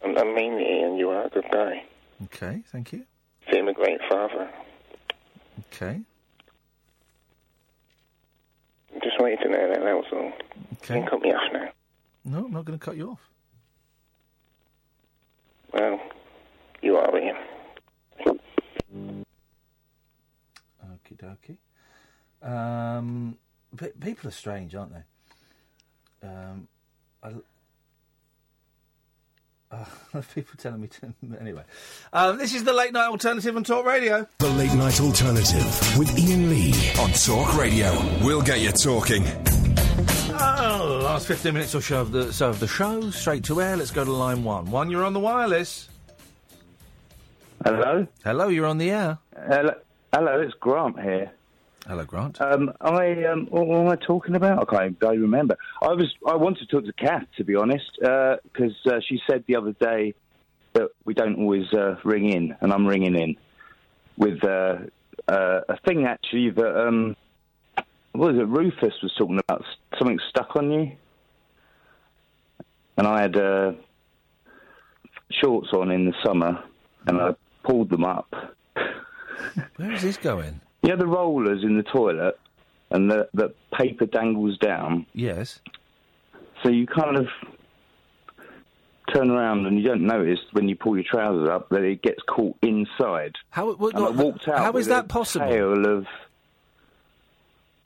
I 0.05 0.09
mean, 0.25 0.55
it, 0.55 0.85
and 0.85 0.99
you 0.99 1.11
are 1.11 1.27
a 1.27 1.29
good 1.29 1.45
guy. 1.53 1.85
Okay, 2.25 2.63
thank 2.73 2.93
you. 2.93 3.05
Seem 3.53 3.69
a 3.69 3.73
great 3.73 4.01
father. 4.09 4.49
Okay. 5.73 6.01
I 8.95 8.99
Just 9.03 9.21
want 9.21 9.33
you 9.33 9.39
to 9.39 9.49
know 9.49 9.69
that, 9.69 9.81
that 9.81 9.95
was 9.95 10.07
all. 10.13 10.33
Okay. 10.75 10.95
You 10.97 11.01
can 11.03 11.07
cut 11.07 11.23
me 11.23 11.33
off 11.33 11.53
now. 11.53 11.69
No, 12.25 12.45
I'm 12.47 12.53
not 12.53 12.65
going 12.65 12.79
to 12.79 12.85
cut 12.85 12.97
you 12.97 13.11
off. 13.11 13.21
Well, 15.73 16.01
you 16.83 16.97
are, 16.97 17.17
Iain. 17.17 17.37
Okie 20.85 21.17
dokie. 21.17 21.57
Um, 22.47 23.37
people 24.01 24.29
are 24.29 24.33
strange, 24.33 24.75
aren't 24.75 24.93
they? 24.93 26.29
Um, 26.29 26.69
I, 27.23 27.33
uh, 29.71 29.85
people 30.35 30.55
telling 30.59 30.81
me 30.81 30.89
to. 30.89 31.15
Anyway, 31.41 31.63
um, 32.13 32.39
this 32.39 32.55
is 32.55 32.65
the 32.65 32.73
late 32.73 32.93
night 32.93 33.09
alternative 33.09 33.57
on 33.57 33.65
Talk 33.65 33.87
Radio. 33.87 34.27
The 34.39 34.51
Late 34.51 34.75
Night 34.75 35.01
Alternative 35.01 35.99
with 35.99 36.11
Iain 36.19 36.51
Lee 36.51 36.75
on 37.01 37.11
Talk 37.13 37.57
Radio. 37.57 37.93
We'll 38.23 38.43
get 38.43 38.61
you 38.61 38.71
talking. 38.71 39.25
Last 41.13 41.27
15 41.27 41.53
minutes 41.53 41.75
or 41.75 41.83
so 41.83 42.01
of 42.01 42.11
the, 42.11 42.33
so 42.33 42.49
of 42.49 42.59
the 42.59 42.67
show, 42.67 43.11
straight 43.11 43.45
to 43.45 43.61
air. 43.61 43.77
Let's 43.77 43.91
go 43.91 44.03
to 44.03 44.11
line 44.11 44.45
one. 44.45 44.71
One, 44.71 44.89
you're 44.89 45.05
on 45.05 45.13
the 45.13 45.21
wireless. 45.21 45.91
Hello? 47.63 48.07
Hello, 48.25 48.49
you're 48.49 48.65
on 48.65 48.79
the 48.79 48.91
air. 48.91 49.19
Hello, 49.37 49.75
hello 50.15 50.41
it's 50.41 50.55
Grant 50.55 50.99
here. 50.99 51.31
Hello, 51.87 52.07
Grant. 52.07 52.41
Um, 52.41 52.73
I 52.81 53.25
um, 53.25 53.47
what, 53.51 53.67
what 53.67 53.81
am 53.81 53.89
I 53.89 53.97
talking 53.97 54.37
about? 54.37 54.63
I 54.63 54.65
can't 54.75 54.99
barely 54.99 55.19
remember. 55.19 55.59
I 55.83 55.89
was 55.89 56.11
I 56.27 56.35
wanted 56.35 56.67
to 56.67 56.77
talk 56.77 56.87
to 56.87 56.93
Kath 56.95 57.27
to 57.37 57.45
be 57.45 57.57
honest 57.57 57.91
because 58.01 58.75
uh, 58.87 59.01
she 59.07 59.21
said 59.29 59.45
the 59.47 59.57
other 59.57 59.73
day 59.73 60.15
that 60.73 60.89
we 61.05 61.13
don't 61.13 61.39
always 61.41 61.71
uh, 61.75 61.97
ring 62.05 62.31
in, 62.31 62.57
and 62.63 62.73
I'm 62.73 62.87
ringing 62.87 63.17
in 63.17 63.37
with 64.17 64.43
uh, 64.43 64.77
uh, 65.29 65.61
a 65.69 65.77
thing 65.85 66.07
actually 66.07 66.49
that 66.53 66.87
um, 66.89 67.17
what 68.13 68.33
was 68.33 68.41
it? 68.41 68.49
Rufus 68.49 68.95
was 69.03 69.13
talking 69.19 69.41
about 69.41 69.63
something 69.99 70.19
stuck 70.31 70.57
on 70.57 70.71
you, 70.71 70.93
and 73.03 73.09
I 73.09 73.23
had 73.23 73.37
uh, 73.37 73.73
shorts 75.43 75.71
on 75.73 75.91
in 75.91 76.05
the 76.05 76.15
summer, 76.25 76.63
and 77.09 77.21
I 77.21 77.35
pulled 77.65 77.91
them 77.91 78.05
up. 78.05 78.33
Where 79.77 79.91
is 79.91 80.03
this 80.03 80.17
going? 80.17 80.61
You 80.85 80.91
know 80.91 80.97
the 80.97 81.09
rollers 81.09 81.65
in 81.65 81.77
the 81.77 81.83
toilet, 81.83 82.39
and 82.93 83.11
the 83.11 83.29
the 83.35 83.53
paper 83.77 84.07
dangles 84.07 84.57
down. 84.59 85.07
Yes. 85.15 85.59
So 86.63 86.69
you 86.71 86.87
kind 86.87 87.17
of 87.17 87.27
turn 89.13 89.31
around 89.31 89.67
and 89.67 89.79
you 89.79 89.83
don't 89.85 90.07
notice 90.07 90.39
when 90.53 90.69
you 90.69 90.77
pull 90.77 90.95
your 90.95 91.05
trousers 91.05 91.49
up 91.49 91.71
that 91.71 91.83
it 91.83 92.03
gets 92.03 92.21
caught 92.29 92.57
inside. 92.63 93.35
How? 93.51 93.73
What, 93.73 93.97
and 93.97 94.05
I 94.05 94.11
walked 94.11 94.47
out. 94.47 94.59
how 94.59 94.73
is 94.77 94.87
that 94.87 95.09
possible? 95.09 95.49
Tail 95.49 95.99
of 95.99 96.07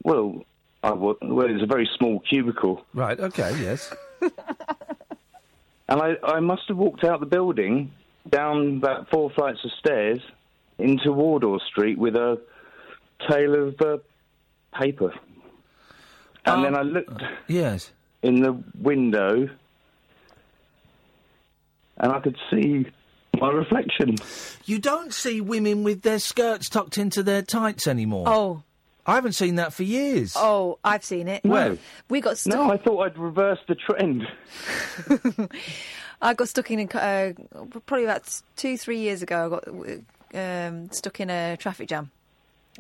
well, 0.03 0.45
I 0.83 0.93
wa- 0.93 1.15
well, 1.23 1.47
it's 1.49 1.63
a 1.63 1.67
very 1.67 1.89
small 1.97 2.21
cubicle, 2.21 2.85
Right, 2.93 3.19
okay, 3.19 3.59
yes. 3.63 3.95
and 5.89 6.01
I 6.01 6.17
I 6.23 6.41
must 6.41 6.63
have 6.69 6.77
walked 6.77 7.05
out 7.05 7.21
the 7.21 7.27
building 7.27 7.93
down 8.29 8.79
about 8.79 9.09
four 9.11 9.31
flights 9.31 9.61
of 9.65 9.71
stairs 9.79 10.21
into 10.79 11.13
Wardour 11.13 11.61
Street 11.71 11.99
with 11.99 12.17
a 12.17 12.41
tail 13.29 13.69
of 13.69 13.81
uh, 13.81 13.99
paper, 14.79 15.13
and 16.45 16.65
then 16.65 16.77
I 16.77 16.83
looked. 16.83 17.23
Yes. 17.49 17.93
in 18.23 18.41
the 18.41 18.63
window, 18.81 19.49
and 21.99 22.13
I 22.13 22.21
could 22.21 22.37
see 22.51 22.87
my 23.39 23.51
reflection. 23.51 24.17
You 24.65 24.79
don't 24.79 25.13
see 25.13 25.41
women 25.41 25.85
with 25.85 26.03
their 26.03 26.19
skirts 26.19 26.69
tucked 26.69 26.99
into 26.99 27.23
their 27.23 27.43
tights 27.43 27.87
anymore. 27.87 28.25
Oh. 28.29 28.63
I 29.07 29.15
haven't 29.15 29.33
seen 29.33 29.55
that 29.57 29.73
for 29.73 29.85
years. 29.85 30.35
Oh, 30.37 30.79
I've 30.83 31.05
seen 31.05 31.29
it. 31.29 31.45
No. 31.45 31.79
We 32.09 32.21
got 32.21 32.39
stuck. 32.39 32.55
No, 32.55 32.73
I 32.73 32.77
thought 32.77 33.01
I'd 33.03 33.19
reverse 33.19 33.61
the 33.69 33.77
trend. 33.77 34.27
I 36.23 36.35
got 36.35 36.49
stuck 36.49 36.71
in 36.71 36.81
a, 36.81 36.85
uh, 36.99 37.33
probably 37.87 38.05
about 38.05 38.43
two, 38.57 38.77
three 38.77 38.99
years 38.99 39.23
ago. 39.23 39.47
I 39.47 40.35
got 40.35 40.71
um, 40.71 40.91
stuck 40.91 41.21
in 41.21 41.31
a 41.31 41.57
traffic 41.57 41.89
jam. 41.89 42.11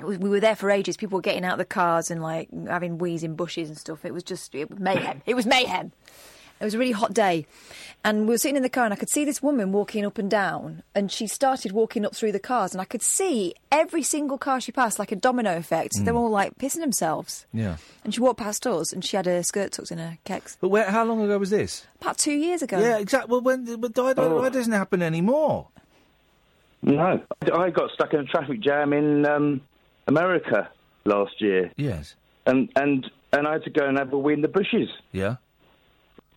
Was, 0.03 0.19
we 0.19 0.29
were 0.29 0.41
there 0.41 0.57
for 0.57 0.71
ages. 0.71 0.97
People 0.97 1.19
were 1.19 1.23
getting 1.23 1.45
out 1.45 1.53
of 1.53 1.59
the 1.59 1.65
cars 1.65 2.11
and 2.11 2.23
like 2.23 2.49
having 2.67 2.99
wheeze 2.99 3.23
in 3.23 3.35
bushes 3.37 3.69
and 3.69 3.79
stuff. 3.79 4.05
It 4.05 4.13
was 4.13 4.23
just 4.23 4.55
it 4.55 4.69
was 4.69 4.79
mayhem. 4.79 5.23
It 5.27 5.35
was 5.35 5.47
mayhem. 5.47 5.93
It 6.61 6.65
was 6.65 6.75
a 6.75 6.79
really 6.79 6.93
hot 6.93 7.13
day, 7.13 7.47
and 8.03 8.21
we 8.21 8.27
were 8.29 8.39
sitting 8.39 8.57
in 8.57 8.63
the 8.63 8.71
car, 8.71 8.85
and 8.87 8.93
I 8.95 8.97
could 8.97 9.11
see 9.11 9.25
this 9.27 9.43
woman 9.43 9.73
walking 9.73 10.07
up 10.07 10.17
and 10.17 10.31
down, 10.31 10.83
and 10.95 11.13
she 11.13 11.27
started 11.27 11.73
walking 11.73 12.07
up 12.07 12.15
through 12.17 12.33
the 12.33 12.39
cars, 12.39 12.73
and 12.73 12.81
I 12.81 12.85
could 12.87 13.03
see 13.03 13.55
every 13.71 14.03
single 14.03 14.39
car 14.39 14.59
she 14.61 14.73
passed, 14.73 14.99
like 14.99 15.13
a 15.13 15.17
domino 15.17 15.57
effect. 15.57 15.93
They 16.03 16.11
were 16.13 16.19
all 16.21 16.31
like 16.31 16.57
pissing 16.57 16.81
themselves, 16.81 17.45
Yeah. 17.53 17.77
and 18.05 18.15
she 18.15 18.21
walked 18.21 18.39
past 18.41 18.67
us, 18.67 18.93
and 18.93 19.05
she 19.05 19.17
had 19.19 19.27
her 19.27 19.43
skirt 19.43 19.73
tucked 19.73 19.91
in 19.91 19.99
her 19.99 20.17
kecks. 20.25 20.57
But 20.61 20.69
where, 20.71 20.91
how 20.91 21.05
long 21.05 21.21
ago 21.21 21.37
was 21.37 21.51
this? 21.51 21.87
About 22.01 22.17
two 22.17 22.33
years 22.33 22.63
ago. 22.63 22.79
Yeah, 22.79 22.97
exactly. 22.99 23.31
Well, 23.33 23.43
when, 23.43 23.65
but 23.81 23.97
why, 23.97 24.15
Oh. 24.17 24.41
why 24.41 24.49
doesn't 24.49 24.73
it 24.73 24.77
happen 24.77 25.03
anymore? 25.03 25.69
No, 26.83 27.21
I 27.53 27.71
got 27.71 27.91
stuck 27.91 28.15
in 28.15 28.21
a 28.21 28.25
traffic 28.25 28.61
jam 28.61 28.93
in 28.93 29.27
um, 29.27 29.61
America 30.07 30.69
last 31.05 31.41
year. 31.41 31.71
Yes. 31.77 32.15
And 32.47 32.69
and 32.77 33.11
and 33.33 33.47
I 33.49 33.53
had 33.55 33.65
to 33.65 33.71
go 33.71 33.87
and 33.87 33.99
have 33.99 34.13
a 34.13 34.19
wee 34.19 34.35
in 34.35 34.41
the 34.43 34.49
bushes. 34.49 34.89
Yeah. 35.11 35.37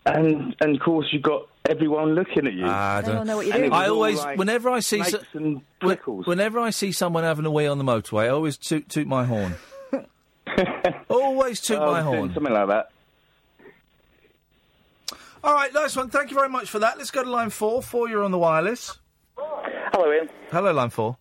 And 0.05 0.55
and 0.61 0.75
of 0.75 0.81
course 0.81 1.07
you've 1.11 1.21
got 1.23 1.47
everyone 1.69 2.15
looking 2.15 2.47
at 2.47 2.53
you. 2.53 2.63
Ah, 2.65 2.97
I 2.97 3.01
They 3.01 3.11
all 3.13 3.25
know 3.25 3.37
what 3.37 3.45
you're 3.45 3.57
doing. 3.57 3.73
I 3.73 3.87
always, 3.89 4.17
like 4.17 4.37
whenever 4.39 4.69
I 4.69 4.79
see, 4.79 5.03
snakes 5.03 5.11
so- 5.11 5.37
and 5.39 5.61
when- 5.81 5.97
whenever 5.97 6.59
I 6.59 6.69
see 6.71 6.91
someone 6.91 7.23
having 7.23 7.45
a 7.45 7.51
wee 7.51 7.67
on 7.67 7.77
the 7.77 7.83
motorway, 7.83 8.23
I 8.25 8.29
always 8.29 8.57
toot, 8.57 8.89
toot 8.89 9.07
my 9.07 9.25
horn. 9.25 9.55
always 11.09 11.61
toot 11.61 11.77
Oh, 11.79 11.91
my 11.91 12.01
horn. 12.01 12.33
Something 12.33 12.53
like 12.53 12.67
that. 12.69 12.89
All 15.43 15.53
right, 15.53 15.73
nice 15.73 15.95
one. 15.95 16.09
Thank 16.09 16.31
you 16.31 16.35
very 16.35 16.49
much 16.49 16.69
for 16.69 16.79
that. 16.79 16.97
Let's 16.97 17.11
go 17.11 17.23
to 17.23 17.29
line 17.29 17.49
four. 17.49 17.81
Four, 17.81 18.09
you're 18.09 18.23
on 18.23 18.31
the 18.31 18.37
wireless. 18.37 18.97
Hello, 19.37 20.11
Iain. 20.11 20.29
Hello, 20.51 20.71
line 20.73 20.89
four. 20.89 21.17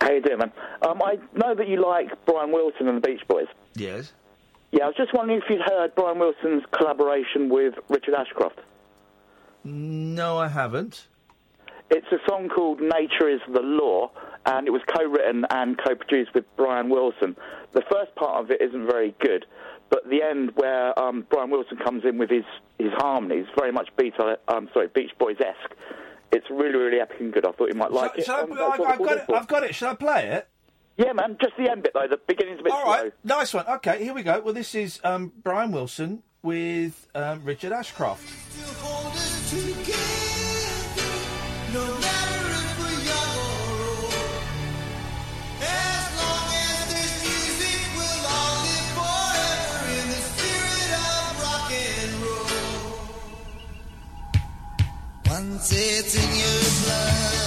How 0.00 0.10
you 0.10 0.20
doing, 0.20 0.38
man? 0.38 0.52
Um, 0.82 1.00
I 1.02 1.18
know 1.34 1.54
that 1.54 1.68
you 1.68 1.80
like 1.82 2.08
Brian 2.26 2.52
Wilson 2.52 2.88
and 2.88 3.02
the 3.02 3.06
Beach 3.06 3.20
Boys. 3.28 3.46
Yes. 3.74 4.12
Yeah, 4.72 4.84
I 4.84 4.86
was 4.86 4.96
just 4.96 5.12
wondering 5.12 5.40
if 5.42 5.50
you'd 5.50 5.62
heard 5.62 5.94
Brian 5.94 6.18
Wilson's 6.18 6.62
collaboration 6.72 7.48
with 7.48 7.74
Richard 7.88 8.14
Ashcroft. 8.14 8.58
No, 9.64 10.38
I 10.38 10.48
haven't. 10.48 11.06
It's 11.90 12.06
a 12.12 12.18
song 12.28 12.48
called 12.48 12.80
Nature 12.80 13.28
is 13.28 13.40
the 13.52 13.62
Law, 13.62 14.10
and 14.46 14.68
it 14.68 14.70
was 14.70 14.80
co-written 14.86 15.44
and 15.50 15.76
co-produced 15.76 16.32
with 16.34 16.44
Brian 16.56 16.88
Wilson. 16.88 17.36
The 17.72 17.82
first 17.90 18.14
part 18.14 18.44
of 18.44 18.50
it 18.52 18.62
isn't 18.62 18.86
very 18.86 19.12
good, 19.20 19.44
but 19.90 20.08
the 20.08 20.22
end 20.22 20.52
where 20.54 20.96
um, 20.98 21.26
Brian 21.28 21.50
Wilson 21.50 21.76
comes 21.78 22.04
in 22.04 22.16
with 22.16 22.30
his, 22.30 22.44
his 22.78 22.92
harmonies, 22.92 23.46
very 23.58 23.72
much 23.72 23.88
Beat, 23.96 24.14
um, 24.48 24.68
sorry, 24.72 24.86
Beach 24.86 25.10
Boys-esque. 25.18 25.74
It's 26.32 26.48
really, 26.48 26.78
really 26.78 27.00
epic 27.00 27.16
and 27.18 27.32
good. 27.32 27.44
I 27.44 27.50
thought 27.50 27.70
you 27.72 27.74
might 27.78 27.90
like 27.90 28.16
it. 28.16 28.24
Shall 28.24 28.36
I, 28.36 28.40
Um, 28.42 28.52
I've, 28.52 28.80
I 28.80 28.84
I've 28.92 28.98
got 28.98 29.16
it 29.16 29.24
it. 29.28 29.34
I've 29.34 29.48
got 29.48 29.62
it. 29.64 29.74
Shall 29.74 29.90
I 29.90 29.94
play 29.96 30.26
it? 30.28 30.48
Yeah, 30.96 31.12
man, 31.12 31.36
just 31.40 31.54
the 31.56 31.70
end 31.70 31.82
bit 31.82 31.92
though. 31.94 32.06
The 32.08 32.18
beginning's 32.26 32.60
a 32.60 32.62
bit 32.64 32.72
All 32.72 32.82
slow. 32.82 32.92
right, 32.92 33.12
nice 33.24 33.54
one. 33.54 33.66
Okay, 33.66 34.02
here 34.04 34.12
we 34.12 34.22
go. 34.22 34.40
Well, 34.40 34.54
this 34.54 34.74
is 34.74 35.00
um, 35.02 35.32
Brian 35.42 35.72
Wilson 35.72 36.22
with 36.42 37.08
um, 37.14 37.42
Richard 37.44 37.72
Ashcroft. 37.72 38.28
Once 55.28 55.72
it's 55.72 56.14
in 56.16 56.30
your 56.36 56.60
blood, 56.84 57.39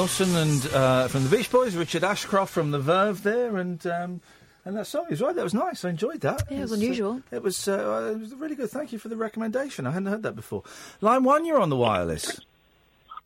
Wilson 0.00 0.34
and 0.34 0.66
uh, 0.72 1.08
from 1.08 1.24
the 1.24 1.28
Beach 1.36 1.50
Boys, 1.50 1.76
Richard 1.76 2.04
Ashcroft 2.04 2.50
from 2.54 2.70
the 2.70 2.78
Verve 2.78 3.22
there, 3.22 3.58
and 3.58 3.86
um, 3.86 4.22
and 4.64 4.74
that 4.74 4.86
song 4.86 5.04
is 5.10 5.20
right. 5.20 5.34
That 5.36 5.44
was 5.44 5.52
nice. 5.52 5.84
I 5.84 5.90
enjoyed 5.90 6.22
that. 6.22 6.44
Yeah, 6.50 6.56
it 6.56 6.60
was 6.62 6.72
It's, 6.72 6.80
uh, 6.80 6.84
unusual. 6.84 7.22
it 7.30 7.42
was 7.42 7.68
uh, 7.68 8.12
it 8.14 8.18
was 8.20 8.34
really 8.36 8.54
good. 8.54 8.70
Thank 8.70 8.94
you 8.94 8.98
for 8.98 9.10
the 9.10 9.16
recommendation. 9.18 9.86
I 9.86 9.90
hadn't 9.90 10.08
heard 10.08 10.22
that 10.22 10.36
before. 10.36 10.62
Line 11.02 11.22
one, 11.22 11.44
you're 11.44 11.60
on 11.60 11.68
the 11.68 11.76
wireless. 11.76 12.40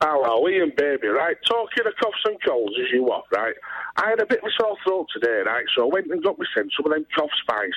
Hello, 0.02 0.44
Iain 0.48 0.72
Baby, 0.76 1.06
right? 1.06 1.36
Talking 1.48 1.86
of 1.86 1.92
coughs 2.02 2.18
and 2.24 2.42
colds 2.42 2.74
as 2.84 2.90
you 2.92 3.08
are, 3.08 3.22
right? 3.30 3.54
I 3.96 4.08
had 4.10 4.20
a 4.20 4.26
bit 4.26 4.40
of 4.40 4.46
a 4.48 4.50
sore 4.60 4.76
throat 4.84 5.06
today, 5.14 5.42
right? 5.46 5.64
So 5.76 5.84
I 5.88 5.94
went 5.94 6.08
and 6.10 6.24
got 6.24 6.36
myself 6.40 6.66
some 6.76 6.86
of 6.86 6.92
them 6.92 7.06
cough 7.16 7.30
spice. 7.40 7.70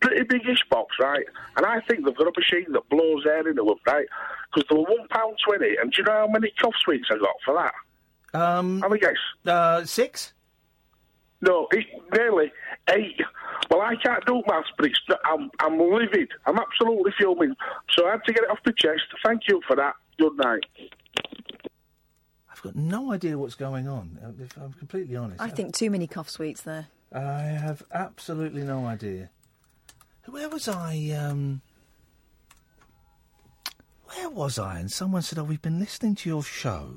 Pretty 0.00 0.24
biggish 0.24 0.64
box, 0.68 0.96
right? 1.00 1.24
And 1.56 1.64
I 1.64 1.78
think 1.86 2.04
they've 2.04 2.16
got 2.16 2.26
a 2.26 2.32
machine 2.36 2.72
that 2.72 2.88
blows 2.88 3.24
air 3.26 3.46
into 3.48 3.62
them, 3.62 3.78
right? 3.86 4.06
Because 4.52 4.68
they 4.68 4.74
were 4.76 5.06
£1.20, 5.08 5.80
and 5.80 5.92
do 5.92 5.98
you 5.98 6.04
know 6.04 6.12
how 6.12 6.26
many 6.26 6.52
cough 6.60 6.74
sweets 6.82 7.06
I 7.12 7.16
got 7.18 7.36
for 7.44 7.54
that? 7.54 7.74
Um, 8.34 8.80
Have 8.82 8.92
a 8.92 8.98
guess. 8.98 9.16
Uh, 9.46 9.84
six? 9.84 10.32
No, 11.42 11.66
it's 11.72 11.88
nearly 12.12 12.52
eight. 12.90 13.18
Well, 13.70 13.80
I 13.80 13.96
can't 13.96 14.24
do 14.26 14.42
maths, 14.48 14.68
but 14.76 14.86
it's 14.86 14.98
I'm, 15.24 15.50
I'm 15.60 15.78
livid. 15.78 16.28
I'm 16.46 16.58
absolutely 16.58 17.12
fuming. 17.18 17.54
So 17.96 18.06
I 18.06 18.12
had 18.12 18.24
to 18.24 18.32
get 18.32 18.44
it 18.44 18.50
off 18.50 18.58
the 18.64 18.72
chest. 18.76 19.02
Thank 19.24 19.42
you 19.48 19.60
for 19.66 19.74
that. 19.76 19.94
Good 20.18 20.36
night. 20.36 20.64
I've 22.52 22.60
got 22.62 22.76
no 22.76 23.10
idea 23.12 23.38
what's 23.38 23.54
going 23.54 23.88
on. 23.88 24.18
uh, 24.22 24.32
If 24.42 24.56
I'm 24.58 24.74
completely 24.74 25.16
honest, 25.16 25.40
I 25.40 25.48
think 25.48 25.74
too 25.74 25.90
many 25.90 26.06
cough 26.06 26.28
sweets 26.28 26.60
there. 26.62 26.88
I 27.12 27.42
have 27.42 27.82
absolutely 27.92 28.62
no 28.62 28.84
idea. 28.86 29.30
Where 30.26 30.48
was 30.50 30.68
I? 30.68 31.10
Um, 31.18 31.62
where 34.04 34.28
was 34.28 34.58
I? 34.58 34.78
And 34.78 34.90
someone 34.92 35.22
said, 35.22 35.38
"Oh, 35.38 35.44
we've 35.44 35.62
been 35.62 35.78
listening 35.78 36.14
to 36.16 36.28
your 36.28 36.42
show, 36.42 36.96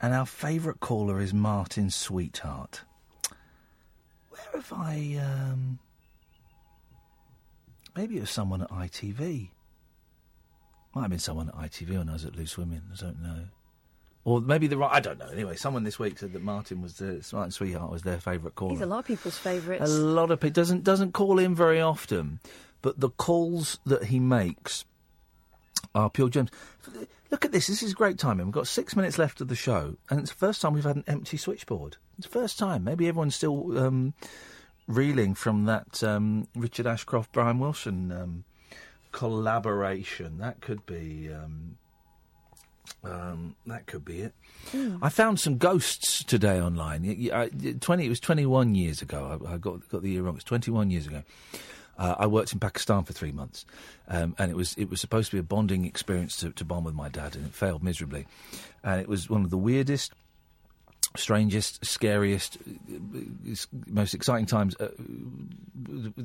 and 0.00 0.14
our 0.14 0.26
favourite 0.26 0.80
caller 0.80 1.20
is 1.20 1.32
Martin 1.34 1.90
Sweetheart." 1.90 2.82
Where 4.30 4.62
have 4.62 4.72
I? 4.72 5.20
Um, 5.20 5.78
maybe 7.96 8.16
it 8.16 8.20
was 8.20 8.30
someone 8.30 8.62
at 8.62 8.70
ITV. 8.70 9.50
Might 10.94 11.02
have 11.02 11.10
been 11.10 11.18
someone 11.18 11.48
at 11.48 11.54
ITV 11.54 11.98
when 11.98 12.08
I 12.08 12.14
was 12.14 12.24
at 12.24 12.36
Loose 12.36 12.56
Women. 12.56 12.82
I 12.92 12.96
don't 12.96 13.22
know. 13.22 13.44
Or 14.24 14.40
maybe 14.40 14.66
the 14.66 14.76
right. 14.76 14.92
I 14.92 15.00
don't 15.00 15.18
know. 15.18 15.28
Anyway, 15.28 15.56
someone 15.56 15.84
this 15.84 15.98
week 15.98 16.18
said 16.18 16.32
that 16.34 16.42
Martin 16.42 16.82
was 16.82 16.94
the 16.94 17.26
Martin 17.32 17.50
Sweetheart 17.50 17.90
was 17.90 18.02
their 18.02 18.20
favourite 18.20 18.54
caller. 18.56 18.72
He's 18.72 18.80
a 18.80 18.86
lot 18.86 18.98
of 18.98 19.06
people's 19.06 19.38
favourites. 19.38 19.82
A 19.84 19.88
lot 19.88 20.30
of 20.30 20.40
people 20.40 20.54
doesn't 20.54 20.84
doesn't 20.84 21.12
call 21.12 21.38
in 21.38 21.54
very 21.54 21.80
often, 21.80 22.40
but 22.82 23.00
the 23.00 23.10
calls 23.10 23.78
that 23.86 24.04
he 24.04 24.18
makes 24.20 24.84
are 25.94 26.10
pure 26.10 26.28
gems. 26.28 26.50
Look 27.30 27.44
at 27.44 27.52
this. 27.52 27.66
This 27.66 27.82
is 27.82 27.92
great 27.94 28.18
timing. 28.18 28.46
We've 28.46 28.54
got 28.54 28.66
six 28.66 28.96
minutes 28.96 29.18
left 29.18 29.40
of 29.40 29.48
the 29.48 29.54
show, 29.54 29.96
and 30.10 30.20
it's 30.20 30.30
the 30.30 30.36
first 30.36 30.60
time 30.62 30.72
we've 30.72 30.84
had 30.84 30.96
an 30.96 31.04
empty 31.06 31.36
switchboard. 31.36 31.96
It's 32.18 32.26
the 32.26 32.32
first 32.32 32.58
time. 32.58 32.84
Maybe 32.84 33.06
everyone's 33.06 33.34
still 33.36 33.78
um, 33.78 34.14
reeling 34.86 35.34
from 35.34 35.64
that 35.66 36.02
um, 36.02 36.48
Richard 36.54 36.86
Ashcroft 36.86 37.32
Brian 37.32 37.58
Wilson 37.58 38.10
um, 38.12 38.44
collaboration. 39.12 40.38
That 40.38 40.60
could 40.60 40.84
be. 40.86 41.30
Um, 41.32 41.76
um, 43.04 43.54
that 43.66 43.86
could 43.86 44.04
be 44.04 44.20
it. 44.22 44.34
I 45.02 45.08
found 45.10 45.38
some 45.38 45.58
ghosts 45.58 46.24
today 46.24 46.60
online. 46.60 47.02
Y- 47.02 47.30
I- 47.32 47.72
Twenty. 47.80 48.06
It 48.06 48.08
was 48.08 48.20
twenty-one 48.20 48.74
years 48.74 49.02
ago. 49.02 49.38
I, 49.46 49.54
I 49.54 49.58
got 49.58 49.86
got 49.90 50.02
the 50.02 50.10
year 50.10 50.22
wrong. 50.22 50.36
It's 50.36 50.44
twenty-one 50.44 50.90
years 50.90 51.06
ago. 51.06 51.22
Uh, 51.98 52.14
I 52.18 52.26
worked 52.26 52.52
in 52.52 52.60
Pakistan 52.60 53.02
for 53.04 53.12
three 53.12 53.32
months, 53.32 53.66
um, 54.06 54.34
and 54.38 54.50
it 54.50 54.56
was 54.56 54.74
it 54.78 54.88
was 54.88 55.00
supposed 55.00 55.30
to 55.30 55.36
be 55.36 55.40
a 55.40 55.42
bonding 55.42 55.84
experience 55.84 56.36
to, 56.38 56.50
to 56.50 56.64
bond 56.64 56.84
with 56.84 56.94
my 56.94 57.08
dad, 57.08 57.34
and 57.34 57.46
it 57.46 57.54
failed 57.54 57.82
miserably. 57.82 58.26
And 58.84 59.00
it 59.00 59.08
was 59.08 59.28
one 59.28 59.42
of 59.44 59.50
the 59.50 59.58
weirdest, 59.58 60.12
strangest, 61.16 61.84
scariest, 61.84 62.56
uh, 62.56 63.54
most 63.88 64.14
exciting 64.14 64.46
times 64.46 64.76
uh, 64.78 64.88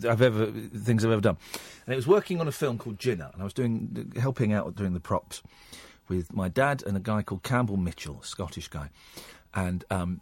I've 0.07 0.21
ever 0.21 0.51
things 0.51 1.03
I've 1.03 1.11
ever 1.11 1.21
done. 1.21 1.37
And 1.87 1.93
it 1.93 1.95
was 1.95 2.07
working 2.07 2.39
on 2.39 2.47
a 2.47 2.51
film 2.51 2.77
called 2.77 2.99
Jinnah, 2.99 3.33
and 3.33 3.41
I 3.41 3.43
was 3.43 3.53
doing 3.53 4.13
helping 4.19 4.53
out 4.53 4.75
doing 4.75 4.93
the 4.93 4.99
props 4.99 5.41
with 6.07 6.33
my 6.33 6.49
dad 6.49 6.83
and 6.85 6.95
a 6.95 6.99
guy 6.99 7.23
called 7.23 7.41
Campbell 7.41 7.77
Mitchell, 7.77 8.21
Scottish 8.21 8.67
guy, 8.67 8.89
and. 9.55 9.83
Um, 9.89 10.21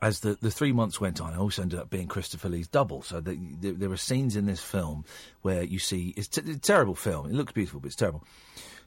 as 0.00 0.20
the, 0.20 0.36
the 0.40 0.50
three 0.50 0.72
months 0.72 1.00
went 1.00 1.20
on, 1.20 1.34
I 1.34 1.36
also 1.36 1.62
ended 1.62 1.78
up 1.78 1.90
being 1.90 2.08
Christopher 2.08 2.48
Lee's 2.48 2.68
double. 2.68 3.02
So 3.02 3.20
the, 3.20 3.38
the, 3.60 3.72
there 3.72 3.92
are 3.92 3.96
scenes 3.96 4.36
in 4.36 4.46
this 4.46 4.62
film 4.62 5.04
where 5.42 5.62
you 5.62 5.78
see 5.78 6.14
it's, 6.16 6.28
t- 6.28 6.50
a 6.50 6.56
terrible 6.56 6.94
film. 6.94 7.26
It 7.26 7.34
looks 7.34 7.52
beautiful, 7.52 7.80
but 7.80 7.88
it's 7.88 7.96
terrible. 7.96 8.24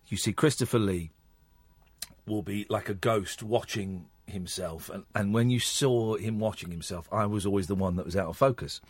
You 0.08 0.18
see 0.18 0.34
Christopher 0.34 0.80
Lee 0.80 1.12
will 2.26 2.42
be 2.42 2.66
like 2.70 2.90
a 2.90 2.94
ghost 2.94 3.44
watching 3.44 4.08
himself, 4.28 4.90
and, 4.90 5.04
and 5.14 5.34
when 5.34 5.52
you 5.52 5.60
saw 5.60 6.16
him 6.16 6.40
watching 6.40 6.72
himself, 6.72 7.08
I 7.12 7.28
was 7.28 7.46
always 7.46 7.68
the 7.68 7.76
one 7.76 7.96
that 7.98 8.06
was 8.06 8.16
out 8.16 8.28
of 8.28 8.38
focus. 8.38 8.82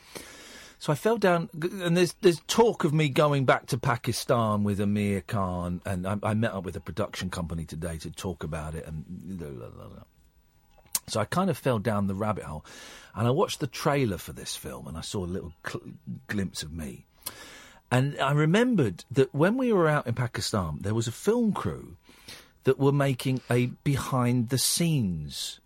So 0.78 0.92
I 0.94 0.96
fell 0.96 1.18
down, 1.18 1.50
and 1.54 1.96
there's 1.98 2.14
there's 2.22 2.42
talk 2.48 2.84
of 2.84 2.94
me 2.94 3.10
going 3.10 3.46
back 3.46 3.66
to 3.68 3.78
Pakistan 3.78 4.64
with 4.64 4.80
Amir 4.80 5.22
Khan, 5.22 5.82
and 5.86 6.08
I, 6.08 6.18
I 6.24 6.34
met 6.34 6.54
up 6.54 6.64
with 6.64 6.76
a 6.76 6.82
production 6.82 7.30
company 7.30 7.66
today 7.66 7.98
to 7.98 8.12
talk 8.12 8.44
about 8.44 8.76
it, 8.76 8.86
and 8.86 9.04
blah, 9.08 9.50
blah, 9.50 9.70
blah. 9.70 10.04
So 11.08 11.20
I 11.20 11.26
kind 11.26 11.50
of 11.50 11.58
fell 11.58 11.80
down 11.80 12.08
the 12.08 12.16
rabbit 12.16 12.44
hole, 12.44 12.66
and 13.14 13.28
I 13.28 13.32
watched 13.32 13.60
the 13.60 13.68
trailer 13.68 14.18
for 14.18 14.34
this 14.34 14.56
film, 14.56 14.88
and 14.88 14.98
I 14.98 15.02
saw 15.02 15.24
a 15.24 15.28
little 15.28 15.54
cl- 15.66 15.84
glimpse 16.28 16.64
of 16.64 16.74
me. 16.74 17.06
And 17.92 18.20
I 18.20 18.32
remembered 18.32 19.06
that 19.12 19.34
when 19.34 19.58
we 19.58 19.72
were 19.72 19.88
out 19.88 20.08
in 20.08 20.16
Pakistan, 20.16 20.80
there 20.82 20.96
was 20.96 21.08
a 21.08 21.12
film 21.12 21.54
crew 21.54 21.98
that 22.64 22.80
were 22.80 22.92
making 22.92 23.42
a 23.50 23.68
behind 23.84 24.50
the 24.50 24.58
scenes 24.58 25.60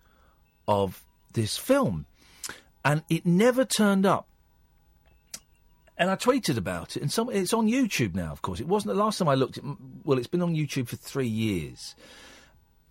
of 0.68 1.04
this 1.34 1.58
film, 1.58 2.06
and 2.84 3.04
it 3.10 3.26
never 3.26 3.64
turned 3.64 4.06
up. 4.06 4.28
And 5.98 6.10
I 6.10 6.16
tweeted 6.16 6.58
about 6.58 6.96
it, 6.96 7.02
and 7.02 7.12
some, 7.12 7.30
it's 7.30 7.54
on 7.54 7.68
YouTube 7.68 8.16
now. 8.16 8.32
Of 8.32 8.42
course, 8.42 8.60
it 8.60 8.68
wasn't 8.68 8.96
the 8.96 9.04
last 9.04 9.18
time 9.18 9.28
I 9.28 9.36
looked. 9.36 9.58
At, 9.58 9.64
well, 10.04 10.18
it's 10.18 10.28
been 10.28 10.42
on 10.42 10.56
YouTube 10.56 10.88
for 10.88 10.96
three 10.98 11.28
years. 11.28 11.96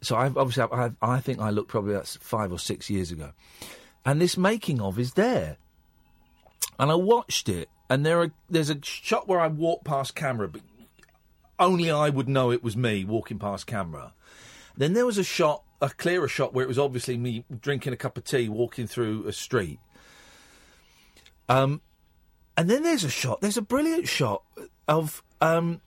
So 0.01 0.17
I've 0.17 0.37
obviously 0.37 0.65
I've, 0.73 0.97
I 1.03 1.21
think 1.21 1.41
I 1.41 1.51
looked 1.51 1.69
probably 1.69 1.95
about 1.95 2.07
five 2.07 2.53
or 2.53 2.59
six 2.59 2.89
years 2.89 3.11
ago, 3.11 3.33
and 4.05 4.21
this 4.21 4.37
making 4.37 4.81
of 4.81 4.99
is 4.99 5.15
there. 5.15 5.57
And 6.79 6.93
I 6.93 6.95
watched 6.95 7.49
it, 7.49 7.69
and 7.91 8.07
there 8.07 8.21
are 8.21 8.33
there's 8.49 8.71
a 8.71 8.79
shot 8.83 9.27
where 9.27 9.41
I 9.41 9.49
walk 9.49 9.85
past 9.85 10.15
camera, 10.15 10.49
but 10.49 10.63
only 11.59 11.91
I 11.91 12.09
would 12.09 12.29
know 12.29 12.53
it 12.53 12.63
was 12.63 12.77
me 12.77 13.05
walking 13.05 13.39
past 13.39 13.67
camera. 13.67 14.15
Then 14.77 14.93
there 14.93 15.07
was 15.07 15.19
a 15.19 15.25
shot, 15.25 15.65
a 15.83 15.89
clearer 15.89 16.29
shot, 16.29 16.55
where 16.55 16.65
it 16.65 16.69
was 16.69 16.79
obviously 16.79 17.17
me 17.17 17.45
drinking 17.61 17.93
a 17.93 17.97
cup 17.97 18.17
of 18.17 18.25
tea, 18.25 18.49
walking 18.49 18.87
through 18.87 19.27
a 19.27 19.33
street. 19.33 19.81
Um, 21.49 21.81
and 22.57 22.71
then 22.71 22.85
there's 22.85 23.05
a 23.05 23.11
shot. 23.11 23.41
There's 23.41 23.57
a 23.57 23.63
brilliant 23.63 24.07
shot 24.07 24.45
of 24.87 25.23
um, 25.41 25.81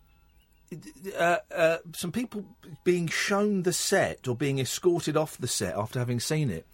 uh, 1.18 1.38
uh, 1.54 1.78
some 1.94 2.12
people 2.12 2.46
being 2.84 3.08
shown 3.08 3.64
the 3.64 3.74
set 3.74 4.28
or 4.28 4.36
being 4.36 4.60
escorted 4.60 5.18
off 5.18 5.38
the 5.38 5.48
set 5.48 5.76
after 5.76 6.00
having 6.00 6.20
seen 6.20 6.50
it, 6.50 6.66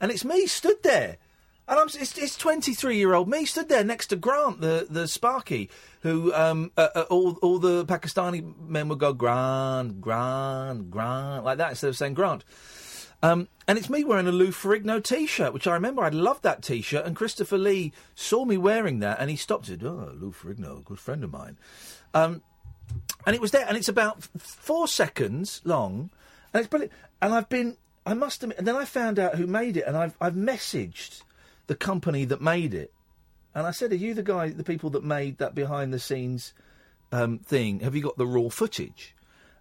and 0.00 0.10
it's 0.10 0.24
me 0.24 0.46
stood 0.46 0.82
there, 0.82 1.18
and 1.66 1.78
I'm 1.78 1.86
it's, 1.86 2.16
it's 2.18 2.36
23 2.36 2.96
year 2.96 3.14
old 3.14 3.28
me 3.28 3.44
stood 3.44 3.68
there 3.68 3.84
next 3.84 4.08
to 4.08 4.16
Grant, 4.16 4.60
the 4.60 4.86
the 4.88 5.08
Sparky, 5.08 5.70
who 6.00 6.32
um, 6.34 6.70
uh, 6.76 6.88
uh, 6.94 7.04
all 7.10 7.32
all 7.42 7.58
the 7.58 7.84
Pakistani 7.86 8.54
men 8.68 8.88
would 8.88 8.98
go 8.98 9.12
Grant, 9.12 10.00
Grant, 10.00 10.90
Grant 10.90 11.44
like 11.44 11.58
that 11.58 11.70
instead 11.70 11.88
of 11.88 11.96
saying 11.96 12.14
Grant. 12.14 12.44
Um, 13.22 13.48
and 13.66 13.78
it's 13.78 13.88
me 13.88 14.04
wearing 14.04 14.26
a 14.26 14.32
Lou 14.32 14.48
Ferrigno 14.48 15.02
T-shirt, 15.02 15.54
which 15.54 15.66
I 15.66 15.72
remember 15.72 16.02
I 16.02 16.10
loved 16.10 16.42
that 16.42 16.62
T-shirt. 16.62 17.06
And 17.06 17.16
Christopher 17.16 17.56
Lee 17.56 17.94
saw 18.14 18.44
me 18.44 18.58
wearing 18.58 18.98
that, 18.98 19.18
and 19.18 19.30
he 19.30 19.36
stopped 19.36 19.70
it. 19.70 19.82
"Oh, 19.82 20.12
Lou 20.14 20.30
Ferrigno, 20.30 20.84
good 20.84 20.98
friend 20.98 21.24
of 21.24 21.32
mine." 21.32 21.56
Um, 22.12 22.42
and 23.26 23.34
it 23.34 23.40
was 23.40 23.50
there, 23.50 23.66
and 23.66 23.76
it's 23.76 23.88
about 23.88 24.22
four 24.38 24.86
seconds 24.86 25.60
long, 25.64 26.10
and 26.52 26.60
it's 26.60 26.68
brilliant. 26.68 26.92
And 27.22 27.34
I've 27.34 27.48
been, 27.48 27.76
I 28.04 28.14
must 28.14 28.42
admit, 28.42 28.58
and 28.58 28.66
then 28.66 28.76
I 28.76 28.84
found 28.84 29.18
out 29.18 29.36
who 29.36 29.46
made 29.46 29.76
it, 29.76 29.84
and 29.86 29.96
I've 29.96 30.16
I've 30.20 30.34
messaged 30.34 31.22
the 31.66 31.74
company 31.74 32.24
that 32.26 32.42
made 32.42 32.74
it, 32.74 32.92
and 33.54 33.66
I 33.66 33.70
said, 33.70 33.92
"Are 33.92 33.96
you 33.96 34.14
the 34.14 34.22
guy, 34.22 34.50
the 34.50 34.64
people 34.64 34.90
that 34.90 35.04
made 35.04 35.38
that 35.38 35.54
behind 35.54 35.92
the 35.92 35.98
scenes 35.98 36.52
um, 37.12 37.38
thing? 37.38 37.80
Have 37.80 37.94
you 37.94 38.02
got 38.02 38.18
the 38.18 38.26
raw 38.26 38.48
footage?" 38.48 39.14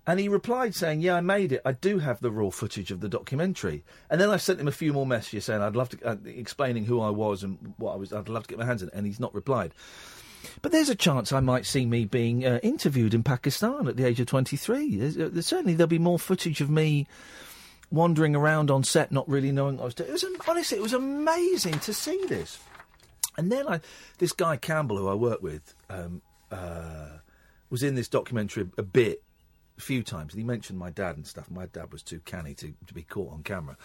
And 0.05 0.19
he 0.19 0.27
replied 0.27 0.75
saying, 0.75 0.99
"Yeah, 0.99 1.15
I 1.15 1.21
made 1.21 1.53
it. 1.53 1.61
I 1.63 1.71
do 1.71 1.99
have 1.99 2.19
the 2.19 2.31
raw 2.31 2.49
footage 2.49 2.91
of 2.91 2.99
the 2.99 3.07
documentary." 3.07 3.85
And 4.09 4.19
then 4.19 4.29
I 4.29 4.35
sent 4.35 4.59
him 4.59 4.67
a 4.67 4.73
few 4.73 4.91
more 4.91 5.07
messages 5.07 5.45
saying, 5.45 5.61
"I'd 5.61 5.77
love 5.77 5.89
to," 5.89 6.05
uh, 6.05 6.17
explaining 6.25 6.83
who 6.83 6.99
I 6.99 7.09
was 7.09 7.43
and 7.43 7.73
what 7.77 7.93
I 7.93 7.95
was. 7.95 8.11
I'd 8.11 8.27
love 8.27 8.43
to 8.43 8.49
get 8.49 8.59
my 8.59 8.65
hands 8.65 8.81
on 8.81 8.89
it, 8.89 8.93
and 8.93 9.05
he's 9.05 9.21
not 9.21 9.33
replied. 9.33 9.73
But 10.61 10.71
there's 10.71 10.89
a 10.89 10.95
chance 10.95 11.31
I 11.31 11.39
might 11.39 11.65
see 11.65 11.85
me 11.85 12.05
being 12.05 12.45
uh, 12.45 12.59
interviewed 12.63 13.13
in 13.13 13.23
Pakistan 13.23 13.87
at 13.87 13.97
the 13.97 14.05
age 14.05 14.19
of 14.19 14.27
23. 14.27 14.97
There's, 14.97 15.17
uh, 15.17 15.29
there's, 15.31 15.47
certainly 15.47 15.73
there'll 15.73 15.87
be 15.87 15.99
more 15.99 16.19
footage 16.19 16.61
of 16.61 16.69
me 16.69 17.07
wandering 17.91 18.35
around 18.35 18.71
on 18.71 18.83
set, 18.83 19.11
not 19.11 19.27
really 19.29 19.51
knowing 19.51 19.77
what 19.77 19.83
I 19.83 19.85
was 19.85 19.95
doing. 19.95 20.09
It 20.09 20.13
was, 20.13 20.25
honestly, 20.47 20.77
it 20.77 20.81
was 20.81 20.93
amazing 20.93 21.79
to 21.79 21.93
see 21.93 22.19
this. 22.27 22.59
And 23.37 23.51
then 23.51 23.67
I, 23.67 23.81
this 24.17 24.31
guy 24.31 24.57
Campbell, 24.57 24.97
who 24.97 25.07
I 25.07 25.13
work 25.13 25.41
with, 25.41 25.75
um, 25.89 26.21
uh, 26.51 27.09
was 27.69 27.83
in 27.83 27.95
this 27.95 28.07
documentary 28.07 28.69
a, 28.77 28.81
a 28.81 28.83
bit, 28.83 29.23
a 29.77 29.81
few 29.81 30.03
times, 30.03 30.33
and 30.33 30.39
he 30.39 30.45
mentioned 30.45 30.77
my 30.77 30.91
dad 30.91 31.15
and 31.15 31.25
stuff. 31.25 31.49
My 31.49 31.65
dad 31.65 31.91
was 31.91 32.03
too 32.03 32.19
canny 32.19 32.53
to, 32.55 32.73
to 32.85 32.93
be 32.93 33.01
caught 33.01 33.33
on 33.33 33.43
camera. 33.43 33.75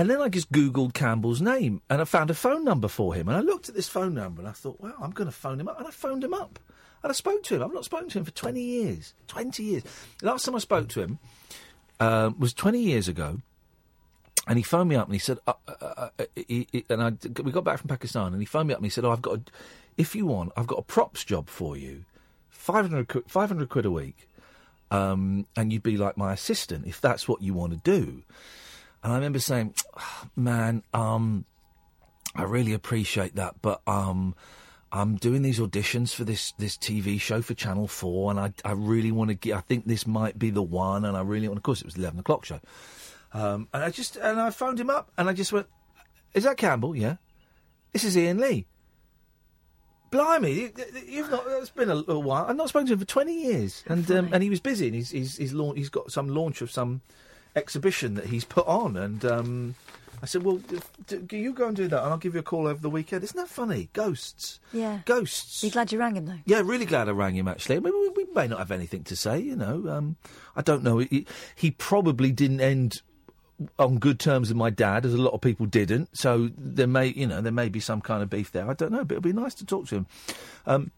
And 0.00 0.08
then 0.08 0.22
I 0.22 0.30
just 0.30 0.50
Googled 0.50 0.94
Campbell's 0.94 1.42
name 1.42 1.82
and 1.90 2.00
I 2.00 2.04
found 2.06 2.30
a 2.30 2.34
phone 2.34 2.64
number 2.64 2.88
for 2.88 3.12
him. 3.12 3.28
And 3.28 3.36
I 3.36 3.40
looked 3.40 3.68
at 3.68 3.74
this 3.74 3.86
phone 3.86 4.14
number 4.14 4.40
and 4.40 4.48
I 4.48 4.52
thought, 4.52 4.80
wow, 4.80 4.94
I'm 4.98 5.10
going 5.10 5.28
to 5.28 5.36
phone 5.36 5.60
him 5.60 5.68
up. 5.68 5.76
And 5.78 5.86
I 5.86 5.90
phoned 5.90 6.24
him 6.24 6.32
up. 6.32 6.58
And 7.02 7.10
I 7.10 7.12
spoke 7.12 7.42
to 7.42 7.56
him. 7.56 7.62
I've 7.62 7.74
not 7.74 7.84
spoken 7.84 8.08
to 8.08 8.18
him 8.18 8.24
for 8.24 8.30
20 8.30 8.62
years. 8.62 9.12
20 9.26 9.62
years. 9.62 9.82
The 10.20 10.26
last 10.26 10.46
time 10.46 10.54
I 10.56 10.58
spoke 10.60 10.88
to 10.88 11.02
him 11.02 11.18
uh, 12.00 12.30
was 12.38 12.54
20 12.54 12.80
years 12.80 13.08
ago. 13.08 13.42
And 14.48 14.56
he 14.56 14.62
phoned 14.62 14.88
me 14.88 14.96
up 14.96 15.04
and 15.06 15.14
he 15.14 15.18
said, 15.18 15.36
uh, 15.46 15.52
uh, 15.68 16.08
uh, 16.18 16.24
he, 16.34 16.66
he- 16.72 16.86
and 16.88 17.02
I, 17.02 17.12
we 17.42 17.52
got 17.52 17.64
back 17.64 17.78
from 17.78 17.88
Pakistan 17.88 18.32
and 18.32 18.40
he 18.40 18.46
phoned 18.46 18.68
me 18.68 18.72
up 18.72 18.78
and 18.78 18.86
he 18.86 18.90
said, 18.90 19.04
oh, 19.04 19.10
I've 19.10 19.20
got, 19.20 19.34
a, 19.36 19.42
if 19.98 20.14
you 20.14 20.24
want, 20.24 20.52
I've 20.56 20.66
got 20.66 20.78
a 20.78 20.82
props 20.82 21.24
job 21.24 21.50
for 21.50 21.76
you, 21.76 22.06
500, 22.48 23.06
quid- 23.06 23.24
500 23.28 23.68
quid 23.68 23.84
a 23.84 23.90
week, 23.90 24.30
um, 24.90 25.46
and 25.56 25.74
you'd 25.74 25.82
be 25.82 25.98
like 25.98 26.16
my 26.16 26.32
assistant 26.32 26.86
if 26.86 27.02
that's 27.02 27.28
what 27.28 27.42
you 27.42 27.52
want 27.52 27.72
to 27.72 27.78
do. 27.78 28.22
And 29.02 29.12
I 29.12 29.16
remember 29.16 29.38
saying, 29.38 29.74
"Ah, 29.96 30.28
man, 30.36 30.82
um, 30.92 31.44
I 32.34 32.42
really 32.42 32.72
appreciate 32.74 33.36
that, 33.36 33.56
but 33.62 33.80
um, 33.86 34.34
I'm 34.92 35.16
doing 35.16 35.42
these 35.42 35.58
auditions 35.58 36.14
for 36.14 36.24
this 36.24 36.52
this 36.58 36.76
TV 36.76 37.18
show 37.20 37.40
for 37.42 37.54
Channel 37.54 37.88
Four, 37.88 38.30
and 38.30 38.38
I 38.38 38.52
I 38.64 38.72
really 38.72 39.10
want 39.12 39.28
to 39.28 39.34
get. 39.34 39.56
I 39.56 39.60
think 39.60 39.86
this 39.86 40.06
might 40.06 40.38
be 40.38 40.50
the 40.50 40.62
one, 40.62 41.04
and 41.04 41.16
I 41.16 41.22
really 41.22 41.48
want. 41.48 41.58
Of 41.58 41.62
course, 41.62 41.80
it 41.80 41.86
was 41.86 41.94
the 41.94 42.02
eleven 42.02 42.20
o'clock 42.20 42.44
show, 42.44 42.60
um, 43.32 43.68
and 43.72 43.82
I 43.84 43.90
just 43.90 44.16
and 44.16 44.38
I 44.40 44.50
phoned 44.50 44.78
him 44.78 44.90
up, 44.90 45.10
and 45.16 45.28
I 45.28 45.32
just 45.32 45.52
went, 45.52 45.66
"Is 46.34 46.44
that 46.44 46.56
Campbell? 46.58 46.94
Yeah, 46.94 47.16
this 47.92 48.04
is 48.04 48.16
Iain 48.16 48.38
Lee." 48.38 48.66
Blimey, 50.10 50.52
you- 50.52 50.72
you've 51.06 51.30
not. 51.30 51.44
It's 51.46 51.70
been 51.70 51.88
a 51.88 51.94
little 51.94 52.22
while. 52.22 52.44
I've 52.48 52.56
not 52.56 52.68
spoken 52.68 52.88
to 52.88 52.92
him 52.94 52.98
for 52.98 53.04
twenty 53.04 53.44
years, 53.44 53.84
and 53.86 54.10
um, 54.10 54.28
and 54.32 54.42
he 54.42 54.50
was 54.50 54.60
busy, 54.60 54.86
and 54.88 54.94
he's 54.96 55.10
he's 55.10 55.36
he's, 55.36 55.52
launch, 55.52 55.78
he's 55.78 55.88
got 55.88 56.10
some 56.10 56.28
launch 56.28 56.60
of 56.62 56.70
some 56.70 57.00
exhibition 57.56 58.14
that 58.14 58.26
he's 58.26 58.44
put 58.44 58.66
on, 58.66 58.96
and 58.96 59.24
um, 59.24 59.74
I 60.22 60.26
said, 60.26 60.42
well, 60.42 60.56
d- 61.06 61.18
d- 61.26 61.38
you 61.38 61.52
go 61.52 61.66
and 61.68 61.76
do 61.76 61.88
that, 61.88 62.02
and 62.02 62.12
I'll 62.12 62.18
give 62.18 62.34
you 62.34 62.40
a 62.40 62.44
call 62.44 62.66
over 62.66 62.80
the 62.80 62.90
weekend. 62.90 63.24
Isn't 63.24 63.36
that 63.36 63.48
funny? 63.48 63.88
Ghosts. 63.92 64.60
Yeah. 64.72 65.00
Ghosts. 65.06 65.64
You 65.64 65.70
glad 65.70 65.92
you 65.92 65.98
rang 65.98 66.16
him 66.16 66.26
though? 66.26 66.38
Yeah, 66.44 66.60
really 66.64 66.84
glad 66.86 67.08
I 67.08 67.12
rang 67.12 67.34
him. 67.34 67.48
Actually, 67.48 67.76
I 67.76 67.80
mean, 67.80 67.94
we, 67.94 68.24
we 68.24 68.32
may 68.34 68.46
not 68.46 68.58
have 68.58 68.70
anything 68.70 69.04
to 69.04 69.16
say. 69.16 69.38
You 69.38 69.56
know, 69.56 69.88
um, 69.88 70.16
I 70.54 70.62
don't 70.62 70.82
know. 70.82 70.98
He, 70.98 71.26
he 71.54 71.70
probably 71.70 72.32
didn't 72.32 72.60
end 72.60 73.02
on 73.78 73.98
good 73.98 74.18
terms 74.18 74.48
with 74.48 74.56
my 74.56 74.70
dad, 74.70 75.04
as 75.04 75.12
a 75.12 75.18
lot 75.20 75.34
of 75.34 75.40
people 75.40 75.66
didn't. 75.66 76.16
So 76.16 76.50
there 76.56 76.86
may, 76.86 77.08
you 77.08 77.26
know, 77.26 77.40
there 77.40 77.52
may 77.52 77.68
be 77.68 77.80
some 77.80 78.00
kind 78.00 78.22
of 78.22 78.30
beef 78.30 78.52
there. 78.52 78.68
I 78.70 78.74
don't 78.74 78.92
know, 78.92 79.04
but 79.04 79.14
it'd 79.14 79.22
be 79.22 79.32
nice 79.32 79.54
to 79.56 79.66
talk 79.66 79.86
to 79.88 79.96
him. 79.96 80.06
Um, 80.66 80.90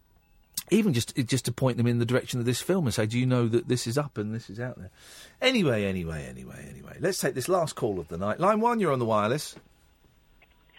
even 0.73 0.92
just 0.92 1.15
just 1.26 1.44
to 1.44 1.52
point 1.52 1.76
them 1.76 1.86
in 1.86 1.99
the 1.99 2.07
direction 2.07 2.41
of 2.41 2.47
this 2.47 2.60
film 2.60 2.86
and 2.86 2.94
say, 2.94 3.07
"Do 3.07 3.18
you 3.18 3.26
know 3.26 3.47
that 3.49 3.68
this 3.68 3.86
is 3.86 3.97
up 3.99 4.18
and 4.18 4.34
this 4.34 4.51
is 4.51 4.59
out 4.59 4.78
there?" 4.78 4.91
Anyway, 5.41 5.84
anyway, 5.84 6.26
anyway, 6.28 6.67
anyway. 6.68 6.97
Let's 7.01 7.18
take 7.18 7.34
this 7.34 7.49
last 7.49 7.75
call 7.76 8.01
of 8.01 8.09
the 8.09 8.18
night. 8.18 8.41
Line 8.41 8.60
one, 8.60 8.81
you're 8.81 8.92
on 8.92 8.99
the 8.99 9.05
wireless. 9.05 9.57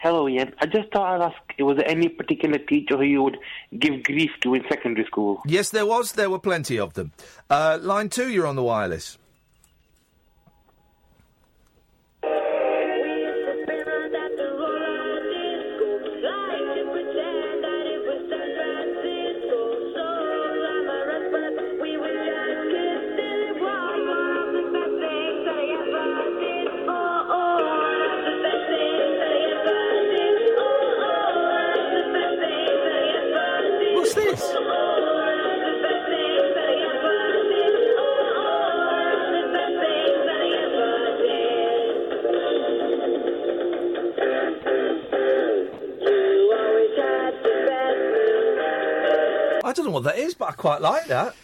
Hello, 0.04 0.26
Iain. 0.28 0.52
I 0.58 0.66
just 0.66 0.92
thought 0.92 1.18
I'd 1.18 1.24
ask, 1.24 1.36
was 1.58 1.78
there 1.78 1.88
any 1.88 2.10
particular 2.10 2.58
teacher 2.58 2.98
who 2.98 3.04
you 3.04 3.22
would 3.22 3.38
give 3.78 4.02
grief 4.02 4.30
to 4.42 4.52
in 4.52 4.62
secondary 4.68 5.06
school? 5.06 5.40
Yes, 5.46 5.70
there 5.70 5.86
was. 5.86 6.12
There 6.12 6.28
were 6.28 6.38
plenty 6.38 6.78
of 6.78 6.92
them. 6.92 7.12
Uh, 7.48 7.78
line 7.80 8.10
two, 8.10 8.28
you're 8.28 8.46
on 8.46 8.56
the 8.56 8.62
wireless. 8.62 9.16
What 49.94 50.02
that 50.04 50.18
is, 50.18 50.34
but 50.34 50.48
I 50.48 50.52
quite 50.52 50.80
like 50.80 51.06
that. 51.06 51.36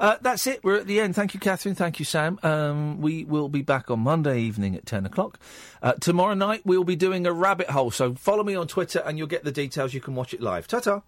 Uh, 0.00 0.16
that's 0.22 0.46
it. 0.46 0.64
We're 0.64 0.76
at 0.76 0.86
the 0.86 0.98
end. 1.00 1.14
Thank 1.14 1.34
you, 1.34 1.40
Katherine. 1.40 1.74
Thank 1.74 1.98
you, 1.98 2.06
Sam. 2.06 2.38
Um, 2.42 3.02
we 3.02 3.24
will 3.24 3.50
be 3.50 3.62
back 3.62 3.90
on 3.90 4.00
Monday 4.00 4.40
evening 4.40 4.74
at 4.76 4.86
10 4.86 5.04
o'clock. 5.04 5.38
Uh, 5.82 5.92
tomorrow 5.94 6.34
night, 6.34 6.62
we'll 6.64 6.84
be 6.84 6.96
doing 6.96 7.26
a 7.26 7.32
rabbit 7.32 7.68
hole. 7.68 7.90
So 7.90 8.14
follow 8.14 8.44
me 8.44 8.54
on 8.54 8.66
Twitter 8.66 9.02
and 9.04 9.18
you'll 9.18 9.26
get 9.26 9.44
the 9.44 9.52
details. 9.52 9.92
You 9.92 10.00
can 10.00 10.14
watch 10.14 10.32
it 10.32 10.40
live. 10.40 10.66
Ta 10.66 10.80
ta. 10.80 11.02